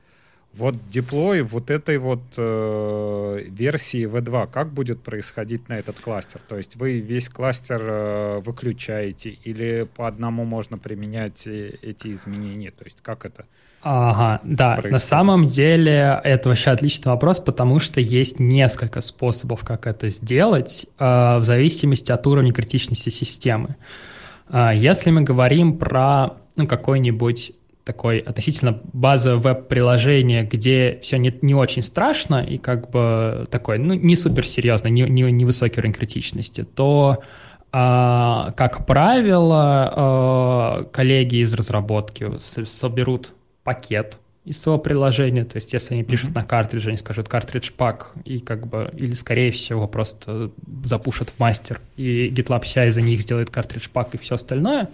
вот 0.55 0.74
деплой 0.90 1.43
вот 1.43 1.70
этой 1.70 1.98
вот 1.98 2.22
э, 2.36 3.44
версии 3.48 4.06
V2, 4.06 4.51
как 4.51 4.72
будет 4.72 5.02
происходить 5.02 5.68
на 5.68 5.74
этот 5.74 6.01
кластер? 6.01 6.40
То 6.48 6.56
есть 6.56 6.77
вы 6.77 7.01
весь 7.01 7.28
кластер 7.28 7.81
э, 7.82 8.40
выключаете 8.44 9.31
или 9.44 9.89
по 9.97 10.09
одному 10.09 10.44
можно 10.44 10.77
применять 10.77 11.47
эти 11.47 12.12
изменения? 12.12 12.70
То 12.72 12.85
есть 12.85 12.98
как 13.01 13.24
это? 13.24 13.44
Ага, 13.82 14.40
да, 14.43 14.72
происходит? 14.72 14.93
на 14.93 14.98
самом 14.98 15.47
деле 15.47 16.20
это 16.22 16.51
вообще 16.51 16.70
отличный 16.70 17.10
вопрос, 17.12 17.40
потому 17.40 17.78
что 17.78 18.01
есть 18.01 18.39
несколько 18.39 19.01
способов, 19.01 19.64
как 19.64 19.86
это 19.86 20.10
сделать, 20.10 20.86
э, 20.98 21.39
в 21.39 21.44
зависимости 21.44 22.12
от 22.12 22.27
уровня 22.27 22.52
критичности 22.52 23.09
системы. 23.09 23.77
Э, 24.51 24.72
если 24.74 25.10
мы 25.10 25.22
говорим 25.22 25.78
про 25.78 26.35
ну, 26.56 26.66
какой-нибудь 26.66 27.52
такой 27.85 28.19
относительно 28.19 28.81
базовое 28.93 29.39
веб-приложение, 29.39 30.44
где 30.44 30.98
все 31.02 31.19
не, 31.19 31.35
не 31.43 31.55
очень 31.55 31.82
страшно 31.82 32.43
и 32.43 32.59
как 32.59 32.90
бы 32.90 33.47
такой, 33.51 33.78
ну, 33.78 33.94
не 33.94 34.16
суперсерьезно, 34.16 34.89
не, 34.89 35.02
не, 35.02 35.23
не 35.32 35.44
высокий 35.44 35.81
уровень 35.81 35.94
критичности, 35.94 36.62
то 36.62 37.23
а, 37.73 38.52
как 38.57 38.86
правило, 38.86 39.93
а, 39.94 40.85
коллеги 40.93 41.36
из 41.36 41.55
разработки 41.55 42.39
соберут 42.39 43.32
пакет 43.62 44.19
из 44.44 44.61
своего 44.61 44.81
приложения, 44.81 45.44
то 45.44 45.57
есть 45.57 45.73
если 45.73 45.94
они 45.94 46.02
пишут 46.02 46.31
mm-hmm. 46.31 46.35
на 46.35 46.44
картридже, 46.44 46.89
они 46.89 46.98
скажут 46.98 47.28
картридж 47.28 47.73
пак, 47.77 48.12
и 48.24 48.39
как 48.39 48.66
бы, 48.66 48.90
или 48.97 49.15
скорее 49.15 49.52
всего 49.52 49.86
просто 49.86 50.51
запушат 50.82 51.31
в 51.31 51.39
мастер, 51.39 51.81
и 51.97 52.31
GitLab 52.31 52.62
CI 52.62 52.90
за 52.90 53.02
них 53.02 53.20
сделает 53.20 53.51
картридж 53.51 53.89
пак 53.93 54.15
и 54.15 54.19
все 54.19 54.36
остальное, 54.36 54.89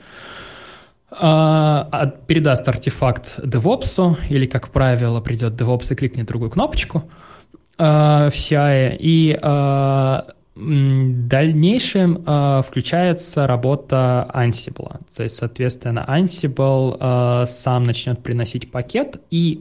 передаст 1.09 2.69
артефакт 2.69 3.39
DevOps, 3.39 4.16
или, 4.28 4.47
как 4.47 4.69
правило, 4.70 5.20
придет 5.20 5.53
DevOps 5.55 5.93
и 5.93 5.95
кликнет 5.95 6.27
другую 6.27 6.51
кнопочку 6.51 7.05
в 7.78 7.83
CI, 8.33 8.97
и 8.99 9.39
в 9.43 10.24
дальнейшем 10.55 12.24
включается 12.62 13.47
работа 13.47 14.27
Ansible. 14.35 15.01
То 15.15 15.23
есть, 15.23 15.37
соответственно, 15.37 16.05
Ansible 16.09 17.47
сам 17.47 17.83
начнет 17.85 18.23
приносить 18.23 18.70
пакет 18.70 19.20
и 19.31 19.61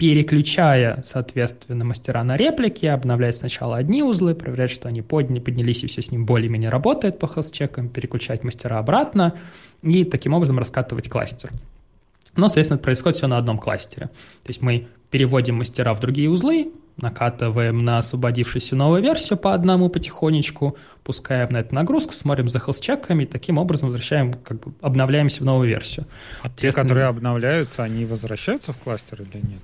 переключая, 0.00 1.02
соответственно, 1.04 1.84
мастера 1.84 2.24
на 2.24 2.38
реплики, 2.38 2.86
обновлять 2.86 3.36
сначала 3.36 3.76
одни 3.76 4.02
узлы, 4.02 4.34
проверять, 4.34 4.70
что 4.70 4.88
они 4.88 5.02
подня, 5.02 5.42
поднялись 5.42 5.84
и 5.84 5.88
все 5.88 6.00
с 6.00 6.10
ним 6.10 6.24
более-менее 6.24 6.70
работает 6.70 7.18
по 7.18 7.26
хелс-чекам, 7.26 7.90
переключать 7.90 8.42
мастера 8.42 8.78
обратно 8.78 9.34
и 9.82 10.04
таким 10.04 10.32
образом 10.32 10.58
раскатывать 10.58 11.10
кластер. 11.10 11.50
Но, 12.34 12.48
соответственно, 12.48 12.76
это 12.76 12.84
происходит 12.84 13.18
все 13.18 13.26
на 13.26 13.36
одном 13.36 13.58
кластере. 13.58 14.06
То 14.06 14.48
есть 14.48 14.62
мы 14.62 14.88
переводим 15.10 15.56
мастера 15.56 15.92
в 15.92 16.00
другие 16.00 16.30
узлы, 16.30 16.72
накатываем 16.96 17.76
на 17.80 17.98
освободившуюся 17.98 18.76
новую 18.76 19.02
версию 19.02 19.38
по 19.38 19.52
одному 19.52 19.90
потихонечку, 19.90 20.78
пускаем 21.04 21.50
на 21.50 21.58
эту 21.58 21.74
нагрузку, 21.74 22.14
смотрим 22.14 22.48
за 22.48 22.58
хелс-чеками, 22.58 23.24
и 23.24 23.26
таким 23.26 23.58
образом 23.58 23.90
возвращаем, 23.90 24.32
как 24.32 24.60
бы 24.60 24.72
обновляемся 24.80 25.42
в 25.42 25.44
новую 25.44 25.68
версию. 25.68 26.06
А 26.40 26.48
те, 26.48 26.72
которые 26.72 27.04
обновляются, 27.04 27.82
они 27.82 28.06
возвращаются 28.06 28.72
в 28.72 28.78
кластер 28.78 29.20
или 29.20 29.42
нет? 29.46 29.60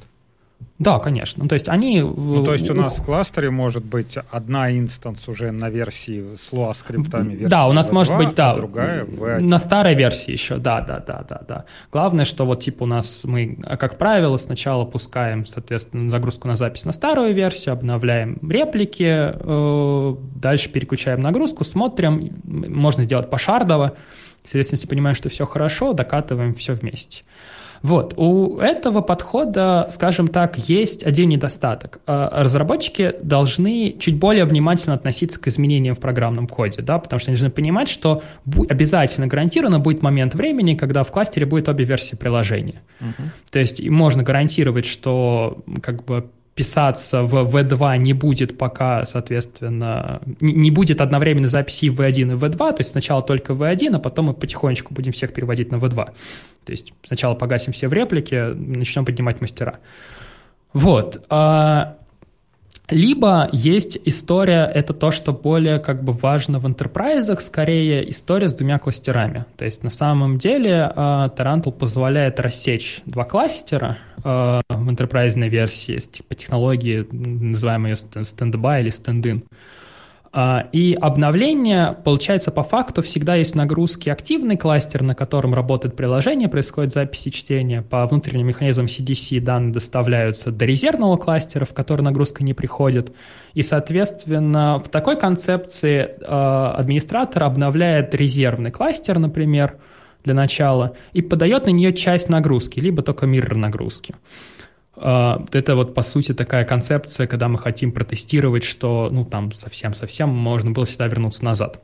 Да, 0.78 0.98
конечно. 0.98 1.42
Ну, 1.42 1.48
то 1.48 1.54
есть 1.54 1.68
они... 1.68 2.02
Ну, 2.02 2.44
то 2.44 2.52
есть 2.52 2.68
у 2.68 2.74
нас 2.74 2.98
в 2.98 3.04
кластере 3.04 3.50
может 3.50 3.82
быть 3.82 4.18
одна 4.30 4.70
инстанс 4.76 5.26
уже 5.26 5.50
на 5.50 5.70
версии 5.70 6.36
с 6.36 6.52
Lua 6.52 6.74
скриптами 6.74 7.30
версии 7.30 7.46
Да, 7.46 7.66
у 7.66 7.72
нас 7.72 7.88
V2, 7.88 7.92
может 7.92 8.16
быть, 8.18 8.34
да. 8.34 8.52
А 8.52 8.56
другая 8.56 9.04
V1. 9.04 9.40
На 9.40 9.58
старой 9.58 9.94
версии 9.94 10.32
еще, 10.32 10.56
да, 10.56 10.82
да, 10.82 10.98
да, 10.98 11.24
да, 11.26 11.40
да. 11.48 11.64
Главное, 11.90 12.26
что 12.26 12.44
вот 12.44 12.60
типа 12.60 12.82
у 12.82 12.86
нас 12.86 13.22
мы, 13.24 13.56
как 13.78 13.96
правило, 13.96 14.36
сначала 14.36 14.84
пускаем, 14.84 15.46
соответственно, 15.46 16.10
загрузку 16.10 16.46
на 16.46 16.56
запись 16.56 16.84
на 16.84 16.92
старую 16.92 17.32
версию, 17.32 17.72
обновляем 17.72 18.38
реплики, 18.46 19.32
э, 19.34 20.14
дальше 20.34 20.68
переключаем 20.68 21.20
нагрузку, 21.20 21.64
смотрим, 21.64 22.32
можно 22.44 23.04
сделать 23.04 23.30
пошардово, 23.30 23.94
соответственно, 24.44 24.76
если 24.76 24.88
понимаем, 24.88 25.16
что 25.16 25.30
все 25.30 25.46
хорошо, 25.46 25.94
докатываем 25.94 26.54
все 26.54 26.74
вместе. 26.74 27.24
Вот, 27.82 28.14
у 28.16 28.58
этого 28.58 29.00
подхода, 29.00 29.86
скажем 29.90 30.28
так, 30.28 30.58
есть 30.58 31.04
один 31.04 31.28
недостаток. 31.28 32.00
Э, 32.06 32.28
разработчики 32.32 33.14
должны 33.22 33.96
чуть 33.98 34.18
более 34.18 34.44
внимательно 34.44 34.94
относиться 34.94 35.40
к 35.40 35.46
изменениям 35.48 35.94
в 35.94 36.00
программном 36.00 36.46
коде, 36.46 36.82
да, 36.82 36.98
потому 36.98 37.20
что 37.20 37.30
они 37.30 37.36
должны 37.36 37.50
понимать, 37.50 37.88
что 37.88 38.22
обязательно 38.68 39.26
гарантированно 39.26 39.78
будет 39.78 40.02
момент 40.02 40.34
времени, 40.34 40.74
когда 40.74 41.04
в 41.04 41.10
кластере 41.10 41.46
будет 41.46 41.68
обе 41.68 41.84
версии 41.84 42.16
приложения. 42.16 42.82
Угу. 43.00 43.28
То 43.50 43.58
есть 43.58 43.86
можно 43.88 44.22
гарантировать, 44.22 44.86
что 44.86 45.62
как 45.82 46.04
бы 46.04 46.30
писаться 46.56 47.22
в 47.22 47.34
V2 47.34 47.98
не 47.98 48.14
будет 48.14 48.56
пока, 48.56 49.04
соответственно, 49.04 50.22
не, 50.40 50.70
будет 50.70 51.02
одновременно 51.02 51.48
записи 51.48 51.90
в 51.90 52.00
V1 52.00 52.32
и 52.32 52.34
V2, 52.34 52.56
то 52.56 52.76
есть 52.78 52.92
сначала 52.92 53.20
только 53.20 53.52
V1, 53.52 53.94
а 53.94 53.98
потом 53.98 54.26
мы 54.26 54.34
потихонечку 54.34 54.94
будем 54.94 55.12
всех 55.12 55.34
переводить 55.34 55.70
на 55.70 55.76
V2. 55.76 55.94
То 56.64 56.72
есть 56.72 56.94
сначала 57.04 57.34
погасим 57.34 57.74
все 57.74 57.88
в 57.88 57.92
реплике, 57.92 58.54
начнем 58.54 59.04
поднимать 59.04 59.42
мастера. 59.42 59.80
Вот. 60.72 61.24
А, 61.28 61.95
либо 62.88 63.48
есть 63.52 63.98
история, 64.04 64.70
это 64.72 64.94
то, 64.94 65.10
что 65.10 65.32
более 65.32 65.78
как 65.78 66.04
бы 66.04 66.12
важно 66.12 66.58
в 66.58 66.66
интерпрайзах, 66.66 67.40
скорее 67.40 68.08
история 68.10 68.48
с 68.48 68.54
двумя 68.54 68.78
кластерами. 68.78 69.44
То 69.56 69.64
есть 69.64 69.82
на 69.82 69.90
самом 69.90 70.38
деле 70.38 70.92
Tarantul 70.96 71.72
позволяет 71.72 72.38
рассечь 72.40 73.00
два 73.06 73.24
кластера 73.24 73.98
в 74.22 74.90
интерпрайзной 74.90 75.48
версии 75.48 75.98
по 76.28 76.34
технологии, 76.34 77.06
называемой 77.10 77.90
ее 77.92 78.24
стендбай 78.24 78.82
или 78.82 78.90
стендин. 78.90 79.44
И 80.72 80.98
обновление, 81.00 81.96
получается, 82.04 82.50
по 82.50 82.62
факту 82.62 83.00
всегда 83.00 83.36
есть 83.36 83.54
нагрузки 83.54 84.10
активный 84.10 84.58
кластер, 84.58 85.02
на 85.02 85.14
котором 85.14 85.54
работает 85.54 85.96
приложение, 85.96 86.48
происходит 86.48 86.92
запись 86.92 87.26
и 87.26 87.32
чтение. 87.32 87.80
По 87.80 88.06
внутренним 88.06 88.48
механизмам 88.48 88.84
CDC 88.84 89.40
данные 89.40 89.72
доставляются 89.72 90.50
до 90.50 90.66
резервного 90.66 91.16
кластера, 91.16 91.64
в 91.64 91.72
который 91.72 92.02
нагрузка 92.02 92.44
не 92.44 92.52
приходит. 92.52 93.14
И, 93.54 93.62
соответственно, 93.62 94.78
в 94.84 94.90
такой 94.90 95.18
концепции 95.18 96.10
а, 96.26 96.74
администратор 96.76 97.44
обновляет 97.44 98.14
резервный 98.14 98.70
кластер, 98.70 99.18
например, 99.18 99.78
для 100.22 100.34
начала, 100.34 100.94
и 101.14 101.22
подает 101.22 101.64
на 101.64 101.70
нее 101.70 101.94
часть 101.94 102.28
нагрузки, 102.28 102.78
либо 102.78 103.02
только 103.02 103.24
мир 103.24 103.54
нагрузки. 103.54 104.14
А, 104.96 105.44
это 105.52 105.76
вот 105.76 105.94
по 105.94 106.02
сути 106.02 106.32
такая 106.32 106.64
концепция, 106.64 107.26
когда 107.26 107.48
мы 107.48 107.58
хотим 107.58 107.92
протестировать, 107.92 108.64
что 108.64 109.08
ну 109.10 109.24
там 109.24 109.52
совсем-совсем 109.52 110.28
можно 110.28 110.70
было 110.70 110.86
всегда 110.86 111.06
вернуться 111.06 111.44
назад. 111.44 111.82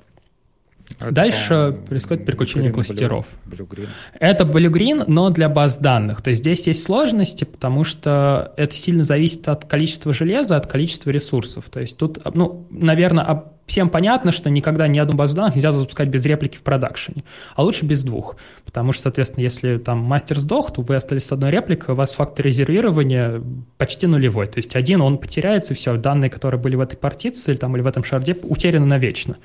Это, 1.00 1.10
Дальше 1.10 1.78
происходит 1.88 2.26
переключение 2.26 2.70
Blue, 2.70 2.74
кластеров. 2.74 3.26
Blue, 3.46 3.66
Blue 3.66 3.88
это 4.18 4.44
Blue 4.44 4.70
Green, 4.70 5.04
но 5.06 5.30
для 5.30 5.48
баз 5.48 5.78
данных. 5.78 6.22
То 6.22 6.30
есть 6.30 6.42
здесь 6.42 6.66
есть 6.66 6.82
сложности, 6.82 7.44
потому 7.44 7.84
что 7.84 8.52
это 8.56 8.74
сильно 8.74 9.04
зависит 9.04 9.48
от 9.48 9.64
количества 9.64 10.12
железа, 10.12 10.56
от 10.56 10.66
количества 10.66 11.10
ресурсов. 11.10 11.68
То 11.70 11.80
есть 11.80 11.96
тут, 11.96 12.18
ну, 12.34 12.66
наверное, 12.70 13.24
всем 13.66 13.88
понятно, 13.88 14.32
что 14.32 14.50
никогда 14.50 14.88
ни 14.88 14.98
одну 14.98 15.14
базу 15.14 15.34
данных 15.36 15.54
нельзя 15.54 15.72
запускать 15.72 16.08
без 16.08 16.24
реплики 16.24 16.56
в 16.56 16.62
продакшене, 16.62 17.24
а 17.54 17.62
лучше 17.62 17.84
без 17.84 18.02
двух, 18.04 18.36
потому 18.64 18.92
что, 18.92 19.04
соответственно, 19.04 19.42
если 19.42 19.78
там 19.78 19.98
мастер 19.98 20.38
сдох, 20.38 20.72
то 20.72 20.82
вы 20.82 20.96
остались 20.96 21.24
с 21.24 21.32
одной 21.32 21.50
репликой, 21.50 21.94
у 21.94 21.96
вас 21.96 22.12
фактор 22.12 22.46
резервирования 22.46 23.42
почти 23.78 24.06
нулевой, 24.06 24.46
то 24.46 24.58
есть 24.58 24.76
один, 24.76 25.00
он 25.00 25.18
потеряется, 25.18 25.74
все, 25.74 25.96
данные, 25.96 26.30
которые 26.30 26.60
были 26.60 26.76
в 26.76 26.80
этой 26.80 26.96
партиции 26.96 27.54
там, 27.54 27.76
или 27.76 27.82
в 27.82 27.86
этом 27.86 28.04
шарде, 28.04 28.36
утеряны 28.42 28.86
навечно, 28.86 29.36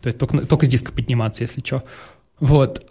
то 0.00 0.08
есть 0.08 0.18
только, 0.18 0.46
только 0.46 0.66
с 0.66 0.68
диска 0.68 0.92
подниматься, 0.92 1.42
если 1.42 1.60
что. 1.60 1.82
Вот. 2.40 2.84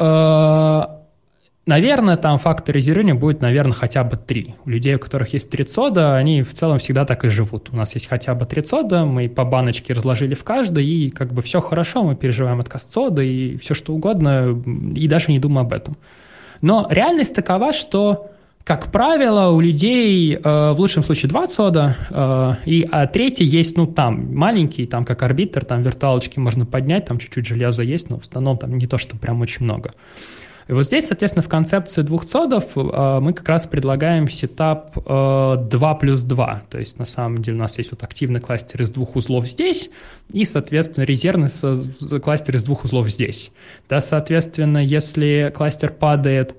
Наверное, 1.65 2.17
там 2.17 2.39
фактор 2.39 2.75
резервирования 2.75 3.15
будет, 3.15 3.41
наверное, 3.41 3.73
хотя 3.73 4.03
бы 4.03 4.17
три. 4.17 4.55
У 4.65 4.69
людей, 4.69 4.95
у 4.95 4.99
которых 4.99 5.31
есть 5.31 5.49
три 5.49 5.63
цода, 5.63 6.17
они 6.17 6.43
в 6.43 6.53
целом 6.53 6.77
всегда 6.77 7.05
так 7.05 7.23
и 7.23 7.29
живут. 7.29 7.69
У 7.71 7.77
нас 7.77 7.93
есть 7.93 8.07
хотя 8.07 8.35
бы 8.35 8.45
три 8.45 8.61
цода, 8.61 9.05
мы 9.05 9.29
по 9.29 9.45
баночке 9.45 9.93
разложили 9.93 10.35
в 10.35 10.43
каждой, 10.43 10.85
и 10.85 11.09
как 11.09 11.31
бы 11.31 11.41
все 11.41 11.61
хорошо, 11.61 12.03
мы 12.03 12.15
переживаем 12.15 12.59
отказ 12.59 12.83
цода 12.83 13.21
и 13.21 13.57
все 13.57 13.75
что 13.75 13.93
угодно, 13.93 14.61
и 14.93 15.07
даже 15.07 15.31
не 15.31 15.39
думаем 15.39 15.67
об 15.67 15.73
этом. 15.73 15.95
Но 16.61 16.85
реальность 16.89 17.33
такова, 17.33 17.71
что 17.71 18.29
как 18.65 18.91
правило, 18.93 19.49
у 19.49 19.59
людей 19.59 20.35
э, 20.35 20.71
в 20.71 20.79
лучшем 20.79 21.03
случае 21.03 21.29
два 21.29 21.47
цода, 21.47 21.97
э, 22.09 22.53
и 22.65 22.87
а 22.91 23.07
третий 23.07 23.43
есть, 23.43 23.75
ну, 23.75 23.87
там, 23.87 24.33
маленький, 24.33 24.85
там, 24.85 25.03
как 25.03 25.21
арбитр, 25.23 25.65
там 25.65 25.81
виртуалочки 25.81 26.39
можно 26.39 26.65
поднять, 26.65 27.05
там 27.05 27.19
чуть-чуть 27.19 27.45
железа 27.45 27.83
есть, 27.83 28.09
но 28.09 28.19
в 28.19 28.21
основном 28.21 28.57
там 28.57 28.77
не 28.77 28.87
то, 28.87 28.97
что 28.97 29.17
прям 29.17 29.41
очень 29.41 29.65
много. 29.65 29.91
И 30.67 30.73
вот 30.73 30.83
здесь, 30.83 31.07
соответственно, 31.07 31.43
в 31.43 31.49
концепции 31.49 32.01
двух 32.01 32.25
цодов 32.25 32.65
э, 32.75 33.19
мы 33.21 33.33
как 33.33 33.47
раз 33.49 33.67
предлагаем 33.67 34.29
сетап 34.29 34.97
э, 34.97 35.55
2 35.69 35.95
плюс 35.95 36.21
2. 36.23 36.63
То 36.69 36.79
есть, 36.79 36.97
на 36.99 37.05
самом 37.05 37.39
деле, 37.39 37.57
у 37.57 37.59
нас 37.59 37.77
есть 37.77 37.91
вот 37.91 38.03
активный 38.03 38.39
кластер 38.39 38.81
из 38.81 38.89
двух 38.89 39.15
узлов 39.15 39.47
здесь 39.47 39.89
и, 40.31 40.45
соответственно, 40.45 41.03
резервный 41.03 41.49
кластер 42.21 42.55
из 42.55 42.63
двух 42.63 42.85
узлов 42.85 43.09
здесь. 43.09 43.51
Да, 43.89 43.99
соответственно, 44.01 44.77
если 44.77 45.51
кластер 45.55 45.91
падает 45.91 46.55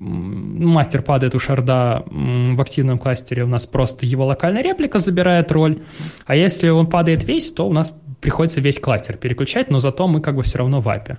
мастер 0.00 1.02
падает 1.02 1.34
у 1.34 1.38
шарда 1.38 2.02
в 2.06 2.60
активном 2.60 2.98
кластере, 2.98 3.44
у 3.44 3.46
нас 3.46 3.66
просто 3.66 4.06
его 4.06 4.24
локальная 4.24 4.62
реплика 4.62 4.98
забирает 4.98 5.52
роль, 5.52 5.82
а 6.26 6.34
если 6.34 6.68
он 6.68 6.86
падает 6.86 7.24
весь, 7.24 7.52
то 7.52 7.68
у 7.68 7.72
нас 7.72 7.94
приходится 8.20 8.60
весь 8.60 8.78
кластер 8.78 9.16
переключать, 9.16 9.70
но 9.70 9.80
зато 9.80 10.06
мы 10.08 10.20
как 10.20 10.36
бы 10.36 10.42
все 10.42 10.58
равно 10.58 10.80
в 10.80 10.88
API. 10.88 11.18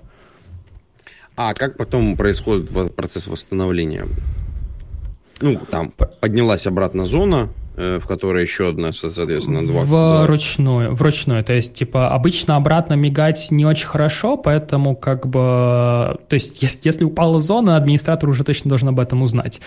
А 1.36 1.54
как 1.54 1.76
потом 1.76 2.16
происходит 2.16 2.70
процесс 2.94 3.26
восстановления? 3.26 4.06
Ну, 5.40 5.58
там 5.70 5.92
поднялась 6.20 6.66
обратно 6.66 7.04
зона, 7.04 7.50
Э, 7.76 7.98
в 8.00 8.06
которой 8.06 8.42
еще 8.42 8.68
одна, 8.68 8.92
соответственно, 8.92 9.66
два. 9.66 10.22
Вручную, 10.22 10.94
вручную. 10.94 11.42
То 11.42 11.54
есть, 11.54 11.74
типа, 11.74 12.10
обычно 12.14 12.54
обратно 12.54 12.94
мигать 12.94 13.48
не 13.50 13.66
очень 13.66 13.88
хорошо, 13.88 14.36
поэтому 14.36 14.94
как 14.94 15.26
бы... 15.26 16.16
То 16.28 16.34
есть, 16.34 16.84
если 16.84 17.02
упала 17.02 17.40
зона, 17.40 17.76
администратор 17.76 18.28
уже 18.28 18.44
точно 18.44 18.68
должен 18.68 18.90
об 18.90 19.00
этом 19.00 19.22
узнать. 19.22 19.60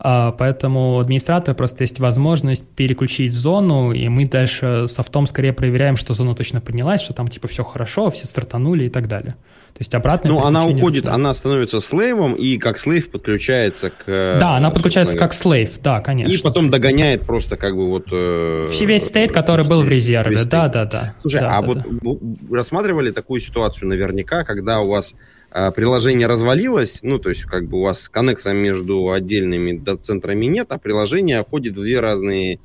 А, 0.00 0.32
поэтому 0.32 0.96
у 0.96 0.98
администратора 0.98 1.54
просто 1.54 1.84
есть 1.84 2.00
возможность 2.00 2.66
переключить 2.66 3.32
зону, 3.32 3.92
и 3.92 4.08
мы 4.08 4.26
дальше 4.26 4.86
софтом 4.88 5.28
скорее 5.28 5.52
проверяем, 5.52 5.96
что 5.96 6.14
зона 6.14 6.34
точно 6.34 6.60
поднялась, 6.60 7.00
что 7.00 7.14
там, 7.14 7.28
типа, 7.28 7.46
все 7.46 7.62
хорошо, 7.62 8.10
все 8.10 8.26
стартанули 8.26 8.86
и 8.86 8.90
так 8.90 9.06
далее. 9.06 9.36
Есть 9.82 9.96
обратно. 9.96 10.30
Ну, 10.30 10.44
она 10.44 10.64
уходит, 10.64 11.06
нужно. 11.06 11.16
она 11.16 11.34
становится 11.34 11.80
слейвом, 11.80 12.34
и 12.34 12.56
как 12.56 12.78
слейв 12.78 13.10
подключается 13.10 13.90
к... 13.90 14.04
Да, 14.06 14.56
она 14.56 14.70
подключается 14.70 15.18
как 15.18 15.32
слейв, 15.34 15.80
да, 15.80 16.00
конечно. 16.00 16.32
И 16.32 16.38
потом 16.38 16.70
догоняет 16.70 17.22
просто 17.22 17.56
как 17.56 17.74
бы 17.74 17.88
вот... 17.88 18.06
Э, 18.12 18.70
весь 18.70 19.06
стейт, 19.06 19.32
который 19.32 19.66
был 19.66 19.82
в 19.82 19.88
резерве, 19.88 20.38
да, 20.44 20.68
да, 20.68 20.84
да. 20.84 21.14
Слушай, 21.20 21.40
да, 21.40 21.58
а 21.58 21.62
да, 21.62 21.66
вот 21.66 21.78
да. 21.78 22.56
рассматривали 22.56 23.10
такую 23.10 23.40
ситуацию 23.40 23.88
наверняка, 23.88 24.44
когда 24.44 24.82
у 24.82 24.88
вас 24.88 25.16
э, 25.50 25.72
приложение 25.72 26.28
развалилось, 26.28 27.00
ну, 27.02 27.18
то 27.18 27.30
есть 27.30 27.42
как 27.42 27.66
бы 27.66 27.78
у 27.78 27.82
вас 27.82 28.08
коннекса 28.08 28.52
между 28.52 29.10
отдельными 29.10 29.76
дата-центрами 29.76 30.44
нет, 30.46 30.68
а 30.70 30.78
приложение 30.78 31.42
ходит 31.42 31.76
в 31.76 31.82
две 31.82 31.98
разные 31.98 32.60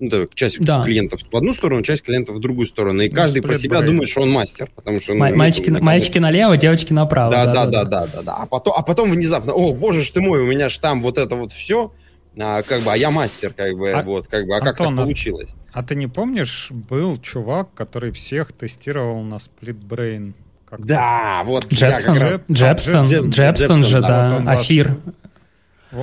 ну, 0.00 0.08
да, 0.08 0.26
часть 0.34 0.58
да. 0.60 0.82
клиентов 0.82 1.20
в 1.30 1.36
одну 1.36 1.52
сторону, 1.52 1.82
часть 1.82 2.02
клиентов 2.02 2.36
в 2.36 2.40
другую 2.40 2.66
сторону. 2.66 3.02
И 3.02 3.10
ну, 3.10 3.14
каждый 3.14 3.42
про 3.42 3.54
себя 3.54 3.82
думает, 3.82 4.08
что 4.08 4.22
он 4.22 4.30
мастер. 4.30 4.70
Потому 4.74 5.00
что, 5.00 5.12
ну, 5.12 5.36
мальчики, 5.36 5.70
это, 5.70 5.82
мальчики 5.82 6.18
налево, 6.18 6.56
девочки 6.56 6.92
направо. 6.92 7.30
Да, 7.30 7.46
да, 7.46 7.66
да, 7.66 7.84
да, 7.84 7.84
да, 7.84 8.06
да, 8.06 8.22
да. 8.22 8.36
А 8.36 8.46
потом, 8.46 8.74
а 8.76 8.82
потом 8.82 9.10
внезапно, 9.10 9.52
о, 9.52 9.74
боже 9.74 10.02
ж 10.02 10.10
ты 10.10 10.20
мой, 10.22 10.40
у 10.40 10.46
меня 10.46 10.70
ж 10.70 10.78
там 10.78 11.02
вот 11.02 11.18
это 11.18 11.36
вот 11.36 11.52
все, 11.52 11.92
а, 12.38 12.62
как 12.62 12.82
бы, 12.82 12.92
а 12.92 12.96
я 12.96 13.10
мастер, 13.10 13.52
как 13.52 13.76
бы, 13.76 13.92
а, 13.92 14.02
вот, 14.02 14.28
как 14.28 14.46
бы, 14.46 14.54
а 14.54 14.58
Антон, 14.58 14.74
как 14.74 14.86
так 14.86 14.96
получилось? 14.96 15.54
А, 15.72 15.80
а 15.80 15.82
ты 15.82 15.94
не 15.94 16.06
помнишь, 16.06 16.68
был 16.70 17.18
чувак, 17.18 17.74
который 17.74 18.12
всех 18.12 18.52
тестировал 18.52 19.22
на 19.22 19.36
SplitBrain? 19.36 20.32
Да, 20.78 21.42
вот. 21.44 21.66
Джепсон, 21.66 22.16
Джепсон, 22.50 23.04
Джепсон 23.30 23.84
же, 23.84 24.00
да, 24.00 24.38
Афир. 24.46 24.96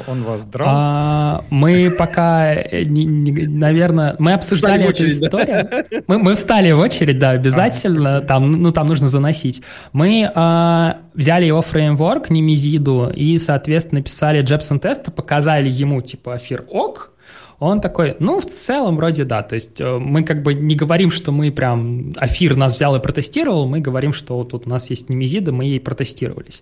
Он 0.08 0.24
вас 0.24 0.46
драл? 0.46 0.68
А, 0.70 1.46
мы 1.50 1.90
пока, 1.98 2.54
э, 2.54 2.84
не, 2.84 3.06
не, 3.06 3.32
наверное, 3.48 4.16
мы 4.20 4.34
обсуждали 4.34 4.82
эту 4.82 4.90
очередь, 4.90 5.14
историю. 5.14 5.68
Да? 5.70 6.02
Мы, 6.08 6.20
мы 6.20 6.36
встали 6.36 6.72
в 6.72 6.80
очередь, 6.80 7.20
да, 7.20 7.32
обязательно. 7.32 8.18
А, 8.18 8.22
там, 8.22 8.52
ну, 8.52 8.72
там 8.72 8.88
нужно 8.88 9.08
заносить. 9.08 9.62
Мы 9.94 10.30
а, 10.36 10.98
взяли 11.14 11.46
его 11.46 11.62
фреймворк, 11.62 12.30
Немезиду, 12.30 13.10
и, 13.16 13.38
соответственно, 13.38 14.00
написали 14.00 14.42
Джепсон 14.42 14.82
тесты, 14.82 15.10
показали 15.12 15.70
ему, 15.70 16.02
типа, 16.02 16.34
афир 16.34 16.66
ок, 16.70 17.14
он 17.60 17.82
такой, 17.82 18.16
ну, 18.20 18.40
в 18.40 18.46
целом 18.46 18.98
вроде 18.98 19.24
да. 19.24 19.42
То 19.42 19.56
есть 19.56 19.82
э, 19.82 19.98
мы 19.98 20.24
как 20.24 20.44
бы 20.44 20.54
не 20.54 20.76
говорим, 20.76 21.10
что 21.10 21.32
мы 21.32 21.52
прям 21.52 22.14
Афир 22.18 22.56
нас 22.56 22.76
взял 22.76 22.96
и 22.96 23.00
протестировал, 23.00 23.68
мы 23.68 23.80
говорим, 23.80 24.14
что 24.14 24.38
вот 24.38 24.50
тут 24.50 24.68
у 24.68 24.70
нас 24.70 24.90
есть 24.92 25.10
немезида, 25.10 25.52
мы 25.52 25.66
ей 25.66 25.80
протестировались. 25.80 26.62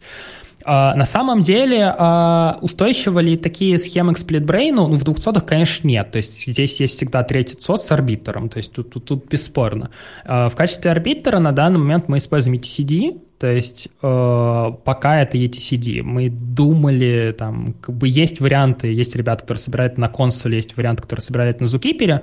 А, 0.67 0.95
на 0.95 1.05
самом 1.05 1.43
деле 1.43 1.93
а, 1.95 2.57
устойчивы 2.61 3.21
ли 3.21 3.37
такие 3.37 3.77
схемы 3.77 4.15
к 4.15 4.17
сплитбрейну? 4.17 4.87
Ну, 4.87 4.97
в 4.97 5.03
200 5.03 5.41
конечно, 5.41 5.87
нет. 5.87 6.11
То 6.11 6.17
есть 6.17 6.47
здесь 6.47 6.79
есть 6.79 6.95
всегда 6.95 7.23
третий 7.23 7.55
ЦОС 7.55 7.85
с 7.85 7.91
арбитром, 7.91 8.49
то 8.49 8.57
есть 8.57 8.71
тут, 8.71 8.89
тут, 8.89 9.05
тут 9.05 9.29
бесспорно. 9.29 9.91
А, 10.25 10.49
в 10.49 10.55
качестве 10.55 10.89
арбитра 10.89 11.37
на 11.37 11.51
данный 11.51 11.77
момент 11.77 12.07
мы 12.07 12.17
используем 12.17 12.57
ETCD, 12.57 13.21
то 13.37 13.51
есть 13.51 13.89
э, 14.01 14.71
пока 14.85 15.21
это 15.21 15.37
ETCD. 15.37 16.01
Мы 16.01 16.29
думали, 16.29 17.35
там, 17.37 17.73
как 17.73 17.93
бы 17.93 18.07
есть 18.07 18.39
варианты, 18.39 18.91
есть 18.91 19.15
ребята, 19.15 19.41
которые 19.41 19.61
собирают 19.61 19.97
на 19.97 20.07
консуле, 20.07 20.55
есть 20.55 20.77
варианты, 20.77 21.03
которые 21.03 21.23
собирают 21.23 21.59
на 21.59 21.65
Zookeeper, 21.65 22.21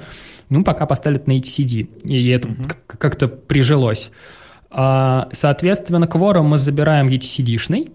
ну, 0.49 0.65
пока 0.65 0.87
поставили 0.87 1.23
на 1.27 1.39
ETCD, 1.39 1.87
и 2.07 2.29
это 2.31 2.49
mm-hmm. 2.49 2.97
как-то 2.99 3.29
прижилось. 3.29 4.11
Соответственно, 4.71 6.07
кворум 6.07 6.47
мы 6.47 6.57
забираем 6.57 7.09
ETCD-шный, 7.09 7.91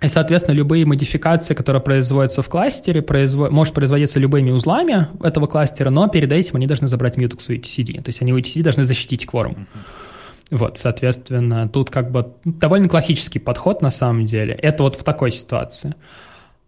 и, 0.00 0.08
соответственно, 0.08 0.54
любые 0.54 0.86
модификации, 0.86 1.54
которые 1.54 1.82
производятся 1.82 2.42
в 2.42 2.48
кластере, 2.48 3.02
производ... 3.02 3.50
может 3.50 3.74
производиться 3.74 4.18
любыми 4.18 4.50
узлами 4.50 5.08
этого 5.22 5.46
кластера, 5.46 5.90
но 5.90 6.08
перед 6.08 6.32
этим 6.32 6.56
они 6.56 6.66
должны 6.66 6.88
забрать 6.88 7.16
Mutex 7.16 7.44
у 7.48 7.52
etcd. 7.52 8.02
То 8.02 8.08
есть 8.08 8.22
они 8.22 8.32
у 8.32 8.38
etcd 8.38 8.62
должны 8.62 8.84
защитить 8.84 9.26
кворум. 9.26 9.52
Uh-huh. 9.52 10.58
Вот, 10.58 10.78
соответственно, 10.78 11.68
тут 11.68 11.90
как 11.90 12.10
бы 12.10 12.32
довольно 12.44 12.88
классический 12.88 13.38
подход 13.38 13.82
на 13.82 13.90
самом 13.90 14.24
деле. 14.24 14.54
Это 14.54 14.82
вот 14.82 14.96
в 14.96 15.04
такой 15.04 15.30
ситуации. 15.30 15.94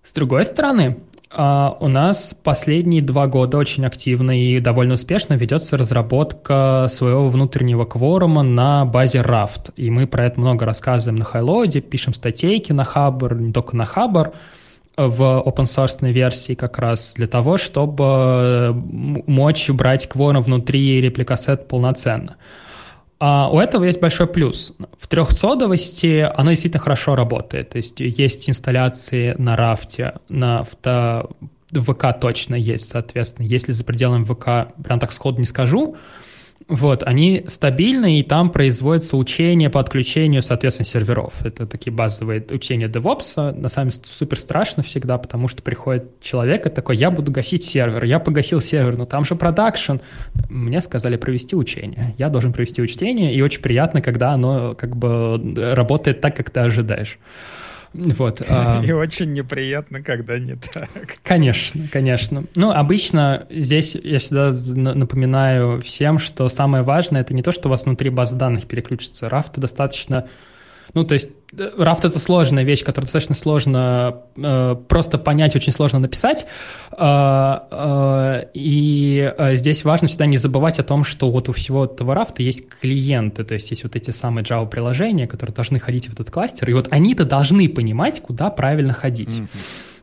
С 0.04 0.12
другой 0.12 0.44
стороны, 0.44 0.98
а, 1.34 1.76
у 1.80 1.88
нас 1.88 2.34
последние 2.34 3.00
два 3.02 3.26
года 3.26 3.56
очень 3.56 3.86
активно 3.86 4.38
и 4.38 4.60
довольно 4.60 4.94
успешно 4.94 5.34
ведется 5.34 5.76
разработка 5.76 6.88
своего 6.90 7.28
внутреннего 7.28 7.84
кворума 7.84 8.42
на 8.42 8.84
базе 8.84 9.20
Raft. 9.20 9.72
И 9.76 9.90
мы 9.90 10.06
про 10.06 10.26
это 10.26 10.40
много 10.40 10.66
рассказываем 10.66 11.18
на 11.18 11.24
Хайлоде, 11.24 11.80
пишем 11.80 12.12
статейки 12.12 12.72
на 12.72 12.84
Хабр, 12.84 13.34
не 13.34 13.52
только 13.52 13.76
на 13.76 13.86
Хабр, 13.86 14.32
в 14.96 15.42
open 15.46 15.64
source 15.64 16.10
версии 16.12 16.54
как 16.54 16.78
раз 16.78 17.14
для 17.14 17.26
того, 17.26 17.56
чтобы 17.56 18.74
мочь 19.26 19.70
брать 19.70 20.08
кворум 20.08 20.42
внутри 20.42 21.00
репликасет 21.00 21.66
полноценно. 21.66 22.36
А 23.24 23.48
у 23.52 23.60
этого 23.60 23.84
есть 23.84 24.00
большой 24.00 24.26
плюс. 24.26 24.72
В 24.98 25.06
трехсодовости 25.06 26.28
оно 26.34 26.50
действительно 26.50 26.82
хорошо 26.82 27.14
работает. 27.14 27.70
То 27.70 27.76
есть 27.76 28.00
есть 28.00 28.50
инсталляции 28.50 29.36
на 29.38 29.54
рафте, 29.54 30.14
на 30.28 30.58
авто... 30.58 31.30
ВК 31.72 32.06
точно 32.20 32.56
есть, 32.56 32.90
соответственно. 32.90 33.46
Если 33.46 33.70
за 33.70 33.84
пределами 33.84 34.24
ВК, 34.24 34.74
прям 34.82 34.98
так 34.98 35.12
сходу 35.12 35.38
не 35.38 35.46
скажу, 35.46 35.96
вот, 36.68 37.02
они 37.02 37.44
стабильны, 37.46 38.20
и 38.20 38.22
там 38.22 38.50
производится 38.50 39.16
учение 39.16 39.70
по 39.70 39.80
отключению, 39.80 40.42
соответственно, 40.42 40.86
серверов. 40.86 41.44
Это 41.44 41.66
такие 41.66 41.92
базовые 41.92 42.44
учения 42.50 42.88
DevOps. 42.88 43.58
На 43.58 43.68
самом 43.68 43.90
деле 43.90 44.02
супер 44.06 44.38
страшно 44.38 44.82
всегда, 44.82 45.18
потому 45.18 45.48
что 45.48 45.62
приходит 45.62 46.20
человек 46.20 46.66
и 46.66 46.70
такой, 46.70 46.96
я 46.96 47.10
буду 47.10 47.32
гасить 47.32 47.64
сервер. 47.64 48.04
Я 48.04 48.18
погасил 48.18 48.60
сервер, 48.60 48.96
но 48.96 49.06
там 49.06 49.24
же 49.24 49.34
продакшн. 49.34 49.96
Мне 50.48 50.80
сказали 50.80 51.16
провести 51.16 51.56
учение. 51.56 52.14
Я 52.18 52.28
должен 52.28 52.52
провести 52.52 52.82
учение, 52.82 53.34
и 53.34 53.42
очень 53.42 53.62
приятно, 53.62 54.02
когда 54.02 54.32
оно 54.32 54.74
как 54.74 54.96
бы 54.96 55.40
работает 55.74 56.20
так, 56.20 56.36
как 56.36 56.50
ты 56.50 56.60
ожидаешь. 56.60 57.18
Вот. 57.94 58.42
А 58.48 58.82
И 58.84 58.92
очень 58.92 59.32
неприятно, 59.32 60.02
когда 60.02 60.38
не 60.38 60.56
так. 60.56 60.88
Конечно, 61.22 61.86
конечно. 61.90 62.44
Ну, 62.54 62.70
обычно 62.70 63.46
здесь 63.50 63.94
я 63.94 64.18
всегда 64.18 64.52
напоминаю 64.94 65.80
всем, 65.80 66.18
что 66.18 66.48
самое 66.48 66.82
важное 66.84 67.22
это 67.22 67.34
не 67.34 67.42
то, 67.42 67.52
что 67.52 67.68
у 67.68 67.70
вас 67.70 67.84
внутри 67.84 68.10
базы 68.10 68.36
данных 68.36 68.66
переключится. 68.66 69.26
RAF 69.26 69.46
достаточно 69.56 70.28
ну, 70.94 71.04
то 71.04 71.14
есть 71.14 71.28
Рафт— 71.54 72.04
это 72.06 72.18
сложная 72.18 72.64
вещь, 72.64 72.82
которую 72.82 73.06
достаточно 73.06 73.34
сложно 73.34 74.22
э, 74.36 74.76
просто 74.88 75.18
понять, 75.18 75.54
очень 75.54 75.72
сложно 75.72 75.98
написать. 75.98 76.46
Э, 76.92 77.58
э, 77.70 78.44
и 78.54 79.32
э, 79.36 79.56
здесь 79.56 79.84
важно 79.84 80.08
всегда 80.08 80.26
не 80.26 80.38
забывать 80.38 80.78
о 80.78 80.82
том, 80.82 81.04
что 81.04 81.30
вот 81.30 81.50
у 81.50 81.52
всего 81.52 81.84
этого 81.84 82.14
рафта 82.14 82.42
есть 82.42 82.68
клиенты, 82.68 83.44
то 83.44 83.54
есть 83.54 83.70
есть 83.70 83.84
вот 83.84 83.96
эти 83.96 84.10
самые 84.10 84.44
Java-приложения, 84.44 85.26
которые 85.26 85.54
должны 85.54 85.78
ходить 85.78 86.08
в 86.08 86.14
этот 86.14 86.30
кластер, 86.30 86.70
и 86.70 86.72
вот 86.72 86.88
они-то 86.90 87.24
должны 87.24 87.68
понимать, 87.68 88.20
куда 88.20 88.48
правильно 88.50 88.94
ходить. 88.94 89.30
Mm-hmm. 89.30 89.48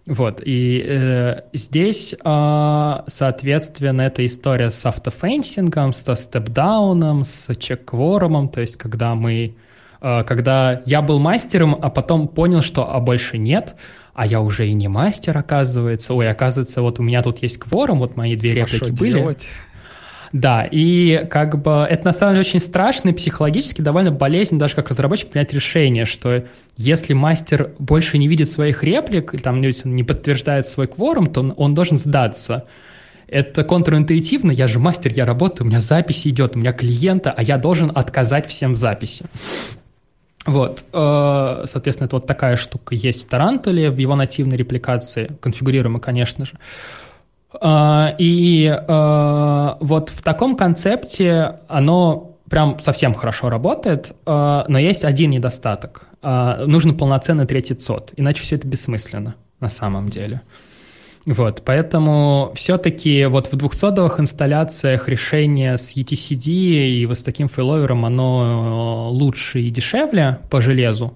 Вот, 0.06 0.42
и 0.44 0.84
э, 0.88 1.42
здесь, 1.54 2.14
э, 2.14 2.96
соответственно, 3.08 4.02
эта 4.04 4.26
история 4.26 4.70
с 4.70 4.86
автофенсингом, 4.86 5.94
со 5.94 6.16
степдауном, 6.16 7.24
с 7.26 7.56
чек-кворумом, 7.56 8.50
то 8.50 8.62
есть 8.62 8.78
когда 8.78 9.14
мы 9.16 9.56
Э, 9.56 9.69
когда 10.00 10.82
я 10.86 11.02
был 11.02 11.20
мастером, 11.20 11.78
а 11.82 11.90
потом 11.90 12.28
понял, 12.28 12.62
что 12.62 12.94
а 12.94 13.00
больше 13.00 13.38
нет, 13.38 13.76
а 14.14 14.26
я 14.26 14.42
уже 14.42 14.68
и 14.68 14.74
не 14.74 14.88
мастер, 14.88 15.38
оказывается. 15.38 16.14
Ой, 16.14 16.30
оказывается, 16.30 16.82
вот 16.82 17.00
у 17.00 17.04
меня 17.04 17.22
тут 17.22 17.42
есть 17.42 17.58
кворум, 17.58 18.00
вот 18.00 18.18
мои 18.18 18.36
две 18.36 18.52
реплики 18.52 18.92
были. 18.92 19.20
Делать? 19.20 19.50
Да, 20.32 20.68
и 20.70 21.26
как 21.30 21.62
бы 21.62 21.88
это 21.90 22.06
на 22.06 22.14
самом 22.14 22.34
деле 22.34 22.42
очень 22.42 22.60
страшно 22.60 23.10
и 23.10 23.14
психологически 23.14 23.82
довольно 23.82 24.12
болезненно 24.12 24.60
даже 24.60 24.76
как 24.76 24.90
разработчик 24.90 25.30
принять 25.30 25.54
решение, 25.54 26.06
что 26.06 26.44
если 26.78 27.14
мастер 27.14 27.72
больше 27.80 28.18
не 28.18 28.28
видит 28.28 28.48
своих 28.50 28.84
реплик, 28.84 29.42
там 29.42 29.60
не 29.60 30.04
подтверждает 30.04 30.68
свой 30.68 30.88
кворум, 30.88 31.28
то 31.28 31.40
он, 31.40 31.54
он 31.58 31.74
должен 31.74 31.98
сдаться. 31.98 32.66
Это 33.28 33.64
контринтуитивно, 33.64 34.52
я 34.52 34.68
же 34.68 34.80
мастер, 34.80 35.12
я 35.14 35.26
работаю, 35.26 35.66
у 35.66 35.70
меня 35.70 35.82
запись 35.82 36.26
идет, 36.28 36.56
у 36.56 36.60
меня 36.60 36.74
клиента, 36.74 37.32
а 37.36 37.42
я 37.42 37.58
должен 37.58 37.92
отказать 37.94 38.48
всем 38.48 38.74
в 38.74 38.78
записи. 38.78 39.26
Вот, 40.50 40.84
э, 40.94 41.64
соответственно, 41.66 42.08
это 42.08 42.16
вот 42.16 42.26
такая 42.26 42.58
штука 42.58 42.96
есть 42.96 43.26
в 43.26 43.28
Тарантуле, 43.28 43.92
в 43.92 43.98
его 43.98 44.16
нативной 44.16 44.58
репликации, 44.58 45.32
конфигурируемой, 45.42 46.02
конечно 46.02 46.46
же. 46.46 46.54
Э, 47.62 48.16
и 48.18 48.66
э, 48.66 49.76
вот 49.80 50.10
в 50.10 50.24
таком 50.24 50.56
концепте 50.58 51.60
оно 51.68 52.36
прям 52.50 52.80
совсем 52.80 53.14
хорошо 53.14 53.52
работает, 53.52 54.12
но 54.26 54.80
есть 54.80 55.06
один 55.06 55.30
недостаток. 55.30 56.08
Нужен 56.24 56.98
полноценный 56.98 57.46
третий 57.46 57.76
цод, 57.76 58.12
иначе 58.18 58.42
все 58.42 58.56
это 58.56 58.66
бессмысленно 58.66 59.36
на 59.60 59.68
самом 59.68 60.10
деле. 60.10 60.42
Вот, 61.30 61.62
поэтому 61.64 62.52
все-таки 62.56 63.26
вот 63.26 63.52
в 63.52 63.56
200 63.56 64.20
инсталляциях 64.20 65.08
решение 65.08 65.78
с 65.78 65.96
etcd 65.96 66.50
и 66.50 67.06
вот 67.06 67.20
с 67.20 67.24
таким 67.24 67.48
фейловером, 67.48 68.04
оно 68.04 69.12
лучше 69.12 69.60
и 69.60 69.70
дешевле 69.70 70.40
по 70.50 70.60
железу, 70.60 71.14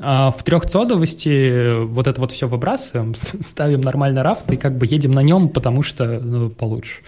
а 0.00 0.30
в 0.30 0.42
трехцодовости 0.42 1.84
вот 1.84 2.06
это 2.06 2.18
вот 2.18 2.32
все 2.32 2.48
выбрасываем, 2.48 3.14
ставим 3.14 3.82
нормально 3.82 4.22
рафт 4.22 4.50
и 4.52 4.56
как 4.56 4.78
бы 4.78 4.86
едем 4.86 5.10
на 5.10 5.20
нем, 5.20 5.50
потому 5.50 5.82
что 5.82 6.18
ну, 6.18 6.48
получше. 6.48 7.02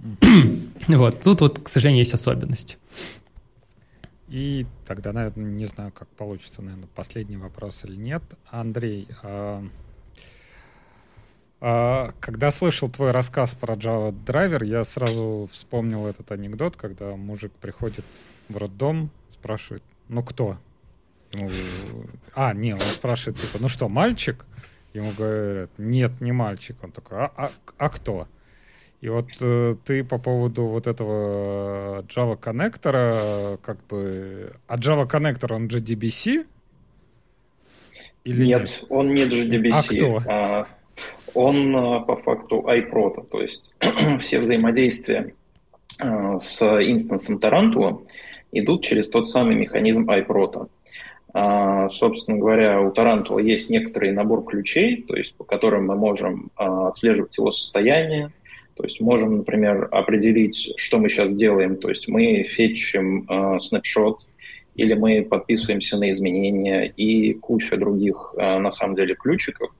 вот, 0.88 1.20
тут 1.20 1.42
вот, 1.42 1.60
к 1.60 1.68
сожалению, 1.68 2.00
есть 2.00 2.12
особенности. 2.12 2.76
И 4.28 4.66
тогда, 4.84 5.12
наверное, 5.12 5.44
не 5.44 5.66
знаю, 5.66 5.92
как 5.92 6.08
получится, 6.08 6.60
наверное, 6.60 6.88
последний 6.92 7.36
вопрос 7.36 7.84
или 7.84 7.94
нет. 7.94 8.22
Андрей, 8.50 9.06
а, 9.22 9.62
когда 11.62 12.50
слышал 12.50 12.90
твой 12.90 13.12
рассказ 13.12 13.54
про 13.54 13.74
Java 13.74 14.12
Driver, 14.12 14.64
я 14.64 14.82
сразу 14.82 15.48
вспомнил 15.52 16.08
этот 16.08 16.32
анекдот, 16.32 16.76
когда 16.76 17.14
мужик 17.14 17.52
приходит 17.52 18.04
в 18.48 18.56
роддом, 18.56 19.10
спрашивает, 19.32 19.84
ну 20.08 20.24
кто? 20.24 20.58
Ему, 21.34 21.48
а, 22.34 22.52
не, 22.52 22.74
он 22.74 22.80
спрашивает, 22.80 23.38
типа, 23.38 23.58
ну 23.60 23.68
что, 23.68 23.88
мальчик? 23.88 24.44
Ему 24.92 25.12
говорят, 25.16 25.70
нет, 25.78 26.20
не 26.20 26.32
мальчик. 26.32 26.76
Он 26.82 26.92
такой, 26.92 27.18
а, 27.18 27.32
а, 27.36 27.50
а 27.78 27.88
кто? 27.88 28.28
И 29.00 29.08
вот 29.08 29.30
э, 29.40 29.74
ты 29.84 30.04
по 30.04 30.18
поводу 30.18 30.66
вот 30.66 30.86
этого 30.86 32.02
Java 32.02 32.36
коннектора, 32.36 33.58
как 33.62 33.84
бы... 33.86 34.54
А 34.68 34.76
Java 34.76 35.08
коннектор, 35.08 35.54
он 35.54 35.66
JDBC? 35.66 36.46
Или 38.24 38.46
нет, 38.46 38.60
нет, 38.60 38.84
он 38.90 39.14
не 39.14 39.22
JDBC. 39.22 39.72
А 39.72 39.82
кто? 39.82 40.22
А, 40.30 40.66
он 41.34 41.74
а, 41.76 42.00
по 42.00 42.16
факту 42.16 42.64
iProto, 42.66 43.26
то 43.28 43.40
есть 43.40 43.74
все 44.20 44.38
взаимодействия 44.38 45.34
а, 45.98 46.38
с 46.38 46.62
инстансом 46.62 47.38
Тарантула 47.38 48.02
идут 48.52 48.84
через 48.84 49.08
тот 49.08 49.26
самый 49.28 49.56
механизм 49.56 50.08
iProto. 50.10 50.68
А, 51.34 51.88
собственно 51.88 52.38
говоря, 52.38 52.80
у 52.80 52.90
Тарантула 52.92 53.38
есть 53.38 53.70
некоторый 53.70 54.12
набор 54.12 54.44
ключей, 54.44 55.02
то 55.02 55.16
есть 55.16 55.34
по 55.34 55.44
которым 55.44 55.86
мы 55.86 55.96
можем 55.96 56.50
а, 56.56 56.88
отслеживать 56.88 57.36
его 57.38 57.50
состояние, 57.50 58.32
то 58.74 58.84
есть 58.84 59.00
можем, 59.00 59.38
например, 59.38 59.88
определить, 59.90 60.72
что 60.76 60.98
мы 60.98 61.08
сейчас 61.08 61.32
делаем. 61.32 61.76
То 61.76 61.88
есть 61.88 62.08
мы 62.08 62.42
фетчим 62.44 63.26
э, 63.28 63.58
snapshot, 63.60 64.26
или 64.74 64.94
мы 64.94 65.22
подписываемся 65.22 65.98
на 65.98 66.10
изменения 66.10 66.86
и 66.86 67.34
куча 67.34 67.76
других, 67.76 68.34
э, 68.36 68.58
на 68.58 68.70
самом 68.70 68.96
деле, 68.96 69.14
ключиков, 69.14 69.70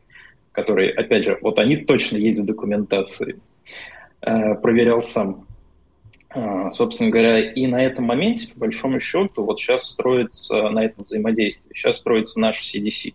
которые, 0.52 0.92
опять 0.92 1.24
же, 1.24 1.38
вот 1.40 1.58
они 1.58 1.76
точно 1.76 2.18
есть 2.18 2.38
в 2.38 2.44
документации. 2.44 3.40
Э, 4.20 4.54
проверял 4.54 5.02
сам. 5.02 5.46
Э, 6.34 6.70
собственно 6.70 7.10
говоря, 7.10 7.40
и 7.40 7.66
на 7.66 7.82
этом 7.82 8.04
моменте, 8.04 8.48
по 8.52 8.60
большому 8.60 9.00
счету, 9.00 9.44
вот 9.44 9.58
сейчас 9.58 9.90
строится 9.90 10.68
на 10.70 10.84
этом 10.84 11.04
взаимодействии, 11.04 11.74
сейчас 11.74 11.98
строится 11.98 12.38
наш 12.38 12.62
CDC. 12.62 13.14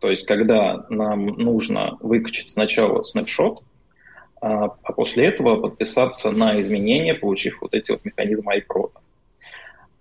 То 0.00 0.10
есть, 0.10 0.26
когда 0.26 0.84
нам 0.90 1.26
нужно 1.26 1.96
выкачать 2.00 2.48
сначала 2.48 3.02
снапшот, 3.02 3.62
а, 4.40 4.64
а 4.82 4.92
после 4.92 5.24
этого 5.24 5.56
подписаться 5.56 6.30
на 6.30 6.60
изменения, 6.60 7.14
получив 7.14 7.62
вот 7.62 7.74
эти 7.74 7.92
вот 7.92 8.04
механизмы 8.04 8.58
iPro. 8.58 8.90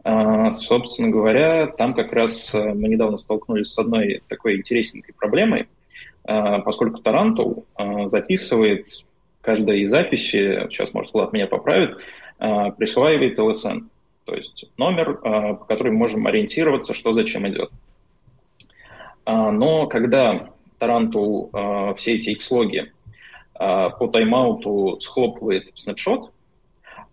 А, 0.04 0.52
собственно 0.52 1.10
говоря, 1.10 1.68
там 1.68 1.94
как 1.94 2.14
раз 2.14 2.54
э, 2.54 2.74
мы 2.74 2.90
недавно 2.90 3.18
столкнулись 3.18 3.70
с 3.72 3.80
одной 3.80 4.22
такой 4.28 4.58
интересненькой 4.58 5.16
проблемой, 5.16 5.68
поскольку 6.26 7.00
Тарантул 7.02 7.66
записывает 8.06 8.88
каждой 9.42 9.86
записи, 9.86 10.68
сейчас, 10.70 10.94
может, 10.94 11.14
Влад 11.14 11.34
меня 11.34 11.48
поправит, 11.48 11.98
присваивает 12.38 13.38
LSN, 13.38 13.88
то 14.26 14.34
есть 14.34 14.66
номер, 14.78 15.18
по 15.18 15.66
которому 15.68 16.00
можем 16.00 16.26
ориентироваться, 16.26 16.94
что 16.94 17.14
зачем 17.14 17.48
идет. 17.48 17.70
Но 19.26 19.86
когда 19.88 20.50
Тарантул 20.80 21.52
все 21.96 22.16
эти 22.16 22.32
X-логи 22.32 22.92
по 23.54 24.10
тайм-ауту 24.12 25.00
схлопывает 25.00 25.72
snapshot, 25.76 26.32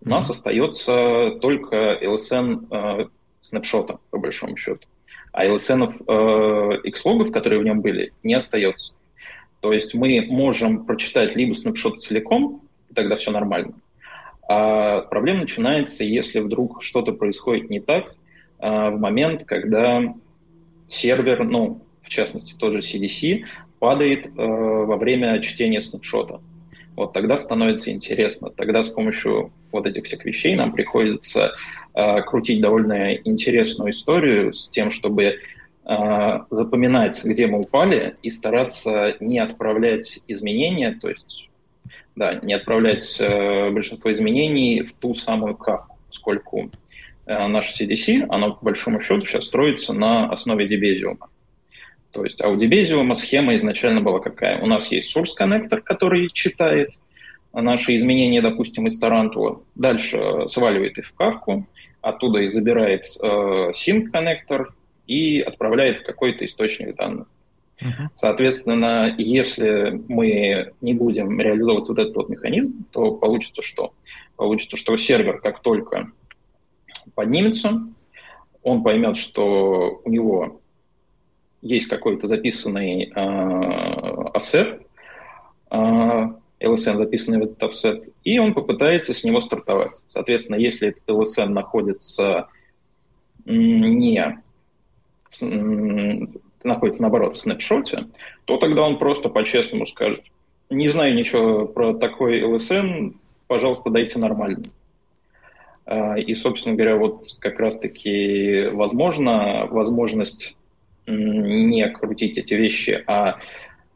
у 0.05 0.09
нас 0.09 0.27
mm-hmm. 0.27 0.31
остается 0.31 1.31
только 1.41 1.97
LSN 2.01 2.67
э, 2.69 3.05
снапшота, 3.41 3.99
по 4.09 4.17
большому 4.17 4.57
счету. 4.57 4.85
А 5.31 5.45
LSN 5.45 5.87
э, 5.87 6.87
X-логов, 6.87 7.31
которые 7.31 7.61
в 7.61 7.63
нем 7.63 7.81
были, 7.81 8.11
не 8.21 8.33
остается. 8.33 8.93
То 9.63 9.71
есть 9.71 9.93
мы 9.93 10.25
можем 10.27 10.85
прочитать 10.85 11.37
либо 11.37 11.53
снапшот 11.53 12.01
целиком, 12.01 12.63
тогда 12.93 13.15
все 13.15 13.31
нормально. 13.31 13.75
А 14.45 14.99
проблема 15.03 15.39
начинается, 15.39 16.03
если 16.03 16.41
вдруг 16.41 16.83
что-то 16.83 17.13
происходит 17.13 17.69
не 17.69 17.79
так 17.79 18.13
э, 18.59 18.89
в 18.89 18.99
момент, 18.99 19.45
когда 19.45 20.13
сервер, 20.87 21.45
ну, 21.45 21.81
в 22.01 22.09
частности, 22.09 22.55
тот 22.59 22.73
же 22.73 22.79
CDC, 22.79 23.45
падает 23.79 24.27
э, 24.27 24.31
во 24.35 24.97
время 24.97 25.41
чтения 25.41 25.79
снапшота. 25.79 26.41
Вот 26.97 27.13
тогда 27.13 27.37
становится 27.37 27.89
интересно. 27.89 28.49
Тогда 28.49 28.83
с 28.83 28.89
помощью 28.89 29.53
вот 29.71 29.87
этих 29.87 30.03
всех 30.03 30.25
вещей 30.25 30.55
нам 30.55 30.73
приходится 30.73 31.53
э, 31.93 32.21
крутить 32.23 32.59
довольно 32.59 33.13
интересную 33.13 33.91
историю 33.91 34.51
с 34.51 34.69
тем, 34.69 34.89
чтобы 34.89 35.37
запоминать, 35.85 37.23
где 37.25 37.47
мы 37.47 37.59
упали, 37.59 38.15
и 38.23 38.29
стараться 38.29 39.15
не 39.19 39.39
отправлять 39.39 40.21
изменения, 40.27 40.97
то 40.99 41.09
есть 41.09 41.49
да, 42.15 42.35
не 42.41 42.53
отправлять 42.53 43.19
э, 43.19 43.71
большинство 43.71 44.11
изменений 44.11 44.83
в 44.83 44.93
ту 44.93 45.15
самую 45.15 45.55
капку, 45.55 45.97
поскольку 46.07 46.71
э, 47.25 47.33
CDC, 47.33 48.25
оно 48.29 48.53
по 48.53 48.65
большому 48.65 48.99
счету 48.99 49.25
сейчас 49.25 49.45
строится 49.45 49.93
на 49.93 50.29
основе 50.29 50.67
дебезиума. 50.67 51.29
То 52.11 52.23
есть 52.23 52.41
а 52.41 52.47
у 52.47 52.55
Debezium 52.55 53.13
схема 53.15 53.57
изначально 53.57 53.99
была 53.99 54.19
какая? 54.19 54.61
У 54.61 54.67
нас 54.67 54.91
есть 54.91 55.15
source 55.15 55.33
connector, 55.35 55.81
который 55.81 56.29
читает 56.29 56.91
наши 57.51 57.95
изменения, 57.95 58.41
допустим, 58.41 58.85
из 58.85 58.97
Тарантула, 58.99 59.61
дальше 59.73 60.47
сваливает 60.47 60.99
их 60.99 61.07
в 61.07 61.15
Кафку, 61.15 61.67
оттуда 62.01 62.41
и 62.41 62.49
забирает 62.49 63.05
э, 63.19 63.71
sink 63.71 64.11
connector 64.11 64.75
и 65.07 65.41
отправляет 65.41 65.99
в 65.99 66.03
какой-то 66.03 66.45
источник 66.45 66.95
данных. 66.95 67.27
Uh-huh. 67.81 68.07
Соответственно, 68.13 69.13
если 69.17 70.01
мы 70.07 70.73
не 70.81 70.93
будем 70.93 71.39
реализовывать 71.39 71.89
вот 71.89 71.99
этот 71.99 72.15
вот 72.15 72.29
механизм, 72.29 72.85
то 72.91 73.11
получится 73.11 73.61
что? 73.61 73.93
Получится, 74.35 74.77
что 74.77 74.95
сервер 74.95 75.39
как 75.41 75.59
только 75.59 76.11
поднимется, 77.15 77.81
он 78.61 78.83
поймет, 78.83 79.17
что 79.17 80.01
у 80.03 80.09
него 80.09 80.61
есть 81.61 81.87
какой-то 81.87 82.27
записанный 82.27 83.05
э, 83.05 83.11
офсет, 84.33 84.81
э, 85.71 85.75
LSN 85.75 86.97
записанный 86.97 87.39
в 87.39 87.43
этот 87.43 87.63
офсет, 87.63 88.09
и 88.23 88.39
он 88.39 88.53
попытается 88.53 89.13
с 89.13 89.23
него 89.23 89.39
стартовать. 89.39 90.01
Соответственно, 90.05 90.55
если 90.55 90.89
этот 90.89 91.07
LSN 91.07 91.47
находится 91.47 92.47
не 93.45 94.42
находится, 95.41 97.01
наоборот, 97.01 97.33
в 97.33 97.37
снапшоте, 97.37 98.07
то 98.45 98.57
тогда 98.57 98.83
он 98.83 98.97
просто 98.97 99.29
по-честному 99.29 99.85
скажет, 99.85 100.23
не 100.69 100.89
знаю 100.89 101.13
ничего 101.13 101.65
про 101.65 101.93
такой 101.93 102.41
LSN, 102.41 103.15
пожалуйста, 103.47 103.89
дайте 103.89 104.19
нормально. 104.19 104.63
А, 105.85 106.17
и, 106.17 106.33
собственно 106.33 106.75
говоря, 106.75 106.95
вот 106.97 107.25
как 107.39 107.59
раз-таки 107.59 108.67
возможно, 108.71 109.67
возможность 109.69 110.55
не 111.05 111.89
крутить 111.89 112.37
эти 112.37 112.53
вещи, 112.53 113.03
а 113.07 113.39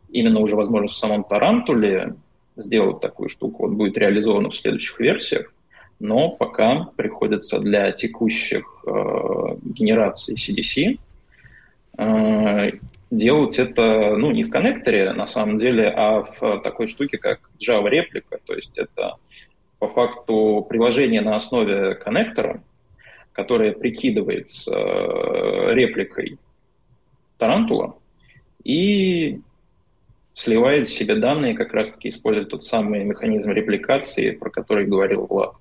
именно 0.10 0.40
уже, 0.40 0.56
возможно, 0.56 0.88
в 0.88 0.94
самом 0.94 1.24
Тарантуле 1.24 2.16
сделать 2.58 3.00
такую 3.00 3.30
штуку, 3.30 3.68
вот 3.68 3.76
будет 3.76 3.98
реализовано 3.98 4.50
в 4.50 4.56
следующих 4.56 5.00
версиях, 5.00 5.54
но 6.00 6.30
пока 6.30 6.90
приходится 6.96 7.60
для 7.60 7.92
текущих 7.92 8.84
э, 8.86 8.92
генераций 9.64 10.36
CDC 10.36 11.00
делать 13.10 13.60
это, 13.60 14.16
ну, 14.18 14.32
не 14.32 14.44
в 14.44 14.50
коннекторе, 14.50 15.14
на 15.14 15.28
самом 15.28 15.58
деле, 15.58 15.88
а 15.88 16.24
в 16.24 16.60
такой 16.60 16.88
штуке, 16.88 17.18
как 17.18 17.50
Java 17.58 17.90
реплика, 17.90 18.40
то 18.46 18.54
есть 18.54 18.78
это 18.78 19.16
по 19.80 19.88
факту 19.88 20.66
приложение 20.68 21.22
на 21.22 21.36
основе 21.36 21.96
коннектора, 21.96 22.64
которое 23.32 23.72
прикидывается 23.74 24.72
э, 24.72 25.74
репликой 25.74 26.40
тарантула 27.38 27.98
и 28.64 29.40
сливает 30.34 30.88
в 30.88 30.94
себе 30.94 31.16
данные, 31.16 31.56
как 31.56 31.74
раз-таки 31.74 32.10
используя 32.10 32.46
тот 32.46 32.64
самый 32.64 33.04
механизм 33.04 33.52
репликации, 33.52 34.32
про 34.32 34.50
который 34.50 34.86
говорил 34.86 35.26
Влад. 35.28 35.56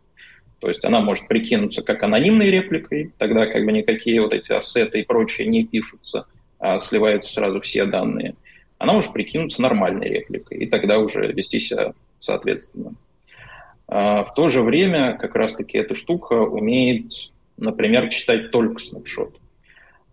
То 0.60 0.68
есть 0.68 0.84
она 0.84 1.00
может 1.00 1.28
прикинуться 1.28 1.82
как 1.82 2.02
анонимной 2.02 2.50
репликой, 2.50 3.12
тогда 3.18 3.46
как 3.46 3.64
бы 3.64 3.72
никакие 3.72 4.20
вот 4.20 4.32
эти 4.32 4.52
ассеты 4.52 5.00
и 5.00 5.04
прочие 5.04 5.46
не 5.48 5.64
пишутся, 5.64 6.26
а 6.58 6.78
сливаются 6.80 7.32
сразу 7.32 7.60
все 7.60 7.84
данные. 7.84 8.34
она 8.78 8.92
может 8.92 9.12
прикинуться 9.12 9.62
нормальной 9.62 10.08
репликой, 10.08 10.58
и 10.58 10.66
тогда 10.66 10.98
уже 10.98 11.32
вести 11.32 11.58
себя 11.58 11.92
соответственно. 12.20 12.94
А, 13.88 14.24
в 14.24 14.34
то 14.34 14.48
же 14.48 14.62
время 14.62 15.16
как 15.16 15.34
раз-таки 15.34 15.78
эта 15.78 15.94
штука 15.94 16.34
умеет, 16.34 17.10
например, 17.56 18.08
читать 18.08 18.50
только 18.50 18.80
снапшот. 18.80 19.36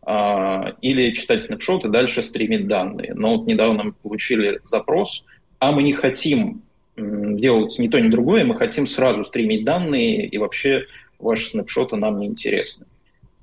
А, 0.06 0.74
или 0.82 1.12
читать 1.14 1.44
снапшот 1.44 1.86
и 1.86 1.90
дальше 1.90 2.24
стримить 2.24 2.68
данные. 2.68 3.14
Но 3.16 3.38
вот 3.38 3.48
недавно 3.48 3.84
мы 3.86 3.92
получили 3.94 4.60
запрос, 4.64 5.24
а 5.60 5.72
мы 5.72 5.84
не 5.84 5.94
хотим 5.94 6.62
делать 6.96 7.78
ни 7.80 7.88
то, 7.88 8.00
ни 8.00 8.10
другое, 8.10 8.46
мы 8.46 8.56
хотим 8.56 8.86
сразу 8.86 9.24
стримить 9.24 9.66
данные, 9.66 10.28
и 10.28 10.38
вообще 10.38 10.86
ваши 11.20 11.50
снапшоты 11.50 11.96
нам 11.96 12.18
не 12.18 12.28
интересны. 12.28 12.86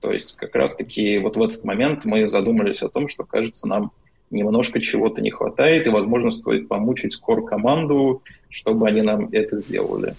То 0.01 0.13
есть 0.13 0.35
как 0.37 0.55
раз-таки 0.55 1.19
вот 1.19 1.37
в 1.37 1.43
этот 1.43 1.65
момент 1.65 2.05
мы 2.05 2.29
задумались 2.29 2.83
о 2.83 2.89
том, 2.89 3.09
что, 3.09 3.25
кажется, 3.25 3.67
нам 3.67 3.93
немножко 4.31 4.81
чего-то 4.81 5.21
не 5.21 5.31
хватает, 5.31 5.87
и, 5.87 5.91
возможно, 5.91 6.31
стоит 6.31 6.69
помучить 6.69 7.19
core-команду, 7.21 8.23
чтобы 8.49 8.89
они 8.89 9.03
нам 9.03 9.29
это 9.33 9.57
сделали. 9.57 10.15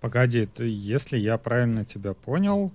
Погоди, 0.00 0.46
ты, 0.46 0.64
если 0.66 1.18
я 1.18 1.36
правильно 1.36 1.84
тебя 1.84 2.14
понял, 2.14 2.72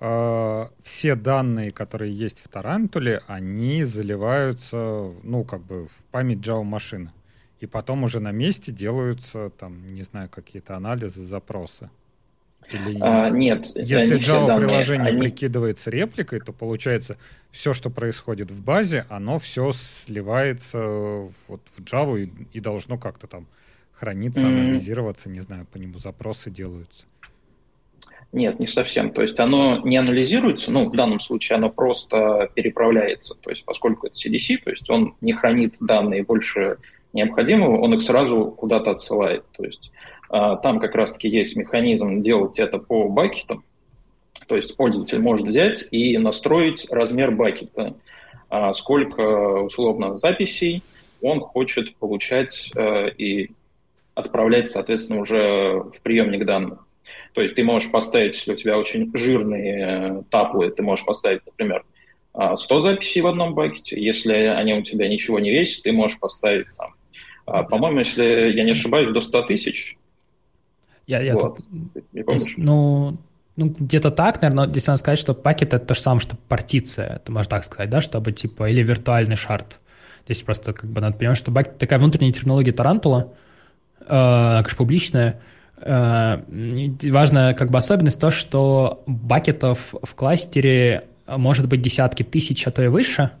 э, 0.00 0.66
все 0.82 1.14
данные, 1.14 1.70
которые 1.70 2.16
есть 2.16 2.42
в 2.42 2.48
Тарантуле, 2.48 3.20
они 3.26 3.84
заливаются, 3.84 5.10
ну, 5.22 5.44
как 5.44 5.60
бы 5.60 5.86
в 5.86 6.10
память 6.10 6.38
Java 6.38 6.64
машины. 6.64 7.10
И 7.62 7.66
потом 7.66 8.02
уже 8.02 8.18
на 8.18 8.32
месте 8.32 8.72
делаются, 8.72 9.50
там, 9.50 9.86
не 9.86 10.02
знаю, 10.02 10.28
какие-то 10.28 10.74
анализы, 10.74 11.22
запросы. 11.22 11.90
Или 12.72 12.98
а, 13.00 13.30
нет. 13.30 13.66
Если 13.76 14.18
Java 14.18 14.56
приложение 14.58 15.10
они... 15.10 15.20
прикидывается 15.20 15.88
репликой, 15.88 16.40
то 16.40 16.52
получается 16.52 17.16
все, 17.52 17.72
что 17.72 17.88
происходит 17.88 18.50
в 18.50 18.60
базе, 18.60 19.06
оно 19.08 19.38
все 19.38 19.70
сливается 19.72 20.80
вот 21.46 21.60
в 21.76 21.82
Java 21.82 22.20
и, 22.20 22.32
и 22.52 22.58
должно 22.58 22.98
как-то 22.98 23.28
там 23.28 23.46
храниться, 23.92 24.40
mm-hmm. 24.40 24.58
анализироваться, 24.58 25.28
не 25.28 25.40
знаю, 25.40 25.64
по 25.66 25.76
нему 25.76 25.98
запросы 25.98 26.50
делаются. 26.50 27.04
Нет, 28.32 28.58
не 28.58 28.66
совсем. 28.66 29.12
То 29.12 29.22
есть 29.22 29.38
оно 29.38 29.82
не 29.84 29.98
анализируется, 29.98 30.72
ну, 30.72 30.88
в 30.88 30.96
данном 30.96 31.20
случае 31.20 31.58
оно 31.58 31.70
просто 31.70 32.50
переправляется. 32.56 33.36
То 33.36 33.50
есть 33.50 33.64
поскольку 33.64 34.08
это 34.08 34.16
CDC, 34.16 34.64
то 34.64 34.70
есть 34.70 34.90
он 34.90 35.14
не 35.20 35.32
хранит 35.32 35.76
данные 35.78 36.24
больше 36.24 36.78
необходимого, 37.12 37.80
он 37.80 37.94
их 37.94 38.02
сразу 38.02 38.46
куда-то 38.46 38.92
отсылает. 38.92 39.44
То 39.52 39.64
есть 39.64 39.92
а, 40.28 40.56
там 40.56 40.78
как 40.80 40.94
раз-таки 40.94 41.28
есть 41.28 41.56
механизм 41.56 42.22
делать 42.22 42.58
это 42.58 42.78
по 42.78 43.08
бакетам. 43.08 43.64
То 44.48 44.56
есть 44.56 44.76
пользователь 44.76 45.20
может 45.20 45.46
взять 45.46 45.86
и 45.90 46.16
настроить 46.18 46.86
размер 46.90 47.30
бакета, 47.30 47.94
а, 48.48 48.72
сколько 48.72 49.62
условно 49.62 50.16
записей 50.16 50.82
он 51.20 51.40
хочет 51.40 51.94
получать 51.96 52.72
э, 52.74 53.10
и 53.10 53.50
отправлять, 54.14 54.68
соответственно, 54.68 55.20
уже 55.20 55.80
в 55.94 56.00
приемник 56.02 56.44
данных. 56.44 56.84
То 57.32 57.42
есть 57.42 57.54
ты 57.54 57.62
можешь 57.62 57.92
поставить, 57.92 58.34
если 58.34 58.52
у 58.52 58.56
тебя 58.56 58.76
очень 58.76 59.10
жирные 59.14 59.78
э, 59.78 60.22
таплы, 60.30 60.70
ты 60.70 60.82
можешь 60.82 61.04
поставить, 61.04 61.46
например, 61.46 61.84
100 62.54 62.80
записей 62.80 63.20
в 63.20 63.26
одном 63.26 63.54
бакете. 63.54 64.02
Если 64.02 64.32
они 64.32 64.74
у 64.74 64.82
тебя 64.82 65.06
ничего 65.06 65.38
не 65.38 65.50
весят, 65.50 65.82
ты 65.82 65.92
можешь 65.92 66.18
поставить 66.18 66.66
там, 66.76 66.90
а, 66.90 66.94
по-моему, 67.44 68.00
если 68.00 68.52
я 68.52 68.64
не 68.64 68.72
ошибаюсь, 68.72 69.12
до 69.12 69.20
100 69.20 69.42
тысяч 69.42 69.96
я, 71.06 71.20
я 71.20 71.34
вот. 71.34 71.56
тут, 71.56 72.04
есть, 72.12 72.56
ну, 72.56 73.18
ну, 73.56 73.68
где-то 73.78 74.10
так, 74.10 74.40
наверное, 74.40 74.68
здесь 74.68 74.86
надо 74.86 74.98
сказать, 74.98 75.18
что 75.18 75.34
bucket — 75.34 75.74
это 75.74 75.84
то 75.84 75.94
же 75.94 76.00
самое, 76.00 76.20
что 76.20 76.36
партиция, 76.36 77.16
это 77.16 77.32
можно 77.32 77.50
так 77.50 77.64
сказать, 77.64 77.90
да, 77.90 78.00
чтобы, 78.00 78.32
типа, 78.32 78.70
или 78.70 78.82
виртуальный 78.82 79.36
shard. 79.36 79.78
Здесь 80.24 80.42
просто, 80.42 80.72
как 80.72 80.88
бы, 80.90 81.00
надо 81.00 81.16
понимать, 81.16 81.36
что 81.36 81.52
пакет— 81.52 81.78
такая 81.78 81.98
внутренняя 81.98 82.32
терминология 82.32 82.72
Тарантула, 82.72 83.32
э, 84.00 84.06
конечно, 84.06 84.76
публичная, 84.76 85.40
э, 85.78 86.38
важная, 87.10 87.54
как 87.54 87.70
бы, 87.70 87.78
особенность 87.78 88.20
то, 88.20 88.30
что 88.30 89.02
бакетов 89.06 89.94
в 90.02 90.14
кластере 90.14 91.04
может 91.26 91.68
быть 91.68 91.82
десятки 91.82 92.22
тысяч, 92.22 92.66
а 92.66 92.70
то 92.70 92.82
и 92.82 92.88
выше, 92.88 93.32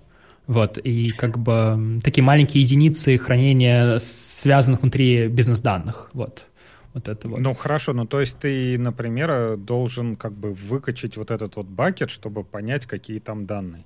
вот, 0.46 0.78
и 0.78 1.10
как 1.10 1.38
бы 1.38 1.98
такие 2.02 2.24
маленькие 2.24 2.62
единицы 2.62 3.16
хранения 3.18 3.98
связанных 3.98 4.82
внутри 4.82 5.28
бизнес-данных, 5.28 6.10
вот 6.12 6.46
вот 6.94 7.08
это 7.08 7.28
вот. 7.28 7.40
Ну 7.40 7.54
хорошо, 7.54 7.92
ну 7.92 8.06
то 8.06 8.20
есть 8.20 8.38
ты, 8.38 8.78
например, 8.78 9.56
должен 9.56 10.16
как 10.16 10.32
бы 10.32 10.52
выкачать 10.52 11.16
вот 11.16 11.30
этот 11.30 11.56
вот 11.56 11.66
бакет, 11.66 12.10
чтобы 12.10 12.44
понять, 12.44 12.86
какие 12.86 13.18
там 13.18 13.46
данные. 13.46 13.84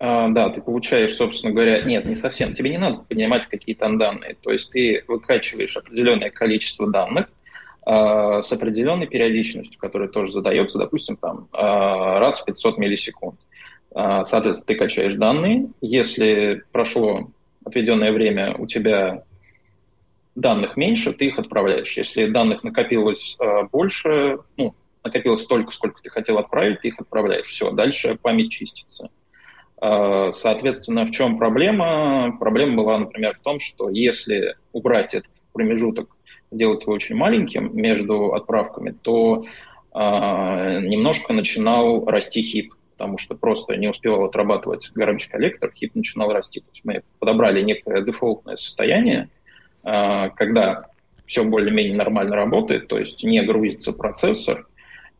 А, 0.00 0.28
да, 0.28 0.48
ты 0.48 0.60
получаешь, 0.60 1.14
собственно 1.14 1.52
говоря, 1.52 1.82
нет, 1.82 2.04
не 2.06 2.14
совсем. 2.14 2.52
Тебе 2.52 2.70
не 2.70 2.78
надо 2.78 2.98
понимать, 3.08 3.46
какие 3.46 3.74
там 3.74 3.98
данные. 3.98 4.36
То 4.42 4.52
есть 4.52 4.70
ты 4.70 5.04
выкачиваешь 5.08 5.76
определенное 5.76 6.30
количество 6.30 6.88
данных 6.88 7.26
а, 7.84 8.42
с 8.42 8.52
определенной 8.52 9.06
периодичностью, 9.06 9.80
которая 9.80 10.08
тоже 10.08 10.32
задается, 10.32 10.78
допустим, 10.78 11.16
там 11.16 11.48
а, 11.52 12.20
раз 12.20 12.40
в 12.40 12.44
500 12.44 12.78
миллисекунд. 12.78 13.38
А, 13.40 13.48
соответственно, 13.92 14.66
ты 14.66 14.74
качаешь 14.74 15.14
данные. 15.14 15.70
Если 15.80 16.62
прошло 16.72 17.30
отведенное 17.64 18.12
время, 18.12 18.54
у 18.56 18.66
тебя 18.66 19.24
данных 20.38 20.76
меньше, 20.76 21.12
ты 21.12 21.26
их 21.26 21.38
отправляешь. 21.38 21.96
Если 21.96 22.26
данных 22.26 22.62
накопилось 22.62 23.36
э, 23.40 23.64
больше, 23.72 24.38
ну, 24.56 24.74
накопилось 25.04 25.42
столько, 25.42 25.72
сколько 25.72 26.00
ты 26.02 26.10
хотел 26.10 26.38
отправить, 26.38 26.80
ты 26.80 26.88
их 26.88 27.00
отправляешь. 27.00 27.46
Все, 27.46 27.70
дальше 27.70 28.16
память 28.20 28.52
чистится. 28.52 29.10
Э, 29.80 30.30
соответственно, 30.32 31.06
в 31.06 31.10
чем 31.10 31.38
проблема? 31.38 32.36
Проблема 32.38 32.76
была, 32.76 32.98
например, 32.98 33.36
в 33.36 33.42
том, 33.42 33.58
что 33.58 33.90
если 33.90 34.56
убрать 34.72 35.14
этот 35.14 35.32
промежуток, 35.52 36.08
сделать 36.50 36.82
его 36.82 36.92
очень 36.92 37.16
маленьким 37.16 37.76
между 37.76 38.32
отправками, 38.32 38.94
то 39.02 39.44
э, 39.44 39.98
немножко 39.98 41.32
начинал 41.32 42.04
расти 42.06 42.42
хип, 42.42 42.74
потому 42.98 43.16
что 43.16 43.36
просто 43.36 43.76
не 43.76 43.86
успевал 43.86 44.24
отрабатывать 44.24 44.90
garbage 44.94 45.30
коллектор, 45.30 45.72
хип 45.72 45.94
начинал 45.94 46.32
расти. 46.32 46.58
То 46.58 46.66
есть 46.72 46.84
мы 46.84 47.02
подобрали 47.20 47.62
некое 47.62 48.02
дефолтное 48.02 48.56
состояние, 48.56 49.28
а, 49.84 50.30
когда 50.30 50.86
все 51.24 51.44
более-менее 51.44 51.94
нормально 51.94 52.34
работает, 52.34 52.88
то 52.88 52.98
есть 52.98 53.22
не 53.22 53.40
грузится 53.42 53.92
процессор, 53.92 54.66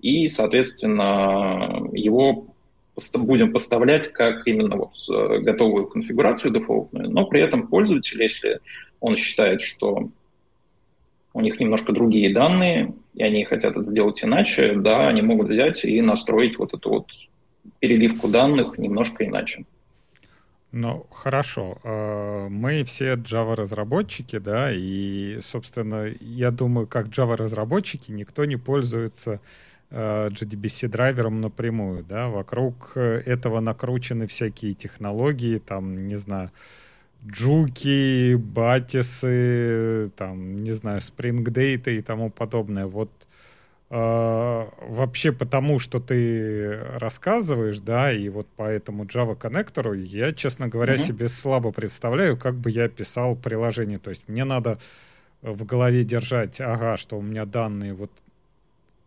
и, 0.00 0.26
соответственно, 0.26 1.88
его 1.92 2.48
будем 3.14 3.52
поставлять 3.52 4.08
как 4.08 4.44
именно 4.48 4.74
вот 4.76 4.94
готовую 5.42 5.86
конфигурацию 5.86 6.52
дефолтную, 6.52 7.08
но 7.10 7.26
при 7.26 7.40
этом 7.40 7.68
пользователь, 7.68 8.20
если 8.20 8.58
он 8.98 9.14
считает, 9.14 9.60
что 9.60 10.08
у 11.32 11.40
них 11.40 11.60
немножко 11.60 11.92
другие 11.92 12.34
данные, 12.34 12.94
и 13.14 13.22
они 13.22 13.44
хотят 13.44 13.72
это 13.72 13.84
сделать 13.84 14.24
иначе, 14.24 14.74
да, 14.74 15.06
они 15.06 15.22
могут 15.22 15.48
взять 15.48 15.84
и 15.84 16.02
настроить 16.02 16.58
вот 16.58 16.74
эту 16.74 16.90
вот 16.90 17.06
переливку 17.80 18.28
данных 18.28 18.78
немножко 18.78 19.24
иначе. 19.24 19.64
Ну, 20.70 21.06
хорошо. 21.10 21.78
Э, 21.82 22.48
мы 22.50 22.84
все 22.84 23.14
Java-разработчики, 23.16 24.38
да, 24.38 24.70
и, 24.70 25.38
собственно, 25.40 26.12
я 26.20 26.50
думаю, 26.50 26.86
как 26.86 27.06
Java-разработчики 27.06 28.12
никто 28.12 28.44
не 28.44 28.56
пользуется 28.56 29.40
JDBC-драйвером 29.90 31.38
э, 31.38 31.40
напрямую, 31.40 32.04
да, 32.04 32.28
вокруг 32.28 32.96
этого 32.96 33.60
накручены 33.60 34.26
всякие 34.26 34.74
технологии, 34.74 35.58
там, 35.58 36.06
не 36.06 36.16
знаю, 36.16 36.50
джуки, 37.26 38.34
батисы, 38.34 40.10
там, 40.16 40.62
не 40.62 40.72
знаю, 40.72 41.00
Data 41.00 41.90
и 41.90 42.02
тому 42.02 42.30
подобное. 42.30 42.86
Вот 42.86 43.10
вообще 43.90 45.32
потому, 45.32 45.78
что 45.78 45.98
ты 45.98 46.78
рассказываешь, 46.98 47.78
да, 47.78 48.12
и 48.12 48.28
вот 48.28 48.46
по 48.48 48.64
этому 48.64 49.04
Java 49.04 49.34
коннектору 49.34 49.94
я, 49.94 50.34
честно 50.34 50.68
говоря, 50.68 50.96
mm-hmm. 50.96 51.06
себе 51.06 51.28
слабо 51.28 51.72
представляю, 51.72 52.36
как 52.36 52.54
бы 52.54 52.70
я 52.70 52.88
писал 52.88 53.34
приложение. 53.34 53.98
То 53.98 54.10
есть 54.10 54.28
мне 54.28 54.44
надо 54.44 54.78
в 55.40 55.64
голове 55.64 56.04
держать, 56.04 56.60
ага, 56.60 56.98
что 56.98 57.16
у 57.18 57.22
меня 57.22 57.46
данные 57.46 57.94
вот 57.94 58.10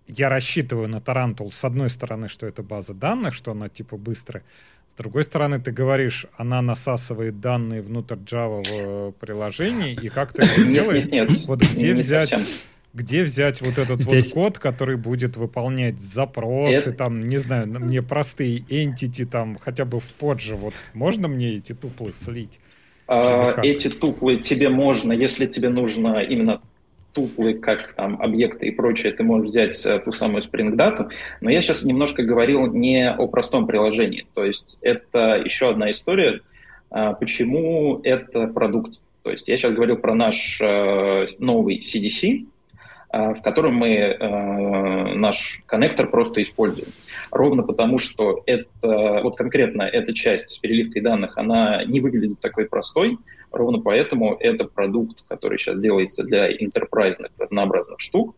я 0.07 0.29
рассчитываю 0.29 0.87
на 0.87 0.99
Тарантул 0.99 1.51
с 1.51 1.63
одной 1.63 1.89
стороны, 1.89 2.27
что 2.27 2.47
это 2.47 2.63
база 2.63 2.95
данных, 2.95 3.35
что 3.35 3.51
она 3.51 3.69
типа 3.69 3.97
быстрая. 3.97 4.43
С 4.89 4.95
другой 4.95 5.23
стороны, 5.23 5.61
ты 5.61 5.71
говоришь, 5.71 6.25
она 6.37 6.61
насасывает 6.61 7.39
данные 7.39 7.83
внутрь 7.83 8.15
Java 8.15 8.63
в 8.63 9.11
приложении, 9.13 9.93
и 9.93 10.09
как 10.09 10.33
ты 10.33 10.41
это 10.41 10.65
делаешь? 10.65 11.07
Нет, 11.07 11.29
нет. 11.29 11.45
Вот 11.47 11.61
где 11.61 11.93
взять... 11.93 12.29
Совсем 12.29 12.47
где 12.93 13.23
взять 13.23 13.61
вот 13.61 13.77
этот 13.77 14.01
Здесь... 14.01 14.33
вот 14.33 14.53
код, 14.53 14.59
который 14.59 14.97
будет 14.97 15.37
выполнять 15.37 15.99
запросы, 15.99 16.89
Это... 16.89 16.93
там, 16.93 17.27
не 17.27 17.37
знаю, 17.37 17.67
мне 17.67 18.01
простые 18.01 18.59
entity, 18.59 19.25
там, 19.25 19.57
хотя 19.59 19.85
бы 19.85 19.99
в 19.99 20.11
POJO, 20.11 20.55
вот 20.55 20.73
можно 20.93 21.27
мне 21.27 21.55
эти 21.55 21.73
туплы 21.73 22.11
слить? 22.13 22.59
А, 23.07 23.53
эти 23.63 23.89
туплы 23.89 24.37
тебе 24.37 24.69
можно, 24.69 25.13
если 25.13 25.45
тебе 25.45 25.69
нужно 25.69 26.21
именно 26.21 26.61
туплы, 27.13 27.55
как 27.55 27.93
там 27.93 28.21
объекты 28.21 28.67
и 28.67 28.71
прочее, 28.71 29.11
ты 29.11 29.23
можешь 29.23 29.49
взять 29.49 29.85
э, 29.85 29.99
ту 29.99 30.13
самую 30.13 30.41
Spring 30.41 30.75
Data, 30.75 31.09
но 31.41 31.49
я 31.49 31.61
сейчас 31.61 31.83
немножко 31.83 32.23
говорил 32.23 32.71
не 32.71 33.09
о 33.09 33.27
простом 33.27 33.67
приложении, 33.67 34.25
то 34.33 34.45
есть 34.45 34.79
это 34.81 35.35
еще 35.35 35.69
одна 35.69 35.91
история, 35.91 36.39
почему 36.89 37.99
это 38.03 38.47
продукт. 38.47 38.99
То 39.23 39.31
есть 39.31 39.47
я 39.47 39.57
сейчас 39.57 39.73
говорил 39.73 39.97
про 39.97 40.15
наш 40.15 40.59
э, 40.61 41.25
новый 41.37 41.79
CDC, 41.79 42.47
в 43.11 43.41
котором 43.41 43.75
мы 43.75 43.89
э, 43.89 45.15
наш 45.15 45.61
коннектор 45.65 46.09
просто 46.09 46.41
используем. 46.41 46.89
Ровно 47.31 47.63
потому, 47.63 47.97
что 47.97 48.41
это, 48.45 49.21
вот 49.21 49.35
конкретно 49.35 49.83
эта 49.83 50.13
часть 50.13 50.49
с 50.49 50.59
переливкой 50.59 51.01
данных, 51.01 51.37
она 51.37 51.83
не 51.83 51.99
выглядит 51.99 52.39
такой 52.39 52.65
простой, 52.65 53.17
ровно 53.51 53.79
поэтому 53.81 54.35
это 54.39 54.65
продукт, 54.65 55.23
который 55.27 55.57
сейчас 55.57 55.79
делается 55.79 56.23
для 56.23 56.51
интерпрайзных 56.51 57.31
разнообразных 57.37 57.99
штук, 57.99 58.35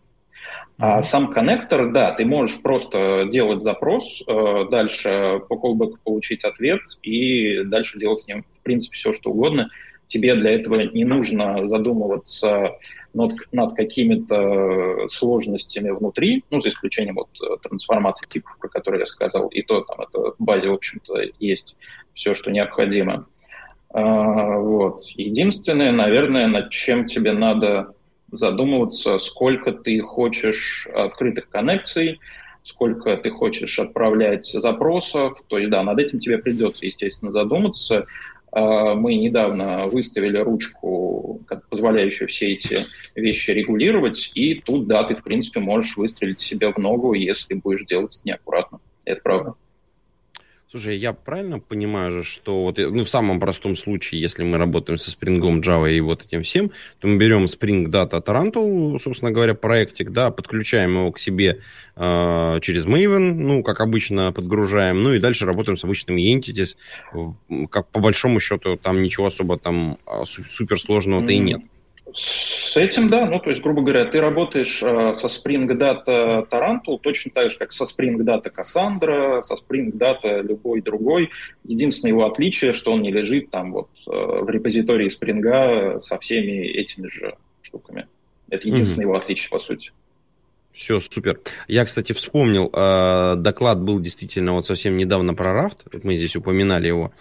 а 0.77 1.01
сам 1.01 1.31
коннектор, 1.31 1.91
да, 1.91 2.11
ты 2.11 2.25
можешь 2.25 2.61
просто 2.61 3.27
делать 3.29 3.61
запрос, 3.61 4.23
дальше 4.71 5.41
по 5.47 5.53
callback 5.53 5.93
получить 6.03 6.43
ответ 6.43 6.81
и 7.01 7.63
дальше 7.63 7.99
делать 7.99 8.19
с 8.19 8.27
ним, 8.27 8.41
в 8.41 8.61
принципе, 8.61 8.95
все, 8.95 9.13
что 9.13 9.29
угодно 9.31 9.69
тебе 10.05 10.35
для 10.35 10.51
этого 10.51 10.81
не 10.81 11.05
нужно 11.05 11.65
задумываться 11.65 12.71
над, 13.13 13.33
над 13.51 13.73
какими-то 13.73 15.07
сложностями 15.07 15.91
внутри, 15.91 16.43
ну, 16.51 16.61
за 16.61 16.69
исключением 16.69 17.15
вот 17.15 17.29
э, 17.41 17.57
трансформации 17.61 18.25
типов, 18.27 18.57
про 18.59 18.69
которые 18.69 19.01
я 19.01 19.05
сказал, 19.05 19.47
и 19.47 19.61
то 19.61 19.81
там 19.81 20.01
это 20.01 20.33
в 20.37 20.43
базе, 20.43 20.69
в 20.69 20.73
общем-то, 20.73 21.21
есть 21.39 21.75
все, 22.13 22.33
что 22.33 22.51
необходимо. 22.51 23.27
А, 23.93 24.57
вот. 24.57 25.03
Единственное, 25.15 25.91
наверное, 25.91 26.47
над 26.47 26.71
чем 26.71 27.05
тебе 27.05 27.33
надо 27.33 27.93
задумываться, 28.31 29.19
сколько 29.19 29.71
ты 29.71 29.99
хочешь 30.01 30.87
открытых 30.87 31.49
коннекций, 31.49 32.19
сколько 32.63 33.15
ты 33.17 33.29
хочешь 33.29 33.77
отправлять 33.77 34.43
запросов. 34.45 35.33
То 35.47 35.59
есть, 35.59 35.69
да, 35.69 35.83
над 35.83 35.99
этим 35.99 36.17
тебе 36.17 36.39
придется, 36.39 36.85
естественно, 36.85 37.31
задуматься. 37.31 38.07
А, 38.53 38.93
мы 38.93 39.15
недавно 39.15 39.87
выставили 39.87 40.37
ручку, 40.37 41.41
позволяющую 41.69 42.27
все 42.27 42.53
эти 42.53 42.77
вещи 43.15 43.51
регулировать, 43.51 44.31
и 44.35 44.55
тут, 44.55 44.87
да, 44.87 45.03
ты, 45.03 45.15
в 45.15 45.23
принципе, 45.23 45.59
можешь 45.59 45.97
выстрелить 45.97 46.39
себе 46.39 46.71
в 46.71 46.77
ногу, 46.77 47.13
если 47.13 47.55
будешь 47.55 47.85
делать 47.85 48.21
неаккуратно. 48.23 48.79
Это 49.05 49.21
правда. 49.21 49.55
Слушай, 50.73 50.97
я 50.97 51.13
правильно 51.13 51.59
понимаю 51.59 52.09
же, 52.09 52.23
что 52.23 52.63
вот 52.63 52.79
ну, 52.79 53.05
в 53.05 53.07
самом 53.07 53.39
простом 53.39 53.75
случае, 53.75 54.19
если 54.19 54.43
мы 54.43 54.57
работаем 54.57 54.97
со 54.97 55.11
Spring, 55.11 55.39
Java 55.61 55.95
и 55.95 55.99
вот 56.01 56.25
этим 56.25 56.41
всем, 56.41 56.71
то 56.97 57.07
мы 57.07 57.17
берем 57.17 57.43
Spring 57.43 57.85
Data 57.85 58.19
Tarantul, 58.25 58.97
собственно 58.99 59.29
говоря, 59.29 59.53
проектик, 59.53 60.09
да, 60.09 60.31
подключаем 60.31 60.95
его 60.95 61.11
к 61.11 61.19
себе 61.19 61.59
э, 61.95 62.59
через 62.63 62.87
Maven, 62.87 63.33
ну, 63.35 63.61
как 63.61 63.81
обычно, 63.81 64.31
подгружаем, 64.31 65.03
ну 65.03 65.13
и 65.13 65.19
дальше 65.19 65.45
работаем 65.45 65.77
с 65.77 65.83
обычными 65.83 66.35
entities. 66.35 66.75
Как 67.69 67.89
по 67.89 67.99
большому 67.99 68.39
счету 68.39 68.75
там 68.75 69.03
ничего 69.03 69.27
особо 69.27 69.59
там 69.59 69.99
а, 70.07 70.23
суперсложного-то 70.25 71.31
mm-hmm. 71.31 71.35
и 71.35 71.39
нет. 71.39 71.61
С 72.13 72.77
этим, 72.77 73.07
да. 73.07 73.25
Ну, 73.25 73.39
то 73.39 73.49
есть, 73.49 73.61
грубо 73.61 73.81
говоря, 73.81 74.05
ты 74.05 74.19
работаешь 74.19 74.83
э, 74.83 75.13
со 75.13 75.27
Spring 75.27 75.67
Data 75.67 76.47
Tarantul 76.47 76.99
точно 77.01 77.31
так 77.31 77.49
же, 77.49 77.57
как 77.57 77.71
со 77.71 77.85
Spring 77.85 78.17
Data 78.17 78.51
Cassandra, 78.53 79.41
со 79.41 79.55
Spring 79.55 79.91
Data 79.91 80.41
любой 80.41 80.81
другой. 80.81 81.31
Единственное 81.63 82.11
его 82.11 82.25
отличие, 82.25 82.73
что 82.73 82.91
он 82.91 83.01
не 83.01 83.11
лежит 83.11 83.49
там 83.49 83.71
вот 83.71 83.89
э, 84.07 84.11
в 84.11 84.49
репозитории 84.49 85.07
Spring 85.07 85.99
со 85.99 86.19
всеми 86.19 86.67
этими 86.67 87.07
же 87.07 87.35
штуками. 87.61 88.07
Это 88.49 88.67
единственное 88.67 89.05
mm-hmm. 89.05 89.09
его 89.09 89.17
отличие, 89.17 89.49
по 89.49 89.57
сути. 89.57 89.91
Все, 90.71 90.99
супер. 90.99 91.39
Я, 91.67 91.85
кстати, 91.85 92.13
вспомнил, 92.13 92.69
э, 92.73 93.35
доклад 93.37 93.81
был 93.81 93.99
действительно 93.99 94.53
вот 94.53 94.65
совсем 94.65 94.97
недавно 94.97 95.33
про 95.33 95.51
Raft, 95.51 95.99
мы 96.03 96.15
здесь 96.15 96.35
упоминали 96.35 96.87
его, 96.87 97.11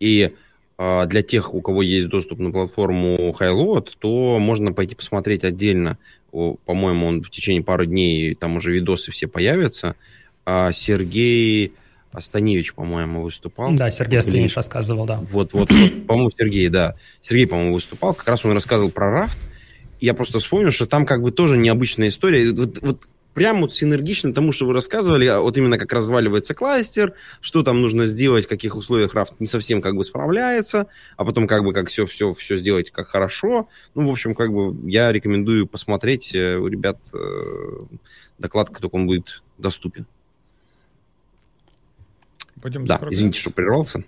и 0.00 0.34
для 0.78 1.22
тех, 1.22 1.54
у 1.54 1.60
кого 1.60 1.82
есть 1.82 2.06
доступ 2.06 2.38
на 2.38 2.52
платформу 2.52 3.36
Highload, 3.38 3.90
то 3.98 4.38
можно 4.38 4.72
пойти 4.72 4.94
посмотреть 4.94 5.42
отдельно. 5.42 5.98
По-моему, 6.30 7.06
он 7.06 7.22
в 7.22 7.30
течение 7.30 7.64
пары 7.64 7.86
дней, 7.86 8.34
там 8.36 8.56
уже 8.56 8.72
видосы 8.72 9.10
все 9.10 9.26
появятся. 9.26 9.96
А 10.46 10.70
Сергей 10.72 11.72
Астаневич, 12.12 12.74
по-моему, 12.74 13.22
выступал. 13.22 13.74
Да, 13.74 13.90
Сергей 13.90 14.20
Астаневич 14.20 14.54
рассказывал, 14.54 15.04
да. 15.04 15.18
Вот, 15.18 15.52
вот, 15.52 15.70
вот 15.70 16.06
по-моему, 16.06 16.30
Сергей, 16.38 16.68
да. 16.68 16.94
Сергей, 17.20 17.46
по-моему, 17.46 17.74
выступал. 17.74 18.14
Как 18.14 18.28
раз 18.28 18.44
он 18.44 18.52
рассказывал 18.52 18.90
про 18.90 19.10
рафт. 19.10 19.36
Я 20.00 20.14
просто 20.14 20.38
вспомнил, 20.38 20.70
что 20.70 20.86
там 20.86 21.04
как 21.04 21.22
бы 21.22 21.32
тоже 21.32 21.58
необычная 21.58 22.08
история. 22.08 22.52
Вот, 22.52 22.78
вот 22.82 23.08
прям 23.38 23.60
вот 23.60 23.72
синергично 23.72 24.34
тому, 24.34 24.52
что 24.52 24.66
вы 24.66 24.74
рассказывали, 24.74 25.26
а 25.26 25.40
вот 25.40 25.56
именно 25.56 25.78
как 25.78 25.92
разваливается 25.92 26.54
кластер, 26.54 27.14
что 27.40 27.62
там 27.62 27.80
нужно 27.80 28.04
сделать, 28.04 28.46
в 28.46 28.48
каких 28.48 28.76
условиях 28.76 29.14
Рафт 29.14 29.38
не 29.38 29.46
совсем 29.46 29.80
как 29.80 29.94
бы 29.94 30.04
справляется, 30.04 30.88
а 31.16 31.24
потом 31.24 31.46
как 31.46 31.62
бы 31.62 31.72
как 31.72 31.88
все, 31.88 32.06
все, 32.06 32.34
сделать 32.34 32.90
как 32.90 33.08
хорошо. 33.08 33.68
Ну, 33.94 34.08
в 34.08 34.10
общем, 34.10 34.34
как 34.34 34.52
бы 34.52 34.76
я 34.90 35.12
рекомендую 35.12 35.66
посмотреть 35.66 36.34
э, 36.34 36.56
у 36.56 36.66
ребят 36.66 36.98
э, 37.14 37.78
доклад, 38.38 38.68
как 38.68 38.80
только 38.80 38.96
он 38.96 39.06
будет 39.06 39.42
доступен. 39.56 40.06
Пойдем 42.60 42.84
да, 42.86 43.00
извините, 43.08 43.38
что 43.38 43.50
прервался. 43.50 44.02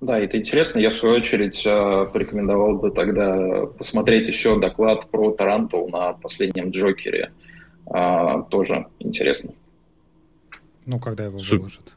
Да, 0.00 0.18
это 0.18 0.36
интересно. 0.36 0.78
Я, 0.78 0.90
в 0.90 0.94
свою 0.94 1.16
очередь, 1.16 1.64
э, 1.66 2.06
порекомендовал 2.12 2.76
бы 2.76 2.90
тогда 2.90 3.66
посмотреть 3.66 4.28
еще 4.28 4.60
доклад 4.60 5.10
про 5.10 5.30
Тарантул 5.30 5.88
на 5.88 6.12
последнем 6.12 6.70
Джокере. 6.70 7.32
А, 7.86 8.42
тоже 8.42 8.86
интересно. 8.98 9.52
Ну, 10.84 10.98
когда 10.98 11.24
его 11.24 11.38
Суп. 11.38 11.58
выложат. 11.58 11.92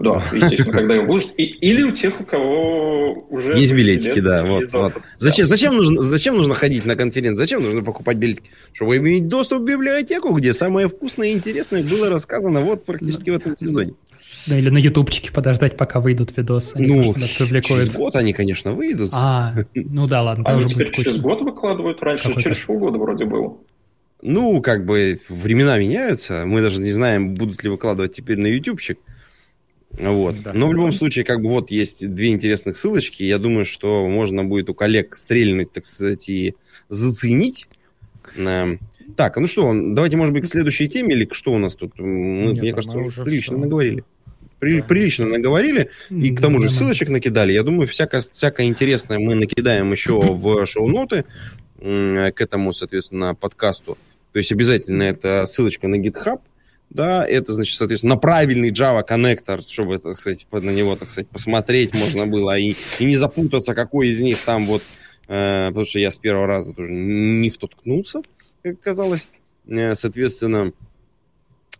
Да, 0.00 0.22
естественно, 0.32 0.72
когда 0.72 0.94
его 0.94 1.06
выложат. 1.06 1.34
И, 1.36 1.42
или 1.42 1.82
у 1.82 1.90
тех, 1.90 2.18
у 2.18 2.24
кого 2.24 3.12
уже... 3.28 3.58
Есть 3.58 3.74
билетики, 3.74 4.20
да. 4.20 4.42
Вот, 4.44 4.64
вот. 4.72 4.94
Зачем, 5.18 5.44
да. 5.44 5.50
зачем, 5.50 5.76
нужно, 5.76 6.00
зачем 6.00 6.36
нужно 6.36 6.54
ходить 6.54 6.86
на 6.86 6.96
конференцию? 6.96 7.36
Зачем 7.36 7.62
нужно 7.62 7.82
покупать 7.82 8.16
билетики? 8.16 8.50
Чтобы 8.72 8.96
иметь 8.96 9.28
доступ 9.28 9.60
в 9.60 9.64
библиотеку, 9.64 10.32
где 10.32 10.54
самое 10.54 10.88
вкусное 10.88 11.28
и 11.28 11.32
интересное 11.32 11.82
было 11.82 12.08
рассказано 12.08 12.62
вот 12.62 12.86
практически 12.86 13.30
в 13.30 13.36
этом 13.36 13.54
сезоне. 13.54 13.92
Да, 14.46 14.58
или 14.58 14.70
на 14.70 14.78
ютубчике 14.78 15.32
подождать, 15.32 15.76
пока 15.76 16.00
выйдут 16.00 16.36
видосы. 16.36 16.78
Ну, 16.78 17.14
через 17.14 17.94
год 17.94 18.16
они, 18.16 18.32
конечно, 18.32 18.72
выйдут. 18.72 19.10
А, 19.12 19.54
ну 19.74 20.06
да, 20.06 20.22
ладно. 20.22 20.44
Они 20.46 20.64
теперь 20.64 20.90
через 20.90 21.18
год 21.18 21.42
выкладывают, 21.42 22.02
раньше 22.02 22.28
Какой 22.28 22.42
через 22.42 22.58
полгода 22.58 22.98
вроде 22.98 23.24
было. 23.24 23.58
Ну, 24.22 24.60
как 24.62 24.86
бы 24.86 25.20
времена 25.28 25.78
меняются. 25.78 26.44
Мы 26.46 26.62
даже 26.62 26.80
не 26.80 26.90
знаем, 26.90 27.34
будут 27.34 27.62
ли 27.62 27.70
выкладывать 27.70 28.12
теперь 28.12 28.38
на 28.38 28.46
ютубчик. 28.46 28.98
Вот. 29.98 30.42
Да, 30.42 30.52
Но 30.52 30.68
в 30.68 30.74
любом 30.74 30.92
случае, 30.92 31.24
как 31.24 31.42
бы 31.42 31.48
вот 31.48 31.70
есть 31.70 32.08
две 32.12 32.30
интересных 32.30 32.76
ссылочки. 32.76 33.22
Я 33.22 33.38
думаю, 33.38 33.64
что 33.64 34.06
можно 34.06 34.44
будет 34.44 34.68
у 34.70 34.74
коллег 34.74 35.16
стрельнуть, 35.16 35.72
так 35.72 35.84
сказать, 35.84 36.28
и 36.28 36.54
заценить. 36.88 37.68
Так, 39.16 39.36
ну 39.36 39.46
что, 39.46 39.72
давайте, 39.72 40.16
может 40.16 40.34
быть, 40.34 40.44
к 40.44 40.48
следующей 40.48 40.88
теме 40.88 41.14
или 41.14 41.28
что 41.30 41.52
у 41.52 41.58
нас 41.58 41.74
тут? 41.74 41.98
Мы, 41.98 42.52
Нет, 42.52 42.58
мне 42.58 42.72
кажется, 42.72 42.98
уже 42.98 43.22
прилично 43.22 43.54
все. 43.54 43.62
наговорили 43.62 44.04
при, 44.58 44.80
прилично 44.80 45.26
наговорили, 45.26 45.90
и 46.10 46.34
к 46.34 46.40
тому 46.40 46.58
же 46.58 46.70
ссылочек 46.70 47.08
накидали. 47.08 47.52
Я 47.52 47.62
думаю, 47.62 47.86
всякое, 47.86 48.20
всякое 48.20 48.66
интересное 48.66 49.18
мы 49.18 49.34
накидаем 49.34 49.92
еще 49.92 50.20
в 50.20 50.66
шоу-ноты 50.66 51.24
к 51.78 52.34
этому, 52.40 52.72
соответственно, 52.72 53.34
подкасту. 53.34 53.98
То 54.32 54.38
есть 54.38 54.52
обязательно 54.52 55.02
это 55.02 55.46
ссылочка 55.46 55.88
на 55.88 55.96
GitHub, 55.96 56.40
да, 56.90 57.26
это, 57.26 57.52
значит, 57.52 57.76
соответственно, 57.76 58.14
на 58.14 58.20
правильный 58.20 58.70
Java 58.70 59.02
коннектор, 59.02 59.60
чтобы, 59.62 59.98
так 59.98 60.14
сказать, 60.16 60.46
на 60.50 60.70
него, 60.70 60.96
так 60.96 61.08
сказать, 61.08 61.28
посмотреть 61.28 61.94
можно 61.94 62.26
было 62.26 62.56
и, 62.56 62.74
и 62.98 63.04
не 63.04 63.16
запутаться, 63.16 63.74
какой 63.74 64.08
из 64.08 64.20
них 64.20 64.40
там 64.42 64.66
вот, 64.66 64.82
э, 65.28 65.68
потому 65.68 65.84
что 65.84 65.98
я 65.98 66.10
с 66.10 66.18
первого 66.18 66.46
раза 66.46 66.72
тоже 66.72 66.92
не 66.92 67.50
в 67.50 67.58
тот 67.58 67.74
ткнулся, 67.74 68.22
как 68.62 68.74
оказалось. 68.74 69.28
Э, 69.68 69.94
соответственно, 69.94 70.72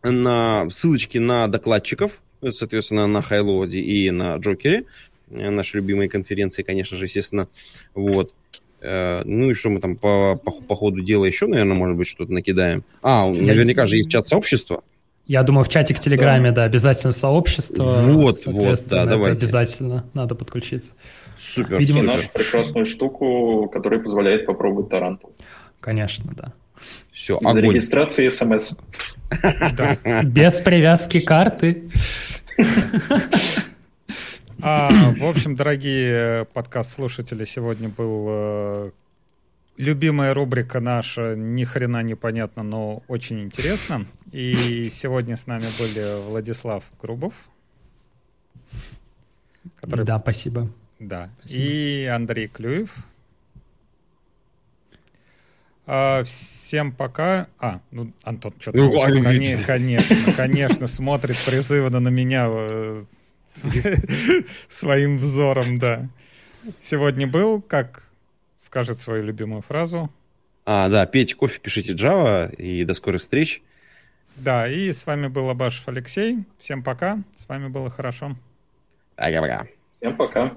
на 0.03 0.69
ссылочки 0.71 1.19
на 1.19 1.47
докладчиков, 1.47 2.21
соответственно, 2.55 3.07
на 3.07 3.23
Хайлоде 3.23 3.81
и 3.81 4.11
на 4.11 4.37
Джокере, 4.37 4.85
э, 5.31 5.51
нашей 5.51 5.77
любимой 5.77 6.09
конференции, 6.09 6.63
конечно 6.63 6.97
же, 6.97 7.05
естественно, 7.05 7.49
вот. 7.95 8.35
Э, 8.81 9.23
ну 9.25 9.51
и 9.51 9.55
что 9.55 9.71
мы 9.71 9.81
там 9.81 9.97
по, 9.97 10.37
по, 10.37 10.51
по 10.53 10.77
ходу 10.77 11.01
дела 11.03 11.25
еще, 11.25 11.47
наверное, 11.47 11.75
может 11.75 11.97
быть, 11.97 12.07
что-то 12.07 12.33
накидаем. 12.33 12.85
А, 13.03 13.27
наверняка 13.27 13.87
же 13.87 13.97
есть 13.97 14.11
чат 14.11 14.29
сообщества. 14.29 14.83
Я 15.27 15.43
думаю, 15.43 15.65
в 15.65 15.69
чатик 15.69 15.93
в 15.93 15.99
Телеграме, 15.99 16.51
да, 16.51 16.57
да 16.57 16.65
обязательно 16.65 17.13
сообщество. 17.13 18.01
Вот, 18.03 18.47
вот, 18.47 18.85
да, 18.87 19.07
давайте. 19.07 19.39
обязательно 19.39 20.05
надо 20.15 20.37
подключиться. 20.37 20.93
Супер. 21.37 21.79
Видимо, 21.79 21.99
и 21.99 22.03
нашу 22.03 22.31
прекрасную 22.33 22.87
штуку, 22.87 23.69
которая 23.73 24.01
позволяет 24.01 24.47
попробовать 24.47 24.89
Тарантул. 24.89 25.33
Конечно, 25.81 26.31
да. 26.37 26.53
Все, 27.13 27.39
огонь. 27.39 27.71
регистрации 27.71 28.29
смс. 28.29 28.73
Без 30.25 30.61
привязки 30.61 31.21
карты. 31.21 31.91
А, 34.63 35.13
в 35.13 35.25
общем, 35.25 35.55
дорогие 35.55 36.47
подкаст-слушатели, 36.47 37.45
сегодня 37.45 37.89
был 37.91 38.27
э, 38.29 38.91
любимая 39.77 40.33
рубрика 40.33 40.81
наша 40.81 41.37
«Ни 41.37 41.65
хрена 41.65 42.03
непонятно, 42.03 42.63
но 42.63 43.03
очень 43.07 43.43
интересно». 43.43 44.07
И 44.33 44.89
сегодня 44.91 45.37
с 45.37 45.47
нами 45.47 45.67
были 45.79 46.27
Владислав 46.27 46.85
Грубов, 47.01 47.35
который... 49.81 50.07
Да, 50.07 50.19
спасибо. 50.19 50.71
Да. 50.99 51.31
Спасибо. 51.41 51.63
И 51.63 52.05
Андрей 52.07 52.49
Клюев. 52.49 52.95
А, 55.87 56.25
всем 56.25 56.93
пока. 56.93 57.47
А, 57.59 57.81
ну, 57.93 58.13
Антон, 58.25 58.53
что-то... 58.59 58.77
Ну, 58.77 59.01
конечно, 59.01 59.67
конечно, 59.67 60.33
конечно, 60.37 60.87
смотрит 60.89 61.37
призывно 61.47 62.01
на 62.01 62.09
меня 62.09 62.47
э, 62.49 63.03
своим 64.69 65.19
взором, 65.19 65.79
да. 65.79 66.09
Сегодня 66.81 67.29
был, 67.29 67.63
как 67.63 68.11
скажет 68.59 68.99
свою 68.99 69.23
любимую 69.23 69.63
фразу. 69.63 70.11
А, 70.65 70.89
да, 70.89 71.07
пейте 71.07 71.37
кофе, 71.37 71.61
пишите 71.61 71.93
Java, 71.93 72.53
и 72.57 72.85
до 72.85 72.95
скорых 72.95 73.21
встреч. 73.21 73.63
Да, 74.35 74.69
и 74.69 74.93
с 74.93 75.07
вами 75.07 75.29
был 75.29 75.49
Абашев 75.49 75.87
Алексей. 75.89 76.39
Всем 76.59 76.83
пока, 76.83 77.23
с 77.37 77.49
вами 77.49 77.69
было 77.69 77.89
хорошо. 77.91 78.37
Пока-пока. 79.15 79.69
Всем 79.99 80.17
пока. 80.17 80.57